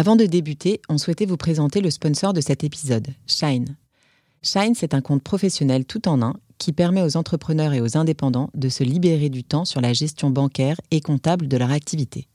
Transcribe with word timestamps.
Avant 0.00 0.16
de 0.16 0.24
débuter, 0.24 0.80
on 0.88 0.96
souhaitait 0.96 1.26
vous 1.26 1.36
présenter 1.36 1.82
le 1.82 1.90
sponsor 1.90 2.32
de 2.32 2.40
cet 2.40 2.64
épisode, 2.64 3.08
Shine. 3.26 3.76
Shine, 4.40 4.74
c'est 4.74 4.94
un 4.94 5.02
compte 5.02 5.22
professionnel 5.22 5.84
tout 5.84 6.08
en 6.08 6.22
un 6.22 6.36
qui 6.56 6.72
permet 6.72 7.02
aux 7.02 7.18
entrepreneurs 7.18 7.74
et 7.74 7.82
aux 7.82 7.98
indépendants 7.98 8.48
de 8.54 8.70
se 8.70 8.82
libérer 8.82 9.28
du 9.28 9.44
temps 9.44 9.66
sur 9.66 9.82
la 9.82 9.92
gestion 9.92 10.30
bancaire 10.30 10.80
et 10.90 11.02
comptable 11.02 11.48
de 11.48 11.56
leur 11.58 11.70
activité. 11.70 12.28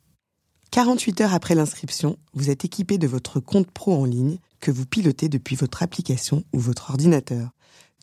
48 0.70 1.22
heures 1.22 1.34
après 1.34 1.56
l'inscription, 1.56 2.20
vous 2.36 2.52
êtes 2.52 2.66
équipé 2.66 3.00
de 3.00 3.08
votre 3.08 3.40
compte 3.40 3.72
pro 3.72 3.96
en 3.96 4.06
ligne 4.06 4.38
que 4.60 4.70
vous 4.70 4.86
pilotez 4.86 5.28
depuis 5.28 5.56
votre 5.56 5.82
application 5.82 6.44
ou 6.54 6.60
votre 6.60 6.92
ordinateur, 6.92 7.50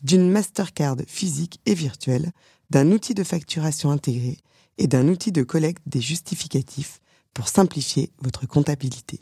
d'une 0.03 0.29
Mastercard 0.29 0.97
physique 1.07 1.61
et 1.65 1.73
virtuelle, 1.73 2.33
d'un 2.69 2.91
outil 2.91 3.13
de 3.13 3.23
facturation 3.23 3.91
intégré 3.91 4.39
et 4.77 4.87
d'un 4.87 5.07
outil 5.07 5.31
de 5.31 5.43
collecte 5.43 5.83
des 5.85 6.01
justificatifs 6.01 6.99
pour 7.33 7.47
simplifier 7.47 8.11
votre 8.21 8.45
comptabilité. 8.45 9.21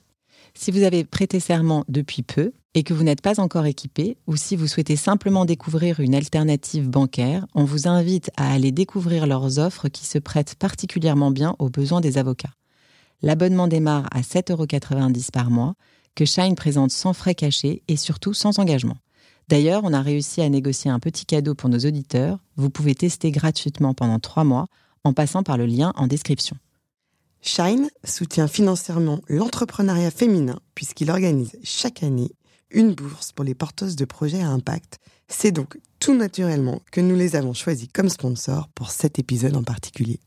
Si 0.54 0.72
vous 0.72 0.84
avez 0.84 1.04
prêté 1.04 1.40
serment 1.40 1.86
depuis 1.88 2.24
peu 2.24 2.54
et 2.74 2.84
que 2.84 2.94
vous 2.94 3.04
n'êtes 3.04 3.22
pas 3.22 3.40
encore 3.40 3.66
équipé, 3.66 4.18
ou 4.28 4.36
si 4.36 4.56
vous 4.56 4.68
souhaitez 4.68 4.96
simplement 4.96 5.46
découvrir 5.46 6.00
une 6.00 6.16
alternative 6.16 6.90
bancaire, 6.90 7.46
on 7.56 7.64
vous 7.64 7.88
invite 7.88 8.32
à 8.38 8.52
aller 8.52 8.72
découvrir 8.72 9.28
leurs 9.28 9.60
offres 9.60 9.90
qui 9.90 10.06
se 10.06 10.20
prêtent 10.20 10.56
particulièrement 10.56 11.32
bien 11.32 11.56
aux 11.60 11.70
besoins 11.70 12.02
des 12.02 12.18
avocats. 12.18 12.54
L'abonnement 13.22 13.68
démarre 13.68 14.08
à 14.12 14.22
7,90 14.22 14.52
euros 14.52 15.22
par 15.32 15.50
mois, 15.50 15.76
que 16.16 16.26
Shine 16.26 16.56
présente 16.56 16.92
sans 16.92 17.14
frais 17.14 17.36
cachés 17.36 17.84
et 17.88 17.96
surtout 17.96 18.34
sans 18.34 18.60
engagement. 18.60 18.98
D'ailleurs, 19.48 19.82
on 19.84 19.94
a 19.94 20.02
réussi 20.02 20.42
à 20.42 20.50
négocier 20.50 20.90
un 20.92 21.00
petit 21.00 21.26
cadeau 21.26 21.56
pour 21.56 21.70
nos 21.70 21.80
auditeurs. 21.80 22.40
Vous 22.56 22.70
pouvez 22.70 22.96
tester 22.96 23.32
gratuitement 23.32 23.94
pendant 23.94 24.20
trois 24.20 24.44
mois 24.44 24.68
en 25.04 25.14
passant 25.14 25.44
par 25.44 25.58
le 25.58 25.66
lien 25.66 25.94
en 25.96 26.08
description. 26.08 26.58
Shine 27.42 27.90
soutient 28.04 28.48
financièrement 28.48 29.22
l'entrepreneuriat 29.28 30.12
féminin 30.12 30.60
puisqu'il 30.76 31.10
organise 31.10 31.58
chaque 31.64 32.04
année 32.04 32.32
une 32.70 32.94
bourse 32.94 33.32
pour 33.32 33.44
les 33.44 33.56
porteuses 33.56 33.96
de 33.96 34.06
projets 34.06 34.42
à 34.42 34.50
impact. 34.50 35.00
C'est 35.28 35.52
donc 35.52 35.78
tout 36.00 36.16
naturellement 36.16 36.82
que 36.92 37.02
nous 37.02 37.16
les 37.16 37.36
avons 37.36 37.54
choisis 37.54 37.88
comme 37.92 38.10
sponsors 38.10 38.68
pour 38.70 38.92
cet 38.92 39.20
épisode 39.20 39.56
en 39.56 39.64
particulier. 39.64 40.20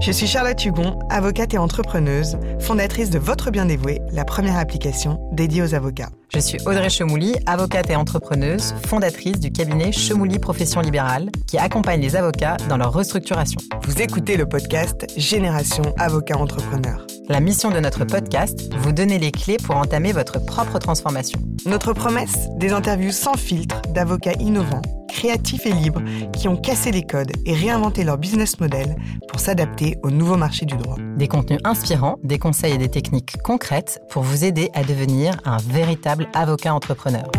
Je 0.00 0.12
suis 0.12 0.28
Charlotte 0.28 0.64
Hugon, 0.64 0.96
avocate 1.10 1.54
et 1.54 1.58
entrepreneuse, 1.58 2.38
fondatrice 2.60 3.10
de 3.10 3.18
Votre 3.18 3.50
Bien 3.50 3.66
Dévoué, 3.66 4.00
la 4.12 4.24
première 4.24 4.56
application 4.56 5.18
dédiée 5.32 5.60
aux 5.60 5.74
avocats. 5.74 6.10
Je 6.32 6.38
suis 6.38 6.58
Audrey 6.66 6.88
Chemouli, 6.88 7.34
avocate 7.46 7.90
et 7.90 7.96
entrepreneuse, 7.96 8.74
fondatrice 8.86 9.40
du 9.40 9.50
cabinet 9.50 9.90
Chemouli 9.90 10.38
Profession 10.38 10.80
Libérale, 10.82 11.30
qui 11.48 11.58
accompagne 11.58 12.00
les 12.00 12.14
avocats 12.14 12.58
dans 12.68 12.76
leur 12.76 12.92
restructuration. 12.92 13.60
Vous 13.82 14.00
écoutez 14.00 14.36
le 14.36 14.46
podcast 14.46 15.04
Génération 15.16 15.82
Avocat 15.98 16.38
Entrepreneur. 16.38 17.04
La 17.28 17.40
mission 17.40 17.70
de 17.70 17.80
notre 17.80 18.04
podcast, 18.04 18.72
vous 18.76 18.92
donner 18.92 19.18
les 19.18 19.32
clés 19.32 19.56
pour 19.56 19.76
entamer 19.76 20.12
votre 20.12 20.38
propre 20.38 20.78
transformation. 20.78 21.40
Notre 21.66 21.92
promesse, 21.92 22.48
des 22.56 22.72
interviews 22.72 23.12
sans 23.12 23.34
filtre 23.34 23.82
d'avocats 23.92 24.34
innovants 24.38 24.82
créatifs 25.18 25.66
et 25.66 25.72
libres 25.72 26.02
qui 26.32 26.46
ont 26.46 26.56
cassé 26.56 26.92
les 26.92 27.02
codes 27.02 27.32
et 27.44 27.52
réinventé 27.52 28.04
leur 28.04 28.18
business 28.18 28.60
model 28.60 28.94
pour 29.28 29.40
s'adapter 29.40 29.87
au 30.02 30.10
nouveau 30.10 30.36
marché 30.36 30.66
du 30.66 30.76
droit. 30.76 30.96
Des 31.16 31.28
contenus 31.28 31.60
inspirants, 31.64 32.16
des 32.22 32.38
conseils 32.38 32.74
et 32.74 32.78
des 32.78 32.88
techniques 32.88 33.36
concrètes 33.42 34.00
pour 34.10 34.22
vous 34.22 34.44
aider 34.44 34.70
à 34.74 34.82
devenir 34.82 35.34
un 35.44 35.56
véritable 35.58 36.28
avocat 36.34 36.74
entrepreneur. 36.74 37.30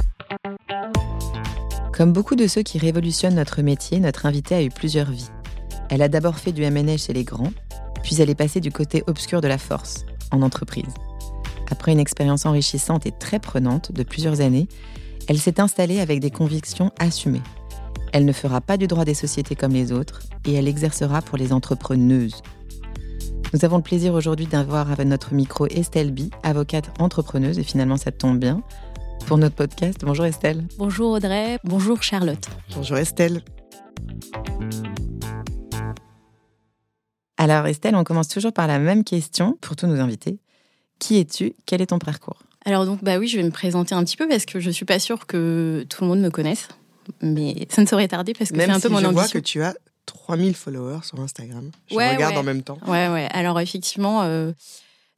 Comme 1.94 2.14
beaucoup 2.14 2.36
de 2.36 2.48
ceux 2.48 2.62
qui 2.62 2.78
révolutionnent 2.78 3.36
notre 3.36 3.62
métier, 3.62 4.00
notre 4.00 4.26
invitée 4.26 4.56
a 4.56 4.64
eu 4.64 4.70
plusieurs 4.70 5.12
vies. 5.12 5.30
Elle 5.90 6.02
a 6.02 6.08
d'abord 6.08 6.38
fait 6.38 6.52
du 6.52 6.64
M&A 6.64 6.98
chez 6.98 7.14
les 7.14 7.24
grands, 7.24 7.52
puis 8.04 8.22
elle 8.22 8.30
est 8.30 8.36
passée 8.36 8.62
du 8.62 8.72
côté 8.72 9.04
obscur 9.08 9.42
de 9.42 9.48
la 9.48 9.58
force, 9.58 10.06
en 10.32 10.42
entreprise. 10.42 10.94
Après 11.72 11.92
une 11.92 12.00
expérience 12.00 12.46
enrichissante 12.46 13.06
et 13.06 13.12
très 13.12 13.40
prenante 13.40 13.92
de 13.92 14.04
plusieurs 14.04 14.42
années, 14.42 14.68
elle 15.28 15.40
s'est 15.40 15.60
installée 15.60 16.00
avec 16.00 16.20
des 16.20 16.32
convictions 16.32 16.92
assumées. 17.00 17.42
Elle 18.12 18.26
ne 18.26 18.34
fera 18.34 18.60
pas 18.62 18.78
du 18.78 18.88
droit 18.88 19.06
des 19.06 19.14
sociétés 19.14 19.56
comme 19.56 19.74
les 19.74 19.92
autres 19.92 20.22
et 20.46 20.54
elle 20.54 20.68
exercera 20.68 21.22
pour 21.22 21.38
les 21.38 21.54
entrepreneuses. 21.54 22.42
Nous 23.54 23.66
avons 23.66 23.78
le 23.78 23.84
plaisir 23.84 24.14
aujourd'hui 24.14 24.48
d'avoir 24.48 24.92
avec 24.92 25.08
notre 25.08 25.34
micro 25.34 25.68
Estelle 25.68 26.12
Bi, 26.12 26.32
avocate 26.44 26.92
entrepreneuse, 27.00 27.58
et 27.58 27.64
finalement 27.64 27.98
ça 27.98 28.12
tombe 28.12 28.40
bien, 28.40 28.62
pour 29.26 29.38
notre 29.38 29.56
podcast. 29.56 29.98
Bonjour 30.04 30.26
Estelle. 30.26 30.68
Bonjour 30.78 31.12
Audrey, 31.12 31.58
bonjour 31.64 32.02
Charlotte. 32.04 32.48
Bonjour 32.76 32.98
Estelle. 32.98 33.42
Alors 37.38 37.66
Estelle, 37.68 37.96
on 37.96 38.04
commence 38.04 38.28
toujours 38.28 38.54
par 38.54 38.68
la 38.68 38.80
même 38.80 39.04
question 39.04 39.58
pour 39.62 39.76
tous 39.76 39.88
nos 39.88 40.00
invités. 40.00 40.40
Qui 41.00 41.20
es-tu? 41.20 41.54
Quel 41.66 41.82
est 41.82 41.88
ton 41.88 42.00
parcours? 42.00 42.44
Alors 42.66 42.86
donc 42.86 43.04
bah 43.04 43.18
oui, 43.18 43.28
je 43.28 43.38
vais 43.38 43.44
me 43.44 43.52
présenter 43.52 43.96
un 43.96 44.04
petit 44.04 44.18
peu 44.18 44.28
parce 44.28 44.46
que 44.46 44.60
je 44.60 44.70
suis 44.70 44.86
pas 44.86 45.00
sûre 45.00 45.26
que 45.26 45.86
tout 45.90 46.04
le 46.04 46.10
monde 46.10 46.20
me 46.20 46.30
connaisse 46.30 46.68
mais 47.22 47.68
ça 47.70 47.82
ne 47.82 47.88
saurait 47.88 48.08
tarder 48.08 48.34
parce 48.34 48.52
que 48.52 48.58
c'est 48.58 48.70
un 48.70 48.80
peu 48.80 48.90
mon 48.90 49.00
je 49.00 49.06
ambition. 49.06 49.22
vois 49.22 49.28
que 49.28 49.40
tu 49.40 49.62
as 49.62 49.76
3000 50.06 50.56
followers 50.56 51.04
sur 51.04 51.20
Instagram. 51.20 51.72
Je 51.90 51.96
regarde 51.96 52.38
en 52.38 52.44
même 52.44 52.64
temps. 52.64 52.78
Ouais, 52.88 53.08
ouais. 53.10 53.28
Alors 53.32 53.60
effectivement, 53.60 54.24
euh, 54.24 54.52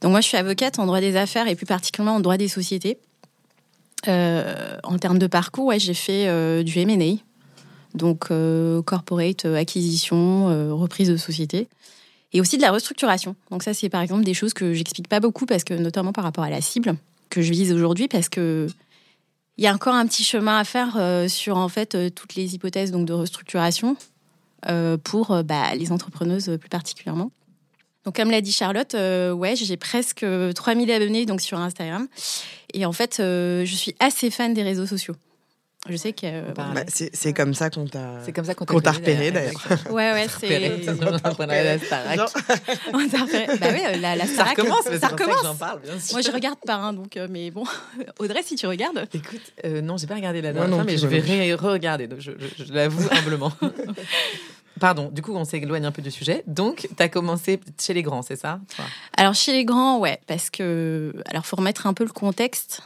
donc 0.01 0.11
moi 0.11 0.21
je 0.21 0.27
suis 0.27 0.37
avocate 0.37 0.79
en 0.79 0.85
droit 0.85 0.99
des 0.99 1.15
affaires 1.15 1.47
et 1.47 1.55
plus 1.55 1.65
particulièrement 1.65 2.17
en 2.17 2.19
droit 2.19 2.37
des 2.37 2.47
sociétés. 2.47 2.97
Euh, 4.07 4.77
en 4.83 4.97
termes 4.97 5.19
de 5.19 5.27
parcours, 5.27 5.65
ouais, 5.65 5.79
j'ai 5.79 5.93
fait 5.93 6.27
euh, 6.27 6.63
du 6.63 6.77
M&A, 6.79 7.21
donc 7.95 8.29
corporate 8.85 9.45
acquisition, 9.45 10.75
reprise 10.75 11.09
de 11.09 11.17
société, 11.17 11.67
et 12.33 12.41
aussi 12.41 12.57
de 12.57 12.61
la 12.61 12.71
restructuration. 12.71 13.35
Donc 13.51 13.63
ça, 13.63 13.73
c'est 13.73 13.89
par 13.89 14.01
exemple 14.01 14.23
des 14.23 14.33
choses 14.33 14.53
que 14.53 14.73
j'explique 14.73 15.07
pas 15.07 15.19
beaucoup 15.19 15.45
parce 15.45 15.63
que 15.63 15.73
notamment 15.73 16.13
par 16.13 16.23
rapport 16.23 16.43
à 16.43 16.49
la 16.49 16.61
cible 16.61 16.95
que 17.29 17.41
je 17.41 17.51
vise 17.51 17.71
aujourd'hui, 17.71 18.07
parce 18.07 18.27
que 18.29 18.67
il 19.57 19.63
y 19.63 19.67
a 19.67 19.73
encore 19.73 19.95
un 19.95 20.05
petit 20.07 20.23
chemin 20.23 20.57
à 20.57 20.63
faire 20.63 20.95
euh, 20.97 21.27
sur 21.27 21.57
en 21.57 21.69
fait 21.69 21.95
euh, 21.95 22.09
toutes 22.09 22.35
les 22.35 22.55
hypothèses 22.55 22.91
donc 22.91 23.05
de 23.05 23.13
restructuration 23.13 23.95
euh, 24.67 24.97
pour 24.97 25.43
bah, 25.43 25.75
les 25.75 25.91
entrepreneuses 25.91 26.57
plus 26.59 26.69
particulièrement. 26.69 27.31
Donc 28.05 28.15
comme 28.15 28.31
l'a 28.31 28.41
dit 28.41 28.51
Charlotte, 28.51 28.95
ouais, 28.95 29.55
j'ai 29.55 29.77
presque 29.77 30.25
3000 30.55 30.91
abonnés 30.91 31.25
donc 31.27 31.41
sur 31.41 31.59
Instagram 31.59 32.07
et 32.73 32.85
en 32.85 32.91
fait 32.91 33.15
je 33.19 33.73
suis 33.75 33.93
assez 33.99 34.31
fan 34.31 34.55
des 34.55 34.63
réseaux 34.63 34.87
sociaux. 34.87 35.15
Je 35.89 35.95
sais 35.95 36.13
que. 36.13 36.25
Euh, 36.25 36.51
bah, 36.55 36.73
c'est 36.87 37.33
comme 37.33 37.55
ça 37.55 37.71
qu'on 37.71 37.85
t'a. 37.85 38.19
C'est 38.23 38.31
comme 38.31 38.45
ça 38.45 38.53
qu'on 38.53 38.79
t'a 38.79 38.91
repéré 38.91 39.31
d'ailleurs. 39.31 39.53
Ouais, 39.89 40.11
ouais, 40.13 40.27
c'est. 40.39 40.93
On 41.03 41.17
t'a 41.17 41.29
repéré. 41.29 41.79
Bah 43.59 43.67
oui, 43.71 43.99
la, 43.99 44.15
la 44.15 44.27
Ça 44.27 44.43
recommence, 44.43 44.87
ça 44.99 45.07
recommence. 45.07 45.41
J'en 45.43 45.55
parle, 45.55 45.81
bien 45.81 45.99
sûr. 45.99 46.13
Moi, 46.13 46.21
je 46.21 46.29
regarde 46.31 46.59
pas, 46.59 46.75
hein, 46.75 46.93
donc, 46.93 47.17
euh, 47.17 47.27
mais 47.31 47.49
bon. 47.49 47.63
Audrey, 48.19 48.43
si 48.43 48.55
tu 48.55 48.67
regardes. 48.67 49.07
Écoute, 49.11 49.41
euh, 49.65 49.81
non, 49.81 49.97
j'ai 49.97 50.05
pas 50.05 50.13
regardé 50.15 50.43
la 50.43 50.53
dernière 50.53 50.75
fois, 50.75 50.83
mais 50.83 50.97
je 50.97 51.07
vais 51.07 51.55
re-regarder, 51.55 52.07
je, 52.19 52.31
je 52.57 52.73
l'avoue 52.73 53.07
humblement. 53.11 53.51
Pardon, 54.79 55.09
du 55.11 55.23
coup, 55.23 55.33
on 55.35 55.45
s'éloigne 55.45 55.85
un 55.85 55.91
peu 55.91 56.03
du 56.03 56.11
sujet. 56.11 56.43
Donc, 56.45 56.87
tu 56.95 57.03
as 57.03 57.09
commencé 57.09 57.59
chez 57.79 57.93
les 57.93 58.03
grands, 58.03 58.21
c'est 58.21 58.35
ça 58.35 58.59
Alors, 59.17 59.33
chez 59.33 59.51
les 59.51 59.65
grands, 59.65 59.97
ouais, 59.97 60.19
parce 60.27 60.51
que. 60.51 61.11
Alors, 61.25 61.47
faut 61.47 61.55
remettre 61.55 61.87
un 61.87 61.95
peu 61.95 62.03
le 62.03 62.11
contexte. 62.11 62.83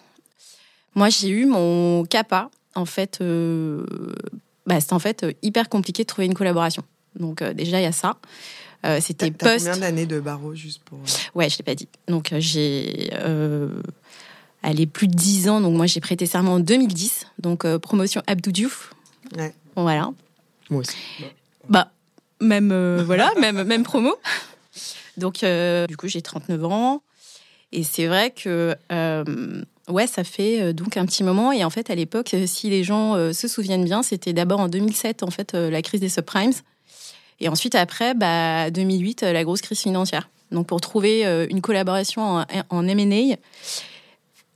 Moi, 0.93 1.09
j'ai 1.09 1.27
eu 1.27 1.45
mon 1.45 2.05
CAPA 2.05 2.49
en 2.75 2.85
fait, 2.85 3.19
euh, 3.21 3.85
bah, 4.67 4.79
c'est 4.79 4.93
en 4.93 4.99
fait 4.99 5.23
euh, 5.23 5.33
hyper 5.41 5.69
compliqué 5.69 6.03
de 6.03 6.07
trouver 6.07 6.27
une 6.27 6.33
collaboration. 6.33 6.83
Donc 7.15 7.41
euh, 7.41 7.53
déjà, 7.53 7.79
il 7.79 7.83
y 7.83 7.87
a 7.87 7.91
ça. 7.91 8.17
C'était 9.01 9.31
post. 9.31 9.65
Combien 9.65 9.77
d'années 9.77 10.05
de 10.05 10.19
barreau 10.19 10.53
juste 10.53 10.83
pour 10.83 10.99
Ouais, 11.33 11.49
je 11.49 11.57
l'ai 11.57 11.63
pas 11.63 11.73
dit. 11.73 11.87
Donc 12.07 12.31
j'ai 12.37 13.09
allez 14.61 14.85
plus 14.85 15.07
de 15.07 15.15
10 15.15 15.49
ans. 15.49 15.59
Donc 15.59 15.75
moi 15.75 15.87
j'ai 15.87 15.99
prêté 16.01 16.27
serment 16.27 16.53
en 16.53 16.59
2010. 16.59 17.25
Donc 17.39 17.65
promotion 17.77 18.21
Abdou 18.27 18.51
Diouf. 18.51 18.93
Ouais. 19.35 19.55
Voilà. 19.75 20.11
Moi 20.69 20.81
aussi. 20.81 20.95
Bah 21.67 21.89
même 22.39 23.01
voilà, 23.07 23.33
même 23.41 23.63
même 23.63 23.81
promo. 23.81 24.13
Donc 25.17 25.43
du 25.43 25.97
coup 25.97 26.07
j'ai 26.07 26.21
39 26.21 26.63
ans 26.65 27.01
et 27.71 27.83
c'est 27.83 28.05
vrai 28.05 28.29
que 28.29 28.75
Ouais, 29.87 30.07
ça 30.07 30.23
fait 30.23 30.61
euh, 30.61 30.73
donc 30.73 30.97
un 30.97 31.05
petit 31.05 31.23
moment. 31.23 31.51
Et 31.51 31.63
en 31.63 31.69
fait, 31.69 31.89
à 31.89 31.95
l'époque, 31.95 32.33
euh, 32.33 32.47
si 32.47 32.69
les 32.69 32.83
gens 32.83 33.15
euh, 33.15 33.33
se 33.33 33.47
souviennent 33.47 33.85
bien, 33.85 34.01
c'était 34.01 34.33
d'abord 34.33 34.59
en 34.59 34.67
2007, 34.67 35.23
en 35.23 35.29
fait, 35.29 35.53
la 35.53 35.81
crise 35.81 36.01
des 36.01 36.09
subprimes. 36.09 36.53
Et 37.39 37.49
ensuite, 37.49 37.75
après, 37.75 38.13
bah, 38.13 38.71
2008, 38.71 39.21
la 39.21 39.43
grosse 39.43 39.61
crise 39.61 39.79
financière. 39.79 40.29
Donc, 40.51 40.67
pour 40.67 40.79
trouver 40.79 41.25
une 41.49 41.59
collaboration 41.59 42.21
en, 42.21 42.45
en 42.69 42.87
M&A, 42.87 43.35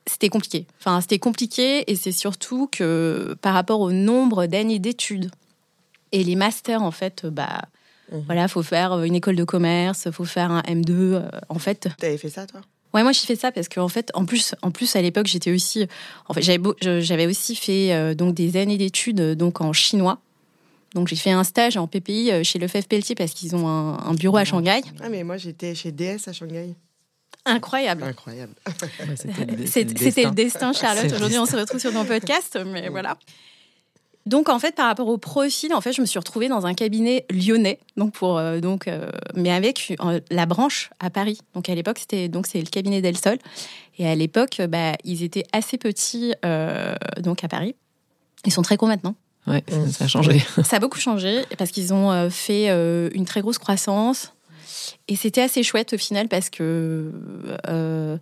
c'était 0.05 0.29
compliqué. 0.29 0.65
Enfin, 0.79 1.01
c'était 1.01 1.19
compliqué 1.19 1.91
et 1.91 1.95
c'est 1.95 2.13
surtout 2.13 2.69
que 2.71 3.35
par 3.41 3.53
rapport 3.53 3.81
au 3.81 3.91
nombre 3.91 4.45
d'années 4.45 4.79
d'études 4.79 5.29
et 6.13 6.23
les 6.23 6.35
masters, 6.35 6.81
en 6.81 6.91
fait, 6.91 7.25
bah, 7.25 7.63
mmh. 8.11 8.19
voilà, 8.27 8.47
faut 8.47 8.63
faire 8.63 9.03
une 9.03 9.15
école 9.15 9.35
de 9.35 9.43
commerce, 9.43 10.09
faut 10.11 10.25
faire 10.25 10.51
un 10.51 10.61
M2. 10.61 11.21
en 11.49 11.59
fait. 11.59 11.89
T'avais 11.97 12.17
fait 12.17 12.29
ça, 12.29 12.47
toi? 12.47 12.61
Ouais, 12.94 13.03
moi 13.03 13.12
j'ai 13.12 13.25
fait 13.25 13.36
ça 13.36 13.51
parce 13.51 13.69
qu'en 13.69 13.88
fait, 13.88 14.09
en 14.13 14.25
plus, 14.25 14.56
en 14.62 14.71
plus 14.71 14.95
à 14.95 15.01
l'époque, 15.01 15.27
j'étais 15.27 15.51
aussi, 15.51 15.88
en 16.27 16.33
fait, 16.33 16.41
j'avais, 16.41 16.59
j'avais 17.01 17.27
aussi 17.27 17.56
fait 17.56 17.94
euh, 17.94 18.15
donc 18.15 18.33
des 18.33 18.57
années 18.57 18.77
d'études 18.77 19.19
euh, 19.21 19.36
donc 19.36 19.62
en 19.62 19.74
chinois. 19.74 20.19
Donc 20.95 21.07
j'ai 21.07 21.15
fait 21.15 21.31
un 21.31 21.44
stage 21.44 21.77
en 21.77 21.86
PPI 21.86 22.31
euh, 22.31 22.44
chez 22.44 22.57
le 22.57 22.68
Pelletier 22.68 23.13
parce 23.13 23.33
qu'ils 23.33 23.56
ont 23.56 23.68
un, 23.68 24.13
bureau 24.15 24.38
à 24.38 24.45
Shanghai. 24.45 24.81
Ah 25.01 25.09
mais 25.09 25.24
moi 25.24 25.38
j'étais 25.38 25.75
chez 25.75 25.91
DS 25.91 26.27
à 26.27 26.33
Shanghai. 26.33 26.74
Incroyable. 27.45 28.03
Incroyable. 28.03 28.53
C'était 29.65 30.24
le, 30.24 30.31
destin, 30.31 30.74
Charlotte. 30.74 31.12
Aujourd'hui, 31.13 31.38
on 31.38 31.45
se 31.45 31.56
retrouve 31.56 31.80
sur 31.80 31.94
ton 31.94 32.06
podcast, 32.06 32.57
mais 32.65 32.89
voilà. 32.89 33.18
Donc 34.29 34.47
en 34.47 34.59
fait, 34.59 34.75
par 34.75 34.85
rapport 34.85 35.07
au 35.07 35.17
profil, 35.17 35.73
en 35.73 35.81
fait, 35.81 35.91
je 35.91 36.01
me 36.01 36.05
suis 36.05 36.19
retrouvée 36.19 36.49
dans 36.49 36.67
un 36.67 36.75
cabinet 36.75 37.25
lyonnais, 37.31 37.79
donc 37.97 38.13
pour 38.13 38.37
euh, 38.37 38.59
donc, 38.59 38.87
euh, 38.87 39.09
mais 39.33 39.51
avec 39.51 39.95
euh, 39.99 40.19
la 40.29 40.45
branche 40.45 40.91
à 40.99 41.09
Paris. 41.09 41.39
Donc 41.55 41.67
à 41.67 41.73
l'époque, 41.73 41.97
c'était 41.97 42.29
donc 42.29 42.45
c'est 42.45 42.59
le 42.59 42.67
cabinet 42.67 43.01
Del 43.01 43.17
Sol, 43.17 43.39
et 43.97 44.07
à 44.07 44.13
l'époque, 44.13 44.61
bah, 44.69 44.93
ils 45.03 45.23
étaient 45.23 45.45
assez 45.51 45.79
petits, 45.79 46.33
donc 47.19 47.43
à 47.43 47.47
Paris. 47.47 47.75
Ils 48.45 48.53
sont 48.53 48.61
très 48.61 48.77
gros 48.77 48.87
maintenant. 48.87 49.15
Ouais, 49.47 49.63
ça 49.89 50.05
a 50.05 50.07
changé. 50.07 50.39
Ça 50.63 50.75
a 50.75 50.79
beaucoup 50.79 50.99
changé 50.99 51.41
parce 51.57 51.71
qu'ils 51.71 51.91
ont 51.91 52.29
fait 52.29 52.69
une 53.13 53.25
très 53.25 53.41
grosse 53.41 53.57
croissance. 53.57 54.31
Et 55.07 55.15
c'était 55.15 55.41
assez 55.41 55.63
chouette 55.63 55.93
au 55.93 55.97
final 55.97 56.27
parce 56.27 56.49
que, 56.49 57.11
euh, 57.67 58.17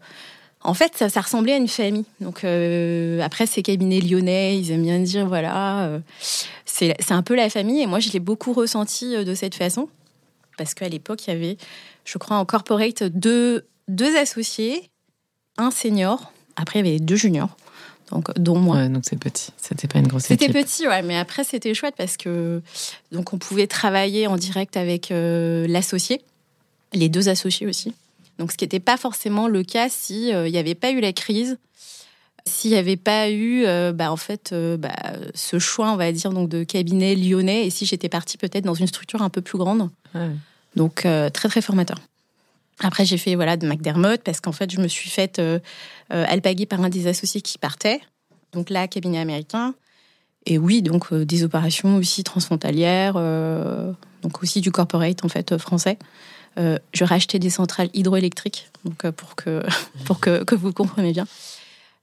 en 0.68 0.74
fait, 0.74 1.10
ça, 1.10 1.22
ressemblait 1.22 1.54
à 1.54 1.56
une 1.56 1.70
famille. 1.70 2.04
Donc 2.20 2.44
euh, 2.44 3.22
après, 3.22 3.46
ces 3.46 3.64
cabinets 3.64 4.02
lyonnais, 4.02 4.60
ils 4.60 4.72
aiment 4.72 4.84
bien 4.84 5.00
dire, 5.00 5.26
voilà, 5.26 5.86
euh, 5.86 6.00
c'est 6.66 6.94
un 7.10 7.24
peu 7.24 7.36
la 7.36 7.50
famille. 7.50 7.82
Et 7.82 7.88
moi, 7.88 8.02
je 8.02 8.12
l'ai 8.12 8.20
beaucoup 8.20 8.52
ressenti 8.52 9.16
de 9.24 9.34
cette 9.34 9.56
façon. 9.56 9.88
Parce 10.58 10.74
qu'à 10.74 10.90
l'époque, 10.90 11.26
il 11.26 11.34
y 11.34 11.34
avait, 11.34 11.58
je 12.04 12.18
crois, 12.18 12.36
en 12.36 12.44
corporate, 12.44 13.04
deux, 13.04 13.66
deux 13.88 14.18
associés, 14.18 14.90
un 15.58 15.72
senior. 15.72 16.34
Après, 16.58 16.80
il 16.80 16.86
y 16.86 16.90
avait 16.90 17.00
deux 17.00 17.16
juniors 17.16 17.56
donc 18.12 18.34
dont 18.40 18.58
moi. 18.58 18.78
Ouais, 18.78 18.90
donc 18.90 19.04
c'est 19.06 19.20
petit. 19.20 19.52
C'était 19.58 19.88
pas 19.90 20.00
une 20.00 20.08
grosse 20.08 20.32
équipe. 20.32 20.48
C'était 20.48 20.64
petit, 20.64 20.88
ouais, 20.88 21.02
mais 21.02 21.18
après 21.18 21.44
c'était 21.44 21.74
chouette 21.74 21.96
parce 21.98 22.16
que 22.16 22.62
donc 23.12 23.34
on 23.34 23.38
pouvait 23.38 23.68
travailler 23.68 24.28
en 24.28 24.38
direct 24.38 24.78
avec 24.78 25.10
l'associé 25.12 26.22
les 26.94 27.10
deux 27.10 27.28
associés 27.28 27.68
aussi. 27.68 27.94
Donc, 28.38 28.52
ce 28.52 28.58
qui 28.58 28.66
n'était 28.66 28.80
pas 28.80 28.98
forcément 28.98 29.48
le 29.48 29.64
cas 29.64 29.90
s'il 29.90 30.34
euh, 30.34 30.50
n'y 30.50 30.58
avait 30.58 30.76
pas 30.76 30.92
eu 30.92 31.00
la 31.00 31.14
crise, 31.14 31.58
s'il 32.46 32.72
n'y 32.72 32.78
avait 32.78 32.98
pas 32.98 33.30
eu, 33.30 33.66
euh, 33.66 33.92
bah, 33.92 34.12
en 34.12 34.18
fait, 34.18 34.52
euh, 34.54 34.78
bah, 34.78 34.96
ce 35.34 35.60
choix, 35.60 35.92
on 35.92 35.98
va 35.98 36.12
dire, 36.12 36.32
donc 36.32 36.50
de 36.50 36.64
cabinet 36.64 37.16
lyonnais, 37.16 37.66
et 37.66 37.70
si 37.70 37.86
j'étais 37.86 38.10
partie 38.10 38.38
peut-être 38.38 38.64
dans 38.64 38.74
une 38.74 38.88
structure 38.88 39.22
un 39.22 39.30
peu 39.30 39.42
plus 39.42 39.58
grande. 39.58 39.90
Donc, 40.76 41.02
très, 41.02 41.50
très 41.50 41.62
formateur. 41.62 41.98
Après, 42.80 43.06
j'ai 43.06 43.18
fait 43.18 43.34
voilà, 43.34 43.58
de 43.58 43.68
McDermott, 43.68 44.22
parce 44.22 44.40
qu'en 44.40 44.52
fait, 44.52 44.72
je 44.72 44.80
me 44.80 44.88
suis 44.88 45.10
faite 45.10 45.42
alpaguer 46.10 46.68
par 46.68 46.82
un 46.82 46.90
des 46.90 47.08
associés 47.08 47.42
qui 47.42 47.58
partait. 47.58 48.00
Donc 48.52 48.70
là, 48.70 48.88
cabinet 48.88 49.20
américain. 49.20 49.74
Et 50.46 50.60
oui, 50.60 50.84
donc 50.84 51.14
des 51.14 51.44
opérations 51.44 51.96
aussi 51.98 52.24
transfrontalières, 52.24 53.14
donc 54.22 54.44
aussi 54.44 54.62
du 54.62 54.72
corporate, 54.72 55.26
en 55.26 55.30
fait, 55.30 55.58
français. 55.58 55.98
Euh, 56.58 56.80
je 56.94 57.04
rachetais 57.04 57.40
des 57.40 57.50
centrales 57.50 57.90
hydroélectriques, 57.94 58.70
donc 58.84 59.06
euh, 59.06 59.12
pour 59.12 59.36
que 59.36 59.64
pour 60.06 60.20
que, 60.20 60.44
que 60.44 60.56
vous 60.56 60.74
compreniez 60.74 61.12
bien. 61.12 61.28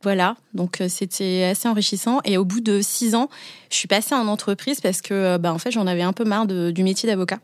Voilà, 0.02 0.36
donc 0.52 0.80
euh, 0.80 0.88
c'était 0.88 1.44
assez 1.44 1.66
enrichissant. 1.66 2.20
Et 2.24 2.36
au 2.36 2.44
bout 2.44 2.60
de 2.60 2.80
six 2.80 3.14
ans, 3.14 3.30
je 3.70 3.76
suis 3.76 3.88
passée 3.88 4.14
en 4.14 4.28
entreprise 4.28 4.80
parce 4.80 5.00
que, 5.00 5.38
bah, 5.38 5.52
en 5.52 5.58
fait, 5.58 5.70
j'en 5.70 5.86
avais 5.86 6.02
un 6.02 6.12
peu 6.12 6.24
marre 6.24 6.46
du 6.46 6.84
métier 6.84 7.08
d'avocat. 7.08 7.38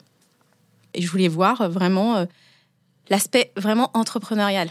Et 0.93 1.01
je 1.01 1.11
voulais 1.11 1.29
voir 1.29 1.71
vraiment 1.71 2.27
l'aspect 3.09 3.53
vraiment 3.57 3.91
entrepreneurial. 3.95 4.71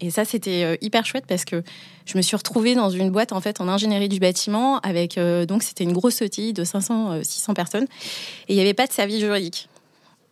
Et 0.00 0.10
ça, 0.10 0.24
c'était 0.24 0.76
hyper 0.82 1.06
chouette 1.06 1.24
parce 1.26 1.44
que 1.44 1.62
je 2.04 2.18
me 2.18 2.22
suis 2.22 2.36
retrouvée 2.36 2.74
dans 2.74 2.90
une 2.90 3.10
boîte 3.10 3.32
en 3.32 3.40
fait 3.40 3.60
en 3.60 3.68
ingénierie 3.68 4.08
du 4.08 4.18
bâtiment 4.18 4.80
avec 4.80 5.18
donc 5.48 5.62
c'était 5.62 5.84
une 5.84 5.92
grosse 5.92 6.20
ETI 6.20 6.52
de 6.52 6.64
500 6.64 7.22
600 7.22 7.54
personnes 7.54 7.86
et 8.48 8.52
il 8.52 8.56
n'y 8.56 8.60
avait 8.60 8.74
pas 8.74 8.88
de 8.88 8.92
service 8.92 9.20
juridique. 9.20 9.68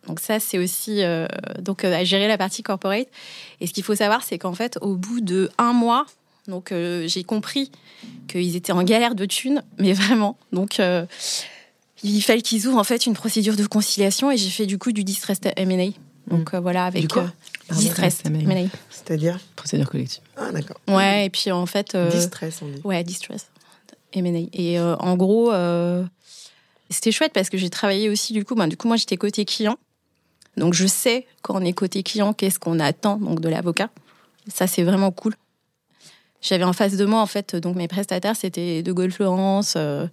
Donc 0.07 0.19
ça, 0.19 0.39
c'est 0.39 0.57
aussi 0.57 1.03
euh, 1.03 1.27
donc 1.59 1.83
euh, 1.83 1.93
à 1.93 2.03
gérer 2.03 2.27
la 2.27 2.37
partie 2.37 2.63
corporate. 2.63 3.07
Et 3.61 3.67
ce 3.67 3.73
qu'il 3.73 3.83
faut 3.83 3.95
savoir, 3.95 4.23
c'est 4.23 4.37
qu'en 4.37 4.53
fait, 4.53 4.77
au 4.81 4.95
bout 4.95 5.21
de 5.21 5.49
un 5.57 5.73
mois, 5.73 6.05
donc 6.47 6.71
euh, 6.71 7.07
j'ai 7.07 7.23
compris 7.23 7.71
qu'ils 8.27 8.55
étaient 8.55 8.73
en 8.73 8.83
galère 8.83 9.15
de 9.15 9.25
thunes, 9.25 9.63
mais 9.77 9.93
vraiment. 9.93 10.37
Donc 10.51 10.81
il 12.03 12.21
fallait 12.21 12.41
qu'ils 12.41 12.67
ouvrent 12.67 12.79
en 12.79 12.83
fait 12.83 13.05
une 13.05 13.13
procédure 13.13 13.55
de 13.55 13.65
conciliation 13.65 14.29
et 14.29 14.37
j'ai 14.37 14.49
fait 14.49 14.65
du 14.65 14.77
coup 14.77 14.91
du 14.91 15.03
distress 15.03 15.39
M&A. 15.55 15.91
Donc 16.27 16.53
voilà 16.55 16.85
avec 16.85 17.07
quoi 17.07 17.31
distress 17.71 18.23
M&A. 18.25 18.67
C'est-à-dire 18.89 19.39
procédure 19.55 19.89
collective. 19.89 20.21
Ah 20.35 20.51
d'accord. 20.51 20.77
Ouais 20.87 21.25
et 21.25 21.29
puis 21.29 21.51
en 21.51 21.65
fait. 21.65 21.95
distress 22.11 22.61
on 22.61 22.67
dit. 22.67 22.81
Ouais 22.83 23.03
distress 23.03 23.47
M&A. 24.13 24.49
Et 24.51 24.79
en 24.81 25.15
gros. 25.15 25.53
C'était 26.93 27.11
chouette 27.11 27.33
parce 27.33 27.49
que 27.49 27.57
j'ai 27.57 27.69
travaillé 27.69 28.09
aussi 28.09 28.33
du 28.33 28.45
coup. 28.45 28.55
Ben, 28.55 28.67
du 28.67 28.77
coup, 28.77 28.87
moi, 28.87 28.97
j'étais 28.97 29.17
côté 29.17 29.45
client. 29.45 29.77
Donc 30.57 30.73
je 30.73 30.85
sais 30.85 31.25
quand 31.41 31.55
on 31.55 31.65
est 31.65 31.73
côté 31.73 32.03
client 32.03 32.33
qu'est-ce 32.33 32.59
qu'on 32.59 32.79
attend 32.79 33.17
donc 33.17 33.39
de 33.39 33.49
l'avocat. 33.49 33.89
Ça 34.47 34.67
c'est 34.67 34.83
vraiment 34.83 35.11
cool. 35.11 35.35
J'avais 36.41 36.63
en 36.63 36.73
face 36.73 36.97
de 36.97 37.05
moi 37.05 37.21
en 37.21 37.25
fait 37.25 37.55
donc 37.55 37.75
mes 37.75 37.87
prestataires 37.87 38.35
c'était 38.35 38.83
De 38.83 38.91
Gaulle 38.91 39.11
Florence, 39.11 39.75
euh, 39.77 40.07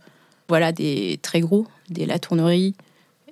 voilà 0.48 0.72
des 0.72 1.18
très 1.22 1.40
gros, 1.40 1.66
des 1.88 2.06
La 2.06 2.18
Tournerie 2.18 2.74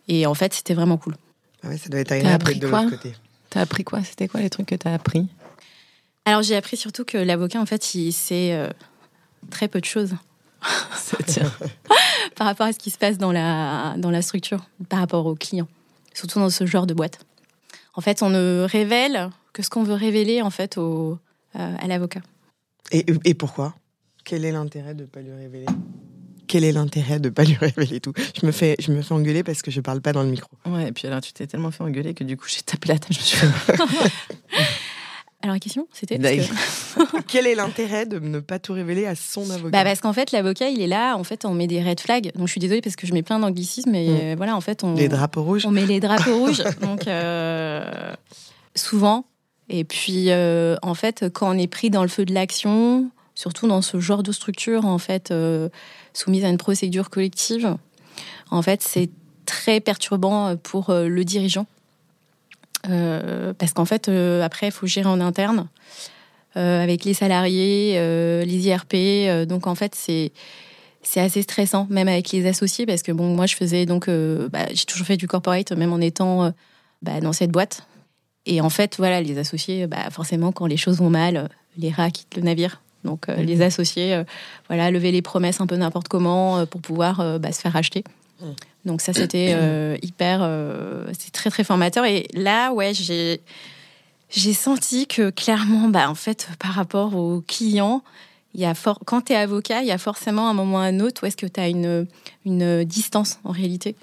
et 0.08 0.26
en 0.26 0.34
fait 0.34 0.52
c'était 0.52 0.74
vraiment 0.74 0.98
cool. 0.98 1.16
Ah 1.62 1.68
ouais, 1.68 1.78
ça 1.78 1.88
doit 1.88 2.00
être 2.00 2.12
agréable 2.12 2.58
de 2.58 2.66
l'autre 2.66 2.90
côté. 2.90 3.14
T'as 3.50 3.62
appris 3.62 3.84
quoi? 3.84 4.04
C'était 4.04 4.28
quoi 4.28 4.40
les 4.40 4.50
trucs 4.50 4.66
que 4.66 4.74
t'as 4.74 4.92
appris? 4.92 5.26
Alors 6.24 6.42
j'ai 6.42 6.56
appris 6.56 6.76
surtout 6.76 7.04
que 7.04 7.16
l'avocat 7.16 7.60
en 7.60 7.66
fait 7.66 7.94
il 7.94 8.12
sait 8.12 8.52
euh, 8.52 8.68
très 9.50 9.68
peu 9.68 9.80
de 9.80 9.86
choses. 9.86 10.14
par 12.34 12.46
rapport 12.46 12.66
à 12.66 12.72
ce 12.72 12.78
qui 12.78 12.90
se 12.90 12.98
passe 12.98 13.16
dans 13.16 13.30
la, 13.30 13.94
dans 13.96 14.10
la 14.10 14.22
structure, 14.22 14.66
par 14.88 14.98
rapport 14.98 15.24
aux 15.24 15.36
clients 15.36 15.68
surtout 16.18 16.40
dans 16.40 16.50
ce 16.50 16.66
genre 16.66 16.86
de 16.86 16.94
boîte. 16.94 17.20
En 17.94 18.00
fait, 18.00 18.22
on 18.22 18.30
ne 18.30 18.66
révèle 18.68 19.30
que 19.52 19.62
ce 19.62 19.70
qu'on 19.70 19.84
veut 19.84 19.94
révéler 19.94 20.42
en 20.42 20.50
fait 20.50 20.76
au, 20.76 21.18
euh, 21.56 21.74
à 21.78 21.86
l'avocat. 21.86 22.20
Et, 22.90 23.06
et, 23.24 23.34
pourquoi? 23.34 23.74
Quel 24.24 24.44
est 24.44 24.52
l'intérêt 24.52 24.94
de 24.94 25.02
ne 25.02 25.06
pas 25.06 25.20
lui 25.20 25.32
révéler? 25.32 25.66
Quel 26.46 26.64
est 26.64 26.72
l'intérêt 26.72 27.20
de 27.20 27.28
ne 27.28 27.34
pas 27.34 27.44
lui 27.44 27.54
révéler 27.60 28.00
tout? 28.00 28.12
Je 28.40 28.46
me, 28.46 28.52
fais, 28.52 28.74
je 28.80 28.90
me 28.90 29.02
fais 29.02 29.12
engueuler 29.14 29.44
parce 29.44 29.62
que 29.62 29.70
je 29.70 29.78
ne 29.78 29.82
parle 29.82 30.00
pas 30.00 30.12
dans 30.12 30.22
le 30.22 30.30
micro. 30.30 30.50
Ouais, 30.66 30.88
et 30.88 30.92
puis 30.92 31.06
alors 31.06 31.20
tu 31.20 31.32
t'es 31.32 31.46
tellement 31.46 31.70
fait 31.70 31.84
engueuler 31.84 32.14
que 32.14 32.24
du 32.24 32.36
coup 32.36 32.46
j'ai 32.48 32.62
tapé 32.62 32.88
la 32.88 32.98
tête. 32.98 33.12
Je 33.12 33.18
me 33.18 33.24
suis 33.24 33.38
Alors 35.40 35.54
la 35.54 35.60
question, 35.60 35.86
c'était 35.92 36.18
quel 37.28 37.46
est 37.46 37.54
l'intérêt 37.54 38.06
de 38.06 38.18
ne 38.18 38.40
pas 38.40 38.58
tout 38.58 38.72
révéler 38.72 39.06
à 39.06 39.14
son 39.14 39.48
avocat 39.50 39.70
bah 39.70 39.84
Parce 39.84 40.00
qu'en 40.00 40.12
fait, 40.12 40.32
l'avocat, 40.32 40.68
il 40.68 40.80
est 40.80 40.88
là, 40.88 41.16
en 41.16 41.22
fait, 41.22 41.44
on 41.44 41.54
met 41.54 41.68
des 41.68 41.80
red 41.80 42.00
flags. 42.00 42.32
Donc 42.34 42.48
je 42.48 42.52
suis 42.52 42.60
désolée 42.60 42.80
parce 42.80 42.96
que 42.96 43.06
je 43.06 43.14
mets 43.14 43.22
plein 43.22 43.38
d'anglicismes, 43.38 43.92
mais 43.92 44.08
mm. 44.08 44.20
euh, 44.20 44.34
voilà, 44.36 44.56
en 44.56 44.60
fait, 44.60 44.82
on 44.82 44.94
les 44.94 45.08
drapeaux 45.08 45.44
rouges. 45.44 45.64
On 45.64 45.70
met 45.70 45.86
les 45.86 46.00
drapeaux 46.00 46.36
rouges. 46.44 46.64
Donc 46.80 47.06
euh, 47.06 48.12
souvent, 48.74 49.26
et 49.68 49.84
puis 49.84 50.30
euh, 50.30 50.74
en 50.82 50.94
fait, 50.94 51.26
quand 51.32 51.54
on 51.54 51.58
est 51.58 51.68
pris 51.68 51.90
dans 51.90 52.02
le 52.02 52.08
feu 52.08 52.24
de 52.24 52.34
l'action, 52.34 53.08
surtout 53.36 53.68
dans 53.68 53.82
ce 53.82 54.00
genre 54.00 54.24
de 54.24 54.32
structure, 54.32 54.86
en 54.86 54.98
fait, 54.98 55.32
soumise 56.14 56.44
à 56.44 56.48
une 56.48 56.58
procédure 56.58 57.10
collective, 57.10 57.76
en 58.50 58.62
fait, 58.62 58.82
c'est 58.82 59.08
très 59.46 59.78
perturbant 59.78 60.56
pour 60.56 60.92
le 60.92 61.24
dirigeant 61.24 61.66
parce 62.82 63.72
qu'en 63.72 63.84
fait, 63.84 64.08
euh, 64.08 64.42
après, 64.42 64.68
il 64.68 64.72
faut 64.72 64.86
gérer 64.86 65.08
en 65.08 65.20
interne 65.20 65.68
euh, 66.56 66.82
avec 66.82 67.04
les 67.04 67.14
salariés, 67.14 67.94
les 68.44 68.68
IRP. 68.68 69.46
donc, 69.46 69.66
en 69.66 69.74
fait, 69.74 69.94
c'est 69.94 70.32
c'est 71.02 71.20
assez 71.20 71.42
stressant, 71.42 71.86
même 71.90 72.08
avec 72.08 72.32
les 72.32 72.46
associés, 72.46 72.84
parce 72.84 73.02
que 73.02 73.12
bon, 73.12 73.34
moi, 73.34 73.46
je 73.46 73.54
faisais 73.54 73.86
donc, 73.86 74.10
bah, 74.50 74.66
j'ai 74.72 74.84
toujours 74.84 75.06
fait 75.06 75.16
du 75.16 75.26
corporate, 75.26 75.72
même 75.72 75.92
en 75.92 76.00
étant 76.00 76.52
bah, 77.02 77.20
dans 77.20 77.32
cette 77.32 77.50
boîte. 77.50 77.86
Et 78.44 78.60
en 78.60 78.68
fait, 78.68 78.96
voilà, 78.98 79.22
les 79.22 79.38
associés, 79.38 79.86
bah, 79.86 80.10
forcément, 80.10 80.52
quand 80.52 80.66
les 80.66 80.76
choses 80.76 80.98
vont 80.98 81.08
mal, 81.08 81.48
les 81.78 81.90
rats 81.90 82.10
quittent 82.10 82.36
le 82.36 82.42
navire. 82.42 82.82
Donc, 83.04 83.28
les 83.28 83.56
mhm. 83.56 83.62
associés, 83.62 84.22
voilà, 84.66 84.90
lever 84.90 85.12
les 85.12 85.22
promesses 85.22 85.60
un 85.60 85.66
peu 85.66 85.76
n'importe 85.76 86.08
comment 86.08 86.66
pour 86.66 86.82
pouvoir 86.82 87.16
se 87.42 87.60
faire 87.60 87.76
acheter. 87.76 88.04
Mhm. 88.40 88.54
Donc 88.88 89.00
ça, 89.00 89.12
c'était 89.12 89.52
euh, 89.54 89.96
hyper, 90.02 90.40
euh, 90.42 91.04
c'est 91.16 91.30
très 91.30 91.50
très 91.50 91.62
formateur. 91.62 92.04
Et 92.04 92.26
là, 92.34 92.72
ouais, 92.72 92.92
j'ai 92.92 93.40
j'ai 94.30 94.52
senti 94.52 95.06
que 95.06 95.30
clairement, 95.30 95.88
bah 95.88 96.10
en 96.10 96.14
fait, 96.14 96.48
par 96.58 96.72
rapport 96.72 97.14
aux 97.14 97.40
clients, 97.42 98.02
il 98.54 98.60
y 98.60 98.64
a 98.64 98.74
quand 99.06 99.26
tu 99.26 99.32
es 99.32 99.36
avocat, 99.36 99.82
il 99.82 99.86
y 99.86 99.92
a 99.92 99.98
forcément 99.98 100.48
un 100.48 100.54
moment 100.54 100.78
ou 100.78 100.80
un 100.80 101.00
autre 101.00 101.22
où 101.22 101.26
est-ce 101.26 101.36
que 101.36 101.46
tu 101.46 101.60
as 101.60 101.68
une, 101.68 102.06
une 102.44 102.84
distance 102.84 103.38
en 103.44 103.52
réalité. 103.52 103.94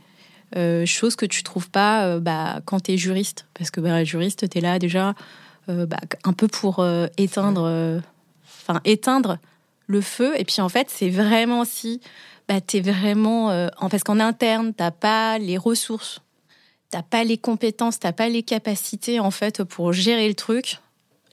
Euh, 0.56 0.86
chose 0.86 1.16
que 1.16 1.26
tu 1.26 1.44
trouves 1.44 1.70
pas 1.70 2.20
bah, 2.20 2.62
quand 2.66 2.80
tu 2.80 2.94
es 2.94 2.98
juriste. 2.98 3.46
Parce 3.56 3.72
que 3.72 3.82
bah, 3.82 4.04
juriste, 4.04 4.50
tu 4.50 4.58
es 4.58 4.62
là 4.62 4.80
déjà 4.80 5.14
bah, 5.68 5.98
un 6.24 6.34
peu 6.34 6.48
pour 6.48 6.86
éteindre, 7.18 8.02
enfin 8.48 8.82
éteindre 8.86 9.38
le 9.88 10.02
feu. 10.02 10.34
Et 10.40 10.46
puis 10.46 10.62
en 10.62 10.70
fait, 10.70 10.88
c'est 10.90 11.10
vraiment 11.10 11.66
si 11.66 12.02
bah, 12.48 12.62
tu 12.62 12.78
es 12.78 12.82
vraiment. 12.82 13.52
Euh, 13.52 13.68
parce 13.90 14.04
qu'en 14.04 14.20
interne, 14.20 14.74
tu 14.78 14.84
pas 15.00 15.38
les 15.38 15.58
ressources, 15.58 16.22
tu 16.92 17.00
pas 17.10 17.24
les 17.24 17.38
compétences, 17.38 18.00
tu 18.00 18.12
pas 18.12 18.30
les 18.30 18.44
capacités, 18.44 19.20
en 19.20 19.32
fait, 19.32 19.64
pour 19.64 19.94
gérer 19.94 20.28
le 20.28 20.36
truc. 20.36 20.80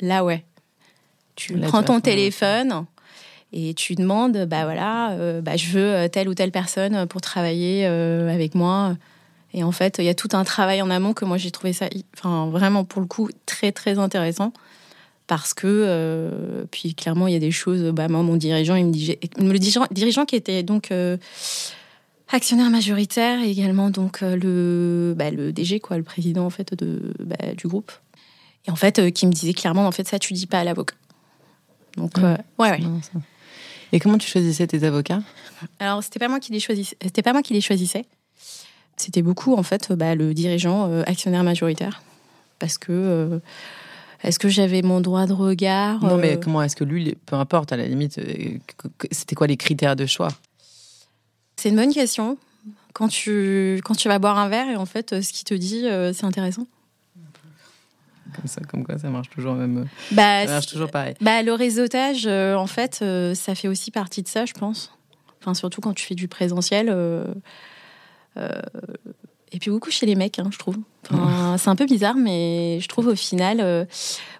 Là, 0.00 0.24
ouais. 0.24 0.44
Tu 1.34 1.58
prends 1.58 1.82
ton 1.82 2.00
téléphone 2.00 2.84
et 3.54 3.72
tu 3.74 3.94
demandes 3.94 4.44
bah 4.46 4.64
voilà, 4.64 5.12
euh, 5.12 5.40
bah, 5.40 5.56
je 5.56 5.70
veux 5.70 5.94
euh, 5.94 6.08
telle 6.08 6.28
ou 6.28 6.34
telle 6.34 6.52
personne 6.52 7.06
pour 7.06 7.20
travailler 7.20 7.86
avec 7.86 8.54
moi. 8.54 8.96
Et 9.54 9.64
en 9.64 9.72
fait, 9.72 9.96
il 9.98 10.04
y 10.04 10.10
a 10.10 10.14
tout 10.14 10.28
un 10.32 10.44
travail 10.44 10.82
en 10.82 10.90
amont 10.90 11.14
que 11.14 11.24
moi 11.24 11.38
j'ai 11.38 11.50
trouvé 11.50 11.72
ça, 11.72 11.86
enfin 12.16 12.48
vraiment 12.50 12.84
pour 12.84 13.00
le 13.00 13.08
coup 13.08 13.30
très 13.46 13.72
très 13.72 13.98
intéressant 13.98 14.52
parce 15.32 15.54
que, 15.54 16.66
puis 16.70 16.94
clairement, 16.94 17.26
il 17.26 17.32
y 17.32 17.36
a 17.36 17.40
des 17.40 17.50
choses. 17.50 17.82
Bah, 17.92 18.06
moi, 18.08 18.22
mon 18.22 18.36
dirigeant, 18.36 18.74
il 18.74 18.84
me 18.84 18.92
dit, 18.92 19.16
le 19.38 19.58
dirigeant, 19.58 19.86
dirigeant 19.90 20.26
qui 20.26 20.36
était 20.36 20.62
donc 20.62 20.92
actionnaire 22.28 22.68
majoritaire 22.68 23.40
et 23.40 23.50
également 23.50 23.88
donc 23.88 24.20
le, 24.20 25.14
bah, 25.16 25.30
le 25.30 25.50
DG, 25.50 25.80
quoi, 25.80 25.96
le 25.96 26.02
président 26.02 26.44
en 26.44 26.50
fait 26.50 26.74
de, 26.74 27.14
bah, 27.20 27.54
du 27.56 27.66
groupe. 27.66 27.92
Et 28.66 28.70
en 28.70 28.76
fait, 28.76 29.10
qui 29.12 29.26
me 29.26 29.32
disait 29.32 29.54
clairement, 29.54 29.86
en 29.86 29.92
fait, 29.92 30.06
ça, 30.06 30.18
tu 30.18 30.34
dis 30.34 30.46
pas 30.46 30.60
à 30.60 30.64
l'avocat. 30.64 30.96
Donc, 31.96 32.12
ouais, 32.18 32.36
ouais. 32.58 32.80
Et 33.92 34.00
comment 34.00 34.18
tu 34.18 34.28
choisissais 34.28 34.66
tes 34.66 34.84
avocats? 34.84 35.22
Alors, 35.78 36.02
c'était 36.02 36.18
pas 36.18 36.28
moi 36.28 36.40
qui 36.40 36.52
les 36.52 36.60
choisissais. 36.60 36.96
C'était 37.02 37.22
pas 37.22 37.32
moi 37.32 37.42
qui 37.42 37.54
les 37.54 37.62
choisissais. 37.62 38.04
C'était 38.96 39.22
beaucoup 39.22 39.54
en 39.54 39.62
fait 39.62 39.92
bah, 39.92 40.14
le 40.14 40.34
dirigeant 40.34 40.88
euh, 40.88 41.02
actionnaire 41.06 41.42
majoritaire, 41.42 42.02
parce 42.58 42.78
que 42.78 42.92
euh, 42.92 43.38
est-ce 44.22 44.38
que 44.38 44.48
j'avais 44.48 44.82
mon 44.82 45.00
droit 45.00 45.26
de 45.26 45.32
regard 45.32 46.02
Non, 46.02 46.16
mais 46.16 46.36
euh, 46.36 46.40
comment 46.40 46.62
est-ce 46.62 46.76
que 46.76 46.84
lui, 46.84 47.16
peu 47.26 47.36
importe 47.36 47.72
à 47.72 47.76
la 47.76 47.86
limite, 47.86 48.20
c'était 49.10 49.34
quoi 49.34 49.46
les 49.46 49.56
critères 49.56 49.96
de 49.96 50.06
choix? 50.06 50.28
C'est 51.56 51.68
une 51.68 51.76
bonne 51.76 51.92
question. 51.92 52.38
Quand 52.92 53.08
tu 53.08 53.80
quand 53.84 53.94
tu 53.94 54.08
vas 54.08 54.18
boire 54.18 54.38
un 54.38 54.48
verre 54.48 54.68
et 54.68 54.76
en 54.76 54.84
fait 54.84 55.22
ce 55.22 55.32
qu'il 55.32 55.44
te 55.44 55.54
dit 55.54 55.86
c'est 56.12 56.24
intéressant 56.24 56.66
comme 58.32 58.46
ça, 58.46 58.60
comme 58.62 58.84
quoi 58.84 58.98
ça 58.98 59.08
marche 59.08 59.30
toujours 59.30 59.54
même. 59.54 59.86
Bah, 60.10 60.46
ça 60.46 60.52
marche 60.52 60.66
toujours 60.66 60.90
pareil. 60.90 61.14
Bah, 61.20 61.42
le 61.42 61.52
réseautage, 61.52 62.26
euh, 62.26 62.54
en 62.54 62.66
fait, 62.66 63.00
euh, 63.02 63.34
ça 63.34 63.54
fait 63.54 63.68
aussi 63.68 63.90
partie 63.90 64.22
de 64.22 64.28
ça, 64.28 64.44
je 64.44 64.52
pense. 64.52 64.92
Enfin, 65.40 65.54
surtout 65.54 65.80
quand 65.80 65.94
tu 65.94 66.04
fais 66.04 66.14
du 66.14 66.28
présentiel. 66.28 66.88
Euh, 66.90 67.24
et 69.52 69.58
puis 69.58 69.70
beaucoup 69.70 69.90
chez 69.90 70.06
les 70.06 70.14
mecs, 70.14 70.38
hein, 70.38 70.48
je 70.50 70.58
trouve. 70.58 70.76
c'est 71.58 71.68
un 71.68 71.76
peu 71.76 71.86
bizarre, 71.86 72.16
mais 72.16 72.78
je 72.80 72.88
trouve 72.88 73.08
au 73.08 73.14
final, 73.14 73.86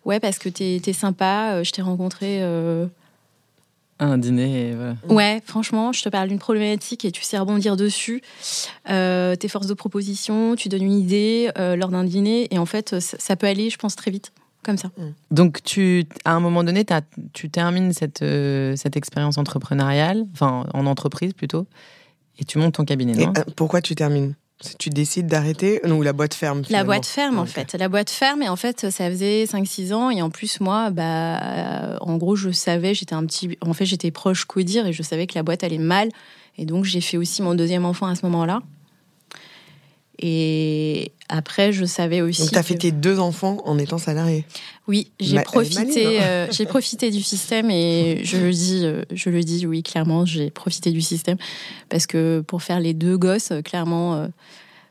ouais, 0.05 0.21
parce 0.21 0.39
que 0.39 0.49
t'es 0.49 0.81
es 0.85 0.93
sympa. 0.93 1.63
je 1.63 1.71
t'ai 1.71 1.83
rencontré 1.83 2.43
un 4.03 4.19
dîner. 4.19 4.69
Et 4.69 4.75
voilà. 4.75 4.97
Ouais, 5.09 5.43
franchement, 5.45 5.93
je 5.93 6.03
te 6.03 6.09
parle 6.09 6.29
d'une 6.29 6.39
problématique 6.39 7.05
et 7.05 7.13
tu 7.13 7.23
sais 7.23 7.39
rebondir 7.39 7.77
dessus. 7.77 8.23
Euh, 8.91 9.37
tes 9.37 9.49
forces 9.49 9.67
de 9.67 9.75
proposition, 9.75 10.57
tu 10.57 10.69
donnes 10.69 10.83
une 10.83 10.93
idée 10.99 11.51
euh, 11.59 11.77
lors 11.77 11.91
d'un 11.91 12.05
dîner 12.05 12.53
et 12.53 12.59
en 12.59 12.67
fait, 12.67 12.99
ça, 13.01 13.37
peut 13.37 13.47
aller, 13.47 13.71
je 13.71 13.79
pense, 13.79 13.97
très 13.97 14.11
vite. 14.11 14.33
Comme 14.65 14.79
ça. 14.79 14.89
Mm. 14.97 15.03
Donc, 15.33 15.63
tu, 15.65 16.07
à 16.25 16.35
un 16.35 16.41
moment 16.41 16.63
donné, 16.63 16.85
tu 17.33 17.51
termines 17.51 17.93
cette, 17.93 18.23
euh, 18.23 18.77
cette 18.77 18.97
expérience 18.97 19.37
entrepreneuriale, 19.37 20.25
enfin 20.35 20.67
en 20.73 20.87
entreprise 20.87 21.33
plutôt, 21.33 21.67
et 22.39 22.45
tu 22.45 22.59
montes 22.59 22.75
ton 22.75 22.85
cabinet. 22.85 23.15
Non? 23.15 23.33
pourquoi 23.57 23.81
tu 23.81 23.97
termines? 23.97 24.35
Tu 24.79 24.91
décides 24.91 25.27
d'arrêter 25.27 25.81
ou 25.87 26.03
la 26.03 26.13
boîte 26.13 26.35
ferme 26.35 26.63
La 26.71 26.85
boîte 26.85 27.07
ferme, 27.07 27.39
en 27.39 27.47
fait. 27.47 27.75
La 27.75 27.89
boîte 27.89 28.11
ferme, 28.11 28.43
et 28.43 28.49
en 28.49 28.57
fait, 28.57 28.91
ça 28.91 29.11
faisait 29.11 29.45
5-6 29.45 29.93
ans. 29.93 30.11
Et 30.11 30.23
en 30.23 30.31
plus, 30.31 30.61
moi, 30.61 30.91
bah, 30.91 31.99
en 32.01 32.17
gros, 32.17 32.37
je 32.37 32.51
savais, 32.51 32.95
j'étais 32.95 33.15
un 33.15 33.27
petit. 33.27 33.57
En 33.61 33.73
fait, 33.73 33.87
j'étais 33.87 34.11
proche 34.11 34.45
codir 34.45 34.87
et 34.87 34.93
je 34.93 35.03
savais 35.03 35.27
que 35.27 35.35
la 35.35 35.43
boîte 35.43 35.65
allait 35.65 35.79
mal. 35.79 36.11
Et 36.59 36.67
donc, 36.67 36.85
j'ai 36.85 37.01
fait 37.01 37.17
aussi 37.17 37.43
mon 37.43 37.55
deuxième 37.55 37.85
enfant 37.85 38.07
à 38.07 38.15
ce 38.15 38.25
moment-là. 38.27 38.61
Et 40.25 41.11
après, 41.29 41.73
je 41.73 41.85
savais 41.85 42.21
aussi. 42.21 42.43
Donc, 42.43 42.53
tu 42.53 42.59
as 42.59 42.63
fait 42.63 42.77
tes 42.77 42.93
deux 42.93 43.19
enfants 43.19 43.61
en 43.65 43.77
étant 43.77 43.99
salarié 43.99 44.47
Oui, 44.87 45.11
j'ai 45.19 45.41
profité, 45.41 46.19
hein. 46.19 46.23
euh, 46.23 46.47
j'ai 46.53 46.65
profité 46.65 47.11
du 47.11 47.23
système 47.23 47.71
et 47.71 48.21
je 48.25 48.37
le 48.37 48.51
dis, 48.53 48.83
euh, 48.85 49.03
je 49.13 49.31
le 49.31 49.43
dis, 49.43 49.67
oui, 49.67 49.83
clairement, 49.83 50.25
j'ai 50.25 50.51
profité 50.51 50.93
du 50.93 51.01
système 51.03 51.39
parce 51.89 52.07
que 52.07 52.41
pour 52.47 52.63
faire 52.63 52.79
les 52.79 52.95
deux 52.95 53.19
gosses, 53.19 53.53
clairement, 53.65 54.15
euh, 54.15 54.29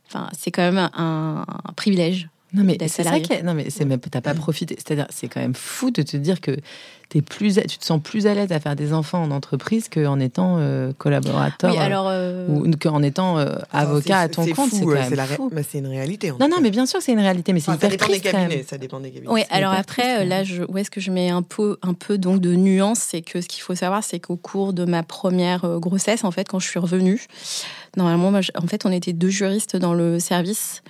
enfin, 0.09 0.29
c'est 0.38 0.51
quand 0.51 0.63
même 0.63 0.89
un, 0.93 1.45
privilège. 1.77 2.27
Non 2.53 2.65
mais 2.65 2.77
c'est 2.89 3.03
ça 3.03 3.17
qui 3.21 3.31
non 3.43 3.53
mais 3.53 3.69
c'est 3.69 3.85
même 3.85 4.01
t'as 4.01 4.19
pas 4.19 4.33
profité 4.33 4.75
c'est-à-dire 4.75 5.07
c'est 5.09 5.29
quand 5.29 5.39
même 5.39 5.53
fou 5.53 5.89
de 5.89 6.01
te 6.01 6.17
dire 6.17 6.41
que 6.41 6.57
plus, 7.20 7.60
tu 7.68 7.77
te 7.77 7.84
sens 7.84 8.01
plus 8.01 8.25
à 8.25 8.34
l'aise 8.34 8.53
à 8.53 8.62
faire 8.62 8.77
des 8.77 8.94
enfants 8.94 9.22
en 9.22 9.32
entreprise 9.32 9.89
qu'en 9.89 10.18
étant 10.22 10.56
euh, 10.60 10.94
collaborateur 10.98 11.74
euh, 11.77 12.48
ou 12.48 12.72
qu'en 12.77 13.03
étant 13.03 13.38
euh, 13.38 13.58
avocat 13.74 14.20
à 14.20 14.30
ton 14.30 14.46
compte. 14.46 14.72
C'est 14.72 14.86
Mais 15.51 15.63
c'est 15.63 15.80
une 15.80 15.88
réalité. 15.88 16.32
non, 16.32 16.48
non, 16.48 16.62
mais 16.62 16.72
bien 16.72 16.86
sûr, 16.86 17.01
c'est 17.01 17.12
une 17.12 17.20
réalité, 17.20 17.51
mais 17.51 17.60
c'est 17.60 17.74
hyper 17.74 17.89
ça 17.91 17.98
dépend 17.98 18.08
des 18.08 18.20
cabinets. 18.22 18.65
Ça 18.65 18.77
dépend 18.77 19.00
des 19.01 19.12
cabinets. 19.12 19.30
Oui, 19.30 19.41
alors 19.50 19.74
après, 19.74 20.25
là, 20.25 20.46
je, 20.46 20.63
où 20.63 20.77
est-ce 20.77 20.89
que 20.89 21.01
je 21.01 21.12
mets 21.12 21.30
un 21.30 21.41
peu, 21.41 21.77
un 21.82 21.94
peu 21.94 22.18
donc 22.18 22.39
de 22.39 22.56
nuance, 22.56 23.00
c'est 23.00 23.22
que 23.22 23.41
ce 23.41 23.48
qu'il 23.50 23.62
faut 23.62 23.75
savoir, 23.75 24.06
c'est 24.06 24.22
qu'au 24.22 24.38
cours 24.38 24.72
de 24.72 24.86
ma 24.86 25.03
première 25.03 25.80
grossesse, 25.82 26.24
en 26.24 26.32
fait, 26.32 26.48
quand 26.48 26.60
je 26.60 26.70
suis 26.70 26.80
revenue, 26.80 27.25
normalement, 27.98 28.32
en 28.56 28.68
fait, 28.68 28.86
on 28.86 28.91
était 28.91 29.13
deux 29.13 29.30
juristes 29.30 29.75
dans 29.75 29.94
le 29.94 30.20
service 30.20 30.82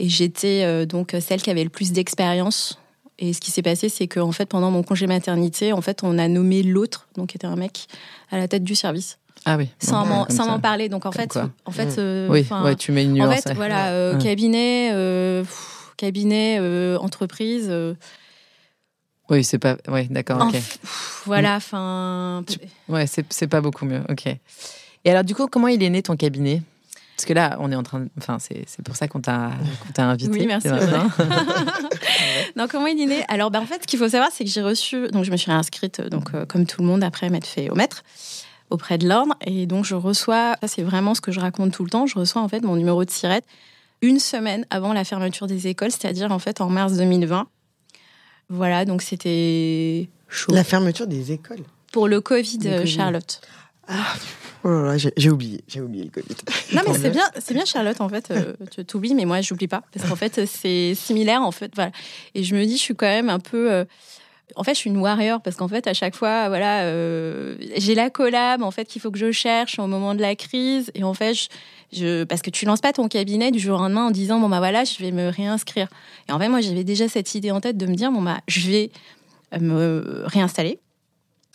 et 0.00 0.08
j'étais 0.08 0.84
donc 0.86 1.14
celle 1.20 1.42
qui 1.42 1.50
avait 1.50 1.62
le 1.62 1.70
plus 1.70 1.92
d'expérience 1.92 2.80
et 3.20 3.34
ce 3.34 3.40
qui 3.40 3.50
s'est 3.50 3.62
passé, 3.62 3.90
c'est 3.90 4.08
qu'en 4.08 4.32
fait, 4.32 4.46
pendant 4.46 4.70
mon 4.70 4.82
congé 4.82 5.06
maternité, 5.06 5.74
en 5.74 5.82
fait, 5.82 6.02
on 6.02 6.18
a 6.18 6.26
nommé 6.26 6.62
l'autre, 6.62 7.06
donc 7.16 7.28
qui 7.28 7.36
était 7.36 7.46
un 7.46 7.54
mec, 7.54 7.86
à 8.30 8.38
la 8.38 8.48
tête 8.48 8.64
du 8.64 8.74
service. 8.74 9.18
Ah 9.44 9.56
oui. 9.58 9.68
Sans 9.78 10.04
m'en 10.04 10.60
parler. 10.60 10.88
Donc 10.88 11.04
en 11.04 11.12
fait, 11.12 11.38
en 11.66 11.70
fait, 11.70 11.86
mmh. 11.86 11.94
euh, 11.98 12.28
oui, 12.30 12.46
ouais, 12.64 12.76
tu 12.76 12.92
mets 12.92 13.04
une 13.04 13.12
nuance. 13.12 13.28
En 13.28 13.40
fait, 13.42 13.54
voilà, 13.54 13.88
euh, 13.88 14.18
cabinet, 14.18 14.90
euh, 14.92 15.44
cabinet, 15.98 16.58
entreprise. 16.98 17.70
Oui, 19.28 19.44
c'est 19.44 19.58
pas. 19.58 19.76
Oui, 19.88 20.08
d'accord. 20.08 20.50
voilà, 21.26 21.56
enfin. 21.56 22.42
Ouais, 22.88 23.06
c'est 23.06 23.46
pas 23.46 23.60
beaucoup 23.60 23.84
mieux. 23.84 24.02
Ok. 24.08 24.26
Et 24.26 25.10
alors, 25.10 25.24
du 25.24 25.34
coup, 25.34 25.46
comment 25.46 25.68
il 25.68 25.82
est 25.82 25.90
né 25.90 26.02
ton 26.02 26.16
cabinet? 26.16 26.62
Parce 27.20 27.26
que 27.26 27.34
là, 27.34 27.58
on 27.60 27.70
est 27.70 27.76
en 27.76 27.82
train 27.82 28.00
de... 28.00 28.08
Enfin, 28.16 28.38
c'est 28.38 28.64
pour 28.82 28.96
ça 28.96 29.06
qu'on 29.06 29.20
t'a 29.20 29.50
invité. 29.98 30.30
Oui, 30.30 30.46
merci. 30.46 30.68
donc, 32.56 32.70
comment 32.70 32.86
il 32.86 32.98
est 32.98 33.04
né? 33.04 33.24
Alors, 33.28 33.50
ben, 33.50 33.60
en 33.60 33.66
fait, 33.66 33.82
ce 33.82 33.86
qu'il 33.86 33.98
faut 33.98 34.08
savoir, 34.08 34.30
c'est 34.32 34.42
que 34.42 34.48
j'ai 34.48 34.62
reçu... 34.62 35.08
Donc, 35.08 35.24
je 35.24 35.30
me 35.30 35.36
suis 35.36 35.50
réinscrite, 35.50 36.00
donc, 36.00 36.30
euh, 36.32 36.46
comme 36.46 36.64
tout 36.64 36.80
le 36.80 36.86
monde, 36.86 37.04
après 37.04 37.28
m'être 37.28 37.46
fait 37.46 37.68
au 37.68 37.74
maître 37.74 38.04
auprès 38.70 38.96
de 38.96 39.06
l'ordre. 39.06 39.34
Et 39.42 39.66
donc, 39.66 39.84
je 39.84 39.94
reçois... 39.94 40.56
Ça, 40.62 40.68
c'est 40.68 40.82
vraiment 40.82 41.14
ce 41.14 41.20
que 41.20 41.30
je 41.30 41.40
raconte 41.40 41.72
tout 41.72 41.84
le 41.84 41.90
temps. 41.90 42.06
Je 42.06 42.18
reçois, 42.18 42.40
en 42.40 42.48
fait, 42.48 42.62
mon 42.62 42.76
numéro 42.76 43.04
de 43.04 43.10
sirette 43.10 43.44
une 44.00 44.18
semaine 44.18 44.64
avant 44.70 44.94
la 44.94 45.04
fermeture 45.04 45.46
des 45.46 45.66
écoles, 45.66 45.90
c'est-à-dire, 45.90 46.32
en 46.32 46.38
fait, 46.38 46.62
en 46.62 46.70
mars 46.70 46.94
2020. 46.94 47.48
Voilà, 48.48 48.86
donc 48.86 49.02
c'était 49.02 50.08
chaud. 50.26 50.54
La 50.54 50.64
fermeture 50.64 51.06
des 51.06 51.32
écoles? 51.32 51.64
Pour 51.92 52.08
le 52.08 52.22
Covid, 52.22 52.86
Charlotte. 52.86 53.42
Ah, 53.90 54.14
Oh 54.62 54.92
j'ai 55.16 55.30
oublié, 55.30 55.62
j'ai 55.68 55.80
oublié 55.80 56.04
le 56.04 56.10
Covid. 56.10 56.36
Non 56.74 56.82
mais 56.86 56.94
c'est 56.94 57.10
bien, 57.10 57.24
c'est 57.38 57.54
bien 57.54 57.64
Charlotte 57.64 58.00
en 58.00 58.10
fait. 58.10 58.30
Euh, 58.30 58.52
tu 58.70 58.84
t'oublies, 58.84 59.14
mais 59.14 59.24
moi 59.24 59.40
j'oublie 59.40 59.68
pas 59.68 59.82
parce 59.92 60.06
qu'en 60.06 60.16
fait 60.16 60.44
c'est 60.44 60.94
similaire 60.94 61.40
en 61.42 61.50
fait. 61.50 61.72
Voilà. 61.74 61.92
Et 62.34 62.44
je 62.44 62.54
me 62.54 62.64
dis, 62.64 62.76
je 62.76 62.82
suis 62.82 62.94
quand 62.94 63.06
même 63.06 63.30
un 63.30 63.38
peu. 63.38 63.72
Euh, 63.72 63.84
en 64.56 64.64
fait, 64.64 64.74
je 64.74 64.80
suis 64.80 64.90
une 64.90 64.98
warrior 64.98 65.40
parce 65.40 65.54
qu'en 65.54 65.68
fait, 65.68 65.86
à 65.86 65.94
chaque 65.94 66.16
fois, 66.16 66.48
voilà, 66.48 66.82
euh, 66.82 67.54
j'ai 67.76 67.94
la 67.94 68.10
collab 68.10 68.62
en 68.62 68.72
fait 68.72 68.84
qu'il 68.84 69.00
faut 69.00 69.12
que 69.12 69.18
je 69.18 69.30
cherche 69.30 69.78
au 69.78 69.86
moment 69.86 70.14
de 70.14 70.20
la 70.20 70.34
crise. 70.34 70.90
Et 70.94 71.04
en 71.04 71.14
fait, 71.14 71.48
je, 71.92 72.24
parce 72.24 72.42
que 72.42 72.50
tu 72.50 72.66
lances 72.66 72.80
pas 72.80 72.92
ton 72.92 73.08
cabinet 73.08 73.52
du 73.52 73.60
jour 73.60 73.78
au 73.78 73.82
lendemain 73.82 74.06
en 74.06 74.10
disant 74.10 74.40
bon 74.40 74.48
bah 74.48 74.58
voilà, 74.58 74.84
je 74.84 74.98
vais 74.98 75.12
me 75.12 75.28
réinscrire. 75.28 75.88
Et 76.28 76.32
en 76.32 76.38
fait, 76.38 76.48
moi, 76.48 76.60
j'avais 76.60 76.84
déjà 76.84 77.08
cette 77.08 77.34
idée 77.34 77.52
en 77.52 77.60
tête 77.60 77.78
de 77.78 77.86
me 77.86 77.94
dire 77.94 78.12
bon 78.12 78.22
bah 78.22 78.40
je 78.46 78.68
vais 78.68 78.90
me 79.58 80.24
réinstaller 80.26 80.80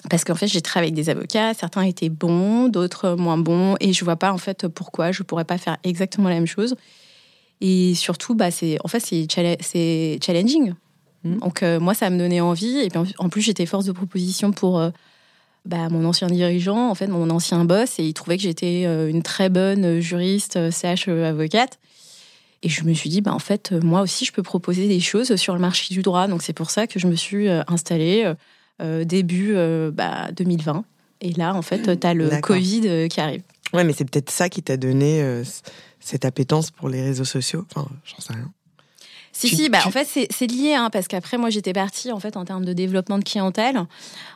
parce 0.10 0.24
qu'en 0.24 0.36
fait, 0.36 0.48
j'ai 0.48 0.62
travaillé 0.62 0.92
avec 0.92 0.96
des 0.96 1.10
avocats, 1.10 1.54
certains 1.54 1.82
étaient 1.82 2.10
bons, 2.10 2.68
d'autres 2.68 3.16
moins 3.16 3.38
bons, 3.38 3.76
et 3.80 3.94
je 3.94 4.06
vois 4.06 4.18
pas 4.18 4.32
en 4.32 4.38
fait 4.38 4.68
pourquoi 4.68 5.12
je 5.12 5.24
pourrais 5.24 5.46
pas 5.46 5.58
faire 5.58 5.78
exactement 5.84 6.30
la 6.30 6.36
même 6.36 6.46
chose. 6.46 6.76
Et 7.62 7.96
surtout, 7.96 8.36
bah, 8.36 8.52
c'est 8.52 8.78
en 8.84 8.88
fait 8.88 9.00
c'est 9.00 10.20
challenging. 10.24 10.74
Mmh. 11.24 11.38
Donc 11.38 11.64
euh, 11.64 11.80
moi, 11.80 11.94
ça 11.94 12.10
me 12.10 12.18
donnait 12.20 12.42
envie, 12.42 12.80
et 12.80 12.90
puis 12.90 13.00
en 13.18 13.30
plus, 13.30 13.42
j'étais 13.42 13.66
force 13.66 13.86
de 13.86 13.92
proposition 13.92 14.52
pour 14.52 14.80
euh, 14.80 14.92
bah, 15.66 15.90
mon 15.90 16.06
ancien 16.06 16.28
dirigeant, 16.28 16.90
en 16.90 16.96
fait, 16.96 17.08
mon 17.08 17.30
ancien 17.32 17.66
boss, 17.66 17.98
et 17.98 18.04
il 18.04 18.14
trouvait 18.14 18.38
que 18.38 18.44
j'étais 18.44 18.84
euh, 18.86 19.10
une 19.10 19.24
très 19.24 19.50
bonne 19.50 20.00
juriste, 20.00 20.72
CH 20.72 21.08
avocate. 21.08 21.80
Et 22.62 22.70
je 22.70 22.84
me 22.84 22.94
suis 22.94 23.10
dit, 23.10 23.22
bah, 23.22 23.34
en 23.34 23.40
fait, 23.40 23.72
moi 23.72 24.02
aussi, 24.02 24.26
je 24.26 24.32
peux 24.32 24.44
proposer 24.44 24.88
des 24.88 25.00
choses 25.00 25.36
sur 25.36 25.54
le 25.54 25.60
marché 25.60 25.94
du 25.94 26.02
droit. 26.02 26.28
Donc 26.28 26.42
c'est 26.42 26.54
pour 26.54 26.72
ça 26.72 26.88
que 26.88 27.00
je 27.00 27.06
me 27.06 27.16
suis 27.16 27.48
installée 27.68 28.34
euh, 28.82 29.06
début 29.06 29.54
2020. 29.54 29.58
Euh, 29.58 29.92
bah, 29.92 30.84
Et 31.22 31.32
là, 31.34 31.56
en 31.56 31.62
fait, 31.62 32.00
tu 32.00 32.08
as 32.08 32.14
le 32.14 32.30
Covid 32.42 32.82
euh, 32.86 33.08
qui 33.08 33.22
arrive. 33.22 33.42
Ouais, 33.74 33.84
mais 33.84 33.94
c'est 33.94 34.10
peut-être 34.10 34.30
ça 34.30 34.50
qui 34.50 34.62
t'a 34.62 34.78
donné 34.78 35.24
cette 36.00 36.26
appétence 36.26 36.72
pour 36.72 36.90
les 36.90 37.02
réseaux 37.02 37.26
sociaux. 37.26 37.66
Enfin, 37.72 37.88
j'en 38.06 38.20
sais 38.20 38.34
rien. 38.34 38.52
Si, 39.32 39.50
si, 39.50 39.70
bah, 39.70 39.80
en 39.86 39.92
fait, 39.92 40.08
c'est 40.30 40.48
lié, 40.48 40.76
hein, 40.76 40.90
parce 40.90 41.08
qu'après, 41.08 41.38
moi, 41.38 41.50
j'étais 41.50 41.74
partie, 41.74 42.12
en 42.14 42.20
fait, 42.20 42.38
en 42.38 42.46
termes 42.46 42.64
de 42.64 42.72
développement 42.72 43.18
de 43.18 43.24
clientèle, 43.24 43.86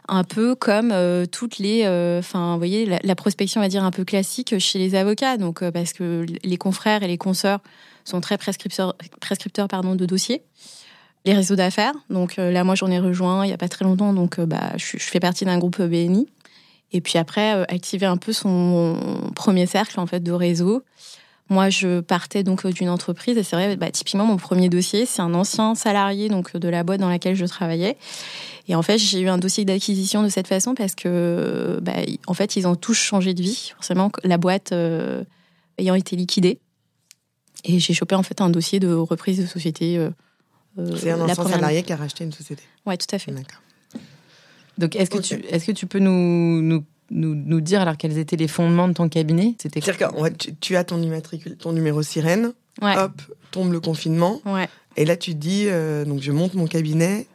un 0.09 0.23
peu 0.25 0.55
comme 0.55 0.93
toutes 1.31 1.57
les. 1.57 1.83
Enfin, 2.19 2.53
vous 2.53 2.59
voyez, 2.59 2.85
la, 2.85 3.15
prospection, 3.15 3.61
on 3.61 3.63
va 3.63 3.69
dire, 3.69 3.83
un 3.83 3.91
peu 3.91 4.03
classique 4.03 4.57
chez 4.59 4.79
les 4.79 4.95
avocats. 4.95 5.37
Donc, 5.37 5.63
parce 5.71 5.93
que 5.93 6.25
les 6.43 6.57
confrères 6.57 7.03
et 7.03 7.07
les 7.07 7.17
consoeurs 7.17 7.59
sont 8.03 8.19
très 8.19 8.37
prescripteurs, 8.37 8.95
prescripteurs 9.21 9.67
pardon, 9.67 9.95
de 9.95 10.05
dossiers 10.05 10.43
les 11.25 11.33
réseaux 11.33 11.55
d'affaires. 11.55 11.93
Donc 12.09 12.39
euh, 12.39 12.51
là, 12.51 12.63
moi, 12.63 12.75
j'en 12.75 12.89
ai 12.89 12.99
rejoint 12.99 13.45
il 13.45 13.49
n'y 13.49 13.53
a 13.53 13.57
pas 13.57 13.69
très 13.69 13.85
longtemps, 13.85 14.13
donc 14.13 14.39
euh, 14.39 14.45
bah, 14.45 14.71
je, 14.77 14.97
fais 14.97 15.19
partie 15.19 15.45
d'un 15.45 15.57
groupe 15.57 15.81
BNI. 15.81 16.27
Et 16.91 17.01
puis 17.01 17.17
après, 17.17 17.55
euh, 17.55 17.65
activer 17.67 18.05
un 18.05 18.17
peu 18.17 18.33
son 18.33 19.31
premier 19.35 19.65
cercle 19.65 19.99
en 19.99 20.07
fait 20.07 20.21
de 20.21 20.31
réseau. 20.31 20.83
moi, 21.49 21.69
je 21.69 21.99
partais 21.99 22.43
donc 22.43 22.65
d'une 22.67 22.89
entreprise 22.89 23.37
et 23.37 23.43
c'est 23.43 23.55
vrai, 23.55 23.75
bah, 23.75 23.91
typiquement, 23.91 24.25
mon 24.25 24.37
premier 24.37 24.69
dossier, 24.69 25.05
c'est 25.05 25.21
un 25.21 25.33
ancien 25.33 25.75
salarié 25.75 26.29
donc 26.29 26.55
de 26.55 26.69
la 26.69 26.83
boîte 26.83 26.99
dans 26.99 27.09
laquelle 27.09 27.35
je 27.35 27.45
travaillais. 27.45 27.97
Et 28.67 28.75
en 28.75 28.83
fait, 28.83 28.99
j'ai 28.99 29.19
eu 29.19 29.29
un 29.29 29.39
dossier 29.39 29.65
d'acquisition 29.65 30.21
de 30.21 30.29
cette 30.29 30.47
façon 30.47 30.75
parce 30.75 30.93
que, 30.93 31.79
bah, 31.81 31.93
en 32.27 32.35
fait, 32.35 32.55
ils 32.55 32.67
ont 32.67 32.75
tous 32.75 32.93
changé 32.93 33.33
de 33.33 33.41
vie. 33.41 33.71
Forcément, 33.75 34.11
la 34.23 34.37
boîte 34.37 34.73
ayant 35.79 35.95
été 35.95 36.15
liquidée. 36.15 36.59
Et 37.65 37.79
j'ai 37.79 37.93
chopé 37.93 38.15
en 38.15 38.23
fait 38.23 38.41
un 38.41 38.49
dossier 38.49 38.79
de 38.79 38.93
reprise 38.93 39.39
de 39.39 39.47
société. 39.47 39.99
C'est 40.97 41.11
un 41.11 41.21
ancien 41.21 41.47
salarié 41.47 41.83
qui 41.83 41.93
a 41.93 41.95
racheté 41.95 42.23
une 42.23 42.31
société. 42.31 42.63
Ouais, 42.85 42.97
tout 42.97 43.13
à 43.13 43.19
fait. 43.19 43.31
D'accord. 43.31 43.61
Donc, 44.77 44.95
est-ce 44.95 45.09
que, 45.09 45.19
tu, 45.19 45.35
est 45.49 45.65
que 45.65 45.71
tu 45.73 45.87
peux 45.87 45.99
nous, 45.99 46.61
nous, 46.61 46.83
nous, 47.11 47.61
dire 47.61 47.81
alors 47.81 47.97
quels 47.97 48.17
étaient 48.17 48.37
les 48.37 48.47
fondements 48.47 48.87
de 48.87 48.93
ton 48.93 49.09
cabinet? 49.09 49.55
C'était 49.61 49.81
C'est-à-dire 49.81 50.09
que 50.09 50.29
tu, 50.29 50.55
tu, 50.55 50.75
as 50.77 50.83
ton, 50.85 51.01
immatricule, 51.01 51.57
ton 51.57 51.73
numéro 51.73 52.01
sirène, 52.01 52.53
hop, 52.81 53.21
tombe 53.51 53.73
le 53.73 53.81
confinement, 53.81 54.41
ouais. 54.45 54.69
et 54.95 55.03
là 55.03 55.17
tu 55.17 55.31
te 55.31 55.37
dis, 55.37 55.67
donc 56.07 56.21
je 56.21 56.31
monte 56.31 56.53
mon 56.53 56.65
cabinet, 56.65 57.27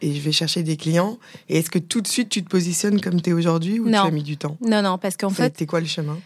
et, 0.00 0.14
je, 0.14 0.20
vais 0.20 0.32
chercher 0.32 0.62
des 0.62 0.76
clients. 0.76 1.18
Et 1.48 1.58
est-ce 1.58 1.70
que 1.70 1.78
tout 1.78 2.00
de 2.00 2.06
suite 2.06 2.28
tu 2.28 2.42
te 2.42 2.48
positionnes 2.48 3.00
comme 3.00 3.20
tu 3.20 3.30
es 3.30 3.32
aujourd'hui 3.32 3.80
ou 3.80 3.88
tu 3.88 3.94
as 3.94 4.10
mis 4.10 4.22
du 4.22 4.36
temps? 4.36 4.56
Non, 4.60 4.82
non, 4.82 4.98
parce 4.98 5.16
qu'en 5.16 5.30
fait. 5.30 5.44
C'était 5.44 5.66
quoi 5.66 5.80
le 5.80 5.86
chemin? 5.86 6.18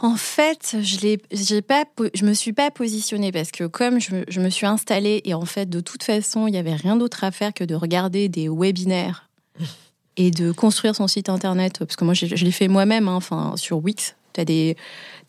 En 0.00 0.16
fait, 0.16 0.76
je 0.80 1.60
pas, 1.60 1.84
je 2.14 2.24
me 2.24 2.32
suis 2.32 2.52
pas 2.52 2.70
positionnée 2.70 3.32
parce 3.32 3.50
que 3.50 3.64
comme 3.64 4.00
je, 4.00 4.22
je, 4.28 4.40
me 4.40 4.48
suis 4.48 4.66
installée 4.66 5.22
et 5.24 5.34
en 5.34 5.44
fait 5.44 5.68
de 5.68 5.80
toute 5.80 6.04
façon 6.04 6.46
il 6.46 6.54
y 6.54 6.56
avait 6.56 6.74
rien 6.74 6.96
d'autre 6.96 7.24
à 7.24 7.32
faire 7.32 7.52
que 7.52 7.64
de 7.64 7.74
regarder 7.74 8.28
des 8.28 8.48
webinaires 8.48 9.28
et 10.16 10.30
de 10.30 10.52
construire 10.52 10.94
son 10.94 11.08
site 11.08 11.28
internet 11.28 11.80
parce 11.80 11.96
que 11.96 12.04
moi 12.04 12.14
je, 12.14 12.26
l'ai 12.26 12.52
fait 12.52 12.68
moi-même, 12.68 13.08
hein, 13.08 13.20
sur 13.56 13.78
Wix, 13.78 14.14
tu 14.34 14.40
as 14.40 14.44
des 14.44 14.76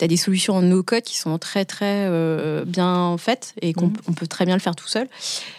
as 0.00 0.06
des 0.06 0.16
solutions 0.16 0.54
en 0.54 0.62
no-code 0.62 1.02
qui 1.02 1.18
sont 1.18 1.36
très 1.38 1.64
très 1.64 2.06
euh, 2.08 2.64
bien 2.64 3.16
faites 3.18 3.54
et 3.60 3.72
qu'on 3.72 3.88
mhm. 3.88 4.14
peut 4.16 4.26
très 4.26 4.46
bien 4.46 4.54
le 4.54 4.60
faire 4.60 4.76
tout 4.76 4.88
seul. 4.88 5.08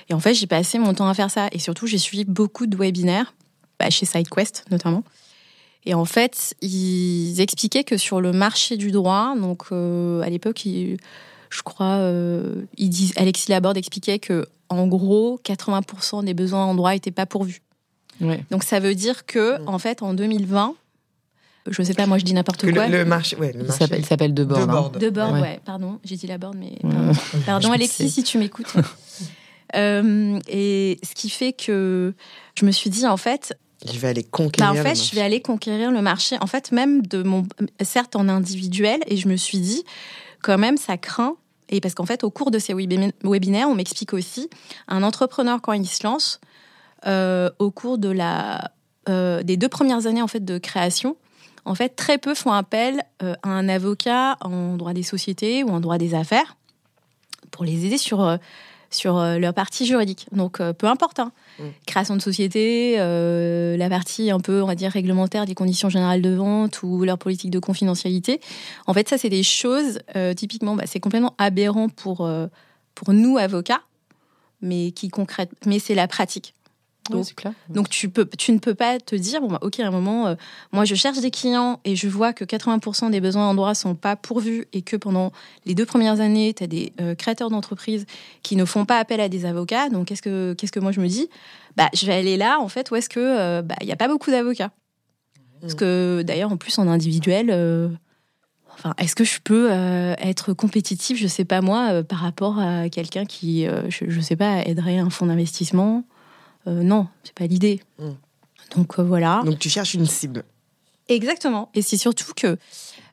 Et 0.10 0.14
en 0.14 0.20
fait, 0.20 0.34
j'ai 0.34 0.48
passé 0.48 0.80
mon 0.80 0.94
temps 0.94 1.08
à 1.08 1.14
faire 1.14 1.30
ça. 1.30 1.48
Et 1.52 1.60
surtout, 1.60 1.86
j'ai 1.86 2.00
suivi 2.00 2.26
beaucoup 2.26 2.66
de 2.66 2.76
webinaires, 2.76 3.36
bah, 3.80 3.92
chez 3.92 4.08
SideQuest 4.08 4.66
notamment. 4.72 5.04
Et 5.86 5.94
en 5.94 6.06
fait, 6.06 6.54
ils 6.62 7.42
expliquaient 7.42 7.84
que 7.84 7.98
sur 7.98 8.22
le 8.22 8.32
marché 8.32 8.78
du 8.78 8.92
droit, 8.92 9.36
donc 9.36 9.64
euh, 9.72 10.22
à 10.22 10.30
l'époque, 10.30 10.62
je 10.64 11.62
crois, 11.64 11.98
euh, 11.98 12.62
ils 12.78 12.90
disent, 12.90 13.14
Alexis 13.16 13.50
Laborde 13.50 13.78
expliquait 13.78 14.20
que 14.20 14.48
en 14.70 14.88
gros, 14.88 15.40
80% 15.44 16.24
des 16.24 16.34
besoins 16.34 16.66
en 16.66 16.76
droit 16.76 16.94
n'étaient 16.94 17.12
pas 17.12 17.26
pourvus. 17.26 17.62
Donc 18.52 18.64
ça 18.64 18.80
veut 18.80 18.94
dire 18.94 19.26
que 19.26 19.58
en 19.66 19.80
fait, 19.80 20.04
en 20.04 20.14
2020, 20.14 20.76
je 21.68 21.82
sais 21.82 21.96
pas, 21.96 22.06
moi 22.06 22.20
je 22.20 22.24
dis 22.24 22.36
n'importe 22.36 22.72
quoi. 22.72 22.88
Le, 22.88 23.04
marché, 23.04 23.36
ouais, 23.36 23.52
le 23.52 23.64
marché. 23.64 23.86
Il 23.98 24.06
s'appelle 24.06 24.36
De 24.36 24.44
Bord. 24.44 24.92
De 24.92 25.10
Bord, 25.10 25.34
ouais. 25.34 25.60
Pardon, 25.66 26.00
j'ai 26.04 26.16
dit 26.16 26.28
la 26.28 26.38
Borde, 26.38 26.58
mais 26.58 26.78
pardon, 27.48 27.72
Alexis 27.74 28.12
si 28.12 28.24
tu 28.24 28.38
m'écoutes. 28.38 28.72
euh, 29.76 30.40
et 30.48 31.00
ce 31.02 31.16
qui 31.16 31.32
fait 31.32 31.54
que 31.54 32.14
je 32.56 32.66
me 32.66 32.72
suis 32.72 32.92
dit 32.92 33.08
en 33.08 33.18
fait. 33.18 33.58
Je 33.86 33.98
vais 33.98 34.10
aller 34.10 34.24
conquérir. 34.24 34.74
Bah, 34.74 34.80
en 34.80 34.84
fait, 34.84 34.96
je 34.96 35.16
vais 35.16 35.22
aller 35.22 35.42
conquérir 35.42 35.92
le 35.92 36.02
marché. 36.02 36.38
En 36.42 36.48
fait, 36.48 36.72
même 36.72 37.06
de 37.06 37.24
mon, 37.24 37.48
certes 37.82 38.16
en 38.16 38.30
individuel, 38.30 39.02
et 39.08 39.18
je 39.18 39.28
me 39.28 39.36
suis 39.36 39.60
dit 39.60 39.84
quand 40.42 40.58
même 40.58 40.78
ça 40.78 40.98
craint. 40.98 41.36
Et 41.70 41.80
parce 41.80 41.96
qu'en 41.96 42.06
fait, 42.06 42.24
au 42.24 42.30
cours 42.30 42.52
de 42.52 42.60
ces 42.60 42.74
webinaires, 42.74 43.70
on 43.70 43.76
m'explique 43.76 44.14
aussi 44.14 44.50
un 44.88 45.04
entrepreneur 45.04 45.62
quand 45.62 45.72
il 45.74 45.88
se 45.88 46.04
lance, 46.04 46.42
euh, 47.08 47.50
au 47.60 47.72
cours 47.72 47.98
de 47.98 48.10
la 48.10 48.72
euh, 49.10 49.42
des 49.42 49.58
deux 49.58 49.70
premières 49.70 50.06
années 50.06 50.22
en 50.22 50.28
fait 50.28 50.46
de 50.46 50.60
création, 50.60 51.16
en 51.66 51.74
fait, 51.74 51.96
très 51.96 52.18
peu 52.18 52.36
font 52.36 52.52
appel 52.52 53.02
euh, 53.24 53.34
à 53.42 53.50
un 53.50 53.70
avocat 53.70 54.38
en 54.42 54.76
droit 54.76 54.94
des 54.94 55.04
sociétés 55.04 55.64
ou 55.64 55.70
en 55.70 55.80
droit 55.80 55.98
des 55.98 56.14
affaires 56.14 56.58
pour 57.52 57.64
les 57.64 57.86
aider 57.86 57.98
sur, 57.98 58.38
sur 58.90 59.20
leur 59.22 59.54
partie 59.54 59.86
juridique. 59.86 60.28
Donc, 60.32 60.62
peu 60.74 60.88
importe. 60.88 61.20
Hein. 61.20 61.32
Mm. 61.62 61.70
Création 61.86 62.16
de 62.16 62.22
société, 62.22 62.98
la 62.98 63.90
partie 63.90 64.32
un 64.32 64.40
peu, 64.40 64.62
on 64.62 64.68
va 64.68 64.76
dire, 64.76 64.92
réglementaire 64.92 65.46
des 65.46 65.56
conditions 65.56 65.90
générales 65.90 66.22
de 66.22 66.34
vente 66.34 66.84
ou 66.84 67.04
leur 67.04 67.18
politique 67.18 67.52
de 67.52 67.60
confidentialité. 67.60 68.42
En 68.88 68.94
fait, 68.94 69.08
ça, 69.08 69.18
c'est 69.18 69.30
des 69.30 69.44
choses, 69.44 70.00
typiquement, 70.36 70.76
bah, 70.76 70.84
c'est 70.86 71.00
complètement 71.00 71.36
aberrant 71.38 71.90
pour, 71.90 72.30
pour 72.96 73.14
nous, 73.14 73.38
avocats, 73.38 73.82
mais 74.62 74.92
qui 74.92 75.10
concrète, 75.10 75.52
mais 75.66 75.80
c'est 75.80 75.96
la 75.96 76.08
pratique. 76.08 76.54
Donc, 77.70 77.90
tu, 77.90 78.10
peux, 78.10 78.28
tu 78.38 78.52
ne 78.52 78.60
peux 78.60 78.76
pas 78.76 79.00
te 79.00 79.16
dire, 79.16 79.42
bon, 79.42 79.48
bah, 79.48 79.60
ok, 79.62 79.80
à 79.80 79.88
un 79.88 79.92
moment, 79.92 80.28
euh, 80.28 80.36
moi 80.72 80.86
je 80.86 80.94
cherche 80.94 81.20
des 81.20 81.32
clients 81.32 81.80
et 81.84 81.96
je 81.96 82.08
vois 82.08 82.32
que 82.32 82.46
80% 82.46 83.10
des 83.10 83.20
besoins 83.22 83.50
en 83.50 83.56
droit 83.56 83.74
sont 83.74 83.96
pas 83.96 84.16
pourvus 84.16 84.68
et 84.72 84.84
que 84.84 84.96
pendant 84.96 85.32
les 85.66 85.74
deux 85.74 85.86
premières 85.86 86.20
années, 86.20 86.54
tu 86.54 86.64
as 86.64 86.68
des 86.68 86.94
euh, 87.02 87.16
créateurs 87.16 87.50
d'entreprises 87.50 88.06
qui 88.44 88.56
ne 88.56 88.66
font 88.66 88.86
pas 88.86 89.00
appel 89.00 89.20
à 89.20 89.30
des 89.30 89.46
avocats. 89.46 89.90
Donc 89.90 90.08
qu'est-ce 90.08 90.22
que, 90.22 90.54
qu'est-ce 90.54 90.72
que 90.72 90.80
moi 90.80 90.92
je 90.92 91.02
me 91.02 91.08
dis? 91.08 91.28
Bah, 91.76 91.90
Je 91.94 92.06
vais 92.06 92.14
aller 92.14 92.38
là, 92.38 92.60
en 92.60 92.68
fait, 92.68 92.92
où 92.92 92.96
est-ce 92.96 93.10
qu'il 93.10 93.22
euh, 93.22 93.64
bah, 93.64 93.76
n'y 93.84 93.92
a 93.92 93.98
pas 93.98 94.08
beaucoup 94.08 94.30
d'avocats. 94.30 94.72
Parce 95.60 95.76
que 95.76 96.24
d'ailleurs, 96.24 96.52
en 96.52 96.58
plus, 96.58 96.78
en 96.80 96.88
individuel, 96.88 97.52
Enfin, 98.74 98.96
est-ce 98.98 99.16
que 99.16 99.26
je 99.26 99.40
peux 99.44 99.70
être 99.70 100.54
compétitif, 100.54 101.16
je 101.16 101.28
sais 101.28 101.46
pas 101.46 101.62
moi, 101.62 102.02
par 102.02 102.18
rapport 102.18 102.58
à 102.58 102.90
quelqu'un 102.90 103.26
qui, 103.26 103.68
je, 103.90 104.06
ne 104.06 104.22
sais 104.22 104.36
pas, 104.36 104.66
aiderait 104.66 104.98
un 104.98 105.12
fonds 105.12 105.28
d'investissement 105.28 106.04
euh, 106.68 106.84
non, 106.84 107.08
c'est 107.24 107.34
pas 107.34 107.46
l'idée. 107.46 107.82
Mm. 108.00 108.12
Donc 108.76 109.00
euh, 109.00 109.04
voilà. 109.04 109.42
Donc 109.46 109.60
tu 109.60 109.70
cherches 109.70 109.94
une 109.94 110.06
cible. 110.06 110.44
Exactement. 111.10 111.70
Et 111.74 111.82
c'est 111.82 111.98
surtout 111.98 112.32
que, 112.36 112.58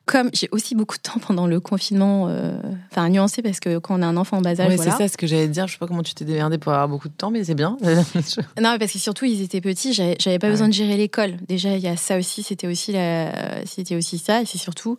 comme 0.05 0.29
j'ai 0.33 0.47
aussi 0.51 0.73
beaucoup 0.73 0.95
de 0.95 1.01
temps 1.01 1.19
pendant 1.19 1.47
le 1.47 1.59
confinement, 1.59 2.27
euh, 2.29 2.57
enfin 2.91 3.09
nuancé 3.09 3.41
parce 3.41 3.59
que 3.59 3.77
quand 3.77 3.99
on 3.99 4.01
a 4.01 4.05
un 4.05 4.15
enfant 4.15 4.37
en 4.37 4.41
bas 4.41 4.59
âge, 4.59 4.69
oui, 4.69 4.77
c'est 4.77 4.91
ça 4.91 5.07
ce 5.07 5.17
que 5.17 5.27
j'allais 5.27 5.47
dire. 5.47 5.67
Je 5.67 5.73
sais 5.73 5.79
pas 5.79 5.87
comment 5.87 6.03
tu 6.03 6.13
t'es 6.13 6.23
démerdé 6.23 6.57
pour 6.57 6.71
avoir 6.71 6.87
beaucoup 6.87 7.09
de 7.09 7.13
temps, 7.13 7.31
mais 7.31 7.43
c'est 7.43 7.55
bien. 7.55 7.77
non, 8.61 8.77
parce 8.79 8.93
que 8.93 8.99
surtout 8.99 9.25
ils 9.25 9.41
étaient 9.41 9.61
petits, 9.61 9.93
j'avais 9.93 10.39
pas 10.39 10.49
besoin 10.49 10.67
de 10.67 10.73
gérer 10.73 10.95
l'école. 10.95 11.37
Déjà, 11.47 11.75
il 11.75 11.81
y 11.81 11.87
a 11.87 11.97
ça 11.97 12.17
aussi, 12.17 12.43
c'était 12.43 12.67
aussi 12.67 12.93
la, 12.93 13.65
c'était 13.65 13.95
aussi 13.95 14.17
ça, 14.17 14.41
et 14.41 14.45
c'est 14.45 14.57
surtout. 14.57 14.97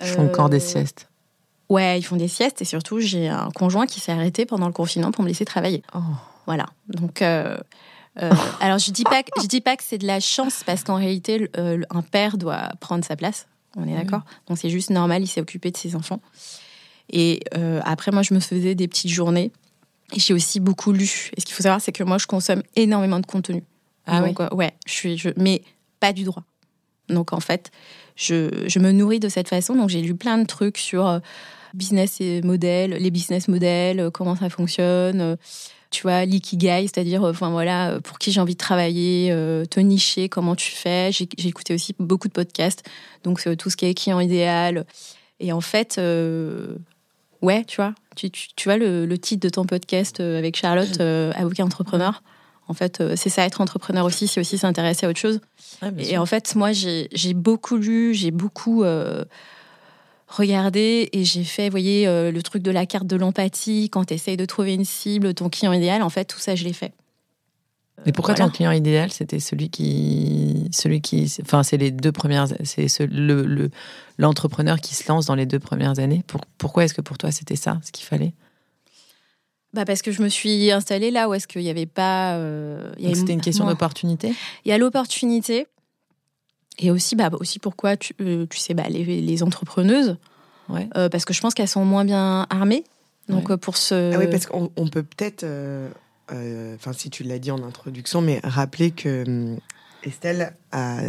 Ils 0.00 0.06
font 0.06 0.26
encore 0.26 0.50
des 0.50 0.60
siestes. 0.60 1.08
Ouais, 1.68 1.98
ils 1.98 2.02
font 2.02 2.16
des 2.16 2.28
siestes, 2.28 2.62
et 2.62 2.64
surtout 2.64 3.00
j'ai 3.00 3.28
un 3.28 3.50
conjoint 3.54 3.86
qui 3.86 4.00
s'est 4.00 4.12
arrêté 4.12 4.44
pendant 4.44 4.66
le 4.66 4.72
confinement 4.72 5.10
pour 5.12 5.22
me 5.24 5.28
laisser 5.28 5.44
travailler. 5.44 5.82
Oh. 5.94 5.98
Voilà. 6.50 6.66
Donc, 6.88 7.22
euh, 7.22 7.56
euh, 8.20 8.32
alors 8.60 8.78
je 8.78 8.90
dis 8.90 9.04
pas 9.04 9.22
que, 9.22 9.30
je 9.40 9.46
dis 9.46 9.60
pas 9.60 9.76
que 9.76 9.84
c'est 9.84 9.98
de 9.98 10.06
la 10.06 10.18
chance 10.18 10.64
parce 10.66 10.82
qu'en 10.82 10.96
réalité, 10.96 11.48
euh, 11.56 11.80
un 11.90 12.02
père 12.02 12.38
doit 12.38 12.70
prendre 12.80 13.04
sa 13.04 13.14
place. 13.14 13.46
On 13.76 13.86
est 13.86 13.94
d'accord? 13.94 14.22
Donc 14.48 14.58
c'est 14.58 14.68
juste 14.68 14.90
normal. 14.90 15.22
Il 15.22 15.28
s'est 15.28 15.40
occupé 15.40 15.70
de 15.70 15.76
ses 15.76 15.94
enfants. 15.94 16.20
Et 17.12 17.40
après, 17.84 18.10
moi, 18.10 18.22
je 18.22 18.34
me 18.34 18.40
faisais 18.40 18.74
des 18.74 18.88
petites 18.88 19.12
journées. 19.12 19.52
Et 20.12 20.18
j'ai 20.18 20.34
aussi 20.34 20.58
beaucoup 20.58 20.90
lu. 20.90 21.30
Et 21.36 21.40
ce 21.40 21.46
qu'il 21.46 21.54
faut 21.54 21.62
savoir, 21.62 21.80
c'est 21.80 21.92
que 21.92 22.02
moi, 22.02 22.18
je 22.18 22.26
consomme 22.26 22.64
énormément 22.74 23.20
de 23.20 23.26
contenu. 23.26 23.62
Ah 24.06 24.22
Donc, 24.22 24.40
ouais, 24.52 24.72
je 24.86 24.92
suis, 24.92 25.18
je, 25.18 25.28
mais 25.36 25.62
pas 26.00 26.12
du 26.12 26.24
droit. 26.24 26.42
Donc 27.08 27.32
en 27.32 27.38
fait, 27.38 27.70
je, 28.16 28.64
je 28.66 28.78
me 28.80 28.90
nourris 28.90 29.20
de 29.20 29.28
cette 29.28 29.48
façon. 29.48 29.76
Donc 29.76 29.88
j'ai 29.88 30.02
lu 30.02 30.16
plein 30.16 30.38
de 30.38 30.46
trucs 30.46 30.78
sur 30.78 31.20
business 31.74 32.20
et 32.20 32.42
modèles, 32.42 32.90
les 32.90 33.12
business 33.12 33.46
models, 33.46 34.10
comment 34.12 34.34
ça 34.34 34.50
fonctionne 34.50 35.36
tu 35.90 36.02
vois, 36.02 36.24
l'ikigai, 36.24 36.82
c'est-à-dire, 36.82 37.24
euh, 37.24 37.30
enfin 37.30 37.50
voilà, 37.50 37.90
euh, 37.90 38.00
pour 38.00 38.18
qui 38.18 38.30
j'ai 38.30 38.40
envie 38.40 38.54
de 38.54 38.58
travailler, 38.58 39.30
euh, 39.32 39.64
te 39.64 39.80
nicher, 39.80 40.28
comment 40.28 40.54
tu 40.54 40.70
fais. 40.70 41.10
J'ai 41.12 41.28
écouté 41.48 41.74
aussi 41.74 41.94
beaucoup 41.98 42.28
de 42.28 42.32
podcasts, 42.32 42.88
donc 43.24 43.46
tout 43.58 43.70
ce 43.70 43.76
qui 43.76 43.86
est 43.86 43.94
client 43.94 44.20
idéal. 44.20 44.86
Et 45.40 45.52
en 45.52 45.60
fait, 45.60 46.00
ouais, 47.42 47.64
tu 47.64 47.76
vois, 47.76 47.94
tu, 48.14 48.30
tu, 48.30 48.48
vois 48.64 48.76
le, 48.76 49.18
titre 49.18 49.42
de 49.42 49.48
ton 49.48 49.64
podcast 49.64 50.20
avec 50.20 50.56
Charlotte, 50.56 51.00
avocat 51.34 51.64
entrepreneur. 51.64 52.22
En 52.68 52.74
fait, 52.74 53.02
c'est 53.16 53.30
ça, 53.30 53.44
être 53.44 53.60
entrepreneur 53.60 54.04
aussi, 54.04 54.28
c'est 54.28 54.40
aussi 54.40 54.58
s'intéresser 54.58 55.06
à 55.06 55.08
autre 55.08 55.18
chose. 55.18 55.40
et 55.98 56.18
en 56.18 56.26
fait, 56.26 56.54
moi, 56.54 56.70
j'ai 56.72 57.34
beaucoup 57.34 57.76
lu, 57.76 58.14
j'ai 58.14 58.30
beaucoup 58.30 58.84
regardé 60.30 61.08
et 61.12 61.24
j'ai 61.24 61.44
fait, 61.44 61.64
vous 61.64 61.72
voyez, 61.72 62.06
euh, 62.06 62.30
le 62.30 62.42
truc 62.42 62.62
de 62.62 62.70
la 62.70 62.86
carte 62.86 63.06
de 63.06 63.16
l'empathie, 63.16 63.90
quand 63.90 64.04
tu 64.06 64.14
essayes 64.14 64.36
de 64.36 64.44
trouver 64.44 64.74
une 64.74 64.84
cible, 64.84 65.34
ton 65.34 65.48
client 65.48 65.72
idéal, 65.72 66.02
en 66.02 66.08
fait, 66.08 66.24
tout 66.24 66.38
ça, 66.38 66.54
je 66.54 66.64
l'ai 66.64 66.72
fait. 66.72 66.92
Et 68.06 68.12
pourquoi 68.12 68.34
ton 68.34 68.48
client 68.48 68.70
idéal, 68.70 69.12
c'était 69.12 69.40
celui 69.40 69.68
qui, 69.68 70.68
celui 70.72 71.02
qui, 71.02 71.30
enfin, 71.42 71.62
c'est 71.62 71.76
les 71.76 71.90
deux 71.90 72.12
premières, 72.12 72.46
c'est 72.64 72.88
le 73.00 73.70
l'entrepreneur 74.16 74.80
qui 74.80 74.94
se 74.94 75.06
lance 75.08 75.26
dans 75.26 75.34
les 75.34 75.46
deux 75.46 75.58
premières 75.58 75.98
années? 75.98 76.22
pourquoi 76.58 76.84
est-ce 76.84 76.94
que 76.94 77.00
pour 77.00 77.18
toi 77.18 77.30
c'était 77.30 77.56
ça, 77.56 77.78
ce 77.84 77.92
qu'il 77.92 78.06
fallait? 78.06 78.32
Bah 79.72 79.84
parce 79.84 80.02
que 80.02 80.12
je 80.12 80.22
me 80.22 80.28
suis 80.28 80.70
installée 80.70 81.10
là 81.10 81.28
où 81.28 81.34
est-ce 81.34 81.46
qu'il 81.46 81.62
n'y 81.62 81.70
avait 81.70 81.86
pas. 81.86 82.36
Euh, 82.36 82.92
c'était 83.14 83.32
une 83.32 83.40
question 83.40 83.66
d'opportunité? 83.66 84.34
Il 84.64 84.70
y 84.70 84.72
a 84.72 84.78
l'opportunité. 84.78 85.66
Et 86.80 86.90
aussi, 86.90 87.14
bah, 87.14 87.28
aussi 87.38 87.58
pourquoi, 87.58 87.96
tu, 87.96 88.14
euh, 88.20 88.46
tu 88.48 88.58
sais, 88.58 88.72
bah, 88.72 88.88
les, 88.88 89.42
entrepreneuses, 89.42 90.16
ouais. 90.70 90.88
Euh, 90.96 91.10
parce 91.10 91.26
que 91.26 91.34
je 91.34 91.40
pense 91.40 91.52
qu'elles 91.52 91.68
sont 91.68 91.84
moins 91.84 92.06
bien 92.06 92.46
armées. 92.48 92.84
Donc, 93.28 93.50
euh, 93.50 93.58
pour 93.58 93.76
ce... 93.76 94.12
Ah 94.14 94.18
oui, 94.18 94.26
parce 94.28 94.46
qu'on 94.46 94.88
peut 94.90 95.02
peut-être, 95.02 95.44
enfin, 96.28 96.92
si 96.94 97.10
tu 97.10 97.22
l'as 97.22 97.38
dit 97.38 97.50
en 97.50 97.62
introduction, 97.62 98.22
mais 98.22 98.40
rappeler 98.42 98.90
que 98.92 99.24
hum, 99.26 99.58
Estelle, 100.02 100.54
a, 100.72 101.00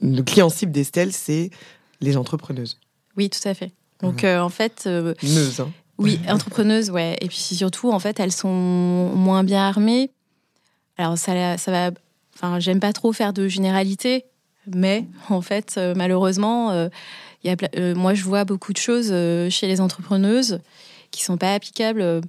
le 0.00 0.22
client 0.22 0.48
cible 0.48 0.72
d'Estelle, 0.72 1.12
c'est 1.12 1.50
les 2.00 2.16
entrepreneuses. 2.16 2.80
Oui, 3.18 3.28
tout 3.28 3.46
à 3.46 3.52
fait. 3.52 3.72
Donc 4.00 4.24
en 4.24 4.48
fait. 4.48 4.86
Neuse, 4.86 5.60
hein. 5.60 5.70
Oui, 5.98 6.18
entrepreneuses, 6.28 6.90
ouais. 6.90 7.16
Et 7.20 7.28
puis 7.28 7.36
surtout, 7.36 7.92
en 7.92 7.98
fait, 7.98 8.18
elles 8.18 8.32
sont 8.32 8.48
moins 8.48 9.44
bien 9.44 9.68
armées. 9.68 10.10
Alors 10.96 11.18
ça, 11.18 11.58
ça 11.58 11.70
va. 11.70 11.90
Enfin, 12.34 12.58
j'aime 12.58 12.80
pas 12.80 12.92
trop 12.92 13.12
faire 13.12 13.32
de 13.32 13.46
généralité, 13.46 14.24
mais 14.72 15.06
en 15.28 15.40
fait, 15.40 15.78
malheureusement, 15.96 16.88
il 17.42 17.50
y 17.50 17.50
a, 17.50 17.94
moi, 17.94 18.14
je 18.14 18.24
vois 18.24 18.44
beaucoup 18.44 18.72
de 18.72 18.78
choses 18.78 19.08
chez 19.50 19.66
les 19.66 19.80
entrepreneuses 19.80 20.60
qui 21.10 21.22
sont 21.22 21.36
pas 21.36 21.54
applicables 21.54 22.22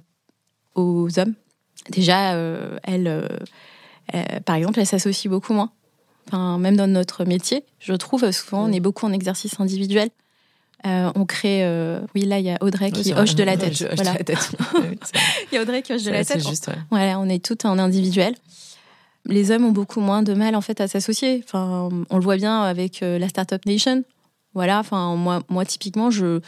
aux 0.74 1.18
hommes. 1.18 1.34
Déjà, 1.90 2.32
elles, 2.82 3.28
par 4.44 4.56
exemple, 4.56 4.80
elles 4.80 4.86
s'associent 4.86 5.30
beaucoup 5.30 5.54
moins. 5.54 5.70
Enfin, 6.28 6.58
même 6.58 6.76
dans 6.76 6.88
notre 6.88 7.24
métier, 7.24 7.64
je 7.78 7.92
trouve 7.92 8.30
souvent, 8.32 8.68
on 8.68 8.72
est 8.72 8.80
beaucoup 8.80 9.06
en 9.06 9.12
exercice 9.12 9.60
individuel. 9.60 10.10
Euh, 10.84 11.10
on 11.14 11.24
crée. 11.24 11.64
Euh, 11.64 12.00
oui, 12.14 12.22
là, 12.22 12.38
il 12.38 12.44
y 12.44 12.50
a 12.50 12.58
Audrey 12.60 12.90
qui 12.90 13.12
hoche 13.14 13.34
de 13.34 13.44
la 13.44 13.56
tête. 13.56 13.80
Il 15.50 15.54
y 15.54 15.58
a 15.58 15.62
Audrey 15.62 15.82
qui 15.82 15.92
hoche 15.92 16.02
de 16.02 16.10
la 16.10 16.24
tête. 16.24 16.46
Juste, 16.46 16.70
on 16.90 17.28
est 17.28 17.44
tout 17.44 17.66
en 17.66 17.78
individuel. 17.78 18.34
Les 19.26 19.50
hommes 19.50 19.64
ont 19.64 19.72
beaucoup 19.72 20.00
moins 20.00 20.22
de 20.22 20.34
mal 20.34 20.54
en 20.54 20.60
fait 20.60 20.80
à 20.80 20.88
s'associer. 20.88 21.42
Enfin, 21.44 21.88
on 22.10 22.16
le 22.16 22.22
voit 22.22 22.36
bien 22.36 22.62
avec 22.62 23.02
euh, 23.02 23.18
la 23.18 23.28
Startup 23.28 23.64
Nation. 23.66 24.04
Voilà. 24.54 24.78
Enfin, 24.78 25.16
moi, 25.16 25.42
moi 25.48 25.64
typiquement, 25.64 26.10
je 26.10 26.40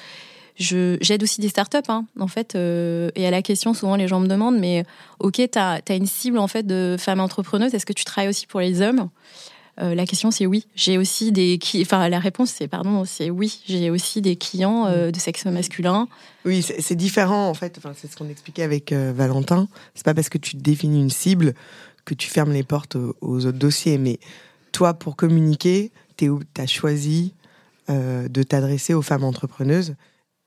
j'aide 0.60 1.22
aussi 1.22 1.40
des 1.40 1.48
startups 1.48 1.78
hein, 1.88 2.04
en 2.18 2.26
fait 2.26 2.56
et 2.56 3.26
à 3.28 3.30
la 3.30 3.42
question 3.42 3.74
souvent 3.74 3.94
les 3.94 4.08
gens 4.08 4.18
me 4.18 4.26
demandent 4.26 4.58
mais 4.58 4.82
ok 5.20 5.34
tu 5.52 5.56
as, 5.56 5.80
une 5.90 6.08
cible 6.08 6.36
en 6.36 6.48
fait 6.48 6.66
de 6.66 6.96
femmes 6.98 7.20
entrepreneuses 7.20 7.74
est-ce 7.74 7.86
que 7.86 7.92
tu 7.92 8.04
travailles 8.04 8.30
aussi 8.30 8.48
pour 8.48 8.58
les 8.58 8.82
hommes? 8.82 9.08
Euh, 9.80 9.94
la 9.94 10.06
question 10.06 10.30
c'est 10.30 10.46
oui. 10.46 10.66
J'ai 10.74 10.98
aussi 10.98 11.30
des, 11.30 11.58
enfin 11.82 12.08
la 12.08 12.18
réponse 12.18 12.50
c'est 12.50 12.68
pardon, 12.68 13.04
c'est 13.04 13.30
oui. 13.30 13.60
J'ai 13.66 13.90
aussi 13.90 14.20
des 14.20 14.36
clients 14.36 14.86
euh, 14.86 15.10
de 15.10 15.18
sexe 15.18 15.44
masculin. 15.46 16.08
Oui, 16.44 16.62
c'est 16.62 16.96
différent 16.96 17.48
en 17.48 17.54
fait. 17.54 17.76
Enfin, 17.78 17.92
c'est 17.96 18.10
ce 18.10 18.16
qu'on 18.16 18.28
expliquait 18.28 18.62
avec 18.62 18.92
euh, 18.92 19.12
Valentin. 19.14 19.68
C'est 19.94 20.04
pas 20.04 20.14
parce 20.14 20.28
que 20.28 20.38
tu 20.38 20.56
définis 20.56 21.00
une 21.00 21.10
cible 21.10 21.54
que 22.08 22.14
tu 22.14 22.28
fermes 22.28 22.52
les 22.52 22.62
portes 22.62 22.96
aux, 22.96 23.46
autres 23.46 23.58
dossiers. 23.58 23.98
Mais 23.98 24.18
toi, 24.72 24.94
pour 24.94 25.16
communiquer, 25.16 25.92
tu 26.16 26.32
as 26.56 26.66
choisi 26.66 27.34
de 27.88 28.42
t'adresser 28.42 28.94
aux 28.94 29.02
femmes 29.02 29.24
entrepreneuses. 29.24 29.94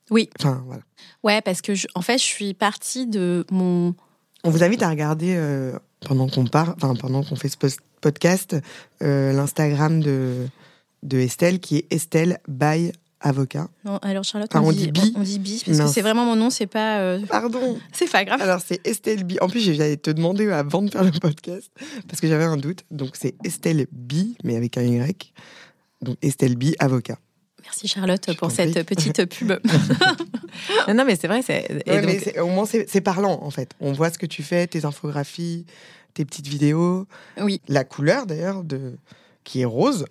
Oui. 0.10 0.30
Enfin 0.40 0.64
voilà. 0.66 0.84
Ouais, 1.24 1.42
parce 1.42 1.62
que 1.62 1.74
en 1.96 2.02
fait, 2.02 2.18
je 2.18 2.24
suis 2.24 2.54
partie 2.54 3.08
de 3.08 3.46
mon. 3.52 3.96
On 4.44 4.50
vous 4.50 4.64
invite 4.64 4.84
à 4.84 4.90
regarder 4.90 5.36
pendant 6.06 6.28
qu'on 6.28 6.46
parle, 6.46 6.74
enfin 6.76 6.96
pendant 6.96 7.24
qu'on 7.24 7.36
fait 7.36 7.50
ce 7.50 7.58
podcast 8.02 8.56
euh, 9.02 9.32
l'Instagram 9.32 10.02
de, 10.02 10.48
de 11.04 11.20
Estelle, 11.20 11.60
qui 11.60 11.78
est 11.78 11.94
Estelle 11.94 12.40
by 12.48 12.92
Avocat. 13.24 13.68
Non, 13.86 13.98
alors 13.98 14.24
Charlotte, 14.24 14.50
on, 14.56 14.72
dit, 14.72 14.92
bi. 14.92 15.14
On, 15.16 15.22
dit 15.22 15.38
bi, 15.38 15.62
parce 15.64 15.78
que 15.78 15.88
c'est 15.88 16.02
vraiment 16.02 16.26
mon 16.26 16.36
nom, 16.36 16.50
c'est 16.50 16.66
pas. 16.66 17.00
Euh, 17.00 17.20
Pardon. 17.28 17.78
c'est 17.94 18.10
pas 18.10 18.26
grave. 18.26 18.42
Alors 18.42 18.62
c'est 18.66 18.86
Estelle 18.86 19.24
Bi. 19.24 19.38
En 19.42 19.48
plus, 19.48 19.60
j'allais 19.60 19.98
te 19.98 20.10
demander 20.10 20.50
avant 20.50 20.82
de 20.82 20.90
faire 20.90 21.04
le 21.04 21.12
podcast, 21.12 21.70
parce 22.08 22.20
que 22.20 22.28
j'avais 22.28 22.46
un 22.46 22.58
doute. 22.58 22.84
Donc 22.90 23.12
c'est 23.14 23.36
Estelle 23.44 23.86
Bi, 23.92 24.36
mais 24.44 24.56
avec 24.56 24.78
un 24.78 24.84
Y. 24.84 25.34
Donc 26.02 26.18
Estelle 26.24 26.56
Bi, 26.56 26.74
avocat. 26.80 27.20
Merci 27.64 27.88
Charlotte 27.88 28.36
pour 28.38 28.50
cette 28.50 28.84
petite 28.88 29.26
pub. 29.30 29.54
non, 30.88 31.06
mais 31.06 31.16
c'est 31.16 31.28
vrai. 31.28 31.42
c'est 31.44 32.40
au 32.40 32.48
moins, 32.48 32.66
c'est 32.66 33.02
parlant, 33.02 33.40
en 33.44 33.52
fait. 33.52 33.72
On 33.80 33.92
voit 33.92 34.10
ce 34.10 34.18
que 34.18 34.26
tu 34.26 34.42
fais, 34.42 34.66
tes 34.66 34.84
infographies, 34.84 35.68
tes 36.16 36.26
petites 36.26 36.48
vidéos. 36.48 37.08
Oui. 37.40 37.62
La 37.68 37.84
couleur 37.84 38.26
d'ailleurs 38.26 38.64
de 38.64 38.96
qui 39.44 39.62
est 39.62 39.66
rose. 39.66 40.06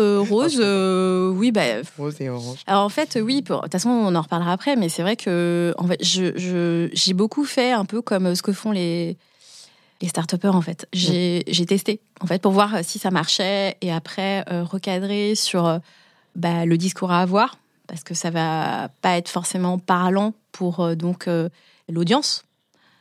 Euh, 0.00 0.20
rose, 0.20 0.58
euh, 0.60 1.30
oui, 1.30 1.52
bah. 1.52 1.62
Rose 1.98 2.20
et 2.20 2.28
orange. 2.28 2.58
Alors 2.66 2.84
en 2.84 2.88
fait, 2.88 3.18
oui, 3.22 3.42
de 3.42 3.54
toute 3.54 3.72
façon, 3.72 3.90
on 3.90 4.14
en 4.14 4.22
reparlera 4.22 4.52
après, 4.52 4.76
mais 4.76 4.88
c'est 4.88 5.02
vrai 5.02 5.16
que 5.16 5.74
en 5.78 5.86
fait, 5.86 6.02
je, 6.02 6.88
j'ai 6.92 7.12
beaucoup 7.12 7.44
fait 7.44 7.72
un 7.72 7.84
peu 7.84 8.02
comme 8.02 8.34
ce 8.34 8.42
que 8.42 8.52
font 8.52 8.72
les, 8.72 9.16
les 10.00 10.08
start 10.08 10.34
en 10.44 10.62
fait. 10.62 10.86
J'ai, 10.92 11.44
j'ai 11.46 11.66
testé, 11.66 12.00
en 12.20 12.26
fait, 12.26 12.40
pour 12.40 12.52
voir 12.52 12.78
si 12.82 12.98
ça 12.98 13.10
marchait 13.10 13.76
et 13.80 13.92
après 13.92 14.44
euh, 14.50 14.64
recadrer 14.64 15.34
sur 15.34 15.80
bah, 16.34 16.64
le 16.64 16.76
discours 16.78 17.12
à 17.12 17.20
avoir, 17.20 17.58
parce 17.86 18.02
que 18.02 18.14
ça 18.14 18.30
va 18.30 18.88
pas 19.02 19.16
être 19.16 19.28
forcément 19.28 19.78
parlant 19.78 20.34
pour 20.52 20.96
donc 20.96 21.28
l'audience 21.88 22.44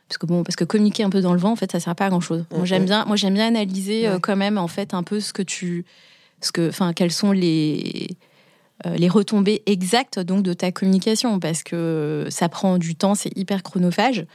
parce 0.10 0.18
que 0.18 0.26
bon 0.26 0.44
parce 0.44 0.56
que 0.56 0.64
communiquer 0.64 1.04
un 1.04 1.10
peu 1.10 1.22
dans 1.22 1.34
le 1.34 1.40
vent 1.40 1.52
en 1.52 1.56
fait 1.56 1.72
ça 1.72 1.80
sert 1.80 1.96
pas 1.96 2.08
à 2.08 2.10
grand 2.10 2.20
chose 2.20 2.44
moi 2.52 2.66
j'aime 2.66 2.86
bien 2.86 3.06
moi 3.06 3.16
j'aime 3.16 3.36
bien 3.36 3.48
analyser 3.48 4.08
euh, 4.08 4.20
quand 4.20 4.36
même 4.36 4.58
en 4.58 4.68
fait 4.68 4.94
un 4.94 5.04
peu 5.04 5.20
ce 5.20 5.32
que 5.32 5.44
tu 5.44 5.86
ce 6.42 6.52
que 6.52 6.70
enfin 6.70 6.94
quelles 6.94 7.12
sont 7.12 7.32
les 7.32 8.18
euh, 8.86 8.96
les 8.96 9.10
retombées 9.10 9.62
exactes 9.66 10.20
donc 10.20 10.44
de 10.44 10.54
ta 10.54 10.72
communication? 10.72 11.40
Parce 11.40 11.64
que 11.64 12.28
ça 12.30 12.50
prend 12.50 12.78
du 12.78 12.96
temps 12.96 13.16
c'est 13.16 13.36
hyper 13.38 13.64
chronophage. 13.64 14.26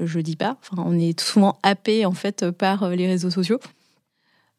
Je 0.00 0.20
dis 0.20 0.36
pas. 0.36 0.56
Enfin 0.60 0.82
on 0.84 0.98
est 0.98 1.18
souvent 1.20 1.58
happé 1.62 2.06
en 2.06 2.12
fait 2.12 2.50
par 2.50 2.84
euh, 2.84 2.94
les 2.94 3.06
réseaux 3.06 3.30
sociaux. 3.30 3.60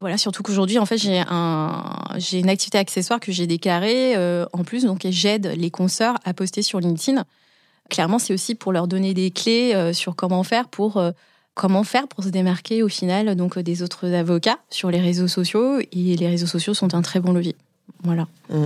Voilà, 0.02 0.18
surtout 0.18 0.44
qu'aujourd'hui, 0.44 0.78
en 0.78 0.86
fait, 0.86 0.98
j'ai 0.98 1.24
un, 1.26 2.04
j'ai 2.18 2.40
une 2.40 2.50
activité 2.50 2.78
accessoire 2.78 3.20
que 3.22 3.32
j'ai 3.32 3.48
déclarée 3.48 4.16
en 4.52 4.64
plus, 4.66 4.84
donc 4.84 5.08
j'aide 5.10 5.54
les 5.58 5.72
consoeurs 5.72 6.18
à 6.26 6.34
poster 6.34 6.62
sur 6.62 6.82
LinkedIn. 6.82 7.24
Clairement, 7.90 8.20
c'est 8.20 8.34
aussi 8.34 8.56
pour 8.56 8.72
leur 8.72 8.88
donner 8.88 9.14
des 9.14 9.32
clés 9.32 9.74
euh, 9.76 9.94
sur 9.94 10.16
comment 10.16 10.44
faire 10.44 10.68
pour 10.70 10.98
euh, 10.98 11.12
comment 11.56 11.84
faire 11.84 12.08
pour 12.08 12.24
se 12.24 12.30
démarquer 12.30 12.84
au 12.84 12.90
final 12.90 13.36
donc 13.36 13.58
des 13.58 13.82
autres 13.82 14.14
avocats 14.14 14.60
sur 14.70 14.92
les 14.92 15.00
réseaux 15.00 15.28
sociaux 15.28 15.80
et 15.80 16.16
les 16.16 16.28
réseaux 16.28 16.46
sociaux 16.46 16.76
sont 16.76 16.94
un 16.94 17.02
très 17.02 17.20
bon 17.20 17.34
levier. 17.34 17.56
Voilà. 18.04 18.28
Mm. 18.50 18.66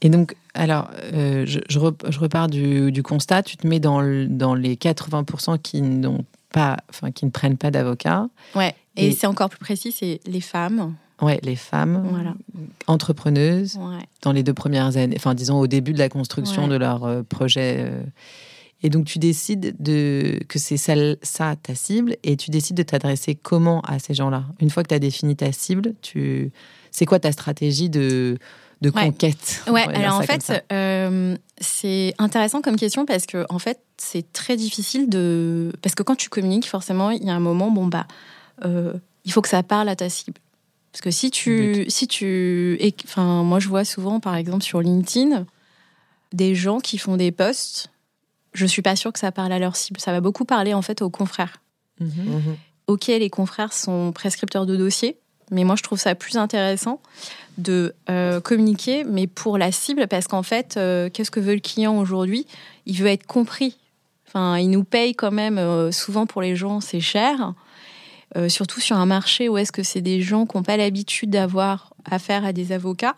Et 0.00 0.10
donc, 0.10 0.36
alors, 0.54 0.90
euh, 1.12 1.44
je, 1.44 1.58
je, 1.68 1.78
repars 1.78 2.48
du, 2.48 3.02
constat, 3.02 3.42
tu 3.42 3.56
te 3.56 3.66
mets 3.66 3.80
dans, 3.80 4.00
dans 4.28 4.54
les 4.54 4.76
80% 4.76 5.58
qui 5.58 5.82
n'ont 5.82 6.24
pas, 6.52 6.76
enfin, 6.88 7.10
qui 7.10 7.24
ne 7.24 7.30
prennent 7.30 7.56
pas 7.56 7.72
d'avocat. 7.72 8.28
Ouais. 8.54 8.76
Et, 8.96 9.10
c'est 9.10 9.26
encore 9.26 9.48
plus 9.48 9.58
précis, 9.58 9.90
c'est 9.90 10.20
les 10.24 10.40
femmes. 10.40 10.94
Ouais, 11.20 11.40
les 11.42 11.56
femmes 11.56 12.06
voilà. 12.12 12.34
entrepreneuses 12.86 13.76
dans 14.22 14.30
les 14.30 14.44
deux 14.44 14.54
premières 14.54 14.96
années, 14.96 15.16
enfin 15.16 15.34
disons 15.34 15.58
au 15.58 15.66
début 15.66 15.92
de 15.92 15.98
la 15.98 16.08
construction 16.08 16.68
de 16.68 16.76
leur 16.76 17.24
projet. 17.24 17.90
Et 18.82 18.90
donc, 18.90 19.06
tu 19.06 19.18
décides 19.18 19.74
de, 19.80 20.38
que 20.48 20.58
c'est 20.58 20.76
ça, 20.76 21.56
ta 21.56 21.74
cible 21.74 22.16
et 22.22 22.36
tu 22.36 22.50
décides 22.50 22.76
de 22.76 22.84
t'adresser 22.84 23.34
comment 23.34 23.80
à 23.80 23.98
ces 23.98 24.14
gens-là? 24.14 24.44
Une 24.60 24.70
fois 24.70 24.84
que 24.84 24.88
tu 24.88 24.94
as 24.94 25.00
défini 25.00 25.34
ta 25.34 25.50
cible, 25.50 25.94
tu... 26.00 26.52
c'est 26.92 27.04
quoi 27.04 27.18
ta 27.18 27.32
stratégie 27.32 27.90
de, 27.90 28.38
de 28.80 28.90
conquête? 28.90 29.64
Ouais, 29.68 29.82
alors 29.82 30.18
en 30.18 30.22
fait, 30.22 30.64
euh, 30.72 31.36
c'est 31.60 32.14
intéressant 32.18 32.62
comme 32.62 32.76
question 32.76 33.04
parce 33.04 33.26
que 33.26 33.44
en 33.48 33.58
fait, 33.58 33.80
c'est 33.96 34.32
très 34.32 34.56
difficile 34.56 35.08
de. 35.08 35.72
Parce 35.82 35.96
que 35.96 36.04
quand 36.04 36.14
tu 36.14 36.28
communiques, 36.28 36.66
forcément, 36.66 37.10
il 37.10 37.24
y 37.24 37.30
a 37.30 37.34
un 37.34 37.40
moment, 37.40 37.70
bon, 37.70 37.88
bah, 37.88 38.06
euh, 38.64 38.92
il 39.24 39.32
faut 39.32 39.42
que 39.42 39.48
ça 39.48 39.64
parle 39.64 39.88
à 39.88 39.96
ta 39.96 40.08
cible. 40.08 40.38
Parce 40.92 41.02
que 41.02 41.10
si 41.10 41.32
tu. 41.32 41.84
Si 41.88 42.06
tu 42.06 42.78
enfin, 43.04 43.42
moi, 43.42 43.58
je 43.58 43.68
vois 43.68 43.84
souvent, 43.84 44.20
par 44.20 44.36
exemple, 44.36 44.62
sur 44.62 44.80
LinkedIn, 44.80 45.46
des 46.32 46.54
gens 46.54 46.78
qui 46.78 46.96
font 46.98 47.16
des 47.16 47.32
posts 47.32 47.90
je 48.52 48.66
suis 48.66 48.82
pas 48.82 48.96
sûre 48.96 49.12
que 49.12 49.18
ça 49.18 49.32
parle 49.32 49.52
à 49.52 49.58
leur 49.58 49.76
cible. 49.76 50.00
Ça 50.00 50.12
va 50.12 50.20
beaucoup 50.20 50.44
parler 50.44 50.74
en 50.74 50.82
fait 50.82 51.02
aux 51.02 51.10
confrères. 51.10 51.60
Mhm. 52.00 52.10
Mhm. 52.16 52.56
Ok, 52.86 53.06
les 53.08 53.30
confrères 53.30 53.72
sont 53.72 54.12
prescripteurs 54.12 54.64
de 54.64 54.76
dossiers, 54.76 55.16
mais 55.50 55.64
moi 55.64 55.76
je 55.76 55.82
trouve 55.82 55.98
ça 55.98 56.14
plus 56.14 56.36
intéressant 56.36 57.00
de 57.58 57.94
euh, 58.08 58.40
communiquer, 58.40 59.04
mais 59.04 59.26
pour 59.26 59.58
la 59.58 59.72
cible, 59.72 60.06
parce 60.08 60.28
qu'en 60.28 60.44
fait, 60.44 60.76
euh, 60.76 61.10
qu'est-ce 61.12 61.30
que 61.30 61.40
veut 61.40 61.54
le 61.54 61.60
client 61.60 61.98
aujourd'hui? 61.98 62.46
Il 62.86 62.96
veut 62.96 63.08
être 63.08 63.26
compris. 63.26 63.76
Enfin, 64.26 64.58
il 64.58 64.70
nous 64.70 64.84
paye 64.84 65.14
quand 65.14 65.32
même 65.32 65.58
euh, 65.58 65.90
souvent 65.90 66.24
pour 66.24 66.40
les 66.40 66.56
gens, 66.56 66.80
c'est 66.80 67.00
cher. 67.00 67.54
surtout 68.48 68.80
sur 68.80 68.96
un 68.96 69.06
marché 69.06 69.48
où 69.48 69.58
est-ce 69.58 69.72
que 69.72 69.82
c'est 69.82 70.02
des 70.02 70.20
gens 70.22 70.46
qui 70.46 70.56
n'ont 70.56 70.62
pas 70.62 70.76
l'habitude 70.76 71.30
d'avoir 71.30 71.94
affaire 72.04 72.44
à 72.44 72.52
des 72.52 72.72
avocats. 72.72 73.16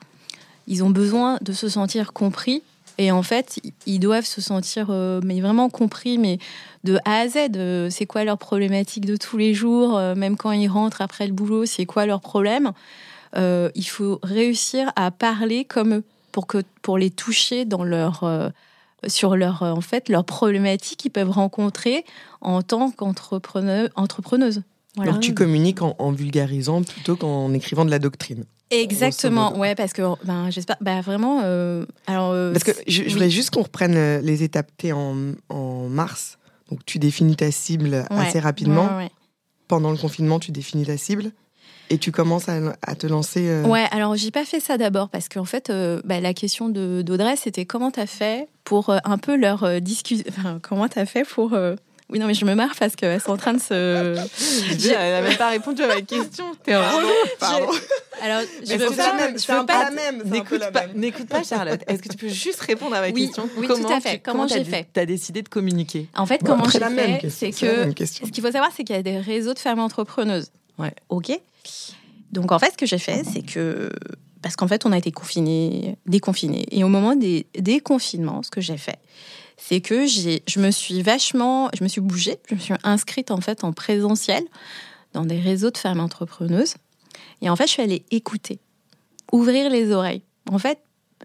Ils 0.67 0.83
ont 0.83 0.91
besoin 0.91 1.39
de 1.43 1.53
se 1.53 1.69
sentir 1.69 2.13
compris 2.13 2.63
et 3.01 3.11
en 3.11 3.23
fait, 3.23 3.59
ils 3.87 3.99
doivent 3.99 4.27
se 4.27 4.43
sentir 4.43 4.89
euh, 4.91 5.23
mais 5.25 5.41
vraiment 5.41 5.71
compris, 5.71 6.19
mais 6.19 6.39
de 6.85 6.99
A 7.07 7.21
à 7.21 7.29
Z. 7.29 7.57
Euh, 7.57 7.89
c'est 7.89 8.05
quoi 8.05 8.25
leur 8.25 8.37
problématique 8.37 9.07
de 9.07 9.17
tous 9.17 9.39
les 9.39 9.55
jours, 9.55 9.97
euh, 9.97 10.15
même 10.15 10.37
quand 10.37 10.53
ils 10.53 10.69
rentrent 10.69 11.01
après 11.01 11.27
le 11.27 11.33
boulot, 11.33 11.65
c'est 11.65 11.87
quoi 11.87 12.05
leur 12.05 12.21
problème. 12.21 12.73
il 13.35 13.89
faut 13.89 14.19
réussir 14.23 14.93
à 14.97 15.11
parler 15.11 15.65
comme 15.65 15.95
eux 15.95 16.05
pour 16.31 16.47
que 16.47 16.59
pour 16.83 16.99
les 16.99 17.11
toucher 17.11 17.65
dans 17.65 17.85
leur 17.85 18.53
sur 19.07 19.35
leur 19.35 19.63
en 19.63 19.81
fait 19.81 20.11
leurs 20.11 20.25
problématiques 20.25 20.99
qu'ils 20.99 21.11
peuvent 21.11 21.31
rencontrer 21.31 22.05
en 22.43 22.61
tant 22.61 22.91
qu'entrepreneuse. 22.91 24.63
Alors 24.99 25.21
tu 25.21 25.33
communiques 25.33 25.81
en 25.81 26.13
vulgarisant 26.13 26.83
plutôt 26.83 27.17
qu'en 27.17 27.55
écrivant 27.55 27.87
de 27.87 27.91
la 27.91 28.01
doctrine. 28.01 28.45
Exactement, 28.71 29.59
ouais, 29.59 29.75
parce 29.75 29.93
que 29.93 30.03
ben, 30.25 30.49
j'espère, 30.51 30.77
bah, 30.81 31.01
vraiment. 31.01 31.41
Euh, 31.43 31.85
alors, 32.07 32.31
euh, 32.31 32.53
parce 32.53 32.65
que 32.65 32.71
je, 32.87 33.03
voulais 33.11 33.31
juste 33.31 33.51
qu'on 33.51 33.63
reprenne 33.63 33.97
euh, 33.97 34.21
les 34.21 34.45
étapes. 34.45 34.71
T 34.77 34.93
en, 34.93 35.17
en 35.49 35.89
mars, 35.89 36.39
donc 36.71 36.85
tu 36.87 36.99
définis 37.01 37.37
ta 37.37 37.51
cible 37.51 38.05
assez 38.11 38.39
rapidement. 38.39 38.89
Pendant 39.67 39.91
le 39.91 39.97
confinement, 39.97 40.39
tu 40.39 40.53
définis 40.53 40.87
ta 40.87 40.97
cible 40.97 41.33
et 41.91 41.99
tu 41.99 42.13
commences 42.13 42.49
à, 42.49 42.95
te 42.95 43.07
lancer. 43.07 43.49
Euh, 43.49 43.65
ouais, 43.65 43.87
alors 43.91 44.15
j'ai 44.15 44.31
pas 44.31 44.45
fait 44.45 44.61
ça 44.61 44.79
d'abord 44.79 45.09
parce 45.09 45.29
qu'en 45.29 45.45
fait, 45.45 45.73
bah, 46.05 46.21
la 46.21 46.35
question 46.35 46.69
d'Audrey, 46.69 47.37
c'était 47.37 47.67
comment 47.67 47.91
t'as 47.91 48.07
fait 48.07 48.49
pour 48.63 48.91
un 48.91 49.19
peu 49.19 49.37
leur 49.37 49.81
discuter. 49.81 50.25
Enfin, 50.29 50.61
comment 50.63 50.89
t'as 50.89 51.07
fait 51.07 51.25
pour 51.25 51.59
oui, 52.11 52.19
non, 52.19 52.27
mais 52.27 52.35
je 52.35 52.45
me 52.45 52.55
marre 52.55 52.75
parce 52.79 52.97
qu'elles 52.97 53.21
sont 53.21 53.31
en 53.31 53.37
train 53.37 53.55
de 53.55 53.61
se. 53.61 53.75
elle 54.85 55.13
n'a 55.13 55.23
même 55.23 55.37
pas 55.37 55.51
répondu 55.51 55.83
à 55.83 55.87
ma 55.87 56.03
question. 56.03 56.45
T'es 56.65 56.77
relou. 56.77 57.09
Pardon. 57.39 57.69
Alors, 58.21 58.43
je 58.67 58.75
veux 58.75 58.97
pas. 58.97 59.15
Même, 59.15 59.39
je 59.39 59.53
veux 59.53 59.67
pas. 59.67 59.85
la 59.85 59.91
même. 59.91 60.23
N'écoute 60.25 60.63
pas, 60.73 60.87
n'écoute 60.95 61.29
pas, 61.29 61.45
Charlotte. 61.45 61.81
Est-ce 61.87 62.03
que 62.03 62.09
tu 62.09 62.17
peux 62.17 62.29
juste 62.29 62.61
répondre 62.61 62.97
à 62.97 63.01
ma 63.01 63.09
oui, 63.11 63.27
question 63.27 63.49
Oui, 63.57 63.69
comment 63.69 63.89
tout 63.89 63.95
à 63.95 64.01
fait. 64.01 64.19
comment 64.19 64.49
j'ai 64.49 64.65
fait 64.65 64.89
Tu 64.93 65.01
as 65.01 65.07
décidé 65.07 65.43
de 65.43 65.49
communiquer. 65.49 66.09
En 66.17 66.27
fait, 66.27 66.43
comment 66.45 66.69
j'ai 66.69 66.81
fait, 66.81 67.29
c'est 67.31 67.53
que. 67.53 68.05
Ce 68.05 68.31
qu'il 68.31 68.43
faut 68.43 68.53
savoir, 68.53 68.71
c'est 68.77 68.85
qu'il 68.85 68.97
y 68.97 68.99
a 68.99 69.03
des 69.03 69.19
réseaux 69.19 69.55
de 69.55 69.59
femmes 69.59 69.81
entrepreneuses. 69.81 70.51
Ouais. 70.79 70.95
OK. 71.11 71.31
Donc, 72.33 72.53
en 72.53 72.59
fait, 72.59 72.73
ce 72.73 72.77
que 72.77 72.87
j'ai 72.87 72.99
fait, 72.99 73.23
c'est 73.25 73.43
que. 73.43 73.91
Parce 74.43 74.57
qu'en 74.57 74.67
fait, 74.67 74.87
on 74.87 74.93
a 74.93 74.99
été 74.99 75.13
confinés, 75.13 75.97
déconfinés. 76.07 76.65
Et 76.71 76.83
au 76.83 76.89
moment 76.89 77.15
des 77.15 77.47
déconfinements, 77.59 78.43
ce 78.43 78.51
que 78.51 78.63
j'ai 78.63 78.79
fait, 78.79 78.99
c'est 79.61 79.81
que 79.81 80.07
j'ai, 80.07 80.43
je 80.49 80.59
me 80.59 80.71
suis 80.71 81.03
vachement, 81.03 81.71
je 81.77 81.85
me 81.85 81.89
suis 81.89 82.01
bougée, 82.01 82.39
je 82.49 82.55
me 82.55 82.61
suis 82.61 82.75
inscrite 82.83 83.31
en 83.31 83.41
fait 83.41 83.63
en 83.63 83.73
présentiel 83.73 84.43
dans 85.13 85.25
des 85.25 85.39
réseaux 85.39 85.71
de 85.71 85.79
femmes 85.79 86.01
entrepreneuses. 86.01 86.75
Et 87.43 87.51
en 87.51 87.57
fait, 87.57 87.67
je 87.67 87.73
suis 87.73 87.83
allée 87.83 88.05
écouter, 88.11 88.59
ouvrir 89.33 89.71
les 89.71 89.93
oreilles. 89.93 90.23
En 90.51 90.59
fait, 90.59 90.79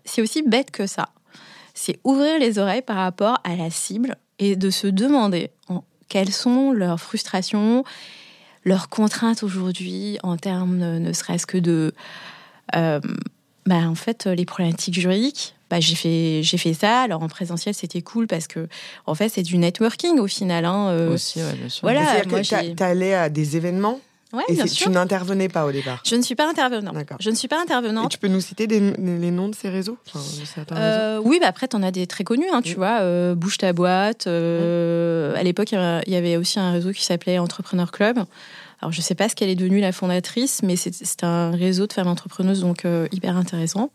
c'est 0.03 0.21
aussi 0.21 0.41
bête 0.43 0.71
que 0.71 0.85
ça. 0.85 1.09
C'est 1.73 1.99
ouvrir 2.03 2.37
les 2.39 2.59
oreilles 2.59 2.81
par 2.81 2.97
rapport 2.97 3.39
à 3.43 3.55
la 3.55 3.69
cible 3.69 4.17
et 4.37 4.55
de 4.55 4.69
se 4.69 4.87
demander 4.87 5.51
quelles 6.09 6.31
sont 6.31 6.71
leurs 6.71 6.99
frustrations, 6.99 7.83
leurs 8.63 8.89
contraintes 8.89 9.43
aujourd'hui 9.43 10.17
en 10.23 10.37
termes 10.37 10.77
ne, 10.77 11.13
serait-ce 11.13 11.45
que 11.45 11.57
de, 11.57 11.93
euh, 12.75 12.99
bah, 13.65 13.87
en 13.87 13.95
fait, 13.95 14.25
les 14.25 14.45
problématiques 14.45 14.99
juridiques, 14.99 15.55
bah, 15.69 15.79
j'ai 15.79 15.95
fait 15.95 16.41
j'ai 16.43 16.57
fait 16.57 16.73
ça. 16.73 17.01
Alors 17.01 17.23
en 17.23 17.27
présentiel, 17.27 17.73
c'était 17.73 18.01
cool 18.01 18.27
parce 18.27 18.47
que 18.47 18.67
en 19.05 19.15
fait, 19.15 19.29
c'est 19.29 19.43
du 19.43 19.57
networking 19.57 20.19
au 20.19 20.27
final. 20.27 20.65
Hein, 20.65 20.89
euh. 20.89 21.13
Aussi, 21.13 21.39
ouais, 21.39 21.53
bien 21.53 21.69
sûr. 21.69 21.81
Voilà, 21.81 22.23
moi, 22.27 22.41
tu 22.41 22.83
allé 22.83 23.13
à 23.13 23.29
des 23.29 23.57
événements 23.57 23.99
Ouais, 24.33 24.43
et 24.49 24.53
bien 24.53 24.67
sûr. 24.67 24.87
tu 24.87 24.91
n'intervenais 24.91 25.47
pas 25.47 25.65
au 25.65 25.71
départ. 25.71 26.01
Je 26.05 26.15
ne 26.15 26.21
suis 26.21 26.35
pas 26.35 26.49
intervenant. 26.49 26.91
Je 27.21 27.29
ne 27.29 27.35
suis 27.35 27.47
pas 27.47 27.61
intervenante. 27.61 28.05
Et 28.05 28.09
tu 28.09 28.17
peux 28.17 28.27
nous 28.27 28.41
citer 28.41 28.67
des, 28.67 28.81
les 28.81 29.31
noms 29.31 29.47
de 29.47 29.55
ces 29.55 29.69
réseaux, 29.69 29.97
euh, 30.73 31.21
Oui, 31.23 31.37
bah 31.39 31.47
après, 31.47 31.69
tu 31.69 31.75
en 31.77 31.83
as 31.83 31.91
des 31.91 32.05
très 32.05 32.25
connus, 32.25 32.49
hein, 32.51 32.61
tu 32.61 32.75
vois. 32.75 32.99
Euh, 32.99 33.33
Bouge 33.33 33.57
ta 33.57 33.71
boîte. 33.71 34.27
À 34.27 35.43
l'époque, 35.43 35.71
il 35.71 36.11
y 36.11 36.15
avait 36.15 36.35
aussi 36.35 36.59
un 36.59 36.71
réseau 36.71 36.91
qui 36.91 37.03
s'appelait 37.03 37.39
Entrepreneur 37.39 37.91
Club. 37.91 38.25
Alors, 38.85 38.91
je 38.93 38.99
ne 38.99 39.03
sais 39.03 39.15
pas 39.15 39.27
ce 39.29 39.35
qu'elle 39.35 39.49
est 39.49 39.55
devenue 39.55 39.79
la 39.79 39.91
fondatrice, 39.91 40.61
mais 40.61 40.75
c'est 40.75 41.23
un 41.23 41.49
réseau 41.49 41.87
de 41.87 41.93
femmes 41.93 42.07
entrepreneuses, 42.07 42.61
donc 42.61 42.85
hyper 43.11 43.35
intéressant. 43.35 43.89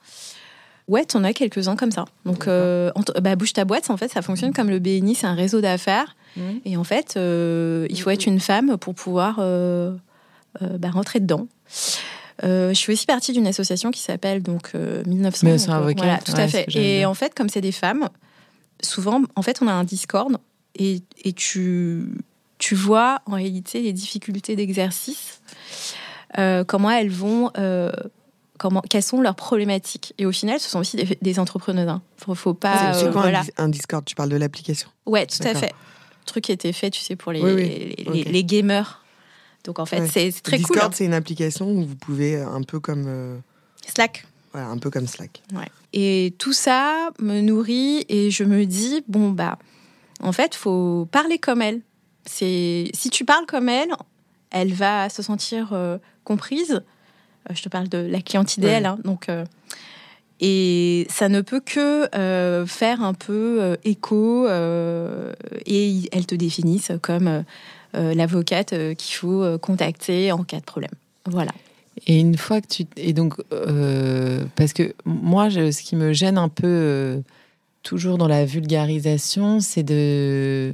Ouais, 0.90 1.04
t'en 1.04 1.22
as 1.22 1.32
quelques-uns 1.32 1.76
comme 1.76 1.92
ça. 1.92 2.04
Donc, 2.24 2.48
euh, 2.48 2.90
bah, 3.22 3.36
bouge 3.36 3.52
ta 3.52 3.64
boîte, 3.64 3.90
en 3.90 3.96
fait, 3.96 4.08
ça 4.08 4.22
fonctionne 4.22 4.52
comme 4.52 4.68
le 4.68 4.80
BNI, 4.80 5.14
c'est 5.14 5.28
un 5.28 5.36
réseau 5.36 5.60
d'affaires. 5.60 6.16
Mmh. 6.36 6.42
Et 6.64 6.76
en 6.76 6.82
fait, 6.82 7.14
euh, 7.16 7.86
il 7.90 8.00
faut 8.00 8.10
être 8.10 8.26
une 8.26 8.40
femme 8.40 8.76
pour 8.76 8.96
pouvoir 8.96 9.36
euh, 9.38 9.94
bah, 10.60 10.90
rentrer 10.90 11.20
dedans. 11.20 11.46
je 12.42 12.72
suis 12.74 12.92
aussi 12.92 13.06
partie 13.06 13.32
d'une 13.32 13.46
association 13.46 13.92
qui 13.92 14.00
s'appelle 14.00 14.42
donc 14.42 14.74
1900. 14.74 15.46
Mais 15.46 15.58
c'est 15.58 15.70
avocat. 15.70 16.02
Voilà, 16.02 16.18
tout 16.18 16.32
à 16.36 16.48
fait. 16.48 16.66
Et 16.74 17.06
en 17.06 17.14
fait, 17.14 17.34
comme 17.36 17.48
c'est 17.48 17.60
des 17.60 17.70
femmes, 17.70 18.08
souvent, 18.82 19.22
en 19.36 19.42
fait, 19.42 19.62
on 19.62 19.68
a 19.68 19.72
un 19.72 19.84
Discord 19.84 20.38
et, 20.74 21.02
et 21.22 21.32
tu, 21.32 22.08
tu 22.60 22.76
vois 22.76 23.22
en 23.26 23.34
réalité 23.34 23.82
les 23.82 23.92
difficultés 23.92 24.54
d'exercice, 24.54 25.40
comment 26.36 26.90
elles 26.90 27.10
vont 27.10 27.50
comment, 28.60 28.82
quelles 28.82 29.02
sont 29.02 29.20
leurs 29.20 29.34
problématiques. 29.34 30.14
Et 30.18 30.26
au 30.26 30.32
final, 30.32 30.60
ce 30.60 30.68
sont 30.68 30.78
aussi 30.78 30.96
des, 30.96 31.18
des 31.20 31.38
entrepreneurs. 31.40 31.88
Hein. 31.88 32.02
Faut, 32.18 32.34
faut 32.34 32.54
pas. 32.54 32.92
C'est 32.92 33.06
euh, 33.06 33.12
quoi 33.12 33.24
un, 33.56 33.68
Discord? 33.68 34.04
Tu 34.04 34.14
parles 34.14 34.28
de 34.28 34.36
l'application? 34.36 34.88
Ouais, 35.06 35.26
tout 35.26 35.42
à 35.42 35.54
fait. 35.54 35.72
Le 35.72 36.26
truc 36.26 36.44
qui 36.44 36.52
était 36.52 36.72
fait, 36.72 36.90
tu 36.90 37.00
sais, 37.00 37.16
pour 37.16 37.32
les, 37.32 37.96
les, 37.96 38.44
gamers. 38.44 39.02
Donc 39.64 39.78
en 39.78 39.86
fait, 39.86 40.06
c'est 40.06 40.30
très 40.42 40.58
cool. 40.58 40.66
Discord, 40.66 40.92
hein. 40.92 40.94
c'est 40.94 41.06
une 41.06 41.14
application 41.14 41.70
où 41.70 41.84
vous 41.84 41.96
pouvez 41.96 42.36
euh, 42.36 42.48
un 42.48 42.62
peu 42.62 42.78
comme. 42.78 43.04
Euh, 43.08 43.38
Slack. 43.86 44.26
Voilà, 44.52 44.68
un 44.68 44.78
peu 44.78 44.90
comme 44.90 45.06
Slack. 45.06 45.42
Ouais. 45.54 45.68
Et 45.92 46.34
tout 46.38 46.52
ça 46.52 47.10
me 47.18 47.40
nourrit 47.40 48.04
et 48.08 48.30
je 48.30 48.44
me 48.44 48.66
dis, 48.66 49.02
bon, 49.08 49.30
bah, 49.30 49.58
en 50.22 50.32
fait, 50.32 50.54
faut 50.54 51.08
parler 51.10 51.38
comme 51.38 51.62
elle. 51.62 51.80
C'est 52.24 52.90
Si 52.94 53.10
tu 53.10 53.24
parles 53.24 53.46
comme 53.46 53.68
elle, 53.68 53.90
elle 54.50 54.72
va 54.72 55.08
se 55.08 55.22
sentir 55.22 55.74
comprise 56.24 56.82
euh, 57.48 57.54
je 57.54 57.62
te 57.62 57.68
parle 57.68 57.88
de 57.88 57.98
la 57.98 58.20
cliente 58.20 58.56
idéale. 58.56 58.86
Hein, 58.86 58.98
donc, 59.04 59.28
euh, 59.28 59.44
et 60.40 61.06
ça 61.10 61.28
ne 61.28 61.40
peut 61.40 61.60
que 61.60 62.08
euh, 62.16 62.66
faire 62.66 63.02
un 63.02 63.14
peu 63.14 63.76
écho 63.84 64.48
et 64.48 66.08
elles 66.12 66.26
te 66.26 66.34
définissent 66.34 66.92
comme 67.02 67.44
l'avocate 67.92 68.74
qu'il 68.96 69.16
faut 69.16 69.58
contacter 69.58 70.32
en 70.32 70.44
cas 70.44 70.60
de 70.60 70.64
problème. 70.64 70.92
Voilà. 71.26 71.52
Et 72.06 72.18
une 72.18 72.38
fois 72.38 72.62
que 72.62 72.68
tu. 72.68 72.84
Et 72.96 73.12
donc, 73.12 73.34
parce 74.56 74.72
que 74.72 74.94
moi, 75.04 75.50
ce 75.50 75.82
qui 75.82 75.94
me 75.94 76.14
gêne 76.14 76.38
un 76.38 76.48
peu, 76.48 77.22
toujours 77.82 78.16
dans 78.16 78.28
la 78.28 78.46
vulgarisation, 78.46 79.60
c'est 79.60 79.82
de. 79.82 80.72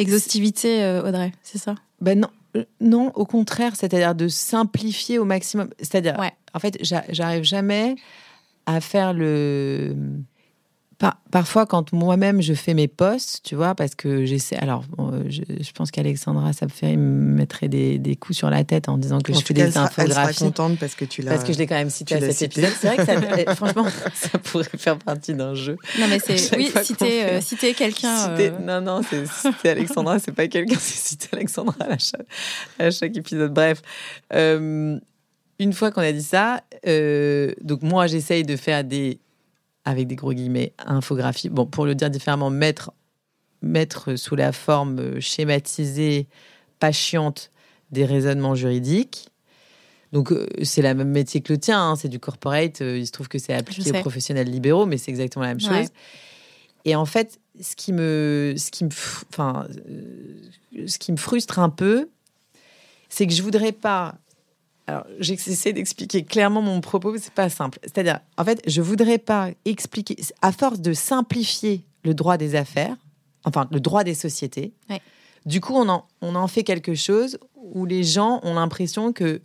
L'exhaustivité, 0.00 1.00
Audrey, 1.04 1.32
c'est 1.42 1.58
ça? 1.58 1.74
Ben 2.00 2.18
non, 2.18 2.28
euh, 2.56 2.64
non, 2.80 3.12
au 3.14 3.24
contraire, 3.24 3.76
c'est-à-dire 3.76 4.14
de 4.14 4.28
simplifier 4.28 5.18
au 5.18 5.24
maximum. 5.24 5.70
C'est-à-dire, 5.78 6.16
en 6.54 6.58
fait, 6.58 6.78
j'arrive 6.82 7.44
jamais 7.44 7.96
à 8.66 8.80
faire 8.80 9.12
le 9.12 9.94
parfois, 11.30 11.66
quand 11.66 11.92
moi-même 11.92 12.42
je 12.42 12.52
fais 12.52 12.74
mes 12.74 12.88
posts, 12.88 13.40
tu 13.42 13.54
vois, 13.54 13.74
parce 13.74 13.94
que 13.94 14.24
j'essaie. 14.26 14.56
Alors, 14.56 14.84
je, 15.28 15.72
pense 15.72 15.90
qu'Alexandra, 15.90 16.52
ça 16.52 16.66
me 16.66 16.70
fait 16.70 16.96
me 16.96 17.34
mettrait 17.34 17.68
des, 17.68 17.98
des, 17.98 18.16
coups 18.16 18.36
sur 18.36 18.50
la 18.50 18.64
tête 18.64 18.88
en 18.88 18.98
disant 18.98 19.20
que 19.20 19.32
je 19.32 19.40
fais 19.40 19.54
des 19.54 19.78
infographies. 19.78 20.00
Elle 20.00 20.34
sera 20.34 20.46
contente 20.46 20.78
parce 20.78 20.94
que 20.94 21.04
tu 21.04 21.22
l'as. 21.22 21.32
Parce 21.32 21.44
que 21.44 21.52
je 21.52 21.58
l'ai 21.58 21.66
quand 21.66 21.76
même 21.76 21.90
cité 21.90 22.16
à 22.16 22.20
cet 22.20 22.42
épisode. 22.42 22.72
C'est 22.78 22.86
vrai 22.88 22.96
que 22.98 23.06
ça, 23.06 23.54
franchement, 23.56 23.86
ça 24.14 24.38
pourrait 24.38 24.68
faire 24.76 24.98
partie 24.98 25.34
d'un 25.34 25.54
jeu. 25.54 25.76
Non, 25.98 26.06
mais 26.08 26.18
c'est 26.18 26.56
oui, 26.56 26.70
citer, 26.82 27.24
euh, 27.24 27.40
citer 27.40 27.74
quelqu'un. 27.74 28.30
Euh... 28.30 28.50
Non, 28.60 28.80
non, 28.80 29.00
c'est 29.08 29.26
citer 29.26 29.70
Alexandra, 29.70 30.18
c'est 30.18 30.32
pas 30.32 30.48
quelqu'un, 30.48 30.76
c'est 30.78 31.08
citer 31.08 31.28
Alexandra 31.32 31.76
à, 31.80 31.98
chaque, 31.98 32.26
à 32.78 32.90
chaque 32.90 33.16
épisode. 33.16 33.54
Bref. 33.54 33.80
Euh, 34.34 34.98
une 35.58 35.74
fois 35.74 35.90
qu'on 35.90 36.00
a 36.00 36.12
dit 36.12 36.22
ça, 36.22 36.62
euh, 36.86 37.52
donc 37.60 37.82
moi 37.82 38.06
j'essaye 38.06 38.44
de 38.44 38.56
faire 38.56 38.82
des 38.82 39.20
avec 39.84 40.06
des 40.06 40.16
gros 40.16 40.32
guillemets, 40.32 40.72
infographie. 40.78 41.48
Bon, 41.48 41.66
pour 41.66 41.86
le 41.86 41.94
dire 41.94 42.10
différemment, 42.10 42.50
mettre, 42.50 42.92
mettre 43.62 44.16
sous 44.16 44.36
la 44.36 44.52
forme 44.52 44.98
euh, 44.98 45.20
schématisée, 45.20 46.26
pas 46.78 46.92
chiante, 46.92 47.50
des 47.90 48.04
raisonnements 48.04 48.54
juridiques. 48.54 49.30
Donc, 50.12 50.32
euh, 50.32 50.46
c'est 50.62 50.82
le 50.82 50.94
même 50.94 51.10
métier 51.10 51.40
que 51.40 51.52
le 51.52 51.58
tien, 51.58 51.80
hein, 51.80 51.96
c'est 51.96 52.08
du 52.08 52.18
corporate. 52.18 52.82
Euh, 52.82 52.98
il 52.98 53.06
se 53.06 53.12
trouve 53.12 53.28
que 53.28 53.38
c'est 53.38 53.54
appliqué 53.54 53.90
aux 53.90 54.00
professionnels 54.00 54.50
libéraux, 54.50 54.86
mais 54.86 54.98
c'est 54.98 55.10
exactement 55.10 55.44
la 55.44 55.54
même 55.54 55.60
chose. 55.60 55.88
Et 56.84 56.94
en 56.96 57.04
fait, 57.04 57.38
ce 57.60 57.76
qui 57.76 57.92
me, 57.92 58.54
ce 58.56 58.70
qui 58.70 58.84
me, 58.84 58.90
enfin, 59.32 59.66
ce 60.86 60.98
qui 60.98 61.12
me 61.12 61.16
frustre 61.16 61.58
un 61.58 61.68
peu, 61.68 62.08
c'est 63.08 63.26
que 63.26 63.34
je 63.34 63.42
voudrais 63.42 63.72
pas 63.72 64.16
alors, 64.90 65.06
j'essaie 65.20 65.72
d'expliquer 65.72 66.24
clairement 66.24 66.62
mon 66.62 66.80
propos, 66.80 67.16
c'est 67.16 67.32
pas 67.32 67.48
simple. 67.48 67.78
C'est-à-dire, 67.82 68.18
en 68.36 68.44
fait, 68.44 68.60
je 68.66 68.82
voudrais 68.82 69.18
pas 69.18 69.50
expliquer, 69.64 70.16
à 70.42 70.50
force 70.50 70.80
de 70.80 70.92
simplifier 70.94 71.84
le 72.02 72.12
droit 72.12 72.36
des 72.36 72.56
affaires, 72.56 72.96
enfin, 73.44 73.68
le 73.70 73.78
droit 73.78 74.02
des 74.02 74.14
sociétés, 74.14 74.72
du 75.46 75.60
coup, 75.60 75.74
on 75.74 75.88
en, 75.88 76.06
on 76.22 76.34
en 76.34 76.48
fait 76.48 76.64
quelque 76.64 76.94
chose 76.96 77.38
où 77.54 77.86
les 77.86 78.02
gens 78.02 78.40
ont 78.42 78.54
l'impression 78.54 79.12
que 79.12 79.40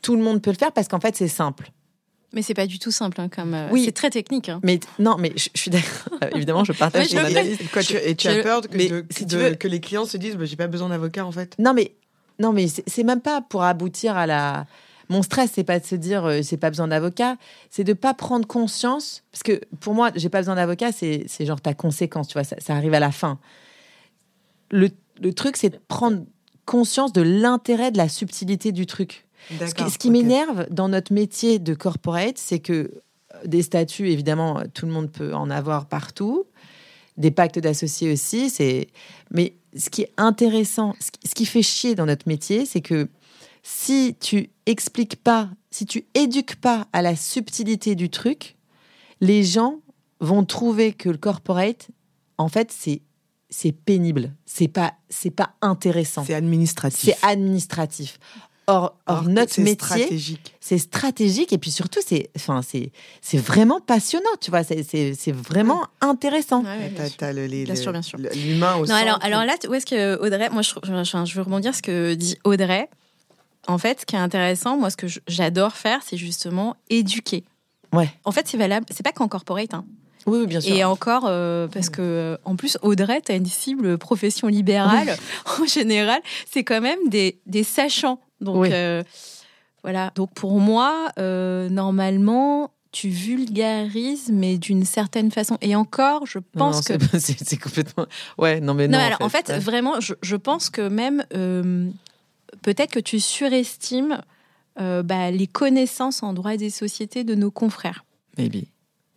tout 0.00 0.14
le 0.14 0.22
monde 0.22 0.40
peut 0.40 0.52
le 0.52 0.56
faire 0.56 0.70
parce 0.70 0.86
qu'en 0.86 1.00
fait, 1.00 1.16
c'est 1.16 1.28
simple. 1.28 1.72
Mais 2.32 2.42
c'est 2.42 2.54
pas 2.54 2.66
du 2.66 2.78
tout 2.78 2.92
simple, 2.92 3.20
hein, 3.20 3.28
comme 3.28 3.52
euh, 3.52 3.68
oui. 3.72 3.84
c'est 3.84 3.92
très 3.92 4.10
technique. 4.10 4.48
Hein. 4.48 4.60
Mais 4.62 4.78
non, 4.98 5.16
mais 5.18 5.32
je, 5.36 5.48
suis 5.54 5.70
d'accord. 5.70 6.18
Évidemment, 6.34 6.64
je 6.64 6.72
partage 6.72 7.08
ton 7.08 7.18
analyse. 7.18 7.58
et 8.04 8.14
tu 8.14 8.28
as 8.28 8.42
peur 8.42 8.62
que, 8.62 9.54
que 9.54 9.68
les 9.68 9.80
clients 9.80 10.04
se 10.04 10.16
disent, 10.16 10.36
bah, 10.36 10.44
j'ai 10.44 10.56
pas 10.56 10.66
besoin 10.68 10.88
d'avocat 10.88 11.26
en 11.26 11.32
fait? 11.32 11.54
Non, 11.58 11.74
mais 11.74 11.94
non, 12.38 12.52
mais 12.52 12.66
c'est 12.68 13.04
même 13.04 13.20
pas 13.20 13.40
pour 13.40 13.62
aboutir 13.62 14.16
à 14.16 14.26
la 14.26 14.66
mon 15.08 15.22
stress, 15.22 15.52
c'est 15.54 15.64
pas 15.64 15.78
de 15.78 15.84
se 15.84 15.94
dire 15.94 16.24
euh, 16.24 16.40
c'est 16.42 16.56
pas 16.56 16.70
besoin 16.70 16.88
d'avocat, 16.88 17.36
c'est 17.70 17.84
de 17.84 17.92
pas 17.92 18.14
prendre 18.14 18.46
conscience. 18.46 19.22
Parce 19.32 19.42
que 19.42 19.60
pour 19.80 19.94
moi, 19.94 20.10
j'ai 20.14 20.28
pas 20.28 20.38
besoin 20.38 20.54
d'avocat, 20.54 20.92
c'est 20.92 21.26
genre 21.40 21.60
ta 21.60 21.74
conséquence, 21.74 22.28
tu 22.28 22.34
vois, 22.34 22.44
ça, 22.44 22.56
arrive 22.68 22.94
à 22.94 23.00
la 23.00 23.12
fin. 23.12 23.38
Le, 24.70 24.90
truc, 25.32 25.56
c'est 25.56 25.70
de 25.70 25.80
prendre 25.88 26.24
conscience 26.64 27.12
de 27.12 27.22
l'intérêt 27.22 27.90
de 27.90 27.98
la 27.98 28.08
subtilité 28.08 28.72
du 28.72 28.86
truc. 28.86 29.26
Ce 29.60 29.98
qui, 29.98 30.10
m'énerve 30.10 30.66
dans 30.70 30.88
notre 30.88 31.12
métier 31.12 31.58
de 31.58 31.74
corporate, 31.74 32.38
c'est 32.38 32.60
que 32.60 32.72
euh, 32.72 32.90
des 33.44 33.62
statuts, 33.62 34.08
évidemment, 34.08 34.62
tout 34.72 34.86
le 34.86 34.92
monde 34.92 35.10
peut 35.12 35.34
en 35.34 35.50
avoir 35.50 35.86
partout. 35.86 36.46
Des 37.16 37.30
pactes 37.30 37.58
d'associés 37.58 38.12
aussi. 38.12 38.50
C'est 38.50 38.88
mais 39.30 39.54
ce 39.76 39.90
qui 39.90 40.02
est 40.02 40.12
intéressant, 40.16 40.94
ce 41.00 41.34
qui 41.34 41.46
fait 41.46 41.62
chier 41.62 41.94
dans 41.94 42.06
notre 42.06 42.28
métier, 42.28 42.66
c'est 42.66 42.80
que 42.80 43.08
si 43.62 44.16
tu 44.20 44.50
expliques 44.66 45.16
pas, 45.16 45.48
si 45.70 45.86
tu 45.86 46.04
éduques 46.14 46.56
pas 46.56 46.86
à 46.92 47.02
la 47.02 47.16
subtilité 47.16 47.94
du 47.94 48.10
truc, 48.10 48.56
les 49.20 49.42
gens 49.42 49.80
vont 50.20 50.44
trouver 50.44 50.92
que 50.92 51.08
le 51.08 51.16
corporate, 51.16 51.88
en 52.38 52.48
fait, 52.48 52.70
c'est 52.72 53.02
c'est 53.50 53.72
pénible, 53.72 54.34
c'est 54.46 54.68
pas 54.68 54.94
c'est 55.08 55.30
pas 55.30 55.54
intéressant, 55.62 56.24
C'est 56.24 56.34
administratif. 56.34 57.14
c'est 57.20 57.26
administratif. 57.26 58.18
Or, 58.66 58.94
notre 59.28 59.52
c'est 59.52 59.62
métier, 59.62 59.74
stratégique. 59.74 60.54
c'est 60.60 60.78
stratégique 60.78 61.52
et 61.52 61.58
puis 61.58 61.70
surtout 61.70 62.00
c'est 62.06 62.30
enfin 62.34 62.62
c'est 62.62 62.92
c'est 63.20 63.36
vraiment 63.36 63.78
passionnant, 63.80 64.24
tu 64.40 64.50
vois, 64.50 64.62
c'est 64.64 65.32
vraiment 65.32 65.82
intéressant. 66.00 66.62
Ouais, 66.62 66.70
ouais, 66.70 66.88
bien 66.88 66.96
T'as- 66.96 67.08
sûr. 67.08 67.16
t'as 67.18 67.32
le- 67.34 67.46
les- 67.46 67.64
Bien 67.64 67.74
sûr, 67.74 67.92
bien 67.92 68.00
sûr. 68.02 68.18
le- 68.18 68.30
L'humain 68.30 68.76
au 68.76 68.86
Non, 68.86 68.94
alors, 68.94 69.14
centre. 69.16 69.26
alors 69.26 69.44
là, 69.44 69.54
où 69.68 69.74
est-ce 69.74 69.84
que 69.86 70.18
Audrey, 70.18 70.48
moi 70.50 70.62
je, 70.62 70.70
trouve- 70.70 70.82
je, 70.86 71.24
je 71.24 71.34
veux 71.34 71.42
rebondir 71.42 71.74
ce 71.74 71.82
que 71.82 72.14
dit 72.14 72.36
Audrey. 72.44 72.88
En 73.66 73.78
fait, 73.78 74.00
ce 74.00 74.06
qui 74.06 74.14
est 74.14 74.18
intéressant, 74.18 74.76
moi, 74.76 74.90
ce 74.90 74.96
que 74.96 75.06
j'adore 75.26 75.72
faire, 75.72 76.00
c'est 76.04 76.16
justement 76.18 76.76
éduquer. 76.90 77.44
Ouais. 77.94 78.10
En 78.24 78.32
fait, 78.32 78.46
c'est 78.46 78.58
valable, 78.58 78.84
c'est 78.90 79.02
pas 79.02 79.12
qu'en 79.12 79.28
corporate, 79.28 79.72
hein. 79.74 79.84
Oui, 80.26 80.38
oui, 80.40 80.46
bien 80.46 80.60
sûr. 80.60 80.74
Et 80.74 80.84
encore, 80.84 81.24
euh, 81.26 81.66
parce 81.68 81.90
que, 81.90 82.00
euh, 82.00 82.36
en 82.46 82.56
plus, 82.56 82.78
Audrey, 82.82 83.20
tu 83.24 83.30
as 83.32 83.34
une 83.36 83.44
cible 83.46 83.98
profession 83.98 84.48
libérale. 84.48 85.16
en 85.60 85.66
général, 85.66 86.20
c'est 86.50 86.64
quand 86.64 86.80
même 86.80 86.98
des, 87.08 87.38
des 87.46 87.62
sachants. 87.62 88.18
Donc, 88.40 88.56
Oui. 88.56 88.68
euh, 88.72 89.02
voilà. 89.82 90.10
Donc, 90.14 90.32
pour 90.34 90.58
moi, 90.60 91.10
euh, 91.18 91.68
normalement, 91.68 92.70
tu 92.92 93.08
vulgarises, 93.08 94.30
mais 94.32 94.56
d'une 94.56 94.84
certaine 94.84 95.30
façon. 95.30 95.58
Et 95.60 95.74
encore, 95.76 96.26
je 96.26 96.38
pense 96.38 96.88
non, 96.88 96.96
que. 96.98 97.18
c'est- 97.18 97.56
complètement 97.60 98.06
ouais, 98.38 98.60
non 98.60 98.74
mais 98.74 98.86
non. 98.88 98.98
Non, 98.98 99.04
alors, 99.04 99.18
en 99.22 99.28
fait, 99.28 99.48
ouais. 99.48 99.58
vraiment, 99.58 100.00
je, 100.00 100.14
je 100.22 100.36
pense 100.36 100.70
que 100.70 100.88
même, 100.88 101.24
euh, 101.34 101.90
peut-être 102.62 102.92
que 102.92 103.00
tu 103.00 103.18
surestimes 103.20 104.20
euh, 104.80 105.02
bah, 105.02 105.30
les 105.30 105.46
connaissances 105.46 106.22
en 106.22 106.32
droit 106.32 106.56
des 106.56 106.70
sociétés 106.70 107.24
de 107.24 107.34
nos 107.34 107.50
confrères. 107.50 108.04
maybe. 108.38 108.64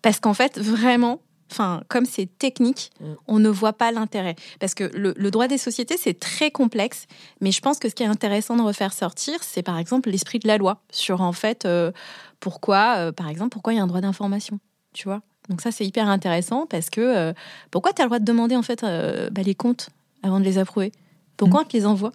Parce 0.02 0.20
qu'en 0.20 0.34
fait, 0.34 0.60
vraiment, 0.60 1.20
enfin, 1.52 1.82
comme 1.88 2.06
c'est 2.06 2.28
technique, 2.38 2.92
Mm. 3.00 3.06
on 3.28 3.40
ne 3.40 3.50
voit 3.50 3.74
pas 3.74 3.92
l'intérêt. 3.92 4.36
Parce 4.60 4.74
que 4.74 4.84
le, 4.86 5.14
le 5.18 5.32
droit 5.32 5.48
des 5.48 5.58
sociétés, 5.58 5.98
c'est 5.98 6.20
très 6.20 6.52
complexe. 6.52 7.06
Mais 7.42 7.52
je 7.52 7.62
pense 7.62 7.80
que 7.80 7.90
ce 7.90 7.96
qui 7.96 8.04
est 8.04 8.08
intéressant 8.08 8.56
de 8.56 8.62
refaire 8.62 8.94
sortir, 8.94 9.36
c'est 9.44 9.64
par 9.64 9.78
exemple 9.78 10.10
l'esprit 10.10 10.40
de 10.40 10.48
la 10.48 10.58
loi 10.58 10.82
sur 10.92 11.22
en 11.22 11.34
fait 11.34 11.66
euh, 11.66 11.92
pourquoi, 12.40 12.96
euh, 12.98 13.12
par 13.12 13.30
exemple, 13.30 13.50
pourquoi 13.50 13.74
il 13.74 13.78
y 13.78 13.80
a 13.80 13.84
un 13.84 13.88
droit 13.88 14.02
d'information. 14.02 14.60
Tu 14.94 15.08
vois 15.08 15.22
Donc 15.50 15.62
ça, 15.62 15.72
c'est 15.72 15.86
hyper 15.86 16.08
intéressant 16.10 16.66
parce 16.66 16.90
que 16.90 17.02
euh, 17.02 17.34
pourquoi 17.72 17.94
tu 17.94 18.02
as 18.02 18.06
le 18.06 18.10
droit 18.10 18.20
de 18.20 18.26
demander 18.26 18.56
en 18.56 18.64
fait 18.64 18.82
bah, 18.84 19.42
les 19.44 19.56
comptes 19.56 19.90
avant 20.24 20.40
de 20.40 20.46
les 20.46 20.58
approuver? 20.58 20.92
Pourquoi 21.38 21.62
on 21.62 21.66
te 21.66 21.78
les 21.78 21.86
envoie? 21.86 22.12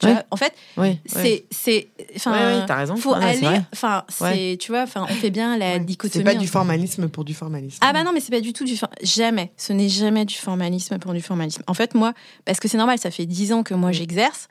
Tu 0.00 0.06
Ouais. 0.06 0.12
vois 0.12 0.24
En 0.32 0.36
fait, 0.36 0.52
Oui. 0.76 0.98
c'est, 1.06 1.44
c'est, 1.52 1.88
enfin, 2.16 2.32
Ouais, 2.32 2.58
ouais, 2.60 2.66
t'as 2.66 2.76
raison. 2.76 2.96
faut 2.96 3.14
aller, 3.14 3.40
enfin, 3.72 4.04
c'est, 4.08 4.56
tu 4.60 4.72
vois, 4.72 4.82
enfin, 4.82 5.06
on 5.08 5.14
fait 5.14 5.30
bien 5.30 5.56
la 5.56 5.78
dichotomie. 5.78 6.24
C'est 6.24 6.32
pas 6.32 6.34
du 6.38 6.48
formalisme 6.48 7.08
pour 7.08 7.24
du 7.24 7.32
formalisme. 7.32 7.78
ah 7.80 7.92
bah 7.92 8.02
non, 8.02 8.12
mais 8.12 8.18
c'est 8.20 8.32
pas 8.32 8.40
du 8.40 8.52
tout 8.52 8.64
du 8.64 8.76
for- 8.76 8.88
jamais. 9.02 9.52
Ce 9.56 9.72
n'est 9.72 9.88
jamais 9.88 10.24
du 10.24 10.34
formalisme 10.34 10.98
pour 10.98 11.12
du 11.12 11.20
formalisme. 11.22 11.62
En 11.68 11.74
fait, 11.74 11.94
moi, 11.94 12.12
parce 12.44 12.58
que 12.58 12.66
c'est 12.66 12.76
normal, 12.76 12.98
ça 12.98 13.10
fait 13.12 13.26
dix 13.26 13.52
ans 13.52 13.62
que 13.62 13.74
moi 13.74 13.92
j'exerce. 13.92 14.48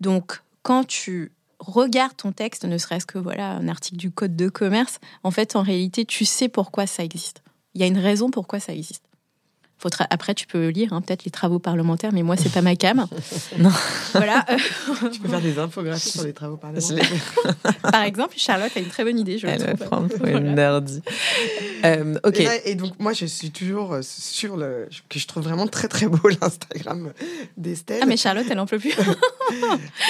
Donc, 0.00 0.40
quand 0.62 0.84
tu 0.86 1.32
regardes 1.58 2.16
ton 2.16 2.32
texte, 2.32 2.64
ne 2.64 2.76
serait-ce 2.76 3.06
que 3.06 3.18
voilà 3.18 3.52
un 3.52 3.68
article 3.68 3.96
du 3.96 4.10
code 4.10 4.36
de 4.36 4.48
commerce, 4.48 4.98
en 5.22 5.30
fait, 5.30 5.56
en 5.56 5.62
réalité, 5.62 6.04
tu 6.04 6.24
sais 6.26 6.48
pourquoi 6.48 6.86
ça 6.86 7.02
existe. 7.02 7.42
Il 7.74 7.80
y 7.80 7.84
a 7.84 7.86
une 7.86 7.98
raison 7.98 8.30
pourquoi 8.30 8.60
ça 8.60 8.74
existe. 8.74 9.04
Après, 10.10 10.34
tu 10.34 10.46
peux 10.46 10.68
lire 10.68 10.92
hein, 10.92 11.00
peut-être 11.00 11.24
les 11.24 11.30
travaux 11.30 11.58
parlementaires, 11.58 12.12
mais 12.12 12.22
moi, 12.22 12.36
c'est 12.36 12.52
pas 12.52 12.62
ma 12.62 12.76
cam. 12.76 13.06
Non. 13.58 13.70
Voilà. 14.12 14.44
Tu 15.12 15.20
peux 15.20 15.28
faire 15.28 15.40
des 15.40 15.58
infographies 15.58 16.10
sur 16.10 16.24
les 16.24 16.32
travaux 16.32 16.56
parlementaires. 16.56 17.04
par 17.82 18.02
exemple, 18.02 18.34
Charlotte 18.36 18.70
a 18.76 18.80
une 18.80 18.86
très 18.88 19.04
bonne 19.04 19.18
idée, 19.18 19.38
je 19.38 19.46
Elle 19.46 19.76
prend 19.76 20.02
pour 20.08 20.26
une 20.26 20.54
nerdy. 20.54 21.02
Euh, 21.84 22.14
ok. 22.24 22.40
Et, 22.40 22.44
là- 22.44 22.66
et 22.66 22.74
donc 22.74 22.92
moi 23.00 23.12
je 23.12 23.26
suis 23.26 23.50
toujours 23.50 23.94
euh, 23.94 24.00
sur 24.02 24.56
le 24.56 24.88
que 25.08 25.18
je 25.18 25.26
trouve 25.26 25.42
vraiment 25.42 25.66
très 25.66 25.88
très 25.88 26.06
beau 26.06 26.28
l'Instagram 26.40 27.12
d'Estelle. 27.56 28.00
Ah, 28.02 28.06
mais 28.06 28.16
Charlotte, 28.16 28.46
elle 28.50 28.60
en 28.60 28.66
peut 28.66 28.78
plus. 28.78 28.94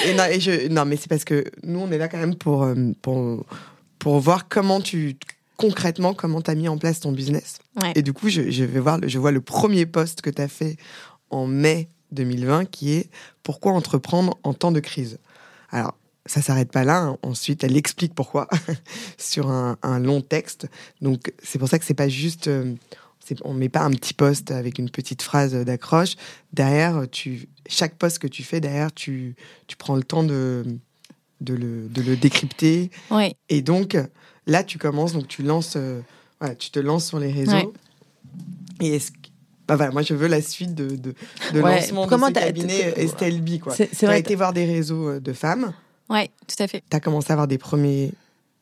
Et 0.05 0.13
non, 0.13 0.25
et 0.25 0.39
je, 0.39 0.67
non, 0.67 0.85
mais 0.85 0.95
c'est 0.97 1.07
parce 1.09 1.23
que 1.25 1.43
nous, 1.63 1.79
on 1.79 1.91
est 1.91 1.97
là 1.97 2.07
quand 2.07 2.17
même 2.19 2.35
pour, 2.35 2.63
euh, 2.63 2.75
pour, 3.01 3.45
pour 3.99 4.19
voir 4.19 4.47
comment 4.47 4.81
tu, 4.81 5.17
concrètement, 5.57 6.13
comment 6.13 6.41
tu 6.41 6.51
as 6.51 6.55
mis 6.55 6.67
en 6.67 6.77
place 6.77 6.99
ton 6.99 7.11
business. 7.11 7.59
Ouais. 7.81 7.93
Et 7.95 8.01
du 8.01 8.13
coup, 8.13 8.29
je, 8.29 8.49
je 8.49 8.63
vais 8.63 8.79
voir, 8.79 8.99
je 9.05 9.19
vois 9.19 9.31
le 9.31 9.41
premier 9.41 9.85
post 9.85 10.21
que 10.21 10.29
tu 10.29 10.41
as 10.41 10.47
fait 10.47 10.77
en 11.29 11.47
mai 11.47 11.89
2020 12.11 12.65
qui 12.65 12.93
est 12.93 13.09
Pourquoi 13.43 13.71
entreprendre 13.73 14.37
en 14.43 14.53
temps 14.53 14.71
de 14.71 14.79
crise? 14.79 15.19
Alors, 15.69 15.97
ça 16.25 16.41
s'arrête 16.41 16.71
pas 16.71 16.83
là. 16.83 16.99
hein. 17.01 17.17
Ensuite, 17.23 17.63
elle 17.63 17.75
explique 17.75 18.13
pourquoi 18.13 18.47
sur 19.17 19.49
un, 19.49 19.77
un 19.83 19.99
long 19.99 20.21
texte. 20.21 20.67
Donc, 21.01 21.33
c'est 21.41 21.59
pour 21.59 21.67
ça 21.67 21.79
que 21.79 21.85
c'est 21.85 21.93
pas 21.93 22.09
juste. 22.09 22.47
euh, 22.47 22.73
on 23.45 23.53
met 23.53 23.69
pas 23.69 23.81
un 23.81 23.91
petit 23.91 24.13
post 24.13 24.51
avec 24.51 24.79
une 24.79 24.89
petite 24.89 25.21
phrase 25.21 25.53
d'accroche. 25.53 26.15
Derrière, 26.51 27.05
tu, 27.09 27.47
chaque 27.67 27.95
post 27.95 28.19
que 28.19 28.27
tu 28.27 28.43
fais, 28.43 28.59
derrière, 28.59 28.93
tu, 28.93 29.35
tu 29.67 29.77
prends 29.77 29.95
le 29.95 30.03
temps 30.03 30.23
de, 30.23 30.65
de, 31.39 31.53
le, 31.53 31.87
de 31.87 32.01
le 32.01 32.17
décrypter. 32.17 32.91
Ouais. 33.11 33.33
Et 33.47 33.61
donc, 33.61 33.97
là, 34.47 34.63
tu 34.63 34.77
commences, 34.77 35.13
donc 35.13 35.27
tu 35.27 35.43
lances, 35.43 35.73
euh, 35.75 36.01
voilà, 36.39 36.55
tu 36.55 36.69
te 36.71 36.79
lances 36.79 37.07
sur 37.07 37.19
les 37.19 37.31
réseaux. 37.31 37.51
Ouais. 37.51 37.69
Et 38.81 38.95
est-ce 38.95 39.11
que- 39.11 39.17
bah 39.67 39.75
voilà, 39.77 39.91
moi, 39.91 40.01
je 40.01 40.13
veux 40.13 40.27
la 40.27 40.41
suite 40.41 40.75
de, 40.75 40.95
de, 40.95 41.13
de 41.53 41.61
Ouais, 41.61 41.77
lancement 41.79 42.07
comment 42.07 42.29
de 42.29 42.35
ce 42.37 42.39
cabinet 42.43 42.91
t'as- 42.93 43.01
Estelle 43.01 43.41
B. 43.41 43.59
Tu 43.97 44.05
as 44.05 44.17
été 44.17 44.35
voir 44.35 44.51
des 44.53 44.65
réseaux 44.65 45.07
euh, 45.09 45.19
de 45.19 45.31
femmes. 45.33 45.73
Ouais, 46.09 46.29
tout 46.47 46.61
à 46.61 46.67
fait. 46.67 46.83
Tu 46.89 46.95
as 46.97 46.99
commencé 46.99 47.31
à 47.31 47.33
avoir 47.33 47.47
des 47.47 47.57
premiers, 47.57 48.11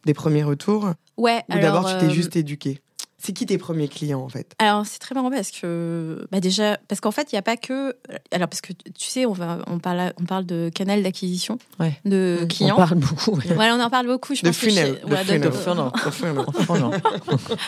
des 0.05 0.13
premiers 0.13 0.43
retours. 0.43 0.91
Ouais, 1.17 1.41
Ou 1.49 1.53
d'abord, 1.59 1.89
tu 1.89 1.97
t'es 1.97 2.05
euh, 2.05 2.09
juste 2.13 2.35
éduqué. 2.35 2.79
C'est 3.23 3.33
qui 3.33 3.45
tes 3.45 3.57
premiers 3.57 3.87
clients, 3.87 4.21
en 4.21 4.29
fait? 4.29 4.53
Alors 4.59 4.85
c'est 4.85 4.99
très 4.99 5.13
marrant 5.13 5.29
parce 5.29 5.51
que 5.51 6.25
bah 6.31 6.39
déjà 6.39 6.77
parce 6.87 6.99
qu'en 7.01 7.11
fait 7.11 7.31
il 7.31 7.35
n'y 7.35 7.39
a 7.39 7.43
pas 7.43 7.55
que 7.57 7.95
alors 8.31 8.47
parce 8.47 8.61
que 8.61 8.73
tu 8.73 9.07
sais 9.09 9.25
on 9.25 9.33
va 9.33 9.59
on 9.67 9.77
parle 9.79 10.13
on 10.19 10.25
parle 10.25 10.45
de 10.45 10.69
canal 10.73 11.03
d'acquisition 11.03 11.57
Ouais. 11.79 11.93
de 12.05 12.45
clients. 12.49 12.73
On 12.75 12.77
parle 12.77 12.97
beaucoup. 12.97 13.31
ouais. 13.35 13.53
Voilà, 13.55 13.75
on 13.75 13.79
en 13.79 13.89
parle 13.89 14.07
beaucoup. 14.07 14.33
Je 14.35 14.41
De 14.41 14.47
pense 14.47 14.57
que 14.57 14.65
funnel, 14.69 14.99
chez- 15.25 15.39
de 15.39 15.45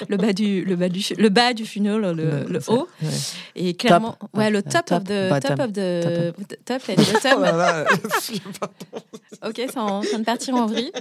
le 0.09 0.17
bas 0.17 0.33
du 0.33 0.63
le 0.65 0.75
bas 0.75 0.89
du 0.89 1.03
le 1.17 1.29
bas 1.29 1.53
du 1.53 1.65
funnel, 1.65 1.97
le, 2.01 2.59
haut 2.67 2.87
ouais. 3.01 3.09
et 3.55 3.73
clairement 3.75 4.17
ouais 4.33 4.49
le 4.49 4.61
top, 4.61 4.85
Top, 4.85 5.01
of 5.01 5.03
the 5.03 5.29
bottom. 5.29 5.55
top 5.55 5.59
of 5.67 5.73
the 5.73 6.65
top 6.65 6.81
and 6.89 6.95
Oh 7.35 7.39
bottom. 7.39 7.41
là 7.43 7.51
là, 7.83 7.85
ok, 9.47 9.55
c'est 9.55 9.77
en 9.77 10.01
train 10.01 10.19
de 10.19 10.23
partir 10.23 10.55
en 10.55 10.65
vrille. 10.65 10.91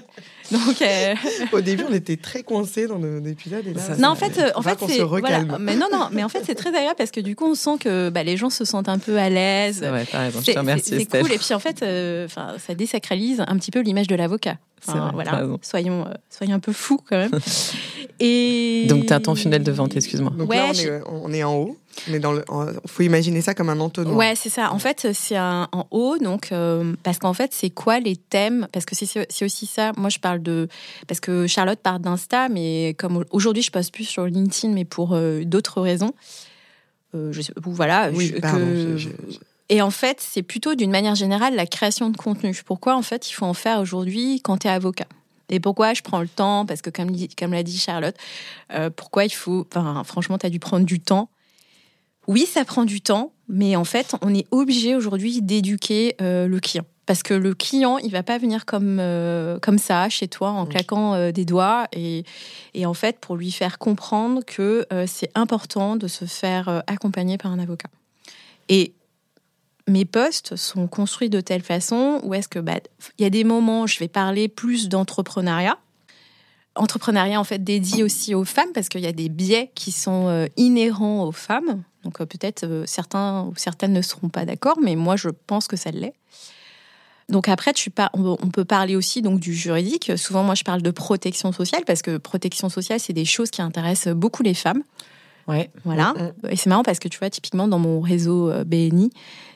Donc 0.50 0.80
euh, 0.82 1.14
Au 1.52 1.60
début, 1.60 1.84
on 1.88 1.92
était 1.94 2.16
très 2.16 2.42
coincés 2.42 2.86
dans 2.86 2.98
nos 2.98 3.24
épisodes. 3.24 3.66
Et 3.66 3.74
là, 3.74 3.80
Ça, 3.80 3.96
non 3.96 4.08
en 4.10 4.14
fait 4.14 4.38
euh, 4.42 4.50
en 4.54 4.62
fait 4.62 4.78
c'est 4.86 5.02
voilà. 5.02 5.38
recalme. 5.38 5.56
mais 5.60 5.76
non 5.76 5.86
non 5.92 6.08
mais 6.12 6.24
en 6.24 6.28
fait 6.28 6.42
c'est 6.44 6.54
très 6.54 6.70
agréable 6.70 6.96
parce 6.96 7.10
que 7.10 7.20
du 7.20 7.36
coup 7.36 7.46
on 7.46 7.54
sent 7.54 7.78
que 7.80 8.10
bah, 8.10 8.22
les 8.22 8.36
gens 8.36 8.50
se 8.50 8.64
sentent 8.64 8.88
un 8.88 8.98
peu 8.98 9.18
à 9.18 9.28
l'aise. 9.28 9.82
Je 9.82 10.52
C'est 10.82 11.06
cool 11.06 11.32
et 11.32 11.38
puis 11.38 11.54
en 11.54 11.58
fait, 11.58 11.82
euh, 11.82 12.28
ça 12.28 12.74
désacralise 12.74 13.42
un 13.46 13.56
petit 13.56 13.70
peu 13.70 13.80
l'image 13.80 14.06
de 14.06 14.14
l'avocat. 14.14 14.56
C'est 14.84 14.90
Enfin, 14.90 15.12
vrai, 15.12 15.24
t'as 15.24 15.42
voilà, 15.44 15.56
soyons, 15.62 16.06
euh, 16.06 16.12
soyons 16.28 16.56
un 16.56 16.58
peu 16.58 16.72
fous 16.72 16.98
quand 17.08 17.16
même. 17.16 17.30
et 18.20 18.86
Donc, 18.88 19.06
t'as 19.06 19.20
ton 19.20 19.34
funnel 19.34 19.62
de 19.62 19.72
vente, 19.72 19.96
excuse-moi. 19.96 20.32
Donc 20.36 20.50
Ouais, 20.50 20.56
là, 20.56 20.66
on 20.68 20.72
est, 20.74 21.02
on 21.06 21.32
est 21.32 21.42
en 21.44 21.54
haut. 21.56 21.76
En- 22.48 22.66
faut 22.86 23.02
imaginer 23.02 23.42
ça 23.42 23.54
comme 23.54 23.68
un 23.68 23.78
entonnoir. 23.78 24.16
Ouais, 24.16 24.34
c'est 24.34 24.48
ça. 24.48 24.72
En 24.72 24.78
fait, 24.78 25.08
c'est 25.12 25.36
un- 25.36 25.68
en 25.72 25.86
haut, 25.90 26.18
donc 26.18 26.50
euh, 26.50 26.94
parce 27.04 27.18
qu'en 27.18 27.32
fait, 27.34 27.52
c'est 27.54 27.70
quoi 27.70 28.00
les 28.00 28.16
thèmes? 28.16 28.66
Parce 28.72 28.84
que 28.86 28.94
c'est 28.96 29.44
aussi 29.44 29.66
ça. 29.66 29.92
Moi, 29.96 30.08
je 30.08 30.18
parle 30.18 30.42
de 30.42 30.68
parce 31.06 31.20
que 31.20 31.46
Charlotte 31.46 31.78
parle 31.78 32.00
d'Insta, 32.00 32.48
mais 32.48 32.94
comme 32.98 33.24
aujourd'hui, 33.30 33.62
je 33.62 33.70
passe 33.70 33.90
plus 33.90 34.04
sur 34.04 34.24
LinkedIn, 34.26 34.72
mais 34.74 34.84
pour 34.84 35.12
euh, 35.14 35.44
d'autres 35.44 35.80
raisons. 35.80 36.12
Euh, 37.14 37.30
je 37.32 37.42
sais, 37.42 37.52
voilà. 37.62 38.10
Oui, 38.12 38.32
je- 38.34 38.40
pardon. 38.40 38.58
que- 38.66 38.96
je- 38.96 39.08
je- 39.08 39.38
Et 39.72 39.80
en 39.80 39.90
fait, 39.90 40.18
c'est 40.20 40.42
plutôt 40.42 40.74
d'une 40.74 40.90
manière 40.90 41.14
générale 41.14 41.54
la 41.54 41.64
création 41.64 42.10
de 42.10 42.16
contenu. 42.18 42.54
Pourquoi 42.66 42.94
en 42.94 43.00
fait 43.00 43.30
il 43.30 43.32
faut 43.32 43.46
en 43.46 43.54
faire 43.54 43.80
aujourd'hui 43.80 44.42
quand 44.44 44.58
tu 44.58 44.66
es 44.66 44.70
avocat? 44.70 45.06
Et 45.48 45.60
pourquoi 45.60 45.94
je 45.94 46.02
prends 46.02 46.20
le 46.20 46.28
temps? 46.28 46.66
Parce 46.66 46.82
que 46.82 46.90
comme, 46.90 47.08
l'a 47.54 47.62
dit 47.62 47.78
Charlotte, 47.78 48.14
euh, 48.74 48.90
pourquoi 48.90 49.24
il 49.24 49.32
faut... 49.32 49.66
Enfin, 49.74 50.04
franchement, 50.04 50.36
tu 50.36 50.44
as 50.44 50.50
dû 50.50 50.58
prendre 50.58 50.84
du 50.84 51.00
temps. 51.00 51.30
Oui, 52.28 52.44
ça 52.44 52.66
prend 52.66 52.84
du 52.84 53.00
temps, 53.00 53.32
mais 53.48 53.74
en 53.74 53.84
fait, 53.84 54.14
on 54.20 54.34
est 54.34 54.44
obligé 54.50 54.94
aujourd'hui 54.94 55.40
d'éduquer 55.40 56.16
euh, 56.20 56.46
le 56.46 56.60
client. 56.60 56.84
Parce 57.06 57.22
que 57.22 57.32
le 57.32 57.54
client, 57.54 57.96
il 57.96 58.10
va 58.10 58.22
pas 58.22 58.36
venir 58.36 58.66
comme, 58.66 58.98
euh, 59.00 59.58
comme 59.58 59.78
ça 59.78 60.10
chez 60.10 60.28
toi 60.28 60.50
en 60.50 60.66
claquant 60.66 61.14
euh, 61.14 61.32
des 61.32 61.46
doigts. 61.46 61.86
Et, 61.94 62.24
et 62.74 62.84
en 62.84 62.94
fait, 62.94 63.20
pour 63.20 63.36
lui 63.36 63.50
faire 63.50 63.78
comprendre 63.78 64.44
que 64.44 64.86
c'est 65.06 65.30
important 65.34 65.96
de 65.96 66.08
se 66.08 66.26
faire 66.26 66.82
accompagner 66.86 67.38
par 67.38 67.52
un 67.52 67.58
avocat. 67.58 67.88
Et 68.68 68.92
mes 69.92 70.04
postes 70.06 70.56
sont 70.56 70.88
construits 70.88 71.28
de 71.28 71.40
telle 71.40 71.62
façon 71.62 72.20
où 72.24 72.34
est-ce 72.34 72.48
que 72.48 72.58
bah, 72.58 72.80
il 73.18 73.22
y 73.22 73.26
a 73.26 73.30
des 73.30 73.44
moments 73.44 73.82
où 73.82 73.86
je 73.86 73.98
vais 73.98 74.08
parler 74.08 74.48
plus 74.48 74.88
d'entrepreneuriat. 74.88 75.78
Entrepreneuriat 76.74 77.38
en 77.38 77.44
fait 77.44 77.62
dédié 77.62 78.02
aussi 78.02 78.34
aux 78.34 78.44
femmes 78.44 78.72
parce 78.74 78.88
qu'il 78.88 79.02
y 79.02 79.06
a 79.06 79.12
des 79.12 79.28
biais 79.28 79.70
qui 79.74 79.92
sont 79.92 80.28
euh, 80.28 80.46
inhérents 80.56 81.24
aux 81.24 81.32
femmes. 81.32 81.82
Donc 82.04 82.20
euh, 82.20 82.26
peut-être 82.26 82.64
euh, 82.64 82.84
certains 82.86 83.42
ou 83.42 83.52
certaines 83.56 83.92
ne 83.92 84.00
seront 84.00 84.30
pas 84.30 84.46
d'accord, 84.46 84.78
mais 84.82 84.96
moi 84.96 85.16
je 85.16 85.28
pense 85.28 85.68
que 85.68 85.76
ça 85.76 85.90
l'est. 85.90 86.14
donc 87.28 87.48
après, 87.50 87.74
tu 87.74 87.90
par- 87.90 88.10
on, 88.14 88.36
peut 88.48 88.64
parler 88.64 88.96
aussi 88.96 89.20
donc 89.20 89.38
du 89.40 89.52
juridique. 89.52 90.12
Souvent, 90.16 90.42
moi, 90.42 90.54
je 90.54 90.64
parle 90.64 90.80
de 90.80 90.90
protection 90.90 91.52
sociale 91.52 91.82
parce 91.86 92.00
que 92.00 92.16
protection 92.16 92.70
sociale, 92.70 92.98
c'est 92.98 93.12
des 93.12 93.26
choses 93.26 93.50
qui 93.50 93.60
intéressent 93.60 94.14
beaucoup 94.14 94.42
les 94.42 94.54
femmes. 94.54 94.82
Ouais. 95.48 95.70
Voilà. 95.84 96.14
Mm, 96.14 96.48
Et 96.50 96.56
c'est 96.56 96.70
marrant 96.70 96.84
parce 96.84 96.98
que 96.98 97.08
tu 97.08 97.18
vois, 97.18 97.28
typiquement 97.28 97.68
dans 97.68 97.78
mon 97.78 98.00
réseau 98.00 98.50
BNI, 98.64 99.10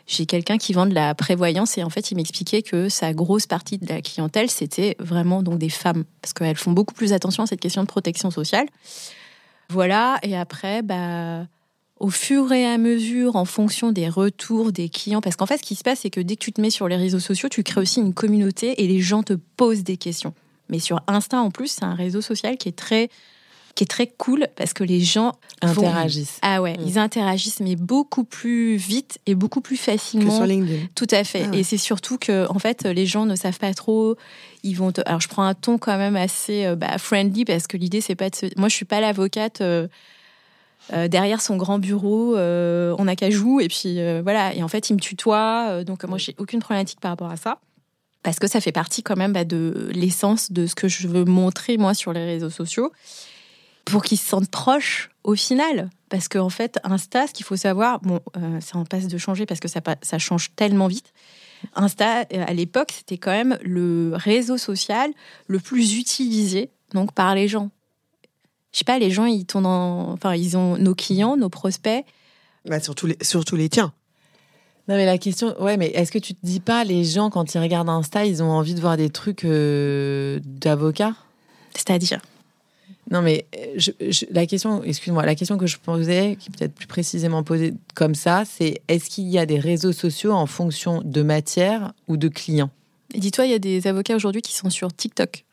j'ai 0.07 0.27
quelqu'un 0.27 0.57
qui 0.57 0.73
vend 0.73 0.87
de 0.87 0.95
la 0.95 1.15
prévoyance 1.15 1.79
et 1.79 1.83
en 1.83 1.91
fait, 1.91 2.11
il 2.11 2.17
m'expliquait 2.17 2.63
que 2.63 2.89
sa 2.89 3.13
grosse 3.13 3.47
partie 3.47 3.79
de 3.79 3.89
la 3.89 4.01
clientèle, 4.01 4.49
c'était 4.51 4.97
vraiment 5.01 5.43
donc 5.43 5.59
des 5.59 5.69
femmes 5.69 6.05
parce 6.23 6.33
qu'elles 6.33 6.57
font 6.57 6.73
beaucoup 6.73 6.95
plus 6.95 7.13
attention 7.13 7.43
à 7.43 7.47
cette 7.47 7.61
question 7.61 7.83
de 7.83 7.89
protection 7.89 8.31
sociale. 8.31 8.67
Voilà. 9.69 10.19
Et 10.23 10.37
après, 10.37 10.83
bah, 10.83 11.47
au 11.99 12.11
fur 12.11 12.53
et 12.53 12.65
à 12.67 12.79
mesure, 12.79 13.35
en 13.35 13.45
fonction 13.45 13.91
des 13.91 14.09
retours 14.09 14.71
des 14.71 14.89
clients, 14.89 15.21
parce 15.21 15.35
qu'en 15.35 15.47
fait, 15.47 15.59
ce 15.59 15.63
qui 15.63 15.75
se 15.75 15.83
passe, 15.83 16.01
c'est 16.01 16.11
que 16.11 16.21
dès 16.21 16.37
que 16.37 16.45
tu 16.45 16.53
te 16.53 16.61
mets 16.61 16.71
sur 16.71 16.87
les 16.87 16.97
réseaux 16.97 17.21
sociaux, 17.21 17.49
tu 17.49 17.65
crées 17.65 17.81
aussi 17.81 18.01
une 18.01 18.15
communauté 18.15 18.83
et 18.83 18.87
les 18.87 19.01
gens 19.01 19.25
te 19.25 19.33
posent 19.33 19.83
des 19.83 19.97
questions. 19.97 20.35
Mais 20.69 20.79
sur 20.79 21.01
Insta, 21.09 21.41
en 21.41 21.51
plus, 21.51 21.69
c'est 21.69 21.85
un 21.85 21.95
réseau 21.95 22.21
social 22.21 22.57
qui 22.59 22.69
est 22.69 22.77
très 22.77 23.09
qui 23.77 23.85
est 23.85 23.87
très 23.87 24.09
cool 24.09 24.49
parce 24.57 24.73
que 24.73 24.83
les 24.83 25.01
gens 25.01 25.33
vont- 25.63 25.87
Interagissent. 25.87 26.39
ah 26.43 26.61
ouais, 26.61 26.77
Mm. 26.77 26.83
ils 26.87 26.99
interagissent 26.99 27.61
mais 27.61 27.77
beaucoup 27.77 28.25
plus 28.25 28.75
vite 28.77 29.19
et 29.27 29.35
beaucoup 29.37 29.61
plus 29.61 29.77
Que 29.77 29.83
facilement. 29.85 30.35
sur 30.35 30.47
LinkedIn. 30.47 30.87
Tout 30.97 31.07
à 31.13 31.23
fait. 31.23 31.45
Ah 31.47 31.51
ouais. 31.51 31.59
Et 31.59 31.63
c'est 31.63 31.77
surtout 31.79 32.19
que, 32.19 32.51
en 32.51 32.59
fait, 32.59 32.83
les 32.85 33.07
gens 33.07 33.25
ne 33.27 33.37
savent 33.37 33.59
pas 33.59 33.73
trop. 33.75 34.17
Ils 34.65 34.75
vont. 34.75 34.91
te- 34.91 35.03
Alors, 35.07 35.21
je 35.21 35.29
prends 35.29 35.45
un 35.45 35.55
ton 35.55 35.79
quand 35.79 35.97
même 35.99 36.17
assez 36.17 36.65
euh, 36.67 36.75
bah, 36.75 36.99
friendly 36.99 37.45
parce 37.45 37.67
que 37.69 37.77
l'idée, 37.77 38.01
c'est 38.01 38.17
pas 38.17 38.31
de. 38.31 38.35
Se... 38.35 38.47
Moi, 38.59 38.69
je 38.69 38.75
suis 38.75 38.85
pas 38.87 39.01
l'avocate 39.01 39.61
euh, 39.61 39.87
euh, 40.93 41.07
derrière 41.09 41.41
son 41.41 41.57
grand 41.57 41.79
bureau 41.79 42.35
euh, 42.37 42.95
en 42.99 43.07
acajou 43.09 43.61
et 43.61 43.69
puis 43.69 44.01
euh, 44.01 44.21
voilà. 44.23 44.55
Et 44.55 44.63
en 44.63 44.69
fait, 44.69 44.89
il 44.91 44.95
me 44.95 45.01
tutoie. 45.01 45.85
donc, 45.85 46.03
moi, 46.05 46.17
j'ai 46.19 46.35
aucune 46.39 46.61
problématique 46.61 47.01
par 47.01 47.11
rapport 47.11 47.31
à 47.31 47.37
ça. 47.37 47.59
Parce 48.23 48.39
que 48.41 48.49
ça 48.49 48.61
fait 48.61 48.73
partie 48.73 49.03
quand 49.05 49.17
même 49.17 49.33
bah, 49.33 49.45
de 49.45 49.89
l'essence 49.93 50.51
de 50.51 50.67
ce 50.67 50.75
que 50.75 50.89
je 50.89 51.07
veux 51.07 51.25
montrer 51.25 51.77
moi 51.77 51.95
sur 51.95 52.13
les 52.13 52.25
réseaux 52.25 52.51
sociaux 52.51 52.91
pour 53.87 54.03
qu'ils 54.03 54.19
se 54.19 54.29
sentent 54.29 54.51
proches 54.51 55.11
au 55.25 55.35
final. 55.35 55.89
Parce 56.11 56.29
qu'en 56.29 56.51
fait, 56.51 56.79
Insta, 56.85 57.27
ce 57.27 57.33
qu'il 57.33 57.47
faut 57.47 57.57
savoir, 57.57 58.01
bon, 58.01 58.21
euh, 58.37 58.61
ça 58.61 58.79
en 58.79 58.85
passe 58.85 59.07
de 59.09 59.17
changer 59.19 59.47
parce 59.47 59.61
que 59.61 59.69
ça, 59.69 60.19
change 60.19 60.55
tellement 60.55 60.89
vite. 60.89 61.13
Insta, 61.75 62.21
euh, 62.33 62.45
à 62.47 62.53
l'époque, 62.53 62.93
c'était 62.95 63.17
quand 63.17 63.31
même 63.31 63.59
le 63.63 64.13
réseau 64.15 64.59
social 64.59 65.11
le 65.47 65.59
plus 65.59 65.97
utilisé 65.99 66.71
donc 66.93 67.13
par 67.13 67.35
les 67.35 67.49
gens. 67.49 67.71
Je 68.73 68.79
sais 68.79 68.85
pas, 68.85 68.99
les 68.99 69.11
gens, 69.11 69.25
ils 69.25 69.47
tournent 69.47 69.67
en... 69.67 70.13
Enfin, 70.13 70.35
ils 70.35 70.57
ont 70.57 70.77
nos 70.77 70.95
clients, 70.95 71.37
nos 71.37 71.49
prospects. 71.49 72.05
Bah, 72.67 72.79
surtout, 72.79 73.07
les, 73.07 73.17
surtout 73.23 73.57
les 73.57 73.69
tiens. 73.69 73.93
Non, 74.89 74.95
mais 74.97 75.07
la 75.07 75.19
question, 75.19 75.61
ouais, 75.61 75.77
mais 75.77 75.87
est-ce 75.87 76.13
que 76.13 76.19
tu 76.19 76.35
te 76.35 76.45
dis 76.45 76.61
pas, 76.61 76.85
les 76.85 77.03
gens, 77.03 77.31
quand 77.31 77.55
ils 77.55 77.59
regardent 77.59 77.89
Insta, 77.89 78.25
ils 78.25 78.43
ont 78.43 78.51
envie 78.51 78.75
de 78.75 78.81
voir 78.81 78.97
des 78.97 79.11
trucs 79.11 79.45
euh, 79.45 80.39
d'avocats? 80.45 81.15
C'est-à-dire? 81.75 82.21
Non, 83.11 83.23
mais 83.23 83.47
euh, 83.57 83.75
je- 83.77 83.93
je- 84.11 84.27
la 84.31 84.47
question, 84.47 84.83
excuse-moi, 84.83 85.25
la 85.25 85.35
question 85.37 85.57
que 85.59 85.67
je 85.67 85.77
posais, 85.79 86.37
qui 86.41 86.49
est 86.49 86.57
peut-être 86.59 86.75
plus 86.75 86.87
précisément 86.89 87.43
posée 87.45 87.73
comme 87.95 88.15
ça, 88.17 88.43
c'est 88.45 88.81
est-ce 88.89 89.09
qu'il 89.11 89.29
y 89.29 89.39
a 89.39 89.47
des 89.47 89.61
réseaux 89.61 89.93
sociaux 89.93 90.33
en 90.33 90.47
fonction 90.47 91.03
de 91.05 91.23
matière 91.23 91.93
ou 92.09 92.17
de 92.17 92.27
clients? 92.29 92.71
Et 93.15 93.21
Dis-toi, 93.21 93.45
il 93.47 93.53
y 93.53 93.55
a 93.55 93.61
des 93.61 93.87
avocats 93.87 94.17
aujourd'hui 94.17 94.43
qui 94.43 94.55
sont 94.55 94.71
sur 94.71 94.93
TikTok. 94.93 95.45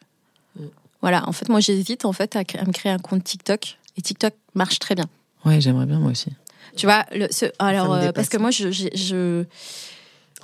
Mm. 0.59 0.63
Voilà, 1.01 1.27
en 1.29 1.31
fait, 1.31 1.47
moi, 1.49 1.59
j'hésite 1.59 2.05
en 2.05 2.13
fait 2.13 2.35
à, 2.35 2.39
me 2.39 2.71
créer 2.71 2.91
un 2.91 2.97
compte 2.97 3.23
TikTok. 3.23 3.77
Et 3.97 4.01
TikTok 4.01 4.33
marche 4.55 4.79
très 4.79 4.95
bien. 4.95 5.05
Ouais, 5.45 5.61
j'aimerais 5.61 5.85
bien 5.85 5.99
moi 5.99 6.09
aussi. 6.11 6.29
Tu 6.75 6.87
vois, 6.87 7.05
le, 7.13 7.27
ce- 7.29 7.45
alors, 7.59 7.93
euh, 7.93 8.11
parce 8.11 8.29
que 8.29 8.37
moi, 8.37 8.49
je. 8.49 9.43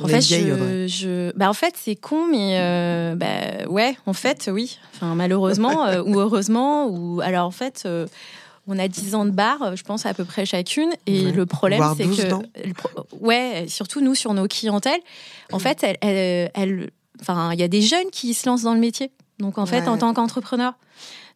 En 0.02 0.08
fait, 0.08 0.22
je, 0.22 0.86
je- 0.88 1.32
bah, 1.38 1.50
en 1.50 1.54
fait, 1.54 1.76
c'est 1.78 1.96
con, 1.96 2.26
mais 2.32 2.58
euh, 2.60 3.16
bah, 3.16 3.68
ouais, 3.70 3.98
en 4.06 4.14
fait, 4.14 4.50
oui. 4.52 4.78
Enfin, 4.96 5.16
malheureusement 5.16 5.86
euh, 5.86 6.02
ou 6.06 6.20
heureusement, 6.20 6.88
ou 6.88 7.22
alors 7.22 7.46
en 7.48 7.52
fait, 7.52 7.84
euh, 7.86 8.08
on 8.68 8.78
a 8.80 8.88
10 8.88 9.16
ans 9.16 9.26
de 9.26 9.32
bar, 9.32 9.76
je 9.76 9.84
pense 9.84 10.06
à 10.06 10.14
peu 10.14 10.26
près 10.26 10.46
chacune, 10.46 10.92
et 11.08 11.26
Ouais. 11.26 11.32
le 11.32 11.46
problème, 11.46 11.84
c'est 11.98 12.04
12 12.06 12.24
que, 12.26 12.34
ans. 12.34 12.44
le 12.64 12.74
pro- 12.74 13.06
ouais, 13.20 13.66
surtout 13.68 14.00
nous 14.02 14.16
sur 14.16 14.34
nos 14.34 14.48
clientèles, 14.48 15.00
en 15.52 15.60
fait, 15.60 15.84
elles, 15.84 15.98
elles- 16.02 16.52
elles- 16.54 16.90
enfin, 17.22 17.52
il 17.54 17.60
y 17.60 17.64
a 17.64 17.68
des 17.68 17.82
jeunes 17.82 18.10
qui 18.12 18.34
se 18.34 18.48
lancent 18.48 18.64
dans 18.64 18.74
le 18.76 18.80
métier. 18.80 19.12
Donc 19.40 19.58
en 19.58 19.66
fait, 19.66 19.82
Ouais. 19.82 19.88
en 19.88 19.98
tant 19.98 20.14
qu'entrepreneur. 20.14 20.74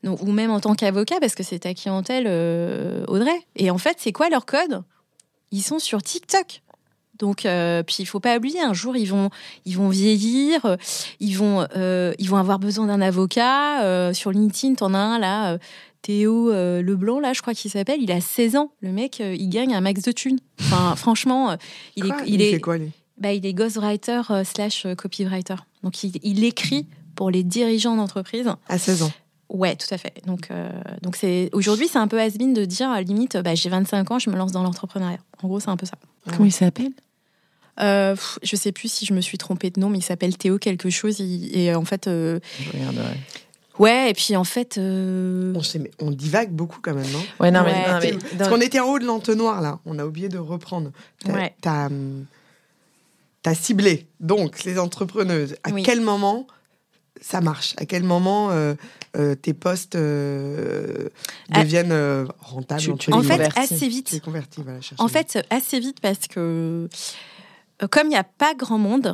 Donc, 0.03 0.21
ou 0.21 0.31
même 0.33 0.51
en 0.51 0.59
tant 0.59 0.75
qu'avocat, 0.75 1.15
parce 1.21 1.33
que 1.35 1.43
c'est 1.43 1.59
ta 1.59 1.73
clientèle, 1.73 2.25
euh, 2.27 3.05
Audrey. 3.07 3.39
Et 3.55 3.71
en 3.71 3.77
fait, 3.77 3.95
c'est 3.99 4.11
quoi 4.11 4.27
leur 4.29 4.45
code? 4.45 4.83
Ils 5.51 5.61
sont 5.61 5.79
sur 5.79 6.03
TikTok. 6.03 6.61
Donc, 7.19 7.45
euh, 7.45 7.83
puis 7.83 7.97
il 7.99 8.05
faut 8.05 8.19
pas 8.19 8.37
oublier, 8.37 8.59
un 8.61 8.73
jour 8.73 8.97
ils 8.97 9.05
vont, 9.05 9.29
ils 9.65 9.77
vont 9.77 9.89
vieillir, 9.89 10.77
ils 11.19 11.37
vont, 11.37 11.65
euh, 11.75 12.13
ils 12.17 12.29
vont 12.29 12.37
avoir 12.37 12.59
besoin 12.59 12.87
d'un 12.87 13.01
avocat. 13.01 13.83
euh, 13.83 14.13
sur 14.13 14.31
LinkedIn, 14.31 14.75
t'en 14.75 14.93
as 14.93 14.97
un 14.97 15.19
là, 15.19 15.53
euh, 15.53 15.57
Théo 16.01 16.51
euh, 16.51 16.81
Leblanc, 16.81 17.19
là, 17.19 17.33
je 17.33 17.41
crois 17.41 17.53
qu'il 17.53 17.71
s'appelle. 17.71 18.01
Il 18.01 18.11
a 18.11 18.19
16 18.19 18.55
ans. 18.55 18.71
Le 18.81 18.91
mec, 18.91 19.21
euh, 19.21 19.35
il 19.37 19.47
gagne 19.49 19.73
un 19.73 19.81
max 19.81 20.01
de 20.01 20.11
thunes. 20.11 20.39
Enfin, 20.59 20.95
franchement, 20.97 21.55
il 21.95 22.07
Quoi 22.07 22.17
est, 22.23 22.27
il 22.27 22.33
il 22.35 22.41
est, 22.41 22.51
fait 22.51 22.59
quoi, 22.59 22.77
lui? 22.77 22.91
Bah, 23.17 23.31
il 23.31 23.45
est 23.45 23.53
ghostwriter 23.53 24.21
slash 24.43 24.87
copywriter. 24.97 25.55
Donc, 25.83 26.03
il, 26.03 26.13
il 26.23 26.43
écrit 26.43 26.87
pour 27.15 27.29
les 27.29 27.43
dirigeants 27.43 27.95
d'entreprise. 27.95 28.49
À 28.67 28.77
16 28.77 29.03
ans. 29.03 29.11
Ouais, 29.49 29.75
tout 29.75 29.87
à 29.91 29.97
fait. 29.97 30.13
Donc, 30.25 30.47
euh, 30.49 30.69
donc 31.01 31.15
c'est 31.15 31.49
aujourd'hui, 31.53 31.87
c'est 31.87 31.99
un 31.99 32.07
peu 32.07 32.19
has 32.19 32.31
de 32.31 32.65
dire, 32.65 32.89
à 32.89 32.95
la 32.95 33.01
limite, 33.03 33.37
bah, 33.37 33.53
j'ai 33.55 33.69
25 33.69 34.09
ans, 34.11 34.19
je 34.19 34.29
me 34.29 34.35
lance 34.35 34.51
dans 34.51 34.63
l'entrepreneuriat. 34.63 35.19
En 35.43 35.47
gros, 35.47 35.59
c'est 35.59 35.69
un 35.69 35.77
peu 35.77 35.85
ça. 35.85 35.95
Comment 36.31 36.45
il 36.45 36.51
s'appelle? 36.51 36.91
Euh, 37.79 38.15
je 38.43 38.55
sais 38.55 38.71
plus 38.71 38.91
si 38.91 39.05
je 39.05 39.13
me 39.13 39.21
suis 39.21 39.37
trompée 39.37 39.69
de 39.71 39.79
nom, 39.79 39.89
mais 39.89 39.97
il 39.99 40.03
s'appelle 40.03 40.37
Théo 40.37 40.57
quelque 40.59 40.89
chose. 40.89 41.19
il- 41.19 41.55
et 41.57 41.73
en 41.75 41.85
fait, 41.85 42.07
euh, 42.07 42.39
Je 42.59 42.71
regarderai. 42.71 43.15
ouais, 43.79 44.11
et 44.11 44.13
puis 44.13 44.35
en 44.35 44.43
fait, 44.43 44.77
euh, 44.77 45.53
On, 45.55 45.79
mais 45.79 45.91
on 45.99 46.11
divague 46.11 46.51
beaucoup 46.51 46.79
quand 46.81 46.93
même, 46.93 47.09
non? 47.11 47.21
Ouais, 47.39 47.51
non, 47.51 47.63
Ouais. 47.63 47.73
mais, 47.73 47.91
non, 47.91 47.99
mais 48.01 48.37
Parce 48.37 48.49
qu'on 48.49 48.61
était 48.61 48.79
en 48.79 48.87
haut 48.89 48.99
de 48.99 49.05
l'entonnoir, 49.05 49.61
là. 49.61 49.79
On 49.85 49.97
a 49.99 50.05
oublié 50.05 50.29
de 50.29 50.37
reprendre. 50.37 50.91
T'as 51.25 51.33
Ouais. 51.33 51.55
t'as, 51.61 51.87
hum, 51.87 52.25
t'as 53.41 53.55
ciblé, 53.55 54.07
donc, 54.19 54.63
les 54.63 54.77
entrepreneuses. 54.79 55.55
À 55.63 55.71
Oui. 55.71 55.83
quel 55.83 55.99
moment 56.01 56.47
ça 57.25 57.39
marche 57.41 57.73
À 57.77 57.85
quel 57.85 58.03
moment 58.03 58.51
euh, 58.51 58.75
euh, 59.15 59.33
tes 59.35 59.53
postes 59.53 59.95
euh, 59.95 61.07
Ah. 61.51 61.63
deviennent 61.63 61.91
euh, 61.93 62.25
rentables 62.39 62.81
Tu- 62.81 62.93
tu 62.97 63.13
en 63.13 63.19
les 63.21 63.27
fait, 63.27 63.33
convertis. 63.37 63.59
assez 63.59 63.77
Tu 63.77 63.85
es 63.85 63.87
vite. 63.87 64.21
converti, 64.21 64.61
voilà. 64.61 64.81
chercher 64.81 65.01
En 65.03 65.07
fait, 65.07 65.39
assez 65.49 65.79
vite 65.79 65.99
parce 66.01 66.27
que 66.27 66.89
euh, 67.81 67.87
comme 67.87 68.07
il 68.07 68.09
n'y 68.11 68.15
a 68.17 68.23
pas 68.23 68.53
grand 68.55 68.77
monde, 68.77 69.13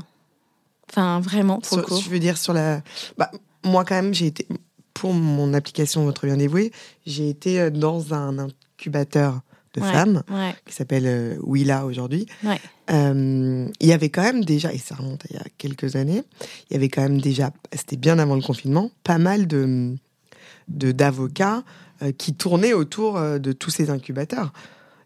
enfin 0.89 1.19
vraiment 1.19 1.59
pour 1.59 1.77
le 1.77 1.83
Sur- 1.83 1.95
coup. 1.97 2.01
je 2.01 2.09
veux 2.09 2.19
dire, 2.19 2.37
sur 2.37 2.53
la. 2.53 2.81
Bah, 3.17 3.29
moi, 3.63 3.85
quand 3.85 3.95
même, 3.95 4.13
j'ai 4.13 4.27
été. 4.27 4.47
Pour 4.93 5.13
mon 5.13 5.53
application 5.53 6.03
Votre 6.03 6.25
Bien 6.25 6.35
Dévoué, 6.35 6.73
j'ai 7.05 7.29
été 7.29 7.71
dans 7.71 8.13
un 8.13 8.37
incubateur 8.37 9.39
de 9.79 9.85
Ouais. 9.85 9.91
femmes 9.91 10.23
Ouais. 10.29 10.53
qui 10.65 10.73
s'appelle 10.75 11.05
euh, 11.07 11.35
Willa 11.41 11.85
aujourd'hui. 11.85 12.25
Ouais. 12.43 12.59
Euh, 12.91 13.67
il 13.79 13.87
y 13.87 13.93
avait 13.93 14.09
quand 14.09 14.23
même 14.23 14.43
déjà, 14.43 14.73
et 14.73 14.77
ça 14.77 14.95
remonte 14.95 15.23
à 15.25 15.27
il 15.31 15.35
y 15.35 15.39
a 15.39 15.43
quelques 15.57 15.95
années, 15.95 16.23
il 16.69 16.73
y 16.73 16.75
avait 16.75 16.89
quand 16.89 17.01
même 17.01 17.21
déjà, 17.21 17.51
c'était 17.73 17.97
bien 17.97 18.19
avant 18.19 18.35
le 18.35 18.41
confinement, 18.41 18.91
pas 19.03 19.17
mal 19.17 19.47
de 19.47 19.95
de- 20.67 20.91
d'avocats 20.91 21.63
euh, 22.03 22.11
qui 22.11 22.33
tournaient 22.35 22.73
autour 22.73 23.19
de 23.19 23.51
tous 23.53 23.71
ces 23.71 23.89
incubateurs. 23.89 24.53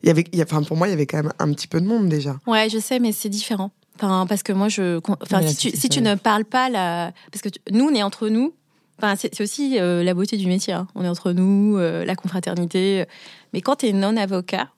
Il 0.03 0.07
y 0.07 0.09
avait, 0.09 0.25
il 0.33 0.37
y 0.37 0.41
a- 0.41 0.45
enfin 0.45 0.61
pour 0.63 0.75
moi, 0.75 0.87
il 0.87 0.91
y 0.91 0.93
avait 0.93 1.05
quand 1.05 1.23
même 1.23 1.31
un 1.39 1.53
petit 1.53 1.67
peu 1.67 1.79
de 1.79 1.85
monde 1.87 2.09
déjà. 2.09 2.37
Ouais, 2.47 2.69
je 2.69 2.79
sais, 2.79 2.99
mais 2.99 3.13
c'est 3.13 3.29
différent. 3.29 3.71
Enfin, 3.95 4.25
parce 4.27 4.43
que 4.43 4.51
moi, 4.51 4.67
je, 4.69 4.99
enfin, 5.21 5.41
si 5.47 5.55
tu, 5.71 5.77
si 5.77 6.01
ne 6.01 6.15
parles 6.15 6.43
pas 6.45 6.67
la, 6.69 7.13
parce 7.31 7.41
que 7.41 7.49
tu- 7.49 7.59
nous, 7.71 7.85
on 7.85 7.93
est 7.93 8.03
entre 8.03 8.27
nous. 8.27 8.53
Enfin, 8.99 9.15
c'est 9.15 9.33
c'est 9.33 9.43
aussi 9.43 9.79
euh, 9.79 10.03
la 10.03 10.13
beauté 10.13 10.35
du 10.37 10.47
métier. 10.47 10.73
hein. 10.73 10.87
On 10.95 11.03
est 11.03 11.07
entre 11.07 11.31
nous, 11.31 11.77
euh, 11.77 12.03
la 12.05 12.15
confraternité. 12.15 13.05
Mais 13.53 13.61
quand 13.61 13.77
tu 13.77 13.87
es 13.87 13.93
non 13.93 14.17
avocat, 14.17 14.69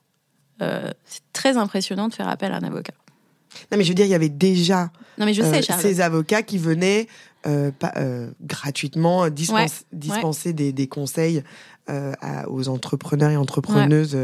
euh, 0.62 0.90
c'est 1.04 1.22
très 1.32 1.56
impressionnant 1.56 2.08
de 2.08 2.14
faire 2.14 2.28
appel 2.28 2.52
à 2.52 2.56
un 2.56 2.62
avocat. 2.62 2.92
Non, 3.72 3.78
mais 3.78 3.84
je 3.84 3.88
veux 3.88 3.94
dire, 3.94 4.04
il 4.06 4.10
y 4.10 4.14
avait 4.14 4.28
déjà 4.28 4.90
Non, 5.18 5.24
mais 5.26 5.32
je 5.34 5.42
euh, 5.42 5.62
sais, 5.62 5.72
ces 5.80 6.00
avocats 6.00 6.42
qui 6.42 6.58
venaient 6.58 7.06
euh, 7.46 7.70
pas, 7.72 7.92
euh, 7.96 8.30
gratuitement 8.42 9.20
Ouais, 9.22 9.66
dispenser 9.92 10.52
des, 10.52 10.72
des 10.72 10.88
conseils 10.88 11.42
euh, 11.88 12.12
à- 12.20 12.48
aux 12.50 12.68
entrepreneurs 12.68 13.30
et 13.30 13.36
entrepreneuses 13.36 14.16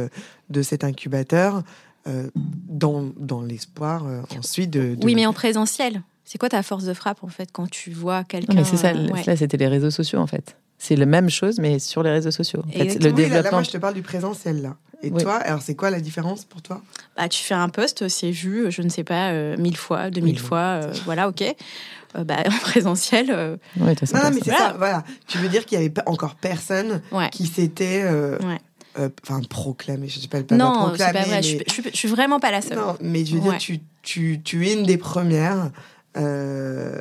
de 0.51 0.63
cet 0.63 0.85
incubateur 0.85 1.63
euh, 2.09 2.29
dans, 2.35 3.11
dans 3.17 3.41
l'espoir 3.43 4.07
euh, 4.07 4.21
ensuite 4.37 4.71
de, 4.71 4.97
de- 4.97 5.05
Oui, 5.05 5.15
mais 5.15 5.25
en 5.27 5.33
présentiel. 5.33 6.03
C'est 6.25 6.39
quoi 6.39 6.49
ta 6.49 6.63
force 6.63 6.85
de 6.85 6.95
frappe 6.95 7.23
en 7.25 7.29
fait 7.29 7.51
quand 7.53 7.71
tu 7.71 7.91
vois 7.91 8.25
quelqu'un 8.25 8.53
Non, 8.55 8.61
mais 8.61 8.65
c'est 8.65 8.77
ça, 8.77 8.89
euh, 8.89 9.09
ouais. 9.09 9.23
là, 9.27 9.37
c'était 9.37 9.57
les 9.57 9.69
réseaux 9.69 9.91
sociaux, 9.91 10.19
en 10.19 10.27
fait. 10.27 10.57
C'est 10.85 10.97
la 10.97 11.07
même 11.07 11.31
chose, 11.31 11.61
mais 11.61 11.79
sur 11.79 12.03
les 12.03 12.11
réseaux 12.11 12.33
sociaux. 12.33 12.65
En 12.67 12.73
fait, 12.73 12.85
le 12.85 12.89
Oui, 12.89 12.99
là, 12.99 13.09
là, 13.11 13.13
développement. 13.13 13.51
moi, 13.53 13.63
je 13.63 13.71
te 13.71 13.77
parle 13.79 13.95
du 13.95 14.03
présentiel, 14.03 14.63
là. 14.63 14.75
Et 15.05 15.11
Oui. 15.13 15.23
toi, 15.23 15.37
alors 15.37 15.63
c'est 15.63 15.77
quoi 15.77 15.91
la 15.91 16.01
différence 16.01 16.45
pour 16.45 16.61
toi? 16.61 16.83
Bah, 17.17 17.29
tu 17.29 17.41
fais 17.45 17.55
un 17.55 17.69
post, 17.69 18.09
c'est 18.09 18.33
vu, 18.33 18.67
je 18.73 18.83
ne 18.83 18.89
sais 18.89 19.05
pas, 19.05 19.31
euh, 19.31 19.57
mille 19.59 19.77
fois, 19.77 20.11
deux 20.11 20.21
mille 20.21 20.35
Oui. 20.41 20.43
fois, 20.45 20.59
euh, 20.83 20.93
voilà, 21.05 21.29
ok. 21.29 21.43
Euh, 21.43 22.25
bah, 22.25 22.39
en 22.47 22.59
présentiel, 22.63 23.27
euh, 23.31 23.57
Ouais, 23.79 23.95
Non, 24.13 24.21
non, 24.25 24.31
mais 24.35 24.41
c'est 24.43 24.51
Voilà. 24.51 24.59
ça, 24.71 24.75
voilà. 24.77 25.05
Tu 25.29 25.39
veux 25.39 25.49
dire 25.49 25.67
qu'il 25.67 25.77
y 25.79 25.81
avait 25.81 25.89
pas 25.91 26.03
encore 26.07 26.35
personne 26.35 27.01
ouais. 27.13 27.31
qui 27.31 27.47
s'était, 27.47 28.03
euh, 28.05 28.37
Ouais. 28.41 28.59
euh, 28.99 29.09
enfin, 29.23 29.41
proclamé, 29.49 30.09
je 30.09 30.17
ne 30.17 30.23
sais 30.23 30.29
pas, 30.29 30.43
pas 30.43 30.57
Non, 30.57 30.73
c'est 30.75 30.87
proclamé, 30.89 31.13
pas 31.13 31.25
vrai. 31.27 31.43
Je, 31.45 31.57
mais- 31.59 31.65
je, 31.69 31.73
suis- 31.75 31.91
je 31.93 31.97
suis 31.97 32.09
vraiment 32.09 32.41
pas 32.41 32.51
la 32.51 32.61
seule. 32.61 32.79
Non, 32.79 32.97
mais 33.01 33.25
je 33.25 33.35
veux 33.37 33.41
dire, 33.41 33.57
tu, 33.59 33.79
tu, 34.03 34.41
tu 34.43 34.67
es 34.69 34.73
une 34.75 34.83
des 34.85 34.99
premières 34.99 35.71
euh, 36.17 37.01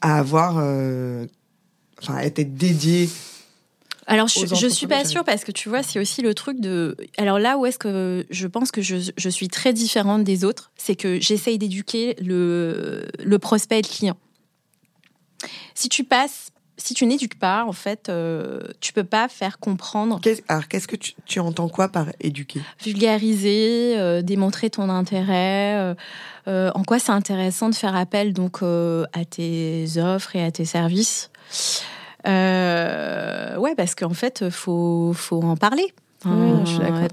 à 0.00 0.18
avoir, 0.18 0.56
euh, 0.58 1.26
enfin, 2.02 2.16
à 2.16 2.24
être 2.24 2.56
dédié 2.56 3.08
alors, 4.06 4.26
je, 4.26 4.44
je 4.44 4.66
suis 4.66 4.88
pas 4.88 5.04
sûre 5.04 5.22
parce 5.22 5.44
que 5.44 5.52
tu 5.52 5.68
vois, 5.68 5.84
c'est 5.84 6.00
aussi 6.00 6.20
le 6.20 6.34
truc 6.34 6.58
de. 6.58 6.96
Alors 7.16 7.38
là 7.38 7.58
où 7.58 7.64
est-ce 7.64 7.78
que 7.78 8.26
je 8.28 8.46
pense 8.48 8.72
que 8.72 8.82
je, 8.82 9.12
je, 9.16 9.28
suis 9.28 9.46
très 9.46 9.72
différente 9.72 10.24
des 10.24 10.42
autres, 10.42 10.72
c'est 10.76 10.96
que 10.96 11.20
j'essaye 11.20 11.58
d'éduquer 11.58 12.16
le, 12.20 13.06
le 13.22 13.38
prospect 13.38 13.78
et 13.78 13.82
le 13.82 13.88
client. 13.88 14.16
Si 15.76 15.88
tu 15.88 16.02
passes, 16.02 16.50
si 16.76 16.94
tu 16.94 17.06
n'éduques 17.06 17.38
pas, 17.38 17.64
en 17.64 17.72
fait, 17.72 18.08
euh, 18.08 18.60
tu 18.80 18.92
peux 18.92 19.04
pas 19.04 19.28
faire 19.28 19.58
comprendre. 19.58 20.20
alors, 20.48 20.66
qu'est-ce 20.66 20.88
que 20.88 20.96
tu, 20.96 21.12
tu, 21.26 21.38
entends 21.38 21.68
quoi 21.68 21.88
par 21.88 22.06
éduquer? 22.20 22.60
Vulgariser, 22.82 23.94
euh, 23.96 24.22
démontrer 24.22 24.70
ton 24.70 24.88
intérêt. 24.88 25.76
Euh, 25.78 25.94
euh, 26.48 26.70
en 26.74 26.82
quoi 26.82 26.98
c'est 26.98 27.12
intéressant 27.12 27.68
de 27.68 27.74
faire 27.74 27.94
appel 27.94 28.32
donc 28.32 28.62
à 28.62 29.24
tes 29.24 29.86
offres 29.98 30.34
et 30.36 30.42
à 30.42 30.50
tes 30.50 30.64
services. 30.64 31.30
Euh, 32.26 33.56
ouais, 33.56 33.74
parce 33.74 33.94
qu'en 33.94 34.14
fait, 34.14 34.50
faut, 34.50 35.12
faut 35.14 35.42
en 35.42 35.56
parler. 35.56 35.92
Hein, 36.26 36.64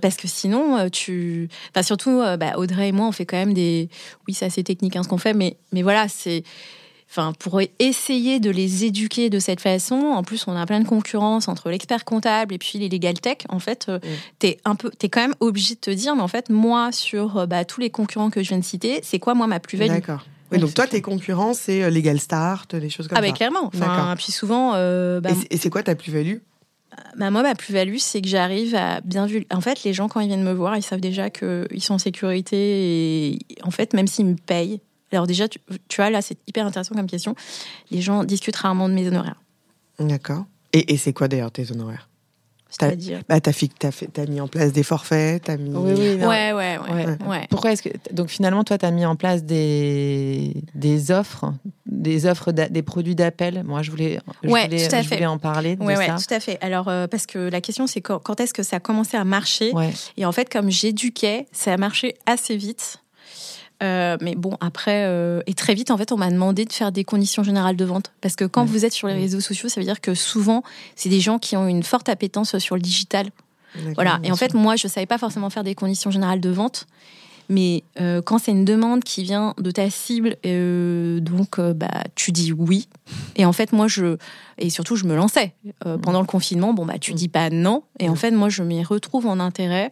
parce 0.01 0.17
que 0.17 0.27
sinon, 0.27 0.77
euh, 0.77 0.89
tu. 0.89 1.49
Enfin, 1.71 1.83
surtout, 1.83 2.19
euh, 2.19 2.35
bah, 2.35 2.57
Audrey 2.57 2.89
et 2.89 2.91
moi, 2.91 3.07
on 3.07 3.11
fait 3.11 3.25
quand 3.25 3.37
même 3.37 3.53
des. 3.53 3.89
Oui, 4.27 4.33
c'est 4.33 4.45
assez 4.45 4.63
technique 4.63 4.95
hein, 4.95 5.03
ce 5.03 5.07
qu'on 5.07 5.17
fait, 5.17 5.33
mais, 5.33 5.57
mais 5.71 5.81
voilà, 5.81 6.07
c'est. 6.07 6.43
Enfin, 7.09 7.31
pour 7.39 7.61
essayer 7.79 8.41
de 8.41 8.49
les 8.49 8.83
éduquer 8.83 9.29
de 9.29 9.39
cette 9.39 9.61
façon, 9.61 9.95
en 9.95 10.23
plus, 10.23 10.45
on 10.45 10.57
a 10.57 10.65
plein 10.65 10.81
de 10.81 10.87
concurrence 10.87 11.47
entre 11.47 11.69
l'expert 11.69 12.03
comptable 12.03 12.53
et 12.53 12.57
puis 12.57 12.79
les 12.79 12.89
legal 12.89 13.17
tech. 13.17 13.37
En 13.47 13.59
fait, 13.59 13.85
euh, 13.87 13.99
t'es 14.39 14.57
un 14.65 14.75
peu, 14.75 14.91
es 15.01 15.07
quand 15.07 15.21
même 15.21 15.35
obligé 15.39 15.75
de 15.75 15.79
te 15.79 15.89
dire, 15.89 16.17
mais 16.17 16.21
en 16.21 16.27
fait, 16.27 16.49
moi, 16.49 16.91
sur 16.91 17.47
bah, 17.47 17.63
tous 17.63 17.79
les 17.79 17.89
concurrents 17.89 18.29
que 18.29 18.43
je 18.43 18.49
viens 18.49 18.59
de 18.59 18.65
citer, 18.65 18.99
c'est 19.03 19.19
quoi 19.19 19.35
moi 19.35 19.47
ma 19.47 19.61
plus-value? 19.61 19.91
D'accord. 19.91 20.25
Oui, 20.51 20.59
donc 20.59 20.73
toi, 20.73 20.87
tes 20.87 21.01
concurrents, 21.01 21.53
c'est 21.53 21.83
euh, 21.83 21.89
Legal 21.89 22.19
Start, 22.19 22.75
des 22.75 22.89
choses 22.89 23.07
comme 23.07 23.17
ah, 23.17 23.21
ça. 23.21 23.29
Ah, 23.29 23.33
clairement. 23.33 23.65
Enfin, 23.65 24.15
puis 24.17 24.31
souvent. 24.31 24.73
Euh, 24.75 25.19
bah, 25.19 25.31
et 25.49 25.57
c'est 25.57 25.69
quoi 25.69 25.83
ta 25.83 25.95
plus-value? 25.95 26.37
Bah, 27.17 27.29
moi, 27.31 27.43
ma 27.43 27.53
plus-value, 27.53 27.97
c'est 27.97 28.21
que 28.21 28.27
j'arrive 28.27 28.73
à 28.75 29.01
bien 29.01 29.25
vu. 29.25 29.45
En 29.51 29.61
fait, 29.61 29.83
les 29.83 29.93
gens, 29.93 30.07
quand 30.07 30.19
ils 30.19 30.27
viennent 30.27 30.43
me 30.43 30.53
voir, 30.53 30.77
ils 30.77 30.83
savent 30.83 31.01
déjà 31.01 31.29
qu'ils 31.29 31.81
sont 31.81 31.95
en 31.95 31.99
sécurité. 31.99 32.57
Et 33.33 33.39
en 33.63 33.71
fait, 33.71 33.93
même 33.93 34.07
s'ils 34.07 34.25
me 34.25 34.35
payent. 34.35 34.79
Alors, 35.11 35.27
déjà, 35.27 35.47
tu, 35.47 35.59
tu 35.87 36.01
vois, 36.01 36.09
là, 36.09 36.21
c'est 36.21 36.37
hyper 36.47 36.65
intéressant 36.65 36.95
comme 36.95 37.07
question. 37.07 37.35
Les 37.91 38.01
gens 38.01 38.23
discutent 38.23 38.57
rarement 38.57 38.89
de 38.89 38.93
mes 38.93 39.07
honoraires. 39.07 39.41
D'accord. 39.99 40.45
Et, 40.73 40.93
et 40.93 40.97
c'est 40.97 41.13
quoi 41.13 41.27
d'ailleurs 41.27 41.51
tes 41.51 41.71
honoraires? 41.71 42.09
C'est-à-dire 42.69 43.21
bah, 43.29 43.39
t'as, 43.39 43.51
as, 43.51 44.25
mis 44.27 44.41
en 44.41 44.47
place 44.47 44.73
des 44.73 44.83
forfaits, 44.83 45.43
t'as 45.45 45.57
mis. 45.57 45.69
Oui, 45.75 45.93
oui, 45.95 46.25
ouais, 46.25 46.53
ouais, 46.53 46.77
ouais, 47.25 47.47
Pourquoi 47.49 47.71
est-ce 47.71 47.81
que 47.81 47.89
donc 48.11 48.29
finalement 48.29 48.63
toi 48.63 48.77
t'as 48.77 48.91
mis 48.91 49.05
en 49.05 49.15
place 49.15 49.43
des 49.43 50.53
des 50.75 51.11
offres, 51.11 51.53
des 51.85 52.25
offres, 52.25 52.51
des 52.51 52.81
produits 52.81 53.15
d'appel? 53.15 53.63
Moi, 53.65 53.81
je 53.81 53.91
voulais, 53.91 54.19
je 54.43 54.49
ouais, 54.49 54.65
voulais, 54.65 54.87
tout 54.87 54.95
à 54.95 55.01
je 55.01 55.07
fait. 55.07 55.15
voulais 55.15 55.27
en 55.27 55.37
parler. 55.37 55.75
De 55.75 55.83
ouais, 55.83 55.95
ça. 55.95 56.01
ouais, 56.01 56.21
tout 56.21 56.33
à 56.33 56.39
fait. 56.39 56.57
Alors 56.61 56.87
euh, 56.87 57.07
parce 57.07 57.25
que 57.25 57.39
la 57.39 57.61
question 57.61 57.87
c'est 57.87 58.01
quand, 58.01 58.19
quand 58.19 58.39
est-ce 58.39 58.53
que 58.53 58.63
ça 58.63 58.77
a 58.77 58.79
commencé 58.79 59.17
à 59.17 59.23
marcher? 59.23 59.71
Et 60.17 60.25
en 60.25 60.31
fait, 60.31 60.49
comme 60.49 60.69
j'éduquais, 60.69 61.47
ça 61.51 61.73
a 61.73 61.77
marché 61.77 62.15
assez 62.25 62.57
vite. 62.57 63.01
Euh, 63.83 64.17
mais 64.21 64.35
bon, 64.35 64.57
après, 64.59 65.05
euh, 65.05 65.41
et 65.45 65.53
très 65.53 65.73
vite, 65.73 65.91
en 65.91 65.97
fait, 65.97 66.11
on 66.11 66.17
m'a 66.17 66.29
demandé 66.29 66.65
de 66.65 66.73
faire 66.73 66.91
des 66.91 67.03
conditions 67.03 67.43
générales 67.43 67.75
de 67.75 67.85
vente. 67.85 68.11
Parce 68.21 68.35
que 68.35 68.45
quand 68.45 68.65
vous 68.65 68.85
êtes 68.85 68.93
sur 68.93 69.07
les 69.07 69.13
réseaux 69.13 69.39
sociaux, 69.39 69.69
ça 69.69 69.79
veut 69.79 69.85
dire 69.85 70.01
que 70.01 70.15
souvent, 70.15 70.63
c'est 70.95 71.09
des 71.09 71.19
gens 71.19 71.39
qui 71.39 71.55
ont 71.55 71.67
une 71.67 71.83
forte 71.83 72.09
appétence 72.09 72.57
sur 72.57 72.75
le 72.75 72.81
digital. 72.81 73.27
Voilà. 73.95 74.19
Et 74.23 74.31
en 74.31 74.35
fait, 74.35 74.53
moi, 74.53 74.75
je 74.75 74.87
savais 74.87 75.05
pas 75.05 75.17
forcément 75.17 75.49
faire 75.49 75.63
des 75.63 75.75
conditions 75.75 76.09
générales 76.09 76.41
de 76.41 76.49
vente. 76.49 76.87
Mais 77.49 77.83
euh, 77.99 78.21
quand 78.21 78.39
c'est 78.39 78.51
une 78.51 78.65
demande 78.65 79.03
qui 79.03 79.23
vient 79.23 79.53
de 79.57 79.71
ta 79.71 79.89
cible, 79.89 80.35
euh, 80.45 81.19
donc 81.21 81.59
euh, 81.59 81.73
bah 81.73 82.03
tu 82.15 82.31
dis 82.31 82.51
oui. 82.51 82.89
Et 83.35 83.45
en 83.45 83.53
fait 83.53 83.71
moi 83.71 83.87
je 83.87 84.17
et 84.57 84.69
surtout 84.69 84.97
je 84.97 85.05
me 85.05 85.15
lançais 85.15 85.53
euh, 85.85 85.97
pendant 85.97 86.19
le 86.19 86.27
confinement. 86.27 86.73
Bon 86.73 86.85
bah 86.85 86.99
tu 86.99 87.13
dis 87.13 87.29
pas 87.29 87.49
non. 87.49 87.83
Et 87.99 88.09
en 88.09 88.15
fait 88.15 88.31
moi 88.31 88.49
je 88.49 88.63
m'y 88.63 88.83
retrouve 88.83 89.27
en 89.27 89.39
intérêt. 89.39 89.91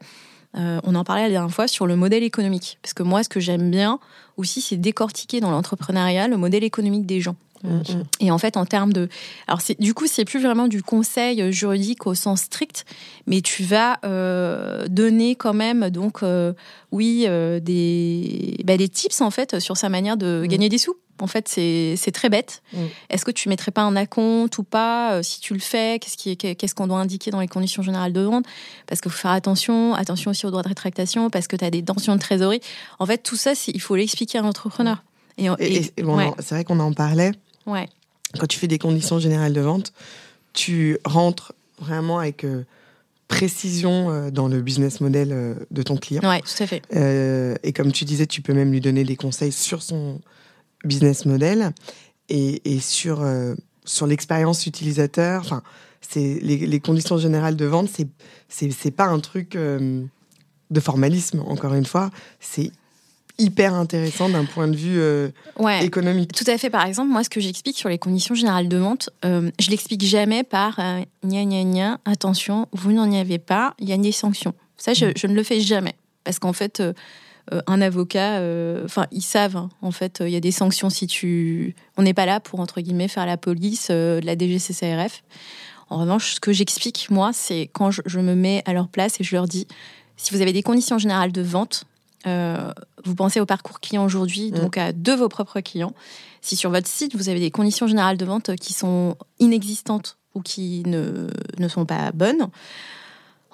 Euh, 0.58 0.80
on 0.84 0.96
en 0.96 1.04
parlait 1.04 1.24
la 1.24 1.30
dernière 1.30 1.54
fois 1.54 1.68
sur 1.68 1.86
le 1.88 1.96
modèle 1.96 2.24
économique. 2.24 2.78
Parce 2.82 2.94
que 2.94 3.04
moi, 3.04 3.24
ce 3.24 3.30
que 3.30 3.40
j'aime 3.40 3.70
bien 3.72 4.00
aussi, 4.38 4.62
c'est 4.62 4.78
décortiquer 4.78 5.40
dans 5.40 5.52
l'entrepreneuriat 5.52 6.28
le 6.28 6.38
modèle 6.38 6.64
économique 6.64 7.06
des 7.06 7.22
gens. 7.22 7.36
Mmh, 7.64 7.82
Et 8.20 8.32
en 8.32 8.38
fait, 8.38 8.58
en 8.58 8.66
termes 8.66 8.94
de, 8.94 9.10
alors 9.48 9.60
c'est 9.62 9.80
du 9.80 9.94
coup, 9.94 10.06
c'est 10.08 10.26
plus 10.26 10.42
vraiment 10.42 10.68
du 10.68 10.84
conseil 10.84 11.52
juridique 11.52 12.06
au 12.06 12.14
sens 12.14 12.42
strict, 12.42 12.86
mais 13.26 13.42
tu 13.42 13.64
vas 13.64 13.98
euh, 14.06 14.88
donner 14.88 15.36
quand 15.36 15.54
même 15.54 15.90
donc 15.90 16.22
euh, 16.22 16.54
oui 16.92 17.26
des 17.62 18.58
bah, 18.66 18.78
des 18.78 18.90
tips 18.90 19.22
en 19.22 19.32
fait 19.32 19.60
sur 19.60 19.78
sa 19.78 19.90
manière 19.90 20.16
de 20.18 20.44
Mmh. 20.44 20.48
gagner 20.48 20.70
des 20.70 20.78
sous. 20.78 20.96
En 21.20 21.28
fait, 21.28 21.48
c'est 21.48 22.12
très 22.14 22.30
bête. 22.30 22.62
Mm. 22.74 22.78
Est-ce 23.10 23.24
que 23.24 23.32
tu 23.32 23.48
mettrais 23.50 23.72
pas 23.72 23.84
un 23.84 23.96
acompte 23.96 24.58
ou 24.58 24.64
pas 24.64 25.14
Euh, 25.14 25.24
Si 25.24 25.40
tu 25.40 25.54
le 25.54 25.60
fais, 25.62 25.98
qu'est-ce 26.00 26.76
qu'on 26.76 26.88
doit 26.88 27.00
indiquer 27.00 27.32
dans 27.32 27.40
les 27.40 27.48
conditions 27.48 27.82
générales 27.84 28.12
de 28.14 28.22
vente? 28.22 28.46
Parce 28.88 29.00
qu'il 29.02 29.12
faut 29.12 29.18
faire 29.18 29.32
attention, 29.32 29.94
attention 29.94 30.32
aussi 30.32 30.46
aux 30.46 30.50
droits 30.52 30.64
de 30.64 30.68
rétractation, 30.68 31.30
parce 31.30 31.48
que 31.48 31.56
tu 31.56 31.64
as 31.64 31.72
des 31.72 31.84
tensions 31.84 32.16
de 32.16 32.20
trésorerie. 32.20 32.60
En 33.00 33.06
fait, 33.06 33.20
tout 33.20 33.38
ça, 33.38 33.54
il 33.68 33.80
faut 33.82 33.96
l'expliquer 33.96 34.40
à 34.40 34.42
l'entrepreneur. 34.42 35.04
Et, 35.38 35.46
Et, 35.60 35.92
et- 35.98 36.04
bon, 36.04 36.18
ouais, 36.18 36.32
c'est 36.40 36.56
vrai 36.56 36.64
qu'on 36.66 36.80
en 36.80 36.92
parlait. 36.94 37.32
ouais. 37.66 37.88
Quand 38.40 38.48
tu 38.48 38.60
fais 38.60 38.68
des 38.68 38.80
conditions 38.80 39.18
générales 39.20 39.54
de 39.54 39.62
vente, 39.62 39.94
tu 40.52 40.98
rentres 41.06 41.54
vraiment 41.80 42.20
avec 42.20 42.44
euh, 42.44 42.64
précision 43.28 44.10
euh, 44.12 44.30
dans 44.32 44.48
le 44.48 44.62
business 44.62 45.02
model 45.02 45.30
euh, 45.32 45.56
de 45.72 45.84
ton 45.84 45.98
client. 45.98 46.22
Ouais, 46.28 46.42
tout 46.42 46.64
à 46.64 46.68
fait. 46.68 46.82
Et 47.64 47.74
comme 47.74 47.92
tu 47.92 48.06
disais, 48.06 48.28
tu 48.28 48.42
peux 48.42 48.54
même 48.54 48.72
lui 48.72 48.82
donner 48.82 49.04
des 49.04 49.16
conseils 49.16 49.52
sur 49.52 49.82
son 49.82 50.20
business 50.86 51.26
model 51.26 51.72
et, 52.30 52.62
et 52.76 52.80
sur, 52.80 53.22
euh, 53.22 53.56
sur 53.84 54.08
l'expérience 54.08 54.66
utilisateur. 54.66 55.42
Enfin, 55.42 55.62
c'est 56.02 56.40
les, 56.42 56.58
les 56.68 56.80
conditions 56.80 57.18
générales 57.18 57.56
de 57.56 57.66
vente, 57.66 57.90
c'est 57.90 58.08
c'est 58.48 58.92
pas 58.92 59.06
un 59.06 59.20
truc 59.20 59.56
euh, 59.56 60.04
de 60.72 60.80
formalisme. 60.80 61.42
Encore 61.48 61.74
une 61.74 61.86
fois, 61.86 62.10
c'est 62.40 62.72
hyper 63.38 63.74
intéressant 63.74 64.30
d'un 64.30 64.46
point 64.46 64.68
de 64.70 64.78
vue 64.78 64.98
euh, 65.00 65.30
Ouais. 65.60 65.84
économique. 65.86 66.32
Tout 66.32 66.50
à 66.50 66.58
fait. 66.58 66.70
Par 66.70 66.86
exemple, 66.86 67.12
moi, 67.12 67.24
ce 67.24 67.30
que 67.30 67.42
j'explique 67.42 67.78
sur 67.78 67.90
les 67.90 67.98
conditions 67.98 68.34
générales 68.34 68.70
de 68.70 68.78
vente, 68.78 69.10
euh, 69.26 69.52
je 69.60 69.70
l'explique 69.72 70.04
jamais 70.06 70.44
par 70.44 70.80
euh, 70.80 71.02
gna 71.26 71.44
gna 71.44 71.64
gna, 71.64 72.00
attention, 72.06 72.68
vous 72.72 72.94
n'en 72.94 73.12
y 73.12 73.18
avez 73.18 73.40
pas, 73.40 73.74
il 73.80 73.90
y 73.90 73.94
a 73.94 73.98
des 73.98 74.14
sanctions. 74.14 74.54
Ça, 74.78 74.94
je, 74.94 75.08
je 75.18 75.28
ne 75.28 75.34
le 75.34 75.44
fais 75.44 75.60
jamais. 75.60 75.96
Parce 76.24 76.40
qu'en 76.40 76.54
fait, 76.54 76.82
un 77.68 77.82
avocat, 77.82 78.40
euh, 78.40 78.84
enfin, 78.86 79.06
ils 79.12 79.22
savent, 79.22 79.56
hein, 79.56 79.70
en 79.82 79.92
fait, 79.92 80.22
euh, 80.22 80.30
il 80.30 80.34
y 80.34 80.36
a 80.36 80.40
des 80.40 80.52
sanctions 80.52 80.90
si 80.90 81.08
tu. 81.08 81.76
On 81.98 82.04
n'est 82.04 82.14
pas 82.14 82.26
là 82.26 82.40
pour, 82.40 82.60
entre 82.60 82.82
guillemets, 82.82 83.08
faire 83.08 83.26
la 83.26 83.38
police, 83.38 83.88
euh, 83.92 84.20
de 84.20 84.26
la 84.26 84.36
DGCCRF. 84.38 85.24
En 85.90 86.00
revanche, 86.00 86.36
ce 86.36 86.40
que 86.40 86.52
j'explique, 86.52 87.08
moi, 87.12 87.32
c'est 87.34 87.70
quand 87.74 87.92
je, 87.92 88.02
je 88.06 88.20
me 88.20 88.34
mets 88.34 88.64
à 88.66 88.74
leur 88.74 88.88
place 88.88 89.20
et 89.20 89.24
je 89.24 89.36
leur 89.36 89.48
dis 89.48 89.68
si 90.18 90.34
vous 90.34 90.42
avez 90.42 90.54
des 90.54 90.64
conditions 90.64 90.98
générales 90.98 91.32
de 91.32 91.42
vente, 91.42 91.86
euh, 92.26 92.72
vous 93.04 93.16
pensez 93.16 93.40
au 93.40 93.46
parcours 93.46 93.80
client 93.80 94.04
aujourd'hui, 94.04 94.52
Mm. 94.52 94.56
donc 94.56 94.78
à 94.78 94.94
de 94.94 95.12
vos 95.12 95.30
propres 95.30 95.62
clients. 95.62 95.94
Si 96.42 96.56
sur 96.56 96.70
votre 96.70 96.88
site, 96.88 97.16
vous 97.16 97.30
avez 97.30 97.40
des 97.40 97.52
conditions 97.52 97.88
générales 97.88 98.18
de 98.18 98.26
vente 98.26 98.56
qui 98.56 98.74
sont 98.74 99.16
inexistantes 99.40 100.18
ou 100.34 100.42
qui 100.42 100.84
ne, 100.86 101.28
ne 101.58 101.68
sont 101.68 101.86
pas 101.86 102.12
bonnes, 102.12 102.50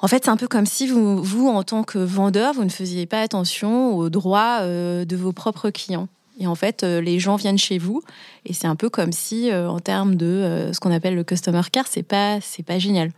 en 0.02 0.08
fait, 0.08 0.26
c'est 0.26 0.32
un 0.32 0.38
peu 0.38 0.48
comme 0.48 0.66
si 0.66 0.88
vous, 0.88 1.22
vous, 1.22 1.48
en 1.48 1.64
tant 1.64 1.84
que 1.84 2.00
vendeur, 2.00 2.54
vous 2.54 2.64
ne 2.64 2.70
faisiez 2.70 3.06
pas 3.06 3.22
attention 3.22 3.96
aux 3.96 4.10
droits 4.10 4.60
euh, 4.62 5.06
de 5.06 5.16
vos 5.16 5.32
propres 5.32 5.70
clients. 5.70 6.08
Et 6.40 6.48
en 6.48 6.56
fait, 6.56 6.84
euh, 6.84 7.02
les 7.02 7.20
gens 7.20 7.36
viennent 7.36 7.60
chez 7.60 7.78
vous, 7.78 8.02
et 8.46 8.54
c'est 8.54 8.66
un 8.66 8.76
peu 8.76 8.90
comme 8.90 9.12
si, 9.12 9.52
euh, 9.52 9.70
en 9.70 9.80
termes 9.80 10.16
de 10.16 10.72
ce 10.74 10.80
qu'on 10.80 10.92
appelle 10.92 11.14
le 11.16 11.24
customer 11.24 11.62
care, 11.72 11.86
c'est 11.88 12.04
pas, 12.04 12.42
c'est 12.42 12.64
pas 12.64 12.80
génial. 12.80 13.12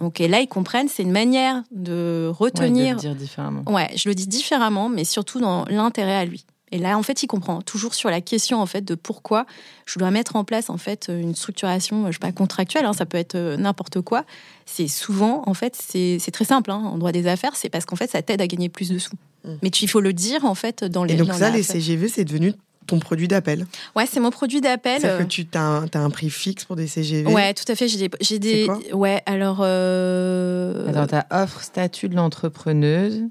Donc, 0.00 0.20
et 0.20 0.28
là, 0.28 0.40
ils 0.40 0.48
comprennent, 0.48 0.88
c'est 0.88 1.02
une 1.02 1.12
manière 1.12 1.62
de 1.72 2.28
Ouais, 2.28 2.36
retenir 2.36 2.96
de 2.96 3.02
le 3.02 3.08
dire 3.08 3.14
différemment. 3.14 3.62
Ouais, 3.66 3.90
je 3.96 4.08
le 4.08 4.14
dis 4.14 4.26
différemment, 4.26 4.88
mais 4.88 5.04
surtout 5.04 5.40
dans 5.40 5.64
l'intérêt 5.66 6.16
à 6.16 6.24
lui. 6.24 6.44
Et 6.74 6.78
là, 6.78 6.98
en 6.98 7.04
fait, 7.04 7.22
il 7.22 7.28
comprend 7.28 7.62
toujours 7.62 7.94
sur 7.94 8.10
la 8.10 8.20
question 8.20 8.60
en 8.60 8.66
fait 8.66 8.84
de 8.84 8.96
pourquoi 8.96 9.46
je 9.86 9.96
dois 10.00 10.10
mettre 10.10 10.34
en 10.34 10.42
place 10.42 10.70
en 10.70 10.76
fait 10.76 11.08
une 11.08 11.36
structuration, 11.36 12.08
je 12.08 12.14
sais 12.14 12.18
pas 12.18 12.32
contractuelle, 12.32 12.84
hein, 12.84 12.92
ça 12.92 13.06
peut 13.06 13.16
être 13.16 13.36
euh, 13.36 13.56
n'importe 13.56 14.00
quoi. 14.00 14.24
C'est 14.66 14.88
souvent 14.88 15.44
en 15.46 15.54
fait 15.54 15.78
c'est 15.80 16.18
c'est 16.18 16.32
très 16.32 16.44
simple 16.44 16.72
hein, 16.72 16.82
en 16.84 16.98
droit 16.98 17.12
des 17.12 17.28
affaires, 17.28 17.54
c'est 17.54 17.68
parce 17.68 17.84
qu'en 17.84 17.94
fait 17.94 18.10
ça 18.10 18.22
t'aide 18.22 18.40
à 18.40 18.48
gagner 18.48 18.68
plus 18.68 18.88
de 18.88 18.98
sous. 18.98 19.14
Mm. 19.44 19.50
Mais 19.62 19.70
tu- 19.70 19.84
il 19.84 19.88
faut 19.88 20.00
le 20.00 20.12
dire 20.12 20.44
en 20.44 20.56
fait 20.56 20.82
dans 20.82 21.04
les. 21.04 21.14
Et 21.14 21.16
donc 21.16 21.28
dans 21.28 21.34
ça, 21.34 21.50
les 21.50 21.62
CGV, 21.62 22.08
c'est 22.08 22.24
devenu 22.24 22.54
ton 22.88 22.98
produit 22.98 23.28
d'appel. 23.28 23.68
Ouais, 23.94 24.06
c'est 24.10 24.18
mon 24.18 24.30
produit 24.30 24.60
d'appel. 24.60 25.00
C'est-à-dire 25.00 25.20
euh, 25.20 25.24
que 25.24 25.28
tu 25.28 25.46
as 25.54 26.00
un, 26.00 26.10
prix 26.10 26.28
fixe 26.28 26.64
pour 26.64 26.74
des 26.74 26.88
CGV. 26.88 27.32
Ouais, 27.32 27.54
tout 27.54 27.70
à 27.70 27.76
fait. 27.76 27.86
J'ai 27.86 28.08
des, 28.08 28.10
j'ai 28.20 28.40
des, 28.40 28.66
quoi? 28.66 28.80
Ouais. 28.92 29.22
Alors, 29.26 29.58
euh, 29.60 30.88
Attends, 30.88 31.06
t'as 31.06 31.44
offre 31.44 31.62
statut 31.62 32.08
de 32.08 32.16
l'entrepreneuse. 32.16 33.22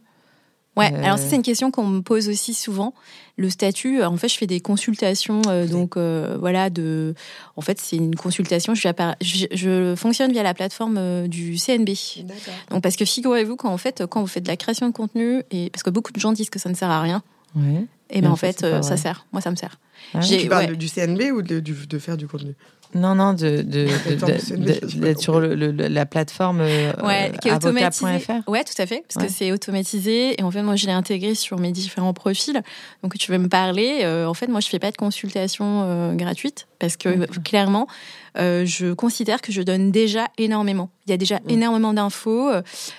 Ouais, 0.75 0.91
Euh, 0.91 1.03
alors 1.03 1.17
ça 1.19 1.25
c'est 1.27 1.35
une 1.35 1.43
question 1.43 1.69
qu'on 1.69 1.85
me 1.85 2.01
pose 2.01 2.29
aussi 2.29 2.53
souvent. 2.53 2.93
Le 3.37 3.49
statut, 3.49 4.01
euh, 4.01 4.07
en 4.07 4.17
fait, 4.17 4.27
je 4.27 4.37
fais 4.37 4.47
des 4.47 4.59
consultations, 4.59 5.41
euh, 5.47 5.67
donc 5.67 5.97
euh, 5.97 6.35
voilà, 6.39 6.69
de, 6.69 7.13
en 7.55 7.61
fait, 7.61 7.79
c'est 7.79 7.95
une 7.95 8.15
consultation. 8.15 8.73
Je, 8.75 8.87
appara- 8.87 9.15
je, 9.21 9.45
je 9.51 9.95
fonctionne 9.95 10.31
via 10.31 10.43
la 10.43 10.53
plateforme 10.53 11.27
du 11.27 11.57
CNB. 11.57 11.89
D'accord. 12.23 12.53
Donc 12.71 12.83
parce 12.83 12.95
que 12.95 13.05
figurez-vous 13.05 13.55
quand 13.55 13.69
en 13.71 13.77
fait, 13.77 14.03
quand 14.09 14.21
vous 14.21 14.27
faites 14.27 14.43
de 14.43 14.49
la 14.49 14.57
création 14.57 14.87
de 14.87 14.93
contenu 14.93 15.43
et 15.51 15.69
parce 15.69 15.83
que 15.83 15.89
beaucoup 15.89 16.11
de 16.11 16.19
gens 16.19 16.31
disent 16.31 16.49
que 16.49 16.59
ça 16.59 16.69
ne 16.69 16.75
sert 16.75 16.89
à 16.89 17.01
rien. 17.01 17.21
Ouais. 17.55 17.85
Et 18.09 18.21
ben 18.21 18.31
en 18.31 18.35
fait, 18.35 18.65
ça 18.81 18.97
sert. 18.97 19.25
Moi, 19.31 19.41
ça 19.41 19.51
me 19.51 19.55
sert. 19.55 19.79
Ah 20.13 20.19
tu 20.19 20.47
parles 20.47 20.75
du 20.75 20.87
CNB 20.87 21.31
ou 21.33 21.41
de, 21.41 21.59
de, 21.59 21.99
faire 21.99 22.17
du 22.17 22.27
contenu? 22.27 22.53
Non, 22.95 23.15
non, 23.15 23.33
d'être 23.33 23.67
de, 23.67 25.19
sur 25.19 25.39
le, 25.39 25.71
la 25.71 26.05
plateforme 26.05 26.61
euh, 26.61 26.93
ouais, 27.03 27.31
avocat.fr. 27.49 28.49
Ouais, 28.49 28.63
tout 28.63 28.79
à 28.81 28.85
fait, 28.85 29.03
parce 29.07 29.25
que 29.25 29.31
c'est 29.31 29.51
automatisé. 29.51 30.39
Et 30.39 30.43
en 30.43 30.51
fait, 30.51 30.61
moi, 30.61 30.75
je 30.75 30.85
l'ai 30.85 30.91
intégré 30.91 31.35
sur 31.35 31.59
mes 31.59 31.71
différents 31.71 32.13
profils. 32.13 32.61
Donc, 33.01 33.17
tu 33.17 33.31
veux 33.31 33.37
me 33.37 33.49
parler. 33.49 34.01
Euh, 34.03 34.27
en 34.27 34.33
fait, 34.33 34.47
moi, 34.47 34.59
je 34.59 34.67
fais 34.67 34.79
pas 34.79 34.91
de 34.91 34.97
consultation 34.97 35.83
euh, 35.83 36.13
gratuite 36.13 36.67
parce 36.79 36.97
que 36.97 37.25
clairement, 37.41 37.87
je 38.35 38.93
considère 38.93 39.41
que 39.41 39.51
je 39.51 39.61
donne 39.61 39.91
déjà 39.91 40.27
énormément. 40.37 40.89
Il 41.07 41.11
y 41.11 41.13
a 41.13 41.17
déjà 41.17 41.39
énormément 41.47 41.93
d'infos. 41.93 42.51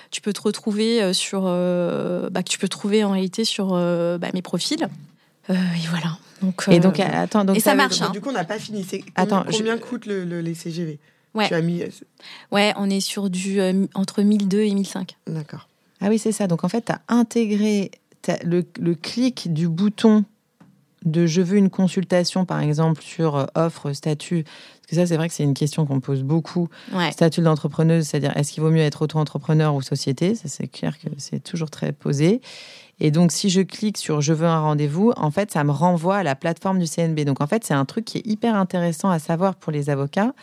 tu 0.09 0.21
peux 0.21 0.33
te 0.33 0.41
retrouver 0.41 1.13
sur, 1.13 1.41
bah, 1.43 2.43
que 2.43 2.49
tu 2.49 2.57
peux 2.57 2.67
trouver 2.67 3.03
en 3.03 3.11
réalité 3.11 3.45
sur 3.45 3.69
bah, 3.69 4.29
mes 4.33 4.41
profils. 4.41 4.87
Et 5.49 5.87
voilà. 5.89 6.17
Donc, 6.41 6.65
et 6.69 6.79
donc, 6.79 6.99
euh, 6.99 7.03
attends, 7.11 7.45
donc 7.45 7.57
et 7.57 7.59
ça 7.59 7.75
marche. 7.75 8.01
Hein. 8.01 8.11
Du 8.11 8.21
coup, 8.21 8.29
on 8.29 8.33
n'a 8.33 8.43
pas 8.43 8.59
fini. 8.59 8.85
Combien, 8.85 9.05
attends, 9.15 9.45
combien 9.49 9.77
coûte 9.77 10.05
le, 10.05 10.41
les 10.41 10.53
CGV 10.53 10.99
ouais. 11.33 11.47
Tu 11.47 11.53
as 11.53 11.61
mis... 11.61 11.83
ouais, 12.51 12.73
on 12.77 12.89
est 12.89 12.99
sur 12.99 13.29
du 13.29 13.59
euh, 13.59 13.85
entre 13.93 14.21
1002 14.21 14.59
et 14.59 14.73
1005. 14.73 15.15
D'accord. 15.27 15.67
Ah 16.01 16.07
oui, 16.09 16.19
c'est 16.19 16.31
ça. 16.31 16.47
Donc 16.47 16.63
en 16.63 16.69
fait, 16.69 16.85
tu 16.85 16.91
as 16.91 17.01
intégré 17.07 17.91
le, 18.43 18.63
le, 18.79 18.95
clic 18.95 19.53
du 19.53 19.69
bouton 19.69 20.25
de 21.05 21.25
je 21.25 21.41
veux 21.41 21.57
une 21.57 21.69
consultation, 21.69 22.45
par 22.45 22.59
exemple, 22.59 23.01
sur 23.01 23.35
euh, 23.35 23.45
offre, 23.55 23.93
statut. 23.93 24.43
Parce 24.43 24.87
que 24.89 24.95
ça, 24.95 25.05
c'est 25.07 25.17
vrai 25.17 25.29
que 25.29 25.33
c'est 25.33 25.43
une 25.43 25.53
question 25.53 25.85
qu'on 25.85 25.99
pose 25.99 26.23
beaucoup. 26.23 26.69
Statut 27.11 27.41
d'entrepreneuse, 27.41 28.05
c'est-à-dire 28.05 28.35
est-ce 28.35 28.51
qu'il 28.51 28.61
vaut 28.61 28.71
mieux 28.71 28.81
être 28.81 29.03
auto-entrepreneur 29.03 29.73
ou 29.73 29.81
société? 29.81 30.35
Ça, 30.35 30.47
c'est 30.47 30.67
clair 30.67 30.99
que 30.99 31.07
c'est 31.17 31.41
toujours 31.41 31.69
très 31.71 31.91
posé. 31.91 32.41
Et 32.99 33.11
donc, 33.11 33.31
si 33.31 33.49
je 33.49 33.61
clique 33.61 33.97
sur 33.97 34.21
Je 34.21 34.31
veux 34.31 34.47
un 34.47 34.59
rendez-vous, 34.59 35.11
en 35.17 35.29
fait, 35.29 35.51
ça 35.51 35.63
me 35.63 35.71
renvoie 35.71 36.17
à 36.17 36.23
la 36.23 36.35
plateforme 36.35 36.79
du 36.79 36.85
CNB. 36.87 37.21
Donc, 37.21 37.41
en 37.41 37.47
fait, 37.47 37.65
c'est 37.65 37.73
un 37.73 37.83
truc 37.83 38.05
qui 38.05 38.19
est 38.19 38.25
hyper 38.25 38.55
intéressant 38.55 39.09
à 39.09 39.19
savoir 39.19 39.55
pour 39.55 39.71
les 39.71 39.89
avocats. 39.89 40.33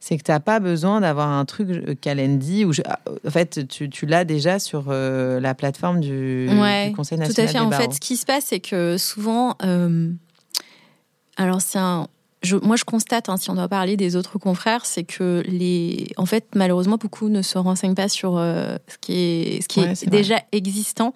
C'est 0.00 0.16
que 0.16 0.22
tu 0.22 0.30
n'as 0.30 0.40
pas 0.40 0.60
besoin 0.60 1.02
d'avoir 1.02 1.28
un 1.28 1.44
truc 1.44 1.68
euh, 1.68 1.94
Calendly 2.00 2.64
où, 2.64 2.72
ah, 2.86 3.00
en 3.26 3.30
fait, 3.30 3.68
tu, 3.68 3.90
tu 3.90 4.06
l'as 4.06 4.24
déjà 4.24 4.58
sur 4.58 4.86
euh, 4.88 5.40
la 5.40 5.54
plateforme 5.54 6.00
du, 6.00 6.48
Conseil 6.96 7.18
national. 7.18 7.34
Tout 7.34 7.40
à 7.40 7.46
fait. 7.46 7.58
en 7.58 7.70
fait, 7.70 7.92
ce 7.92 8.00
qui 8.00 8.16
se 8.16 8.24
passe, 8.24 8.46
c'est 8.46 8.60
que 8.60 8.96
souvent, 8.96 9.56
euh, 9.62 10.10
alors 11.36 11.60
c'est 11.60 11.78
un 11.78 12.06
je, 12.42 12.56
moi, 12.56 12.76
je 12.76 12.84
constate, 12.84 13.28
hein, 13.28 13.36
si 13.36 13.50
on 13.50 13.54
doit 13.54 13.68
parler 13.68 13.96
des 13.96 14.16
autres 14.16 14.38
confrères, 14.38 14.86
c'est 14.86 15.04
que 15.04 15.42
les, 15.46 16.08
en 16.16 16.26
fait, 16.26 16.46
malheureusement, 16.54 16.96
beaucoup 16.96 17.28
ne 17.28 17.42
se 17.42 17.58
renseignent 17.58 17.94
pas 17.94 18.08
sur 18.08 18.36
ce 18.38 18.98
qui 19.00 19.12
est, 19.12 19.62
ce 19.62 19.68
qui 19.68 19.80
est, 19.80 20.08
déjà 20.08 20.42
existant. 20.52 21.14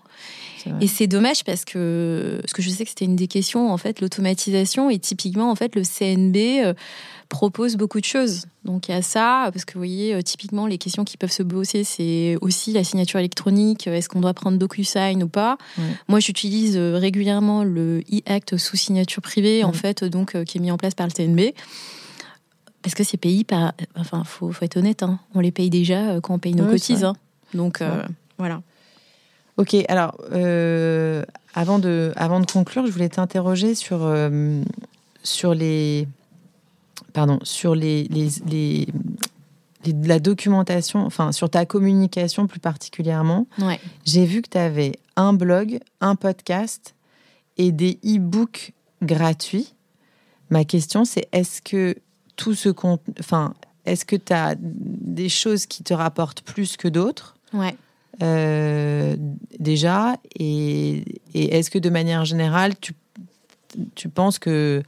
Et 0.80 0.86
c'est 0.86 1.06
dommage 1.06 1.44
parce 1.44 1.64
que, 1.64 2.38
parce 2.40 2.52
que 2.52 2.62
je 2.62 2.70
sais 2.70 2.84
que 2.84 2.90
c'était 2.90 3.04
une 3.04 3.16
des 3.16 3.28
questions, 3.28 3.72
en 3.72 3.76
fait, 3.76 4.00
l'automatisation. 4.00 4.90
Et 4.90 4.98
typiquement, 4.98 5.50
en 5.50 5.54
fait, 5.54 5.74
le 5.74 5.82
CNB 5.82 6.36
euh, 6.64 6.74
propose 7.28 7.76
beaucoup 7.76 8.00
de 8.00 8.04
choses. 8.04 8.46
Donc 8.64 8.88
il 8.88 8.92
y 8.92 8.94
a 8.94 9.02
ça, 9.02 9.50
parce 9.52 9.64
que 9.64 9.74
vous 9.74 9.80
voyez, 9.80 10.14
euh, 10.14 10.22
typiquement, 10.22 10.66
les 10.66 10.78
questions 10.78 11.04
qui 11.04 11.16
peuvent 11.16 11.32
se 11.32 11.42
bosser, 11.42 11.84
c'est 11.84 12.36
aussi 12.40 12.72
la 12.72 12.84
signature 12.84 13.18
électronique. 13.18 13.86
Est-ce 13.86 14.08
qu'on 14.08 14.20
doit 14.20 14.34
prendre 14.34 14.58
DocuSign 14.58 15.22
ou 15.22 15.28
pas? 15.28 15.58
Moi, 16.08 16.20
j'utilise 16.20 16.76
euh, 16.76 16.96
régulièrement 16.96 17.64
le 17.64 18.00
e-act 18.12 18.56
sous 18.56 18.76
signature 18.76 19.22
privée, 19.22 19.64
en 19.64 19.72
fait, 19.72 20.04
donc 20.04 20.42
qui 20.44 20.58
est 20.58 20.60
mis 20.60 20.70
en 20.70 20.76
place 20.76 20.94
par 20.94 21.06
le 21.06 21.12
CNB. 21.12 21.54
Parce 22.82 22.94
que 22.94 23.04
ces 23.04 23.16
pays, 23.16 23.44
par... 23.44 23.72
enfin, 23.96 24.24
faut, 24.24 24.52
faut 24.52 24.64
être 24.64 24.76
honnête, 24.76 25.02
hein, 25.02 25.18
on 25.34 25.40
les 25.40 25.50
paye 25.50 25.70
déjà 25.70 26.20
quand 26.20 26.34
on 26.34 26.38
paye 26.38 26.54
nos 26.54 26.66
cotises. 26.66 27.04
Hein. 27.04 27.14
Donc 27.54 27.82
voilà. 28.38 28.60
Ok, 29.56 29.76
alors 29.88 30.16
euh, 30.32 31.24
avant, 31.54 31.78
de, 31.78 32.12
avant 32.16 32.40
de 32.40 32.46
conclure, 32.46 32.86
je 32.86 32.92
voulais 32.92 33.08
t'interroger 33.08 33.74
sur, 33.74 34.00
euh, 34.02 34.62
sur 35.22 35.54
les. 35.54 36.08
Pardon, 37.14 37.38
sur 37.42 37.74
les, 37.74 38.04
les, 38.04 38.28
les, 38.46 38.88
la 40.02 40.18
documentation, 40.18 41.06
enfin 41.06 41.32
sur 41.32 41.48
ta 41.48 41.64
communication 41.64 42.46
plus 42.46 42.60
particulièrement. 42.60 43.46
Ouais. 43.58 43.80
J'ai 44.04 44.26
vu 44.26 44.42
que 44.42 44.50
tu 44.50 44.58
avais 44.58 44.92
un 45.16 45.32
blog, 45.32 45.78
un 46.00 46.16
podcast 46.16 46.94
et 47.56 47.72
des 47.72 47.98
e-books 48.04 48.72
gratuits. 49.00 49.74
Ma 50.50 50.64
question, 50.64 51.04
c'est 51.04 51.28
est-ce 51.32 51.62
que 51.62 51.96
tout 52.36 52.54
ce 52.54 52.68
compte. 52.68 53.00
Enfin, 53.20 53.54
est-ce 53.86 54.04
que 54.04 54.16
tu 54.16 54.32
as 54.32 54.56
des 54.58 55.28
choses 55.28 55.66
qui 55.66 55.82
te 55.82 55.94
rapportent 55.94 56.42
plus 56.42 56.76
que 56.76 56.88
d'autres? 56.88 57.36
Ouais. 57.52 57.76
Euh, 58.22 59.16
déjà 59.58 60.16
et, 60.38 61.04
est-ce 61.34 61.70
que 61.70 61.78
de 61.78 61.90
manière 61.90 62.24
générale, 62.24 62.74
tu, 62.80 62.94
tu 63.94 64.08
penses 64.08 64.38
que 64.38 64.82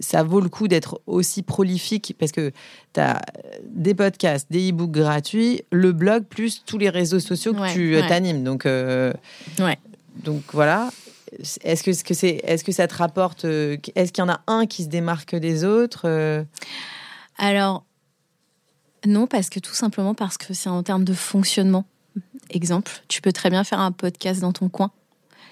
ça 0.00 0.22
vaut 0.22 0.40
le 0.40 0.48
coup 0.48 0.68
d'être 0.68 1.00
aussi 1.06 1.42
prolifique 1.42 2.14
parce 2.18 2.32
que 2.32 2.52
tu 2.92 3.00
as 3.00 3.22
des 3.64 3.94
podcasts, 3.94 4.50
des 4.50 4.70
e-books 4.70 4.90
gratuits, 4.90 5.62
le 5.70 5.92
blog, 5.92 6.24
plus 6.24 6.62
tous 6.64 6.78
les 6.78 6.90
réseaux 6.90 7.20
sociaux 7.20 7.52
que 7.54 7.72
tu 7.72 7.96
euh, 7.96 8.06
t'animes. 8.08 8.44
Donc, 8.44 8.66
euh, 8.66 9.12
ouais. 9.58 9.78
donc 10.24 10.42
voilà. 10.52 10.90
Est-ce 11.62 11.82
que, 11.82 11.90
est 11.90 11.94
-ce 11.94 12.04
que, 12.04 12.46
est-ce 12.46 12.64
que 12.64 12.72
ça 12.72 12.86
te 12.86 12.94
rapporte 12.94 13.44
Est-ce 13.44 14.12
qu'il 14.12 14.22
y 14.22 14.26
en 14.26 14.32
a 14.32 14.42
un 14.46 14.66
qui 14.66 14.82
se 14.82 14.88
démarque 14.88 15.34
des 15.34 15.64
autres 15.64 16.44
Alors, 17.38 17.84
non, 19.06 19.26
parce 19.26 19.50
que 19.50 19.58
tout 19.58 19.74
simplement 19.74 20.14
parce 20.14 20.36
que 20.36 20.54
c'est 20.54 20.68
en 20.68 20.82
termes 20.82 21.04
de 21.04 21.14
fonctionnement. 21.14 21.84
Exemple, 22.50 22.92
tu 23.08 23.22
peux 23.22 23.32
très 23.32 23.50
bien 23.50 23.64
faire 23.64 23.80
un 23.80 23.92
podcast 23.92 24.40
dans 24.40 24.52
ton 24.52 24.68
coin. 24.68 24.90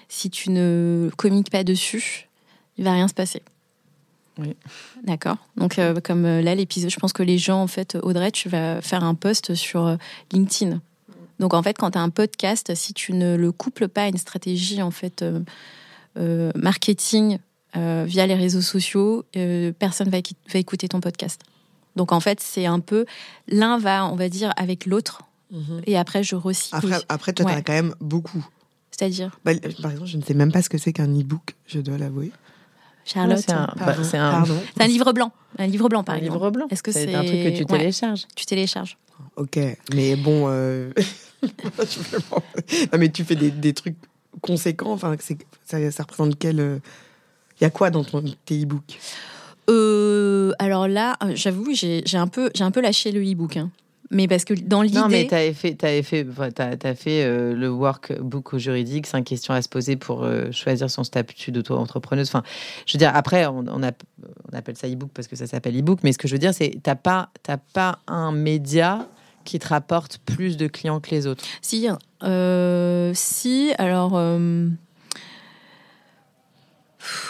Si 0.07 0.29
tu 0.29 0.51
ne 0.51 1.09
communiques 1.17 1.49
pas 1.49 1.63
dessus, 1.63 2.29
il 2.77 2.83
va 2.83 2.93
rien 2.93 3.07
se 3.07 3.13
passer. 3.13 3.41
Oui. 4.37 4.55
D'accord. 5.03 5.37
Donc, 5.57 5.77
euh, 5.77 5.99
comme 6.01 6.25
euh, 6.25 6.41
là, 6.41 6.55
l'épisode, 6.55 6.89
je 6.89 6.99
pense 6.99 7.13
que 7.13 7.23
les 7.23 7.37
gens, 7.37 7.61
en 7.61 7.67
fait, 7.67 7.97
Audrey, 8.01 8.31
tu 8.31 8.49
vas 8.49 8.81
faire 8.81 9.03
un 9.03 9.15
post 9.15 9.55
sur 9.55 9.85
euh, 9.85 9.95
LinkedIn. 10.31 10.81
Donc, 11.39 11.53
en 11.53 11.63
fait, 11.63 11.77
quand 11.77 11.91
tu 11.91 11.97
as 11.97 12.01
un 12.01 12.09
podcast, 12.09 12.73
si 12.75 12.93
tu 12.93 13.13
ne 13.13 13.35
le 13.35 13.51
couples 13.51 13.87
pas 13.87 14.03
à 14.03 14.07
une 14.07 14.17
stratégie, 14.17 14.81
en 14.81 14.91
fait, 14.91 15.25
marketing 16.15 17.39
via 17.73 18.27
les 18.27 18.35
réseaux 18.35 18.61
sociaux, 18.61 19.25
personne 19.79 20.09
va, 20.09 20.19
va 20.53 20.59
écouter 20.59 20.87
ton 20.87 20.99
podcast. 20.99 21.41
Donc, 21.95 22.11
en 22.11 22.19
fait, 22.19 22.39
c'est 22.39 22.67
un 22.67 22.79
peu, 22.79 23.07
l'un 23.47 23.79
va, 23.79 24.05
on 24.05 24.15
va 24.15 24.29
dire, 24.29 24.53
avec 24.55 24.85
l'autre 24.85 25.23
Mhm. 25.51 25.81
Et 25.85 25.97
après, 25.97 26.23
je 26.23 26.35
recycle. 26.35 26.75
Après, 26.75 26.99
après 27.09 27.33
toi, 27.33 27.45
tu 27.45 27.51
as 27.51 27.61
quand 27.61 27.73
même 27.73 27.93
beaucoup. 27.99 28.45
C'est-à-dire? 28.91 29.37
Bah, 29.45 29.51
Par 29.81 29.91
exemple, 29.91 30.09
je 30.09 30.17
ne 30.17 30.23
sais 30.23 30.33
même 30.33 30.51
pas 30.51 30.61
ce 30.61 30.69
que 30.69 30.77
c'est 30.77 30.93
qu'un 30.93 31.07
e-book, 31.07 31.55
je 31.67 31.79
dois 31.79 31.97
l'avouer. 31.97 32.31
Charlotte, 33.05 33.39
c'est 33.39 33.51
un, 33.51 33.73
bah, 33.77 33.95
un, 34.13 34.43
un, 34.79 34.87
livre 34.87 35.11
blanc. 35.13 35.31
Un 35.57 35.67
livre 35.67 35.89
blanc, 35.89 36.03
par 36.03 36.15
un 36.15 36.19
exemple. 36.19 36.37
livre 36.37 36.51
blanc. 36.51 36.67
Est-ce 36.69 36.83
que 36.83 36.91
c'est 36.91 37.13
un 37.13 37.23
truc 37.23 37.43
que 37.43 37.57
tu 37.57 37.65
télécharges 37.65 38.27
Tu 38.35 38.45
télécharges. 38.45 38.97
Ok, 39.35 39.57
mais 39.93 40.15
bon, 40.15 40.45
euh... 40.47 40.91
non, 41.41 42.99
mais 42.99 43.09
tu 43.09 43.23
fais 43.23 43.35
des, 43.35 43.51
des 43.51 43.73
trucs 43.73 43.95
conséquents. 44.41 44.91
Enfin, 44.91 45.15
ça, 45.65 45.91
ça 45.91 46.03
représente 46.03 46.37
quel 46.37 46.55
Il 46.55 46.61
euh, 46.61 46.79
y 47.61 47.65
a 47.65 47.69
quoi 47.69 47.89
dans 47.89 48.03
ton, 48.03 48.23
tes 48.45 48.61
e-books? 48.61 48.99
Euh, 49.69 50.51
alors 50.59 50.87
là, 50.87 51.17
j'avoue, 51.33 51.73
j'ai 51.73 52.03
un 52.13 52.27
peu, 52.27 52.51
j'ai 52.55 52.63
un 52.63 52.71
peu 52.71 52.81
lâché 52.81 53.11
le 53.11 53.21
e-book. 53.21 53.57
Hein. 53.57 53.69
Mais 54.11 54.27
parce 54.27 54.43
que 54.43 54.53
dans 54.53 54.81
l'idée. 54.81 54.99
Non, 54.99 55.07
mais 55.07 55.25
tu 55.25 55.33
as 55.33 55.53
fait, 55.53 55.81
as 55.83 56.03
fait, 56.03 56.27
as, 56.59 56.95
fait 56.95 57.23
euh, 57.23 57.55
le 57.55 57.69
workbook 57.69 58.57
juridique, 58.57 59.07
cinq 59.07 59.23
questions 59.23 59.53
à 59.53 59.61
se 59.61 59.69
poser 59.69 59.95
pour 59.95 60.23
euh, 60.23 60.51
choisir 60.51 60.91
son 60.91 61.05
statut 61.05 61.51
d'auto-entrepreneuse. 61.53 62.27
Enfin, 62.27 62.43
je 62.85 62.93
veux 62.93 62.99
dire, 62.99 63.11
après, 63.15 63.45
on, 63.45 63.59
on, 63.59 63.81
on 63.81 64.53
appelle 64.53 64.75
ça 64.75 64.87
e-book 64.87 65.11
parce 65.13 65.29
que 65.29 65.37
ça 65.37 65.47
s'appelle 65.47 65.79
e-book, 65.79 65.99
mais 66.03 66.11
ce 66.11 66.17
que 66.17 66.27
je 66.27 66.33
veux 66.33 66.39
dire, 66.39 66.53
c'est 66.53 66.71
tu 66.71 66.81
n'as 66.85 66.95
pas, 66.95 67.29
pas 67.73 67.99
un 68.07 68.33
média 68.33 69.07
qui 69.45 69.59
te 69.59 69.69
rapporte 69.69 70.19
plus 70.25 70.57
de 70.57 70.67
clients 70.67 70.99
que 70.99 71.11
les 71.11 71.25
autres. 71.25 71.43
Si, 71.61 71.87
euh, 72.23 73.11
si, 73.15 73.71
alors. 73.77 74.21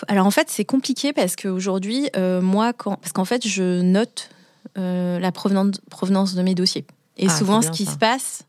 Alors 0.07 0.25
en 0.25 0.31
fait, 0.31 0.49
c'est 0.49 0.65
compliqué 0.65 1.13
parce 1.13 1.35
qu'aujourd'hui, 1.35 2.09
moi, 2.41 2.73
quand, 2.73 2.95
parce 2.95 3.13
qu'en 3.13 3.23
fait, 3.23 3.47
je 3.47 3.81
note 3.81 4.29
euh, 4.31 4.40
la 4.75 5.31
provenance, 5.31 6.35
de 6.35 6.41
mes 6.41 6.55
dossiers. 6.55 6.85
Et 7.17 7.27
ah, 7.27 7.37
souvent, 7.37 7.61
ce 7.61 7.71
qui 7.71 7.85
se 7.85 7.97
passe, 7.97 8.43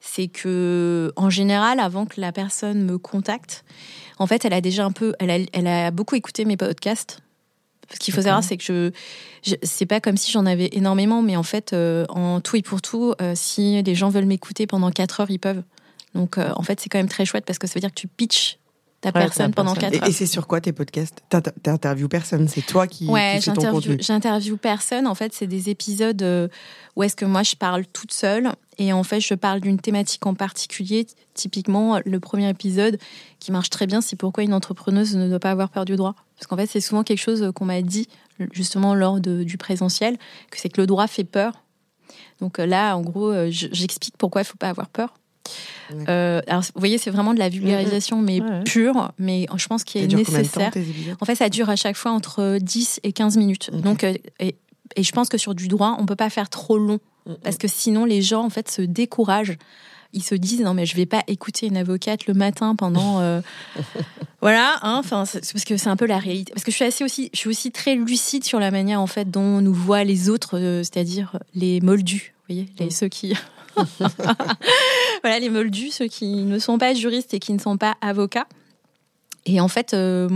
c'est 0.00 0.28
que, 0.28 1.12
en 1.16 1.30
général, 1.30 1.80
avant 1.80 2.06
que 2.06 2.20
la 2.20 2.32
personne 2.32 2.84
me 2.84 2.98
contacte, 2.98 3.64
en 4.18 4.26
fait, 4.26 4.44
elle 4.44 4.52
a 4.52 4.60
déjà 4.60 4.84
un 4.84 4.92
peu, 4.92 5.14
elle 5.18 5.30
a, 5.30 5.38
elle 5.52 5.66
a 5.66 5.90
beaucoup 5.90 6.14
écouté 6.14 6.44
mes 6.44 6.56
podcasts. 6.56 7.20
Ce 7.92 7.98
qu'il 7.98 8.12
faut 8.12 8.22
savoir, 8.22 8.42
c'est 8.42 8.56
que 8.56 8.64
je, 8.64 8.90
je 9.48 9.54
c'est 9.62 9.86
pas 9.86 10.00
comme 10.00 10.16
si 10.16 10.32
j'en 10.32 10.44
avais 10.44 10.68
énormément, 10.72 11.22
mais 11.22 11.36
en 11.36 11.44
fait, 11.44 11.72
euh, 11.72 12.04
en 12.08 12.40
tout 12.40 12.56
et 12.56 12.62
pour 12.62 12.82
tout, 12.82 13.14
euh, 13.20 13.34
si 13.36 13.80
les 13.82 13.94
gens 13.94 14.08
veulent 14.08 14.26
m'écouter 14.26 14.66
pendant 14.66 14.90
4 14.90 15.20
heures, 15.20 15.30
ils 15.30 15.38
peuvent. 15.38 15.62
Donc, 16.14 16.38
en 16.38 16.62
fait, 16.62 16.80
c'est 16.80 16.88
quand 16.88 16.98
même 16.98 17.10
très 17.10 17.26
chouette 17.26 17.44
parce 17.44 17.58
que 17.58 17.66
ça 17.66 17.74
veut 17.74 17.80
dire 17.80 17.90
que 17.90 18.00
tu 18.00 18.08
pitches 18.08 18.58
T'as 19.12 19.20
personne 19.20 19.54
pendant 19.54 19.74
4 19.74 19.94
heures. 19.94 20.08
Et, 20.08 20.12
c'est 20.12 20.26
sur 20.26 20.48
quoi 20.48 20.60
tes 20.60 20.72
podcasts? 20.72 21.22
T'interviews 21.62 22.08
personne, 22.08 22.48
c'est 22.48 22.62
toi 22.62 22.88
qui, 22.88 23.06
ouais, 23.06 23.36
qui 23.36 23.44
fais 23.44 23.52
ton 23.52 23.70
contenu 23.70 23.98
j'interviewe 24.00 24.56
personne. 24.56 25.06
En 25.06 25.14
fait, 25.14 25.32
c'est 25.32 25.46
des 25.46 25.70
épisodes 25.70 26.20
euh, 26.22 26.48
où 26.96 27.04
est-ce 27.04 27.14
que 27.14 27.24
moi 27.24 27.44
je 27.44 27.54
parle 27.54 27.86
toute 27.86 28.12
seule 28.12 28.50
et 28.78 28.92
en 28.92 29.04
fait 29.04 29.20
je 29.20 29.34
parle 29.34 29.60
d'une 29.60 29.78
thématique 29.78 30.26
en 30.26 30.34
particulier. 30.34 31.06
Typiquement, 31.34 32.00
le 32.04 32.18
premier 32.18 32.48
épisode 32.48 32.98
qui 33.38 33.52
marche 33.52 33.70
très 33.70 33.86
bien, 33.86 34.00
c'est 34.00 34.16
pourquoi 34.16 34.42
une 34.42 34.54
entrepreneuse 34.54 35.14
ne 35.14 35.28
doit 35.28 35.38
pas 35.38 35.52
avoir 35.52 35.70
peur 35.70 35.84
du 35.84 35.94
droit. 35.94 36.16
Parce 36.36 36.48
qu'en 36.48 36.56
fait, 36.56 36.66
c'est 36.66 36.80
souvent 36.80 37.04
quelque 37.04 37.22
chose 37.22 37.52
qu'on 37.54 37.64
m'a 37.64 37.82
dit 37.82 38.08
justement 38.52 38.94
lors 38.94 39.20
de, 39.20 39.44
du 39.44 39.56
présentiel, 39.56 40.16
que 40.50 40.58
c'est 40.58 40.68
que 40.68 40.80
le 40.80 40.86
droit 40.88 41.06
fait 41.06 41.24
peur. 41.24 41.52
Donc 42.40 42.58
euh, 42.58 42.66
là, 42.66 42.96
en 42.96 43.02
gros, 43.02 43.30
euh, 43.30 43.48
j'explique 43.50 44.16
pourquoi 44.18 44.40
il 44.40 44.44
ne 44.44 44.48
faut 44.48 44.58
pas 44.58 44.68
avoir 44.68 44.88
peur. 44.88 45.14
Euh, 46.08 46.40
alors, 46.46 46.62
vous 46.62 46.80
voyez, 46.80 46.98
c'est 46.98 47.10
vraiment 47.10 47.34
de 47.34 47.38
la 47.38 47.48
vulgarisation, 47.48 48.20
mais 48.20 48.40
pure, 48.64 49.12
mais 49.18 49.46
je 49.56 49.66
pense 49.66 49.84
qu'il 49.84 50.02
est 50.02 50.14
nécessaire. 50.14 50.72
en 51.20 51.24
fait, 51.24 51.34
ça 51.34 51.48
dure 51.48 51.70
à 51.70 51.76
chaque 51.76 51.96
fois 51.96 52.12
entre 52.12 52.58
10 52.60 53.00
et 53.02 53.12
15 53.12 53.36
minutes. 53.36 53.70
Donc, 53.72 54.04
et, 54.04 54.56
et, 54.96 55.02
je 55.02 55.12
pense 55.12 55.28
que 55.28 55.38
sur 55.38 55.54
du 55.54 55.68
droit, 55.68 55.96
on 55.98 56.06
peut 56.06 56.16
pas 56.16 56.30
faire 56.30 56.48
trop 56.48 56.78
long, 56.78 56.98
parce 57.42 57.56
que 57.56 57.68
sinon, 57.68 58.04
les 58.04 58.22
gens, 58.22 58.44
en 58.44 58.50
fait, 58.50 58.70
se 58.70 58.82
découragent. 58.82 59.56
Ils 60.12 60.22
se 60.22 60.36
disent 60.36 60.60
non 60.60 60.72
mais 60.72 60.86
je 60.86 60.96
vais 60.96 61.04
pas 61.04 61.22
écouter 61.26 61.66
une 61.66 61.76
avocate 61.76 62.26
le 62.26 62.32
matin 62.32 62.74
pendant 62.74 63.20
voilà 64.40 64.78
hein, 64.82 65.02
parce 65.10 65.40
que 65.66 65.76
c'est 65.76 65.88
un 65.88 65.96
peu 65.96 66.06
la 66.06 66.18
réalité. 66.18 66.52
Parce 66.52 66.64
que 66.64 66.70
je 66.70 66.76
suis 66.76 66.84
assez 66.84 67.04
aussi 67.04 67.28
je 67.34 67.38
suis 67.38 67.50
aussi 67.50 67.72
très 67.72 67.96
lucide 67.96 68.44
sur 68.44 68.60
la 68.60 68.70
manière 68.70 69.00
en 69.00 69.08
fait 69.08 69.30
dont 69.30 69.60
nous 69.60 69.74
voient 69.74 70.04
les 70.04 70.30
autres 70.30 70.58
c'est-à-dire 70.84 71.38
les 71.54 71.80
moldus 71.80 72.34
vous 72.48 72.54
voyez 72.54 72.68
les, 72.78 72.86
mm. 72.86 72.90
ceux 72.90 73.08
qui 73.08 73.34
voilà, 75.22 75.38
les 75.38 75.50
moldus, 75.50 75.90
ceux 75.90 76.08
qui 76.08 76.26
ne 76.26 76.58
sont 76.58 76.78
pas 76.78 76.94
juristes 76.94 77.34
et 77.34 77.38
qui 77.38 77.52
ne 77.52 77.58
sont 77.58 77.76
pas 77.76 77.96
avocats. 78.00 78.46
Et 79.46 79.60
en 79.60 79.68
fait, 79.68 79.94
euh, 79.94 80.28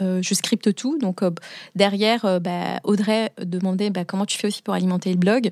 euh, 0.00 0.20
je 0.22 0.34
scripte 0.34 0.74
tout. 0.74 0.98
Donc 0.98 1.22
euh, 1.22 1.30
derrière, 1.74 2.40
bah, 2.40 2.80
Audrey 2.84 3.32
demandait 3.42 3.90
bah, 3.90 4.04
comment 4.04 4.26
tu 4.26 4.38
fais 4.38 4.46
aussi 4.46 4.62
pour 4.62 4.74
alimenter 4.74 5.10
le 5.10 5.18
blog. 5.18 5.50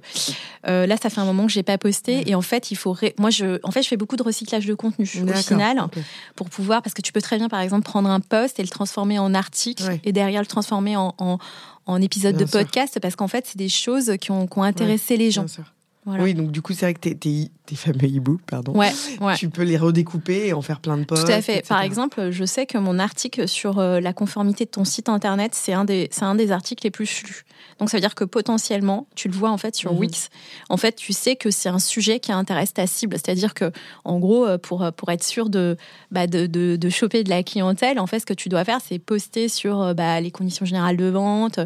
là, 0.65 0.97
ça 0.97 1.11
fait 1.11 1.21
un 1.21 1.25
moment 1.25 1.47
que 1.47 1.53
j'ai 1.53 1.65
pas 1.65 1.79
posté 1.79 2.29
et 2.31 2.35
en 2.35 2.43
fait, 2.43 2.71
il 2.71 2.77
faut. 2.77 2.97
Moi, 3.19 3.31
je, 3.31 3.59
en 3.65 3.71
fait, 3.71 3.83
je 3.83 3.89
fais 3.89 3.97
beaucoup 3.97 4.17
de 4.17 4.23
recyclage 4.23 4.67
de 4.67 4.75
contenu 4.75 5.05
au 5.05 5.35
final 5.35 5.85
pour 6.37 6.49
pouvoir 6.49 6.83
parce 6.83 6.95
que 6.95 7.03
tu 7.03 7.13
peux 7.13 7.21
très 7.21 7.37
bien, 7.37 7.49
par 7.49 7.61
exemple, 7.61 7.85
prendre 7.85 8.09
un 8.09 8.21
post 8.21 8.59
et 8.59 8.63
le 8.63 8.69
transformer 8.69 9.19
en 9.19 9.35
article 9.35 9.99
et 10.05 10.13
derrière 10.13 10.41
le 10.41 10.47
transformer 10.47 10.97
en, 10.97 11.15
en, 11.19 12.01
épisode 12.01 12.37
de 12.37 12.45
podcast 12.45 12.99
parce 13.01 13.17
qu'en 13.17 13.29
fait, 13.29 13.47
c'est 13.47 13.59
des 13.59 13.69
choses 13.69 14.17
qui 14.21 14.31
ont, 14.31 14.49
intéressé 14.63 15.17
les 15.17 15.31
gens. 15.31 15.47
Oui, 16.05 16.35
donc 16.35 16.51
du 16.51 16.63
coup, 16.63 16.73
c'est 16.73 16.87
vrai 16.87 16.95
que 16.95 17.01
tes, 17.01 17.15
tes, 17.15 17.51
tes 17.65 17.77
fameux 17.77 18.09
e-books, 18.09 18.41
pardon, 18.43 18.73
ouais, 18.73 18.91
tu 19.37 19.49
peux 19.49 19.63
les 19.63 19.79
redécouper 19.79 20.49
et 20.49 20.53
en 20.53 20.61
faire 20.61 20.81
plein 20.81 20.99
de 20.99 21.05
posts. 21.05 21.27
Tout 21.27 21.33
à 21.33 21.41
fait. 21.41 21.67
Par 21.69 21.81
exemple, 21.81 22.31
je 22.31 22.45
sais 22.45 22.67
que 22.67 22.77
mon 22.77 22.99
article 22.99 23.47
sur 23.47 23.79
euh, 23.79 24.01
la 24.01 24.13
conformité 24.13 24.65
de 24.65 24.71
ton 24.71 24.85
site 24.85 25.09
internet, 25.09 25.55
c'est 25.55 25.73
un, 25.73 25.85
des, 25.85 26.11
un 26.21 26.35
des 26.35 26.51
articles 26.51 26.85
les 26.85 26.91
plus 26.91 27.23
lus. 27.23 27.45
Donc 27.79 27.89
ça 27.89 27.97
veut 27.97 28.01
dire 28.01 28.17
que 28.17 28.25
potentiellement, 28.25 29.07
tu 29.15 29.29
le 29.29 29.35
vois 29.35 29.51
en 29.51 29.59
fait 29.59 29.77
sur 29.77 29.93
mhm. 29.93 30.01
Wix, 30.01 30.29
en 30.69 30.77
fait, 30.77 30.97
tu 30.97 31.13
sais 31.13 31.37
que 31.37 31.53
c'est 31.53 31.69
un 31.69 31.79
sujet 31.79 32.19
qui 32.19 32.33
intéresse 32.33 32.75
ta 32.75 32.89
cible. 32.89 33.17
C'est-à-dire 33.17 33.55
que, 33.55 33.71
en 34.05 34.19
gros, 34.19 34.45
euh, 34.45 34.59
pour, 34.59 34.91
pour 34.97 35.11
être 35.11 35.23
sûr 35.23 35.51
de, 35.51 35.77
bah, 36.11 36.27
de, 36.27 36.47
de, 36.47 36.75
de, 36.75 36.91
choper 36.91 37.23
de 37.23 37.31
la 37.31 37.45
clientèle, 37.45 38.01
en 38.01 38.09
fait, 38.09 38.19
ce 38.19 38.27
que 38.27 38.35
tu 38.35 38.49
dois 38.49 38.65
faire, 38.65 38.81
c'est 38.85 38.99
poster 38.99 39.49
sur 39.49 39.81
euh, 39.81 39.95
bah, 39.95 40.21
les 40.21 40.33
conditions 40.33 40.67
générales 40.67 40.97
de 40.97 41.07
vente. 41.07 41.61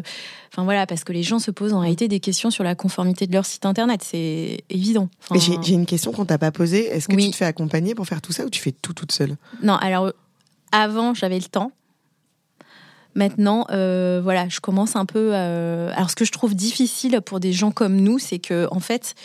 Enfin 0.53 0.63
voilà, 0.63 0.85
parce 0.85 1.03
que 1.03 1.11
les 1.11 1.23
gens 1.23 1.39
se 1.39 1.51
posent 1.51 1.73
en 1.73 1.79
réalité 1.79 2.07
des 2.07 2.19
questions 2.19 2.51
sur 2.51 2.63
la 2.63 2.75
conformité 2.75 3.25
de 3.27 3.33
leur 3.33 3.45
site 3.45 3.65
internet. 3.65 4.01
C'est 4.03 4.26
évident. 4.69 5.09
J'ai 5.35 5.73
une 5.73 5.85
question 5.85 6.11
qu'on 6.11 6.25
t'a 6.25 6.37
pas 6.37 6.51
posée. 6.51 6.85
Est-ce 6.87 7.07
que 7.07 7.15
tu 7.15 7.31
te 7.31 7.35
fais 7.35 7.45
accompagner 7.45 7.95
pour 7.95 8.05
faire 8.05 8.21
tout 8.21 8.31
ça 8.31 8.45
ou 8.45 8.49
tu 8.49 8.61
fais 8.61 8.71
tout 8.71 8.93
toute 8.93 9.11
seule? 9.11 9.37
Non, 9.61 9.75
alors 9.75 10.11
avant, 10.71 11.13
j'avais 11.13 11.39
le 11.39 11.45
temps. 11.45 11.71
Maintenant, 13.15 13.65
euh, 13.71 14.19
voilà, 14.23 14.47
je 14.47 14.59
commence 14.59 14.95
un 14.95 15.05
peu. 15.05 15.31
Euh, 15.33 15.91
alors, 15.95 16.11
ce 16.11 16.15
que 16.15 16.25
je 16.25 16.31
trouve 16.31 16.55
difficile 16.55 17.19
pour 17.25 17.39
des 17.39 17.51
gens 17.51 17.71
comme 17.71 17.95
nous, 17.95 18.19
c'est 18.19 18.37
que, 18.37 18.67
en 18.69 18.79
fait, 18.79 19.15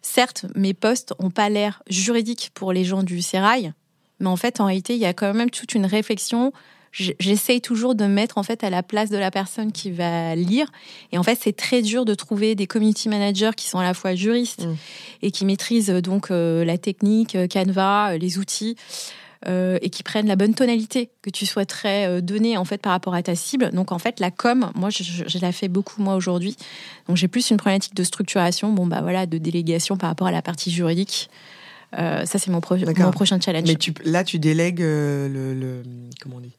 certes, 0.00 0.46
mes 0.54 0.74
postes 0.74 1.12
n'ont 1.20 1.30
pas 1.30 1.48
l'air 1.48 1.82
juridiques 1.88 2.52
pour 2.54 2.72
les 2.72 2.84
gens 2.84 3.02
du 3.02 3.20
sérail, 3.20 3.72
mais 4.20 4.28
en 4.28 4.36
fait, 4.36 4.60
en 4.60 4.66
réalité, 4.66 4.94
il 4.94 5.00
y 5.00 5.06
a 5.06 5.12
quand 5.12 5.34
même 5.34 5.50
toute 5.50 5.74
une 5.74 5.86
réflexion. 5.86 6.52
J'essaye 6.92 7.62
toujours 7.62 7.94
de 7.94 8.04
me 8.04 8.12
mettre 8.12 8.36
en 8.36 8.42
fait 8.42 8.62
à 8.64 8.70
la 8.70 8.82
place 8.82 9.08
de 9.08 9.16
la 9.16 9.30
personne 9.30 9.72
qui 9.72 9.90
va 9.90 10.34
lire. 10.34 10.70
Et 11.10 11.18
en 11.18 11.22
fait, 11.22 11.38
c'est 11.40 11.56
très 11.56 11.80
dur 11.80 12.04
de 12.04 12.14
trouver 12.14 12.54
des 12.54 12.66
community 12.66 13.08
managers 13.08 13.52
qui 13.56 13.66
sont 13.66 13.78
à 13.78 13.82
la 13.82 13.94
fois 13.94 14.14
juristes 14.14 14.66
mmh. 14.66 14.74
et 15.22 15.30
qui 15.30 15.46
maîtrisent 15.46 15.88
donc 15.88 16.30
euh, 16.30 16.64
la 16.66 16.76
technique, 16.76 17.36
Canva, 17.50 18.18
les 18.18 18.38
outils. 18.38 18.76
Euh, 19.48 19.76
et 19.82 19.90
qui 19.90 20.04
prennent 20.04 20.28
la 20.28 20.36
bonne 20.36 20.54
tonalité 20.54 21.10
que 21.20 21.28
tu 21.28 21.46
souhaiterais 21.46 22.06
euh, 22.06 22.20
donner 22.20 22.56
en 22.56 22.64
fait 22.64 22.78
par 22.78 22.92
rapport 22.92 23.14
à 23.14 23.24
ta 23.24 23.34
cible. 23.34 23.70
Donc 23.72 23.90
en 23.90 23.98
fait 23.98 24.20
la 24.20 24.30
com, 24.30 24.70
moi 24.76 24.88
je, 24.88 25.02
je, 25.02 25.38
la 25.40 25.50
fais 25.50 25.66
beaucoup 25.66 26.00
moi 26.00 26.14
aujourd'hui. 26.14 26.56
Donc 27.08 27.16
j'ai 27.16 27.26
plus 27.26 27.50
une 27.50 27.56
problématique 27.56 27.94
de 27.94 28.04
structuration, 28.04 28.72
bon 28.72 28.86
bah 28.86 29.00
voilà, 29.02 29.26
de 29.26 29.38
délégation 29.38 29.96
par 29.96 30.10
rapport 30.10 30.28
à 30.28 30.30
la 30.30 30.42
partie 30.42 30.70
juridique. 30.70 31.28
Euh, 31.98 32.24
ça 32.24 32.38
c'est 32.38 32.52
mon, 32.52 32.60
mon, 32.60 33.10
prochain 33.10 33.40
challenge. 33.40 33.66
Mais 33.66 33.74
tu, 33.74 33.92
là 34.04 34.22
tu 34.22 34.38
délègues 34.38 34.78
le, 34.78 35.26
le, 35.28 35.82
comment 36.20 36.36
on 36.36 36.40
dit, 36.40 36.52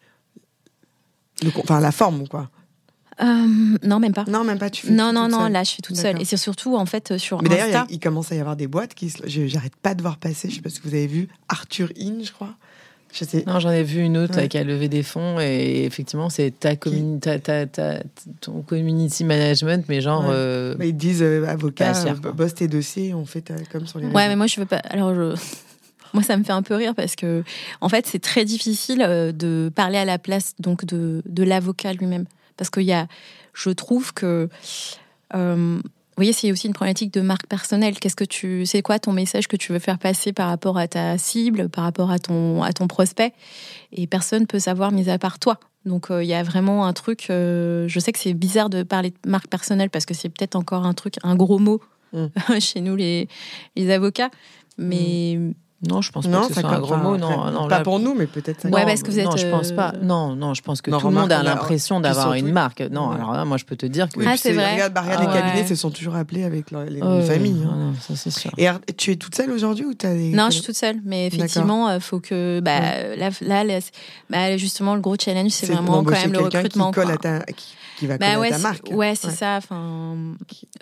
enfin 1.57 1.79
la 1.79 1.91
forme 1.91 2.27
quoi. 2.27 2.49
non, 3.21 3.99
même 3.99 4.13
pas. 4.13 4.25
Non, 4.27 4.43
même 4.43 4.59
pas. 4.59 4.69
Tu 4.69 4.87
fais 4.87 4.93
non, 4.93 5.13
non, 5.13 5.27
non. 5.27 5.47
Là, 5.47 5.63
je 5.63 5.69
suis 5.69 5.81
toute 5.81 5.95
seule. 5.95 6.21
Et 6.21 6.25
c'est 6.25 6.37
surtout 6.37 6.75
en 6.75 6.85
fait 6.85 7.17
sur. 7.17 7.41
Mais 7.41 7.49
d'ailleurs, 7.49 7.85
il, 7.89 7.99
commence 7.99 8.31
à 8.31 8.35
y 8.35 8.39
avoir 8.39 8.55
des 8.55 8.67
boîtes 8.67 8.93
qui. 8.93 9.13
J'arrête 9.25 9.75
pas 9.75 9.95
de 9.95 10.01
voir 10.01 10.17
passer. 10.17 10.49
Je 10.49 10.55
sais 10.55 10.61
pas 10.61 10.69
si 10.69 10.81
vous 10.83 10.93
avez 10.93 11.07
vu 11.07 11.27
Arthur 11.49 11.89
In, 11.99 12.23
je 12.23 12.31
crois. 12.31 12.55
Non, 13.45 13.59
j'en 13.59 13.71
ai 13.71 13.83
vu 13.83 14.01
une 14.01 14.17
autre 14.17 14.41
qui 14.47 14.57
a 14.57 14.63
levé 14.63 14.87
des 14.87 15.03
fonds 15.03 15.39
et 15.39 15.83
effectivement, 15.85 16.29
c'est 16.29 16.51
ta, 16.59 16.75
ton 16.75 18.61
community 18.61 19.23
management, 19.23 19.85
mais 19.87 20.01
genre. 20.01 20.25
Euh, 20.29 20.75
ils 20.81 20.97
disent 20.97 21.21
euh, 21.21 21.45
avocat, 21.45 21.93
euh, 22.05 22.31
bosse 22.31 22.55
tes 22.55 22.67
dossiers, 22.67 23.13
on 23.13 23.25
fait 23.25 23.53
comme 23.71 23.85
sur 23.85 23.99
les. 23.99 24.07
Ouais, 24.07 24.27
mais 24.27 24.35
moi 24.35 24.47
je 24.47 24.59
veux 24.59 24.65
pas. 24.65 24.77
Alors 24.89 25.13
Moi, 26.13 26.23
ça 26.23 26.37
me 26.37 26.43
fait 26.43 26.51
un 26.51 26.61
peu 26.61 26.75
rire 26.75 26.95
parce 26.95 27.15
que, 27.15 27.43
en 27.81 27.89
fait, 27.89 28.05
c'est 28.05 28.21
très 28.21 28.45
difficile 28.45 28.99
de 28.99 29.71
parler 29.73 29.97
à 29.97 30.05
la 30.05 30.19
place 30.19 30.53
donc 30.59 30.85
de, 30.85 31.21
de 31.25 31.43
l'avocat 31.43 31.93
lui-même, 31.93 32.25
parce 32.55 32.69
qu'il 32.69 32.83
y 32.83 32.93
a, 32.93 33.07
je 33.53 33.71
trouve 33.71 34.13
que 34.13 34.49
vous 36.13 36.21
voyez, 36.21 36.33
c'est 36.33 36.51
aussi 36.51 36.67
une 36.67 36.73
problématique 36.73 37.11
de 37.11 37.21
marque 37.21 37.47
personnelle. 37.47 37.97
Qu'est-ce 37.97 38.15
que 38.15 38.23
tu, 38.23 38.67
c'est 38.67 38.83
quoi 38.83 38.99
ton 38.99 39.13
message 39.13 39.47
que 39.47 39.55
tu 39.55 39.73
veux 39.73 39.79
faire 39.79 39.97
passer 39.97 40.31
par 40.31 40.47
rapport 40.47 40.77
à 40.77 40.87
ta 40.87 41.17
cible, 41.17 41.69
par 41.69 41.85
rapport 41.85 42.11
à 42.11 42.19
ton, 42.19 42.61
à 42.61 42.71
ton 42.71 42.87
prospect? 42.87 43.33
Et 43.91 44.05
personne 44.05 44.45
peut 44.45 44.59
savoir, 44.59 44.91
mis 44.91 45.09
à 45.09 45.17
part 45.17 45.39
toi. 45.39 45.59
Donc 45.85 46.11
euh, 46.11 46.23
il 46.23 46.27
y 46.27 46.35
a 46.35 46.43
vraiment 46.43 46.85
un 46.85 46.93
truc. 46.93 47.31
Euh, 47.31 47.87
je 47.87 47.99
sais 47.99 48.11
que 48.11 48.19
c'est 48.19 48.35
bizarre 48.35 48.69
de 48.69 48.83
parler 48.83 49.09
de 49.09 49.29
marque 49.29 49.47
personnelle 49.47 49.89
parce 49.89 50.05
que 50.05 50.13
c'est 50.13 50.29
peut-être 50.29 50.55
encore 50.55 50.85
un 50.85 50.93
truc, 50.93 51.15
un 51.23 51.35
gros 51.35 51.57
mot 51.57 51.81
mm. 52.13 52.27
chez 52.59 52.81
nous 52.81 52.95
les, 52.95 53.27
les 53.75 53.89
avocats. 53.89 54.29
Mais. 54.77 55.39
Non, 55.87 56.01
je 56.01 56.11
pense 56.11 56.27
pas 56.27 56.47
que 56.47 56.53
ce 56.53 56.61
soit 56.61 56.69
un 56.69 56.79
gros 56.79 56.97
mot. 56.97 57.17
Non, 57.17 57.51
non, 57.51 57.67
pas 57.67 57.81
pour 57.81 57.99
nous, 57.99 58.13
mais 58.13 58.27
peut-être. 58.27 58.61
Ça 58.61 58.69
ouais, 58.69 58.85
parce 58.85 59.03
que 59.03 59.11
vous 59.11 59.19
êtes. 59.19 59.25
Non, 59.25 59.35
je 59.35 59.47
pense 59.47 59.71
pas. 59.71 59.93
Euh, 59.95 60.03
non, 60.03 60.35
non, 60.35 60.53
je 60.53 60.61
pense 60.61 60.81
que 60.81 60.91
tout 60.91 61.07
le 61.07 61.13
monde 61.13 61.31
a 61.31 61.43
l'impression 61.43 61.99
d'avoir 61.99 62.33
une 62.33 62.51
marque. 62.51 62.81
Non, 62.91 63.11
alors 63.11 63.33
là, 63.33 63.45
moi, 63.45 63.57
je 63.57 63.65
peux 63.65 63.75
te 63.75 63.85
dire 63.85 64.09
que. 64.09 64.21
ah, 64.25 64.35
c'est 64.37 64.53
vrai. 64.53 64.73
Regarde, 64.73 64.93
bah, 64.93 65.03
les 65.19 65.25
cabinets 65.25 65.67
se 65.67 65.75
sont 65.75 65.91
toujours 65.91 66.15
appelés 66.15 66.43
avec 66.43 66.71
les, 66.71 66.99
familles. 67.23 67.65
Hein. 67.65 67.93
ça 68.01 68.15
c'est 68.15 68.31
sûr. 68.31 68.51
Et 68.57 68.93
tu 68.93 69.11
es 69.11 69.15
toute 69.15 69.35
seule 69.35 69.51
aujourd'hui 69.51 69.85
ou 69.85 69.91
as 69.91 70.13
des... 70.13 70.29
Non, 70.29 70.45
je 70.47 70.55
suis 70.55 70.61
toute 70.63 70.75
seule, 70.75 70.97
mais 71.05 71.27
effectivement, 71.27 71.89
il 71.89 71.95
euh, 71.95 71.99
faut 71.99 72.19
que. 72.19 72.59
Bah, 72.59 72.79
là, 73.17 73.29
là, 73.41 73.79
bah, 74.29 74.57
justement, 74.57 74.95
le 74.95 75.01
gros 75.01 75.15
challenge, 75.19 75.51
c'est 75.51 75.67
vraiment 75.67 76.03
quand 76.03 76.11
même 76.11 76.33
le 76.33 76.39
recrutement. 76.39 76.91
Qui 76.91 76.99
colle 76.99 77.11
à 77.11 77.17
ta 77.17 77.39
qui 78.03 78.07
va 78.07 78.17
bah 78.17 78.37
ouais, 78.37 78.49
ta 78.49 78.57
marque. 78.57 78.89
Ouais, 78.91 79.15
c'est 79.15 79.31
ça. 79.31 79.55
Enfin, 79.57 80.17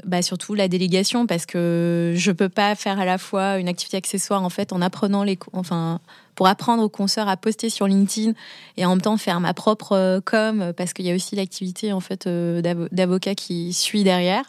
bah 0.06 0.24
surtout 0.24 0.56
la 0.56 0.68
délégation 0.68 1.28
parce 1.28 1.46
que 1.46 2.14
je 2.16 2.32
peux 2.32 2.50
pas 2.50 2.74
faire 2.74 3.00
à 3.00 3.06
la 3.06 3.20
fois 3.20 3.60
une 3.60 3.68
activité 3.68 3.98
accessoire 3.98 4.44
en 4.44 4.50
fait 4.50 4.74
en 4.74 4.82
apprenant 4.82 5.24
les, 5.24 5.38
enfin, 5.54 6.00
pour 6.34 6.48
apprendre 6.48 6.82
aux 6.82 6.90
consoeurs 6.90 7.28
à 7.28 7.38
poster 7.38 7.70
sur 7.70 7.88
LinkedIn 7.88 8.34
et 8.78 8.86
en 8.86 8.90
même 8.90 9.02
temps 9.02 9.18
faire 9.18 9.40
ma 9.40 9.54
propre 9.54 9.92
euh, 9.92 10.20
com 10.20 10.74
parce 10.76 10.94
qu'il 10.94 11.06
y 11.06 11.12
a 11.12 11.16
aussi 11.16 11.36
l'activité 11.36 11.94
en 11.94 12.00
fait 12.00 12.26
euh, 12.26 12.62
d'avocat 12.92 13.36
qui 13.36 13.72
suit 13.74 14.04
derrière. 14.04 14.46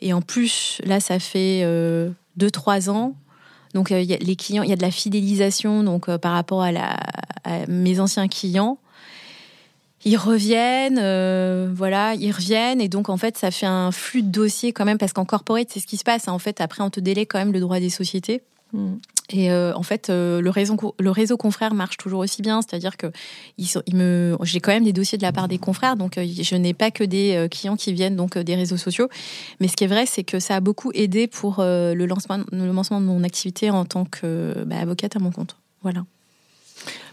Et 0.00 0.12
en 0.14 0.22
plus, 0.22 0.80
là, 0.84 1.00
ça 1.00 1.18
fait 1.18 1.60
euh, 1.64 2.10
deux 2.36 2.50
trois 2.50 2.88
ans. 2.88 3.14
Donc, 3.74 3.90
il 3.90 4.02
y 4.04 4.14
a 4.14 4.16
les 4.16 4.36
clients, 4.36 4.62
il 4.62 4.70
y 4.70 4.72
a 4.72 4.76
de 4.76 4.82
la 4.82 4.90
fidélisation 4.90 5.82
donc 5.82 6.10
par 6.16 6.32
rapport 6.32 6.62
à, 6.62 6.72
la, 6.72 6.96
à 7.44 7.66
mes 7.68 8.00
anciens 8.00 8.28
clients 8.28 8.78
ils 10.08 10.16
reviennent, 10.16 10.98
euh, 10.98 11.70
voilà, 11.70 12.14
ils 12.14 12.32
reviennent 12.32 12.80
et 12.80 12.88
donc 12.88 13.10
en 13.10 13.18
fait 13.18 13.36
ça 13.36 13.50
fait 13.50 13.66
un 13.66 13.92
flux 13.92 14.22
de 14.22 14.30
dossiers 14.30 14.72
quand 14.72 14.86
même 14.86 14.96
parce 14.96 15.12
qu'en 15.12 15.26
corporate 15.26 15.68
c'est 15.70 15.80
ce 15.80 15.86
qui 15.86 15.98
se 15.98 16.04
passe. 16.04 16.28
Hein. 16.28 16.32
En 16.32 16.38
fait 16.38 16.62
après 16.62 16.82
on 16.82 16.88
te 16.88 16.98
délègue 16.98 17.28
quand 17.28 17.38
même 17.38 17.52
le 17.52 17.60
droit 17.60 17.78
des 17.78 17.90
sociétés. 17.90 18.40
Mm. 18.72 18.94
Et 19.30 19.52
euh, 19.52 19.74
en 19.74 19.82
fait, 19.82 20.08
euh, 20.08 20.40
le 20.40 20.48
réseau 20.48 20.94
le 20.98 21.10
réseau 21.10 21.36
confrère 21.36 21.74
marche 21.74 21.98
toujours 21.98 22.20
aussi 22.20 22.40
bien, 22.40 22.62
c'est-à-dire 22.62 22.96
que 22.96 23.08
ils, 23.58 23.68
ils 23.86 23.96
me, 23.96 24.38
j'ai 24.44 24.60
quand 24.60 24.72
même 24.72 24.84
des 24.84 24.94
dossiers 24.94 25.18
de 25.18 25.22
la 25.22 25.32
part 25.32 25.48
des 25.48 25.58
confrères, 25.58 25.96
donc 25.96 26.14
je 26.18 26.56
n'ai 26.56 26.72
pas 26.72 26.90
que 26.90 27.04
des 27.04 27.46
clients 27.50 27.76
qui 27.76 27.92
viennent 27.92 28.16
donc 28.16 28.38
des 28.38 28.54
réseaux 28.54 28.78
sociaux. 28.78 29.10
Mais 29.60 29.68
ce 29.68 29.76
qui 29.76 29.84
est 29.84 29.88
vrai, 29.88 30.06
c'est 30.06 30.24
que 30.24 30.40
ça 30.40 30.56
a 30.56 30.60
beaucoup 30.60 30.90
aidé 30.94 31.26
pour 31.26 31.56
le 31.58 32.06
lancement, 32.06 32.38
le 32.50 32.72
lancement 32.72 33.02
de 33.02 33.06
mon 33.06 33.22
activité 33.22 33.68
en 33.68 33.84
tant 33.84 34.06
que 34.06 34.64
bah, 34.64 34.78
avocate 34.80 35.14
à 35.14 35.18
mon 35.18 35.30
compte. 35.30 35.56
Voilà. 35.82 36.04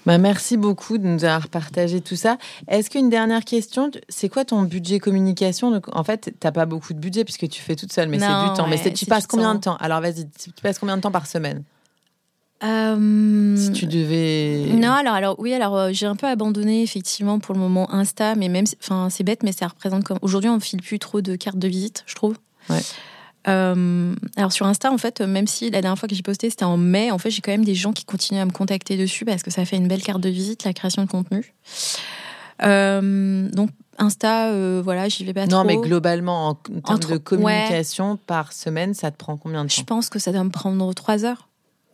Bah, 0.05 0.17
merci 0.17 0.57
beaucoup 0.57 0.97
de 0.97 1.07
nous 1.07 1.23
avoir 1.23 1.47
partagé 1.47 1.99
tout 2.01 2.15
ça. 2.15 2.37
Est-ce 2.67 2.89
qu'une 2.89 3.09
dernière 3.09 3.43
question, 3.43 3.89
c'est 4.07 4.29
quoi 4.29 4.45
ton 4.45 4.61
budget 4.61 4.99
communication? 4.99 5.71
Donc, 5.71 5.95
En 5.95 6.03
fait, 6.03 6.25
tu 6.25 6.33
n'as 6.43 6.51
pas 6.51 6.65
beaucoup 6.65 6.93
de 6.93 6.99
budget 6.99 7.23
puisque 7.23 7.47
tu 7.49 7.61
fais 7.61 7.75
toute 7.75 7.91
seule, 7.91 8.09
mais 8.09 8.19
c'est 8.19 8.25
du 8.25 8.53
temps. 8.55 8.67
mais 8.67 8.93
tu 8.93 9.05
passes 9.05 9.27
combien 9.27 9.55
de 9.55 9.61
temps? 9.61 9.77
Alors 9.77 10.01
vas-y, 10.01 10.27
tu 10.29 10.61
passes 10.61 10.79
combien 10.79 10.97
de 10.97 11.01
temps 11.01 11.11
par 11.11 11.27
semaine? 11.27 11.63
Euh... 12.63 13.55
Si 13.57 13.71
tu 13.73 13.85
devais. 13.85 14.67
Non, 14.73 14.91
alors, 14.91 15.13
alors 15.13 15.35
oui, 15.39 15.53
alors 15.53 15.75
euh, 15.75 15.89
j'ai 15.91 16.05
un 16.05 16.15
peu 16.15 16.25
abandonné 16.25 16.83
effectivement 16.83 17.39
pour 17.39 17.53
le 17.53 17.59
moment 17.59 17.93
Insta, 17.93 18.35
mais 18.35 18.47
même, 18.47 18.65
enfin 18.81 19.09
c'est 19.09 19.23
bête, 19.23 19.43
mais 19.43 19.51
ça 19.51 19.67
représente 19.67 20.03
comme. 20.05 20.19
Aujourd'hui, 20.21 20.49
on 20.49 20.55
ne 20.55 20.61
file 20.61 20.81
plus 20.81 20.97
trop 20.97 21.21
de 21.21 21.35
cartes 21.35 21.59
de 21.59 21.67
visite, 21.67 22.03
je 22.05 22.15
trouve. 22.15 22.37
Ouais. 22.69 22.81
Euh, 23.47 24.15
alors 24.37 24.51
sur 24.51 24.65
Insta, 24.65 24.91
en 24.91 24.97
fait, 24.97 25.21
même 25.21 25.47
si 25.47 25.69
la 25.69 25.81
dernière 25.81 25.99
fois 25.99 26.09
que 26.09 26.15
j'ai 26.15 26.23
posté 26.23 26.49
c'était 26.49 26.65
en 26.65 26.77
mai, 26.77 27.11
en 27.11 27.17
fait, 27.17 27.29
j'ai 27.29 27.41
quand 27.41 27.51
même 27.51 27.65
des 27.65 27.75
gens 27.75 27.93
qui 27.93 28.05
continuent 28.05 28.39
à 28.39 28.45
me 28.45 28.51
contacter 28.51 28.97
dessus 28.97 29.25
parce 29.25 29.43
que 29.43 29.51
ça 29.51 29.65
fait 29.65 29.77
une 29.77 29.87
belle 29.87 30.01
carte 30.01 30.21
de 30.21 30.29
visite, 30.29 30.63
la 30.63 30.73
création 30.73 31.03
de 31.03 31.09
contenu. 31.09 31.53
Euh, 32.63 33.49
donc 33.49 33.69
Insta, 33.97 34.47
euh, 34.47 34.81
voilà, 34.83 35.07
j'y 35.07 35.23
vais 35.23 35.33
pas 35.33 35.47
trop. 35.47 35.57
Non, 35.57 35.63
mais 35.63 35.77
globalement, 35.77 36.49
en 36.49 36.55
termes 36.81 36.99
de 36.99 37.17
communication 37.17 38.17
par 38.17 38.51
semaine, 38.51 38.93
ça 38.93 39.11
te 39.11 39.17
prend 39.17 39.37
combien 39.37 39.63
de 39.63 39.69
temps? 39.69 39.75
Je 39.77 39.83
pense 39.83 40.09
que 40.09 40.19
ça 40.19 40.31
doit 40.31 40.43
me 40.43 40.49
prendre 40.49 40.93
trois 40.93 41.23
heures. 41.23 41.47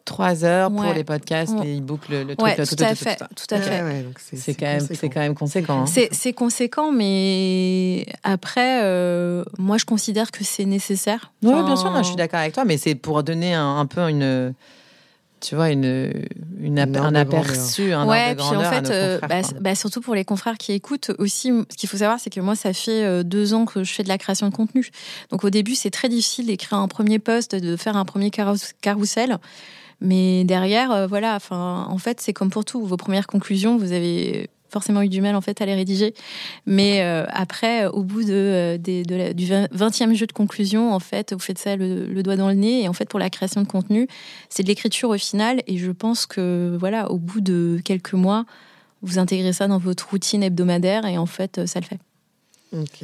Trois 0.06 0.44
heures 0.44 0.72
pour 0.72 0.94
les 0.94 1.04
podcasts, 1.04 1.54
les 1.64 1.78
e-books, 1.78 2.10
le, 2.10 2.24
le 2.24 2.36
truc, 2.36 2.56
tout, 2.56 2.76
tout, 2.76 2.84
à 2.84 2.96
fait, 2.96 3.18
tout, 3.18 3.54
à 3.54 3.60
fait. 3.60 4.06
c'est 4.18 4.56
quand 4.56 4.66
même, 4.66 4.80
c'est 4.80 5.10
quand 5.10 5.20
même 5.20 5.36
conséquent. 5.36 5.86
Hein. 5.88 6.08
C'est 6.12 6.34
conséquent, 6.34 6.92
mais 6.92 8.06
après, 8.24 8.84
euh, 8.84 9.44
moi, 9.58 9.78
je 9.78 9.86
considère 9.86 10.32
que 10.32 10.44
c'est 10.44 10.66
nécessaire. 10.66 11.32
Oui, 11.44 11.54
bien 11.64 11.76
sûr, 11.76 11.96
je 11.98 12.04
suis 12.04 12.16
d'accord 12.16 12.40
avec 12.40 12.54
toi, 12.54 12.66
mais 12.66 12.78
c'est 12.78 12.96
pour 12.96 13.24
donner 13.24 13.54
un, 13.54 13.86
peu 13.86 14.02
une 14.10 14.54
tu 15.42 15.56
vois, 15.56 15.72
une, 15.72 16.14
une, 16.60 16.80
un 16.80 17.16
aperçu, 17.16 17.92
un 17.94 18.08
ouais, 18.08 18.36
puis 18.36 18.46
en 18.46 18.62
fait, 18.62 18.90
euh, 18.92 19.20
bah, 19.28 19.42
bah, 19.60 19.76
surtout 19.76 20.00
pour 20.00 20.14
les 20.14 20.24
confrères 20.24 20.58
qui 20.58 20.72
écoutent 20.72 21.12
aussi, 21.18 21.52
ce 21.70 21.76
qu'il 21.76 21.90
faut 21.90 21.98
savoir, 21.98 22.20
c'est 22.20 22.30
que 22.30 22.40
moi, 22.40 22.56
ça 22.56 22.74
fait 22.74 23.04
euh, 23.04 23.24
deux 23.24 23.56
ans 23.56 23.66
que 23.66 23.84
je 23.84 23.92
fais 23.92 24.04
de 24.04 24.08
la 24.08 24.20
création 24.20 24.48
de 24.48 24.54
contenu. 24.54 24.90
Donc 25.32 25.44
au 25.44 25.50
début, 25.50 25.74
c'est 25.74 25.90
très 25.90 26.10
difficile 26.10 26.46
d'écrire 26.46 26.78
un 26.78 26.88
premier 26.88 27.18
post, 27.18 27.56
de 27.56 27.76
faire 27.76 27.98
un 27.98 28.06
premier 28.06 28.30
carrousel. 28.30 29.40
Mais 30.02 30.44
derrière, 30.44 30.92
euh, 30.92 31.08
voilà, 31.08 31.38
en 31.52 31.98
fait, 32.00 32.20
c'est 32.20 32.34
comme 32.34 32.50
pour 32.50 32.66
tout. 32.66 32.84
Vos 32.86 32.98
premières 32.98 33.28
conclusions, 33.28 33.78
vous 33.78 33.92
avez 33.92 34.50
forcément 34.70 35.02
eu 35.02 35.10
du 35.10 35.22
mal 35.22 35.36
en 35.36 35.42
fait 35.42 35.62
à 35.62 35.66
les 35.66 35.76
rédiger. 35.76 36.14
Mais 36.66 37.02
euh, 37.02 37.26
après, 37.30 37.86
au 37.88 38.04
bout 38.04 38.24
de, 38.24 38.78
euh, 38.78 38.78
du 38.78 39.46
20e 39.46 40.16
jeu 40.16 40.26
de 40.26 40.32
conclusion, 40.32 40.94
en 40.94 41.00
fait, 41.00 41.34
vous 41.34 41.40
faites 41.40 41.60
ça 41.60 41.76
le, 41.76 42.24
doigt 42.24 42.36
dans 42.36 42.48
le 42.48 42.56
nez. 42.56 42.84
Et 42.84 42.88
en 42.88 42.94
fait, 42.94 43.08
pour 43.08 43.20
la 43.20 43.30
création 43.30 43.62
de 43.62 43.68
contenu, 43.68 44.08
c'est 44.50 44.64
de 44.64 44.68
l'écriture 44.68 45.10
au 45.10 45.18
final. 45.18 45.62
Et 45.68 45.78
je 45.78 45.92
pense 45.92 46.26
que 46.26 46.76
voilà, 46.80 47.12
au 47.12 47.18
bout 47.18 47.42
de 47.42 47.80
quelques 47.84 48.14
mois, 48.14 48.46
vous 49.04 49.20
intégrez 49.20 49.54
ça 49.54 49.68
dans 49.68 49.78
votre 49.78 50.10
routine 50.10 50.42
hebdomadaire 50.42 51.06
et 51.06 51.18
en 51.18 51.26
fait, 51.26 51.66
ça 51.68 51.80
le 51.80 51.86
fait. 51.86 52.00
Ok. 52.74 53.04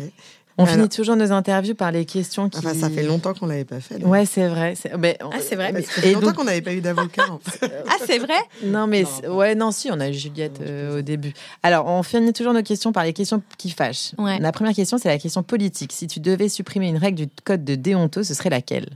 On 0.58 0.66
finit 0.66 0.90
toujours 0.90 1.16
nos 1.16 1.32
interviews 1.32 1.76
par 1.76 1.92
les 1.92 2.06
questions 2.06 2.50
qui. 2.50 2.58
Enfin, 2.58 2.74
ça 2.74 2.90
fait 2.90 3.04
longtemps 3.04 3.34
qu'on 3.34 3.46
l'avait 3.46 3.66
pas 3.66 3.80
fait. 3.80 4.04
Ouais, 4.04 4.26
c'est 4.26 4.48
vrai. 4.48 4.74
Mais... 4.98 5.18
Ah, 5.22 5.38
c'est 5.40 5.56
vrai. 5.56 5.72
Ça 5.84 6.02
fait 6.02 6.14
longtemps 6.14 6.34
qu'on 6.34 6.46
n'avait 6.46 6.62
pas 6.62 6.74
eu 6.74 6.82
d'avocat. 6.82 7.30
En 7.30 7.40
fait. 7.40 7.72
ah, 7.88 7.96
c'est 8.06 8.18
vrai? 8.18 8.40
Non, 8.64 8.88
mais 8.88 9.06
ouais, 9.28 9.56
non, 9.56 9.72
si, 9.72 9.92
on 9.92 10.00
a 10.00 10.10
eu 10.10 10.14
Juliette 10.14 10.60
euh, 10.62 11.00
au 11.00 11.02
début. 11.02 11.34
Alors, 11.62 11.86
on 11.86 12.02
finit 12.04 12.34
toujours 12.34 12.54
nos 12.54 12.64
questions 12.64 12.92
par 12.92 13.04
les 13.04 13.14
questions 13.14 13.42
qui 13.58 13.70
fâchent. 13.70 14.12
La 14.18 14.52
première 14.52 14.74
question, 14.74 14.98
c'est 14.98 15.10
la 15.10 15.20
question 15.20 15.44
politique. 15.44 15.94
Si 15.94 16.08
tu 16.08 16.20
devais 16.20 16.50
supprimer 16.50 16.90
une 16.90 16.98
règle 16.98 17.26
du 17.26 17.28
code 17.44 17.64
de 17.64 17.76
déonto, 17.76 18.24
ce 18.24 18.34
serait 18.34 18.50
laquelle? 18.50 18.90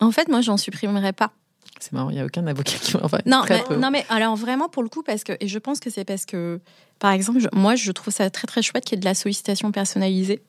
En 0.00 0.12
fait, 0.12 0.28
moi, 0.28 0.40
j'en 0.40 0.56
supprimerais 0.56 1.12
pas. 1.12 1.32
C'est 1.80 1.92
marrant, 1.92 2.10
il 2.10 2.14
n'y 2.14 2.20
a 2.20 2.24
aucun 2.24 2.46
avocat 2.46 2.72
qui 2.80 2.96
enfin, 2.96 3.18
non, 3.24 3.42
mais, 3.48 3.76
non, 3.76 3.90
mais 3.90 4.04
alors 4.08 4.34
vraiment 4.34 4.68
pour 4.68 4.82
le 4.82 4.88
coup, 4.88 5.02
parce 5.02 5.22
que, 5.22 5.32
et 5.38 5.46
je 5.46 5.58
pense 5.58 5.78
que 5.78 5.90
c'est 5.90 6.04
parce 6.04 6.26
que, 6.26 6.60
par 6.98 7.12
exemple, 7.12 7.40
moi 7.52 7.76
je 7.76 7.92
trouve 7.92 8.12
ça 8.12 8.28
très 8.30 8.48
très 8.48 8.62
chouette 8.62 8.84
qu'il 8.84 8.96
y 8.96 8.98
ait 8.98 9.00
de 9.00 9.04
la 9.04 9.14
sollicitation 9.14 9.70
personnalisée. 9.70 10.42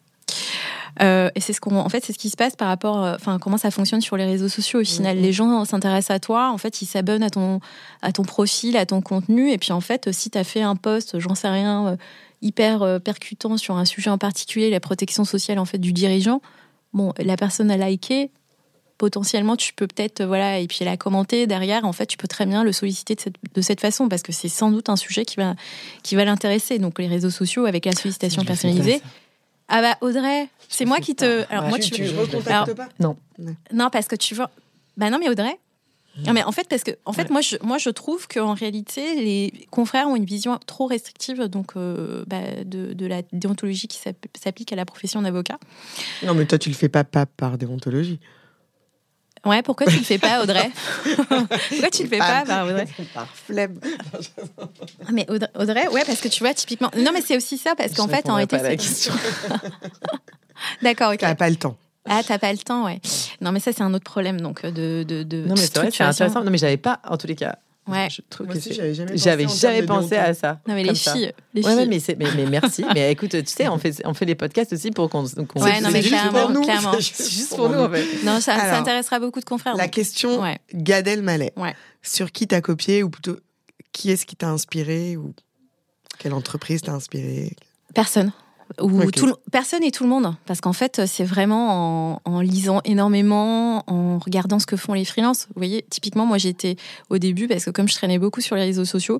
Euh, 1.01 1.29
et 1.35 1.39
c'est 1.39 1.53
ce 1.53 1.61
qu'on, 1.61 1.75
en 1.77 1.89
fait, 1.89 2.03
c'est 2.03 2.13
ce 2.13 2.17
qui 2.17 2.29
se 2.29 2.37
passe 2.37 2.55
par 2.55 2.67
rapport, 2.67 3.03
euh, 3.03 3.15
enfin, 3.15 3.39
comment 3.39 3.57
ça 3.57 3.71
fonctionne 3.71 4.01
sur 4.01 4.17
les 4.17 4.25
réseaux 4.25 4.49
sociaux. 4.49 4.81
Au 4.81 4.83
final, 4.83 5.17
mhm. 5.17 5.23
les 5.23 5.33
gens 5.33 5.65
s'intéressent 5.65 6.15
à 6.15 6.19
toi. 6.19 6.51
En 6.51 6.57
fait, 6.57 6.81
ils 6.81 6.85
s'abonnent 6.85 7.23
à 7.23 7.29
ton, 7.29 7.59
à 8.01 8.11
ton 8.11 8.23
profil, 8.23 8.77
à 8.77 8.85
ton 8.85 9.01
contenu. 9.01 9.51
Et 9.51 9.57
puis, 9.57 9.71
en 9.71 9.81
fait, 9.81 10.11
si 10.11 10.29
tu 10.29 10.37
as 10.37 10.43
fait 10.43 10.61
un 10.61 10.75
post, 10.75 11.19
j'en 11.19 11.35
sais 11.35 11.49
rien, 11.49 11.87
euh, 11.87 11.95
hyper 12.41 13.01
percutant 13.01 13.57
sur 13.57 13.75
un 13.75 13.83
sujet 13.83 14.09
en 14.09 14.17
particulier, 14.17 14.69
la 14.69 14.79
protection 14.79 15.25
sociale 15.25 15.59
en 15.59 15.65
fait 15.65 15.77
du 15.77 15.91
dirigeant, 15.91 16.41
bon, 16.93 17.13
la 17.17 17.35
personne 17.35 17.69
a 17.69 17.75
liké. 17.75 18.31
Potentiellement, 18.97 19.55
tu 19.55 19.73
peux 19.73 19.87
peut-être, 19.87 20.23
voilà, 20.23 20.59
et 20.59 20.67
puis 20.67 20.79
elle 20.81 20.89
a 20.89 20.97
commenté 20.97 21.47
derrière. 21.47 21.85
En 21.85 21.93
fait, 21.93 22.05
tu 22.05 22.17
peux 22.17 22.27
très 22.27 22.45
bien 22.45 22.63
le 22.63 22.73
solliciter 22.73 23.15
de 23.15 23.21
cette, 23.21 23.35
de 23.53 23.61
cette 23.61 23.79
façon 23.79 24.09
parce 24.09 24.23
que 24.23 24.33
c'est 24.33 24.49
sans 24.49 24.71
doute 24.71 24.89
un 24.89 24.97
sujet 24.97 25.23
qui 25.23 25.37
va, 25.37 25.55
qui 26.03 26.15
va 26.15 26.25
l'intéresser. 26.25 26.79
Donc, 26.79 26.99
les 26.99 27.07
réseaux 27.07 27.29
sociaux 27.29 27.65
avec 27.65 27.85
la 27.85 27.93
sollicitation 27.93 28.43
personnalisée. 28.43 29.01
Ah 29.69 29.81
bah 29.81 29.97
Audrey, 30.01 30.49
c'est 30.67 30.85
moi 30.85 30.97
qui 30.99 31.15
te. 31.15 31.45
Alors 31.49 31.65
moi 31.69 31.79
tu, 31.79 31.91
tu 31.91 32.03
recontactes 32.09 32.73
pas 32.73 32.89
Non. 32.99 33.15
Non 33.71 33.89
parce 33.89 34.07
que 34.07 34.15
tu 34.15 34.35
vois. 34.35 34.49
Bah 34.97 35.09
non 35.09 35.19
mais 35.19 35.29
Audrey. 35.29 35.59
Non 36.25 36.33
mais 36.33 36.43
en 36.43 36.51
fait 36.51 36.67
parce 36.67 36.83
que 36.83 36.91
en 37.05 37.13
fait 37.13 37.29
moi 37.29 37.39
je 37.39 37.55
moi 37.61 37.77
je 37.77 37.89
trouve 37.89 38.27
qu'en 38.27 38.53
réalité 38.53 39.15
les 39.15 39.67
confrères 39.69 40.07
ont 40.07 40.15
une 40.15 40.25
vision 40.25 40.57
trop 40.65 40.85
restrictive 40.85 41.43
donc 41.45 41.77
euh, 41.77 42.25
bah, 42.27 42.63
de, 42.65 42.91
de, 42.93 43.05
la 43.05 43.21
déontologie 43.31 43.87
qui 43.87 43.99
s'applique 44.37 44.73
à 44.73 44.75
la 44.75 44.85
profession 44.85 45.21
d'avocat. 45.21 45.59
Non 46.23 46.33
mais 46.33 46.45
toi 46.45 46.57
tu 46.57 46.69
le 46.69 46.75
fais 46.75 46.89
pas, 46.89 47.03
pas 47.03 47.25
par 47.25 47.57
déontologie. 47.57 48.19
Ouais, 49.45 49.61
pourquoi 49.61 49.87
tu 49.87 49.97
le 49.97 50.03
fais 50.03 50.17
pas, 50.17 50.43
Audrey 50.43 50.69
Pourquoi 51.03 51.89
tu 51.91 52.03
le 52.03 52.09
fais 52.09 52.17
pas, 52.17 52.43
par 52.45 52.67
Audrey 52.67 52.87
Par 53.13 53.27
flemme. 53.27 53.79
Ah, 55.07 55.11
mais 55.13 55.25
Audrey, 55.29 55.87
ouais, 55.87 56.03
parce 56.05 56.19
que 56.19 56.27
tu 56.27 56.43
vois, 56.43 56.53
typiquement. 56.53 56.91
Non, 56.97 57.11
mais 57.13 57.21
c'est 57.21 57.37
aussi 57.37 57.57
ça, 57.57 57.75
parce 57.75 57.93
qu'en 57.93 58.07
fait, 58.07 58.29
en 58.29 58.35
réalité. 58.35 58.57
Pas 58.57 58.63
la 58.63 58.75
question. 58.75 59.13
D'accord, 60.81 61.11
ok. 61.13 61.19
T'as 61.19 61.35
pas 61.35 61.49
le 61.49 61.55
temps. 61.55 61.77
Ah, 62.05 62.21
t'as 62.25 62.39
pas 62.39 62.51
le 62.51 62.57
temps, 62.57 62.85
ouais. 62.85 62.99
Non, 63.39 63.51
mais 63.51 63.59
ça, 63.59 63.71
c'est 63.71 63.83
un 63.83 63.93
autre 63.93 64.03
problème, 64.03 64.41
donc, 64.41 64.65
de. 64.65 65.03
de, 65.03 65.23
de 65.23 65.43
non, 65.45 65.55
mais 65.55 65.61
c'est 65.61 65.77
vrai, 65.77 65.89
c'est 65.91 66.03
intéressant. 66.03 66.43
Non, 66.43 66.51
mais 66.51 66.57
j'avais 66.57 66.77
pas, 66.77 66.99
en 67.07 67.17
tous 67.17 67.27
les 67.27 67.35
cas, 67.35 67.57
Ouais. 67.89 68.07
Je 68.09 68.21
trouve 68.29 68.47
Moi 68.47 68.55
aussi, 68.55 68.73
j'avais 68.73 68.93
jamais, 68.93 69.17
j'avais 69.17 69.47
jamais 69.47 69.83
pensé 69.83 70.15
à 70.15 70.33
ça. 70.33 70.59
Non, 70.67 70.75
mais 70.75 70.83
les 70.83 70.95
filles. 70.95 71.33
Les 71.53 71.65
ouais, 71.65 71.85
mais, 71.85 71.99
mais, 72.17 72.25
mais, 72.35 72.45
merci. 72.45 72.85
mais 72.93 73.11
écoute, 73.11 73.31
tu 73.31 73.43
sais, 73.45 73.67
on 73.67 73.77
fait, 73.77 74.01
on 74.05 74.13
fait 74.13 74.25
les 74.25 74.35
podcasts 74.35 74.73
aussi 74.73 74.91
pour 74.91 75.09
qu'on. 75.09 75.25
Qu 75.25 75.59
ouais, 75.59 75.81
non, 75.81 75.89
mais 75.91 76.01
clairement. 76.01 76.49
Nous. 76.49 76.61
clairement. 76.61 76.93
C'est 76.99 77.29
juste 77.29 77.55
pour 77.55 77.69
nous, 77.69 77.79
en 77.79 77.89
fait. 77.89 78.05
Non, 78.23 78.39
ça, 78.39 78.57
ça 78.57 78.77
intéressera 78.77 79.19
beaucoup 79.19 79.39
de 79.39 79.45
confrères. 79.45 79.75
La 79.75 79.87
question 79.87 80.41
ouais. 80.41 80.59
Gad 80.73 81.07
Elmaleh. 81.07 81.51
Ouais. 81.55 81.75
Sur 82.01 82.31
qui 82.31 82.47
t'as 82.47 82.61
copié 82.61 83.03
ou 83.03 83.09
plutôt 83.09 83.37
qui 83.91 84.11
est-ce 84.11 84.25
qui 84.25 84.35
t'a 84.35 84.49
inspiré 84.49 85.17
ou 85.17 85.33
quelle 86.19 86.33
entreprise 86.33 86.81
t'a 86.81 86.93
inspiré? 86.93 87.55
Personne 87.93 88.31
ou 88.81 89.11
tout, 89.11 89.33
personne 89.51 89.83
et 89.83 89.91
tout 89.91 90.03
le 90.03 90.09
monde. 90.09 90.35
Parce 90.45 90.61
qu'en 90.61 90.73
fait, 90.73 91.05
c'est 91.05 91.23
vraiment 91.23 92.21
en, 92.25 92.41
lisant 92.41 92.81
énormément, 92.85 93.83
en 93.87 94.19
regardant 94.19 94.59
ce 94.59 94.65
que 94.65 94.77
font 94.77 94.93
les 94.93 95.05
freelances. 95.05 95.47
Vous 95.47 95.59
voyez, 95.59 95.85
typiquement, 95.89 96.25
moi 96.25 96.37
j'étais 96.37 96.75
au 97.09 97.17
début, 97.17 97.47
parce 97.47 97.65
que 97.65 97.71
comme 97.71 97.87
je 97.87 97.95
traînais 97.95 98.19
beaucoup 98.19 98.41
sur 98.41 98.55
les 98.55 98.63
réseaux 98.63 98.85
sociaux, 98.85 99.19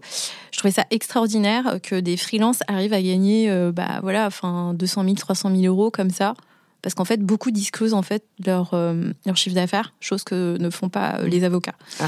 je 0.52 0.58
trouvais 0.60 0.74
ça 0.74 0.86
extraordinaire 0.91 1.80
que 1.82 2.00
des 2.00 2.18
freelances 2.18 2.60
arrivent 2.68 2.93
à 2.93 3.02
gagner 3.02 3.50
euh, 3.50 3.72
bah, 3.72 4.00
voilà, 4.02 4.28
enfin, 4.28 4.74
200 4.74 5.04
000, 5.04 5.16
300 5.16 5.56
000 5.56 5.64
euros 5.64 5.91
comme 5.91 6.10
ça. 6.10 6.34
Parce 6.82 6.95
qu'en 6.95 7.06
fait, 7.06 7.22
beaucoup 7.22 7.52
disclosent 7.52 7.93
en 7.93 8.02
fait 8.02 8.24
leur, 8.45 8.74
euh, 8.74 9.12
leur 9.26 9.36
chiffre 9.36 9.56
d'affaires, 9.56 9.93
chose 10.00 10.24
que 10.24 10.58
ne 10.58 10.70
font 10.70 10.89
pas 10.89 11.18
euh, 11.20 11.28
les 11.28 11.43
avocats. 11.43 11.76
Ah. 12.00 12.08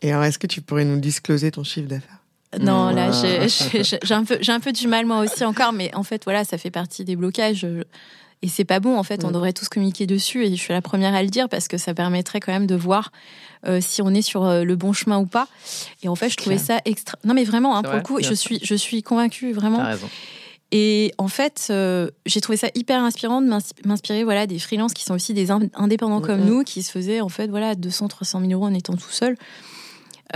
Et 0.00 0.12
alors, 0.12 0.24
est-ce 0.24 0.38
que 0.38 0.46
tu 0.46 0.60
pourrais 0.60 0.84
nous 0.84 1.00
discloser 1.00 1.50
ton 1.50 1.64
chiffre 1.64 1.88
d'affaires? 1.88 2.21
Non, 2.60 2.90
là, 2.90 3.10
j'ai 3.12 4.14
un, 4.14 4.24
peu, 4.24 4.38
un 4.46 4.60
peu 4.60 4.72
du 4.72 4.88
mal 4.88 5.06
moi 5.06 5.20
aussi 5.20 5.44
encore, 5.44 5.72
mais 5.72 5.94
en 5.94 6.02
fait, 6.02 6.24
voilà, 6.24 6.44
ça 6.44 6.58
fait 6.58 6.70
partie 6.70 7.04
des 7.04 7.16
blocages. 7.16 7.66
Et 8.44 8.48
c'est 8.48 8.64
pas 8.64 8.80
bon, 8.80 8.98
en 8.98 9.04
fait, 9.04 9.24
on 9.24 9.30
devrait 9.30 9.52
tous 9.52 9.68
communiquer 9.68 10.06
dessus. 10.06 10.44
Et 10.44 10.50
je 10.50 10.60
suis 10.60 10.72
la 10.72 10.82
première 10.82 11.14
à 11.14 11.22
le 11.22 11.28
dire 11.28 11.48
parce 11.48 11.68
que 11.68 11.78
ça 11.78 11.94
permettrait 11.94 12.40
quand 12.40 12.52
même 12.52 12.66
de 12.66 12.74
voir 12.74 13.12
euh, 13.66 13.78
si 13.80 14.02
on 14.02 14.10
est 14.10 14.22
sur 14.22 14.44
euh, 14.44 14.64
le 14.64 14.74
bon 14.74 14.92
chemin 14.92 15.18
ou 15.18 15.26
pas. 15.26 15.46
Et 16.02 16.08
en 16.08 16.16
fait, 16.16 16.28
je 16.28 16.36
trouvais 16.36 16.58
ça 16.58 16.80
extra. 16.84 17.16
Non, 17.24 17.34
mais 17.34 17.44
vraiment, 17.44 17.76
hein, 17.76 17.82
pour 17.82 17.94
le 17.94 18.00
coup, 18.00 18.18
je 18.20 18.34
suis, 18.34 18.58
je 18.62 18.74
suis 18.74 19.02
convaincue, 19.04 19.52
vraiment. 19.52 19.84
Et 20.74 21.12
en 21.18 21.28
fait, 21.28 21.68
euh, 21.70 22.10
j'ai 22.24 22.40
trouvé 22.40 22.56
ça 22.56 22.68
hyper 22.74 23.00
inspirant 23.02 23.42
de 23.42 23.48
m'inspirer 23.84 24.24
voilà, 24.24 24.46
des 24.46 24.58
freelances 24.58 24.94
qui 24.94 25.04
sont 25.04 25.14
aussi 25.14 25.34
des 25.34 25.50
indépendants 25.50 26.22
comme 26.22 26.40
nous, 26.40 26.64
qui 26.64 26.82
se 26.82 26.90
faisaient 26.90 27.20
en 27.20 27.28
fait 27.28 27.48
voilà, 27.48 27.74
200, 27.74 28.08
300 28.08 28.40
000 28.40 28.52
euros 28.52 28.64
en 28.64 28.74
étant 28.74 28.96
tout 28.96 29.10
seul. 29.10 29.36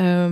Euh, 0.01 0.31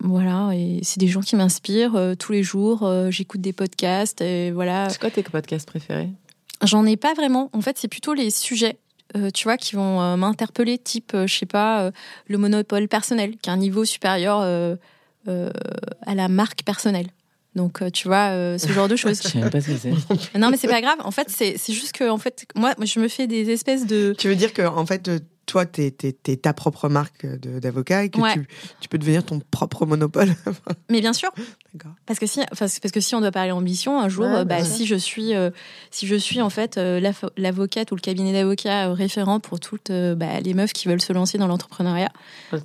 voilà, 0.00 0.50
et 0.54 0.80
c'est 0.82 1.00
des 1.00 1.08
gens 1.08 1.20
qui 1.20 1.36
m'inspirent 1.36 1.96
euh, 1.96 2.14
tous 2.14 2.32
les 2.32 2.42
jours. 2.42 2.84
Euh, 2.84 3.10
j'écoute 3.10 3.40
des 3.40 3.52
podcasts 3.52 4.20
et 4.20 4.50
voilà. 4.50 4.88
C'est 4.88 5.00
quoi 5.00 5.10
tes 5.10 5.22
podcasts 5.22 5.66
préférés? 5.66 6.10
J'en 6.62 6.86
ai 6.86 6.96
pas 6.96 7.14
vraiment. 7.14 7.50
En 7.52 7.60
fait, 7.60 7.78
c'est 7.78 7.88
plutôt 7.88 8.14
les 8.14 8.30
sujets. 8.30 8.78
tu 9.34 9.44
vois, 9.44 9.56
qui 9.56 9.76
vont 9.76 10.16
m'interpeller, 10.18 10.78
type, 10.78 11.12
je 11.14 11.34
sais 11.34 11.46
pas, 11.46 11.90
le 12.26 12.38
monopole 12.38 12.86
personnel, 12.86 13.38
qui 13.38 13.48
est 13.48 13.52
un 13.52 13.56
niveau 13.56 13.86
supérieur 13.86 14.40
à 15.26 16.14
la 16.14 16.28
marque 16.28 16.62
personnelle. 16.64 17.06
Donc, 17.56 17.82
tu 17.92 18.08
vois, 18.08 18.58
ce 18.58 18.68
genre 18.68 18.88
de 18.88 18.96
choses. 18.96 19.22
je 19.22 19.28
sais 19.28 19.38
même 19.38 19.48
pas 19.48 19.62
ce 19.62 19.68
que 19.68 19.78
c'est. 19.78 20.38
Non, 20.38 20.50
mais 20.50 20.58
c'est 20.58 20.68
pas 20.68 20.82
grave. 20.82 20.98
En 21.02 21.10
fait, 21.10 21.30
c'est 21.30 21.72
juste 21.72 21.92
que, 21.92 22.10
en 22.10 22.18
fait, 22.18 22.46
moi, 22.54 22.74
je 22.84 23.00
me 23.00 23.08
fais 23.08 23.26
des 23.26 23.48
espèces 23.48 23.86
de. 23.86 24.14
Tu 24.18 24.28
veux 24.28 24.36
dire 24.36 24.52
que, 24.52 24.60
en 24.60 24.84
fait, 24.84 25.10
toi, 25.50 25.66
tu 25.66 25.82
es, 25.82 26.36
ta 26.36 26.52
propre 26.52 26.88
marque 26.88 27.26
d'avocat 27.26 28.04
et 28.04 28.08
que 28.08 28.20
tu, 28.80 28.88
peux 28.88 28.98
devenir 28.98 29.24
ton 29.24 29.40
propre 29.50 29.84
monopole. 29.84 30.28
Mais 30.88 31.00
bien 31.00 31.12
sûr. 31.12 31.32
Parce 32.06 32.20
que 32.20 32.26
si, 32.26 32.40
parce 32.56 32.78
que 32.78 33.00
si 33.00 33.16
on 33.16 33.20
doit 33.20 33.32
parler 33.32 33.50
ambition, 33.50 34.00
un 34.00 34.08
jour, 34.08 34.28
bah, 34.44 34.62
si 34.62 34.86
je 34.86 34.94
suis, 34.94 35.34
euh, 35.34 35.50
si 35.90 36.06
je 36.06 36.14
suis 36.14 36.40
en 36.40 36.50
fait 36.50 36.78
euh, 36.78 37.00
l'avocate 37.36 37.90
ou 37.90 37.96
le 37.96 38.00
cabinet 38.00 38.32
d'avocats 38.32 38.88
euh, 38.88 38.92
référent 38.92 39.40
pour 39.40 39.58
toutes 39.58 39.90
bah, 39.90 40.38
les 40.40 40.54
meufs 40.54 40.72
qui 40.72 40.86
veulent 40.86 41.00
se 41.00 41.12
lancer 41.12 41.36
dans 41.36 41.48
l'entrepreneuriat, 41.48 42.12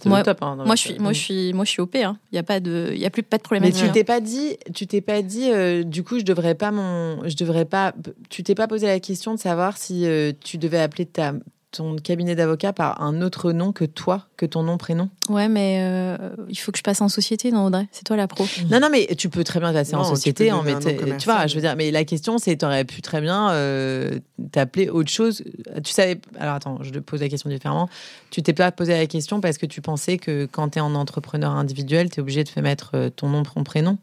moi, 0.05 0.21
hein, 0.27 0.55
moi, 0.63 0.75
je 0.75 0.81
suis, 0.81 0.99
moi, 0.99 1.11
je 1.11 1.19
suis, 1.19 1.53
moi, 1.53 1.65
je 1.65 1.71
suis 1.71 1.81
op. 1.81 1.95
Hein. 1.95 2.17
Il 2.31 2.35
y 2.35 2.39
a 2.39 2.43
pas 2.43 2.59
de, 2.59 2.91
il 2.93 2.99
y 2.99 3.05
a 3.07 3.09
plus 3.09 3.23
pas 3.23 3.37
de 3.37 3.43
problème. 3.43 3.63
Mais 3.63 3.71
tu 3.71 3.91
t'es 3.91 4.03
pas 4.03 4.19
dit, 4.19 4.57
tu 4.75 4.85
t'es 4.85 5.01
pas 5.01 5.23
dit, 5.23 5.49
du 5.85 6.03
coup, 6.03 6.19
je 6.19 6.23
devrais 6.23 6.53
pas 6.53 6.69
mon, 6.69 7.27
je 7.27 7.35
devrais 7.35 7.65
pas, 7.65 7.95
tu 8.29 8.43
t'es 8.43 8.53
pas 8.53 8.67
posé 8.67 8.85
la 8.85 8.99
question 8.99 9.33
de 9.33 9.39
savoir 9.39 9.77
si 9.77 10.05
tu 10.43 10.59
devais 10.59 10.79
appeler 10.79 11.07
ta, 11.07 11.33
ton 11.77 11.95
cabinet 11.95 12.35
d'avocat 12.35 12.73
par 12.73 13.01
un 13.01 13.21
autre 13.21 13.51
nom 13.51 13.71
que 13.71 13.85
toi, 13.85 14.27
que 14.37 14.45
ton 14.45 14.63
nom, 14.63 14.77
prénom 14.77 15.09
Ouais, 15.29 15.47
mais 15.47 15.79
euh, 15.81 16.17
il 16.49 16.55
faut 16.55 16.71
que 16.71 16.77
je 16.77 16.83
passe 16.83 17.01
en 17.01 17.09
société, 17.09 17.51
non, 17.51 17.65
Audrey? 17.65 17.87
C'est 17.91 18.03
toi 18.03 18.15
la 18.15 18.27
pro. 18.27 18.45
Non, 18.69 18.79
non, 18.79 18.89
mais 18.91 19.07
tu 19.17 19.29
peux 19.29 19.43
très 19.43 19.59
bien 19.59 19.73
passer 19.73 19.95
en 19.95 20.03
société. 20.03 20.51
En 20.51 20.63
tu 20.63 21.25
vois, 21.25 21.47
je 21.47 21.55
veux 21.55 21.61
dire, 21.61 21.75
mais 21.75 21.91
la 21.91 22.03
question, 22.05 22.37
c'est 22.37 22.57
tu 22.57 22.65
aurais 22.65 22.85
pu 22.85 23.01
très 23.01 23.21
bien 23.21 23.51
euh, 23.51 24.19
t'appeler 24.51 24.89
autre 24.89 25.11
chose. 25.11 25.43
Tu 25.83 25.91
savais. 25.91 26.19
Alors 26.39 26.55
attends, 26.55 26.79
je 26.81 26.91
te 26.91 26.99
pose 26.99 27.21
la 27.21 27.29
question 27.29 27.49
différemment. 27.49 27.89
Tu 28.29 28.41
t'es 28.41 28.53
pas 28.53 28.71
posé 28.71 28.93
la 28.93 29.07
question 29.07 29.41
parce 29.41 29.57
que 29.57 29.65
tu 29.65 29.81
pensais 29.81 30.17
que 30.17 30.47
quand 30.51 30.69
tu 30.69 30.79
es 30.79 30.81
en 30.81 30.95
entrepreneur 30.95 31.51
individuel, 31.51 32.09
tu 32.09 32.19
es 32.19 32.21
obligé 32.21 32.43
de 32.43 32.49
faire 32.49 32.63
mettre 32.63 32.91
euh, 32.95 33.09
ton 33.09 33.29
nom, 33.29 33.43
ton 33.43 33.63
prénom? 33.63 33.97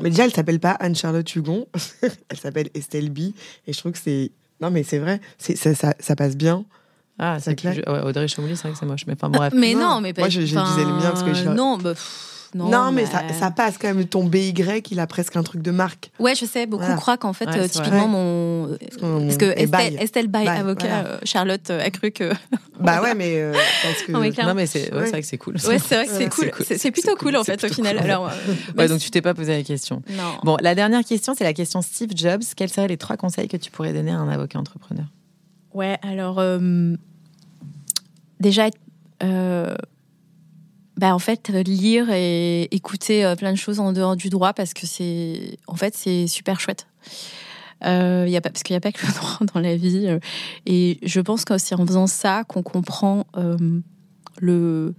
Mais 0.00 0.10
déjà, 0.10 0.24
elle 0.24 0.32
s'appelle 0.32 0.60
pas 0.60 0.72
Anne-Charlotte 0.72 1.34
Hugon, 1.34 1.66
elle 2.28 2.36
s'appelle 2.36 2.68
Estelle 2.74 3.10
B. 3.10 3.18
Et 3.66 3.72
je 3.72 3.78
trouve 3.78 3.92
que 3.92 3.98
c'est. 3.98 4.32
Non, 4.60 4.70
mais 4.70 4.82
c'est 4.82 4.98
vrai, 4.98 5.20
ça, 5.38 5.74
ça, 5.74 5.94
ça, 5.98 6.16
passe 6.16 6.36
bien. 6.36 6.64
Ah, 7.18 7.38
c'est 7.40 7.54
clair. 7.54 7.76
Audrey 7.86 8.28
Chamouli, 8.28 8.56
c'est 8.56 8.62
vrai 8.62 8.72
que 8.72 8.78
c'est 8.78 8.86
moche. 8.86 9.06
Mais 9.06 9.14
enfin, 9.14 9.28
bref. 9.28 9.52
Mais 9.56 9.74
non, 9.74 10.00
mais 10.00 10.12
pas. 10.12 10.22
Moi, 10.22 10.28
je, 10.28 10.40
disais 10.40 10.54
le 10.56 10.92
mien 10.92 11.10
parce 11.10 11.22
que 11.22 11.34
je. 11.34 11.48
Non, 11.48 11.78
bah, 11.78 11.94
non, 12.54 12.92
mais, 12.92 13.06
Ça, 13.06 13.22
ça, 13.32 13.50
passe 13.50 13.78
quand 13.78 13.88
même. 13.88 14.04
Ton 14.06 14.24
BY, 14.24 14.54
il 14.90 15.00
a 15.00 15.06
presque 15.06 15.36
un 15.36 15.42
truc 15.42 15.62
de 15.62 15.70
marque. 15.70 16.10
Ouais, 16.18 16.34
je 16.34 16.44
sais. 16.44 16.66
Beaucoup 16.66 16.94
croient 16.96 17.16
qu'en 17.16 17.32
fait, 17.32 17.48
euh, 17.48 17.68
typiquement, 17.68 18.08
mon. 18.08 18.76
Parce 19.00 19.36
que 19.36 19.58
Estelle, 19.58 19.98
Estelle 20.00 20.30
avocat, 20.32 21.04
euh, 21.04 21.18
Charlotte 21.24 21.70
euh, 21.70 21.84
a 21.84 21.90
cru 21.90 22.10
que. 22.12 22.32
bah 22.80 23.02
ouais, 23.02 23.14
mais. 23.14 23.52
parce 23.82 24.02
que... 24.02 24.12
non, 24.12 24.54
mais 24.54 24.66
c'est 24.66 24.90
vrai 24.90 25.20
que 25.20 25.26
c'est 25.26 25.38
cool. 25.38 25.54
Ouais, 25.54 25.78
c'est 25.78 25.96
vrai 25.96 26.06
que 26.06 26.12
c'est 26.12 26.28
cool. 26.28 26.50
C'est 26.64 26.90
plutôt 26.90 27.16
cool, 27.16 27.36
en 27.36 27.44
fait, 27.44 27.62
au 27.64 27.68
final. 27.68 27.98
Alors, 27.98 28.30
ouais, 28.76 28.88
donc 28.88 29.00
tu 29.00 29.10
t'es 29.10 29.22
pas 29.22 29.34
posé 29.34 29.56
la 29.56 29.62
question. 29.62 30.02
Non. 30.10 30.38
Bon, 30.42 30.56
la 30.60 30.74
dernière 30.74 31.04
question, 31.04 31.34
c'est 31.36 31.44
la 31.44 31.54
question 31.54 31.82
Steve 31.82 32.10
Jobs. 32.14 32.42
Quels 32.56 32.70
seraient 32.70 32.88
les 32.88 32.96
trois 32.96 33.16
conseils 33.16 33.48
que 33.48 33.56
tu 33.56 33.70
pourrais 33.70 33.92
donner 33.92 34.12
à 34.12 34.18
un 34.18 34.28
avocat 34.28 34.58
entrepreneur? 34.58 35.06
Ouais, 35.74 35.98
alors 36.02 36.40
déjà 38.40 38.68
euh, 39.22 39.74
bah 40.96 41.14
en 41.14 41.18
fait 41.18 41.48
lire 41.48 42.10
et 42.10 42.62
écouter 42.74 43.24
euh, 43.24 43.34
plein 43.34 43.52
de 43.52 43.58
choses 43.58 43.80
en 43.80 43.92
dehors 43.92 44.16
du 44.16 44.28
droit 44.28 44.52
parce 44.52 44.74
que 44.74 44.86
c'est 44.86 45.58
en 45.66 45.74
fait 45.74 45.94
c'est 45.94 46.26
super 46.26 46.60
chouette. 46.60 46.86
Euh, 47.84 48.26
y 48.28 48.36
a 48.36 48.40
pas, 48.40 48.50
parce 48.50 48.62
qu'il 48.62 48.72
n'y 48.74 48.78
a 48.78 48.80
pas 48.80 48.92
que 48.92 49.04
le 49.04 49.12
droit 49.14 49.38
dans 49.52 49.60
la 49.60 49.76
vie. 49.76 50.06
Euh, 50.06 50.18
et 50.64 50.98
je 51.02 51.20
pense 51.20 51.44
que 51.44 51.58
c'est 51.58 51.74
en 51.74 51.84
faisant 51.84 52.06
ça 52.06 52.44
qu'on 52.44 52.62
comprend 52.62 53.26
le 54.38 54.94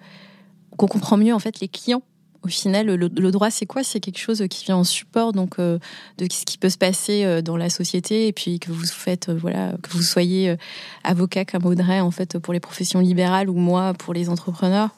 qu'on 0.78 0.88
comprend 0.88 1.18
mieux 1.18 1.34
en 1.34 1.40
fait 1.40 1.62
les 1.62 1.70
clients 1.70 2.04
au 2.46 2.48
final, 2.48 2.86
le, 2.86 3.32
droit, 3.32 3.50
c'est 3.50 3.66
quoi? 3.66 3.84
C'est 3.84 4.00
quelque 4.00 4.20
chose 4.20 4.43
qui 4.50 4.66
vient 4.66 4.78
en 4.78 4.84
support 4.84 5.34
donc 5.34 5.56
euh, 5.58 5.80
de 6.20 6.28
ce 6.32 6.46
qui 6.46 6.60
peut 6.60 6.70
se 6.70 6.78
passer 6.78 7.26
euh, 7.26 7.41
dans 7.41 7.58
la 7.58 7.72
société 7.72 8.28
et 8.28 8.34
puis 8.34 8.60
que 8.60 8.72
vous 8.72 8.86
faites, 8.86 9.30
euh, 9.30 9.36
voilà, 9.36 9.74
que 9.82 9.89
vous 9.89 10.04
soyez 10.04 10.56
avocat 11.04 11.43
comme 11.43 11.66
Audrey 11.66 12.00
en 12.00 12.12
fait 12.12 12.38
pour 12.38 12.54
les 12.54 12.60
professions 12.60 13.00
libérales 13.00 13.50
ou 13.50 13.56
moi 13.56 13.96
pour 13.96 14.14
les 14.14 14.30
entrepreneurs. 14.30 14.89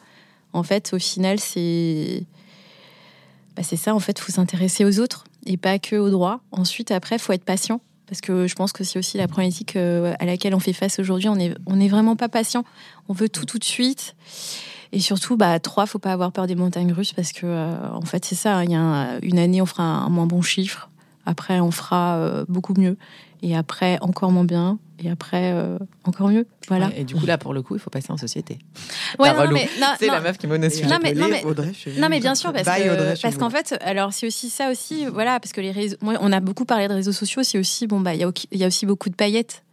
En 0.51 0.63
fait, 0.63 0.91
au 0.93 0.99
final, 0.99 1.39
c'est 1.39 2.25
bah, 3.55 3.63
ça. 3.63 3.95
En 3.95 3.99
fait, 3.99 4.19
faut 4.19 4.33
s'intéresser 4.33 4.83
aux 4.83 4.99
autres 4.99 5.23
et 5.45 5.55
pas 5.55 5.79
que 5.79 5.95
au 5.95 6.09
droit. 6.09 6.41
Ensuite, 6.51 6.91
après, 6.91 7.17
faut 7.17 7.31
être 7.31 7.45
patient 7.45 7.79
parce 8.07 8.19
que 8.19 8.45
je 8.47 8.55
pense 8.55 8.73
que 8.73 8.83
c'est 8.83 8.99
aussi 8.99 9.17
la 9.17 9.27
problématique 9.27 9.77
à 9.77 10.25
laquelle 10.25 10.53
on 10.53 10.59
fait 10.59 10.73
face 10.73 10.99
aujourd'hui. 10.99 11.29
On 11.29 11.39
est 11.39 11.53
on 11.65 11.79
est 11.79 11.87
vraiment 11.87 12.17
pas 12.17 12.27
patient. 12.27 12.65
On 13.07 13.13
veut 13.13 13.29
tout 13.29 13.45
tout 13.45 13.59
de 13.59 13.63
suite. 13.63 14.15
Et 14.91 14.99
surtout, 14.99 15.37
bah, 15.37 15.59
trois, 15.59 15.85
faut 15.85 15.99
pas 15.99 16.13
avoir 16.13 16.31
peur 16.31 16.47
des 16.47 16.55
montagnes 16.55 16.93
russes 16.93 17.13
parce 17.13 17.31
que, 17.31 17.45
euh, 17.45 17.75
en 17.91 18.01
fait, 18.01 18.25
c'est 18.25 18.35
ça. 18.35 18.63
Il 18.63 18.71
y 18.71 18.75
a 18.75 19.19
une 19.21 19.39
année, 19.39 19.61
on 19.61 19.65
fera 19.65 19.83
un 19.83 20.09
moins 20.09 20.27
bon 20.27 20.41
chiffre. 20.41 20.89
Après, 21.25 21.59
on 21.59 21.71
fera 21.71 22.17
euh, 22.17 22.45
beaucoup 22.47 22.73
mieux. 22.77 22.97
Et 23.43 23.55
après, 23.55 23.97
encore 24.01 24.31
moins 24.31 24.45
bien. 24.45 24.79
Et 25.03 25.11
après, 25.11 25.51
euh, 25.53 25.77
encore 26.05 26.29
mieux. 26.29 26.47
Voilà. 26.69 26.89
et 26.95 27.03
du 27.03 27.15
coup, 27.15 27.25
là, 27.25 27.37
pour 27.37 27.53
le 27.53 27.61
coup, 27.61 27.75
il 27.75 27.79
faut 27.79 27.89
passer 27.89 28.11
en 28.11 28.17
société. 28.17 28.57
Ouais, 29.19 29.31
non, 29.31 29.51
mais, 29.51 29.69
c'est 29.99 30.07
la 30.07 30.21
meuf 30.21 30.37
qui 30.37 30.47
m'a 30.47 30.57
Non, 30.57 30.67
mais, 31.03 31.13
non, 31.13 31.27
mais, 31.29 31.43
non, 31.43 32.09
mais 32.09 32.19
bien 32.19 32.33
sûr, 32.33 32.51
parce, 32.51 32.65
que, 32.65 33.21
parce 33.21 33.37
qu'en 33.37 33.49
fait, 33.49 33.77
alors 33.81 34.11
c'est 34.11 34.25
aussi 34.25 34.49
ça 34.49 34.71
aussi, 34.71 35.05
voilà, 35.05 35.39
parce 35.39 35.53
que 35.53 35.61
les 35.61 35.71
réseaux, 35.71 35.97
moi, 36.01 36.15
on 36.19 36.31
a 36.31 36.39
beaucoup 36.39 36.65
parlé 36.65 36.87
de 36.87 36.93
réseaux 36.93 37.11
sociaux, 37.11 37.43
c'est 37.43 37.59
aussi, 37.59 37.85
bon, 37.85 37.99
bah, 37.99 38.15
il 38.15 38.21
y, 38.21 38.57
y, 38.57 38.63
a 38.63 38.67
aussi 38.67 38.85
beaucoup 38.85 39.09
de 39.09 39.15
paillettes 39.15 39.63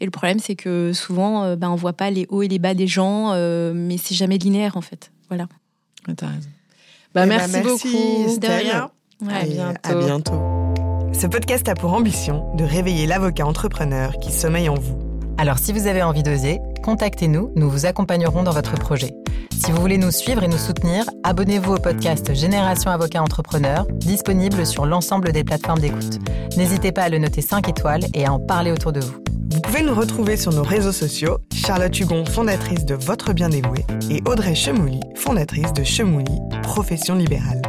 et 0.00 0.04
le 0.04 0.10
problème, 0.10 0.38
c'est 0.38 0.56
que 0.56 0.92
souvent, 0.92 1.44
euh, 1.44 1.56
bah, 1.56 1.70
on 1.70 1.74
voit 1.76 1.92
pas 1.92 2.10
les 2.10 2.26
hauts 2.28 2.42
et 2.42 2.48
les 2.48 2.58
bas 2.58 2.74
des 2.74 2.86
gens, 2.86 3.32
euh, 3.32 3.72
mais 3.74 3.96
c'est 3.96 4.14
jamais 4.14 4.38
linéaire 4.38 4.76
en 4.76 4.80
fait. 4.80 5.12
Voilà. 5.28 5.46
T'as 6.16 6.26
raison. 6.26 6.48
Bah, 7.14 7.24
eh 7.24 7.28
ben, 7.28 7.38
merci, 7.38 7.60
beaucoup. 7.60 8.38
De 8.38 8.46
rien. 8.46 8.90
à, 9.28 9.44
bientôt. 9.44 9.78
à 9.82 9.94
bientôt. 9.94 10.42
Ce 11.12 11.26
podcast 11.26 11.68
a 11.68 11.74
pour 11.74 11.92
ambition 11.92 12.54
de 12.56 12.64
réveiller 12.64 13.06
l'avocat 13.06 13.46
entrepreneur 13.46 14.18
qui 14.18 14.32
sommeille 14.32 14.68
en 14.68 14.74
vous. 14.74 15.13
Alors 15.36 15.58
si 15.58 15.72
vous 15.72 15.86
avez 15.86 16.02
envie 16.02 16.22
d'oser, 16.22 16.60
contactez-nous, 16.82 17.52
nous 17.56 17.68
vous 17.68 17.86
accompagnerons 17.86 18.44
dans 18.44 18.52
votre 18.52 18.74
projet. 18.74 19.14
Si 19.50 19.72
vous 19.72 19.80
voulez 19.80 19.98
nous 19.98 20.10
suivre 20.10 20.42
et 20.42 20.48
nous 20.48 20.58
soutenir, 20.58 21.04
abonnez-vous 21.24 21.74
au 21.74 21.78
podcast 21.78 22.34
Génération 22.34 22.90
Avocat 22.90 23.22
Entrepreneur, 23.22 23.86
disponible 23.94 24.64
sur 24.64 24.86
l'ensemble 24.86 25.32
des 25.32 25.42
plateformes 25.42 25.80
d'écoute. 25.80 26.18
N'hésitez 26.56 26.92
pas 26.92 27.02
à 27.02 27.08
le 27.08 27.18
noter 27.18 27.40
5 27.40 27.68
étoiles 27.68 28.04
et 28.14 28.26
à 28.26 28.32
en 28.32 28.38
parler 28.38 28.70
autour 28.70 28.92
de 28.92 29.00
vous. 29.00 29.14
Vous 29.50 29.60
pouvez 29.60 29.82
nous 29.82 29.94
retrouver 29.94 30.36
sur 30.36 30.52
nos 30.52 30.62
réseaux 30.62 30.92
sociaux, 30.92 31.38
Charlotte 31.52 31.98
Hugon, 31.98 32.24
fondatrice 32.24 32.84
de 32.84 32.94
Votre 32.94 33.32
Bien 33.32 33.48
Dévoué, 33.48 33.84
et 34.10 34.22
Audrey 34.26 34.54
Chemouli, 34.54 35.00
fondatrice 35.14 35.72
de 35.72 35.84
Chemouli, 35.84 36.40
profession 36.62 37.14
libérale. 37.14 37.62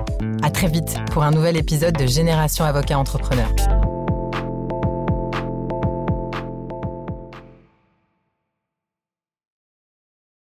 À 0.43 0.49
très 0.49 0.67
vite 0.67 0.97
pour 1.11 1.23
un 1.23 1.31
nouvel 1.31 1.57
épisode 1.57 1.95
de 1.97 2.05
Génération 2.05 2.65
Avocat 2.65 2.97
Entrepreneur. 2.97 3.49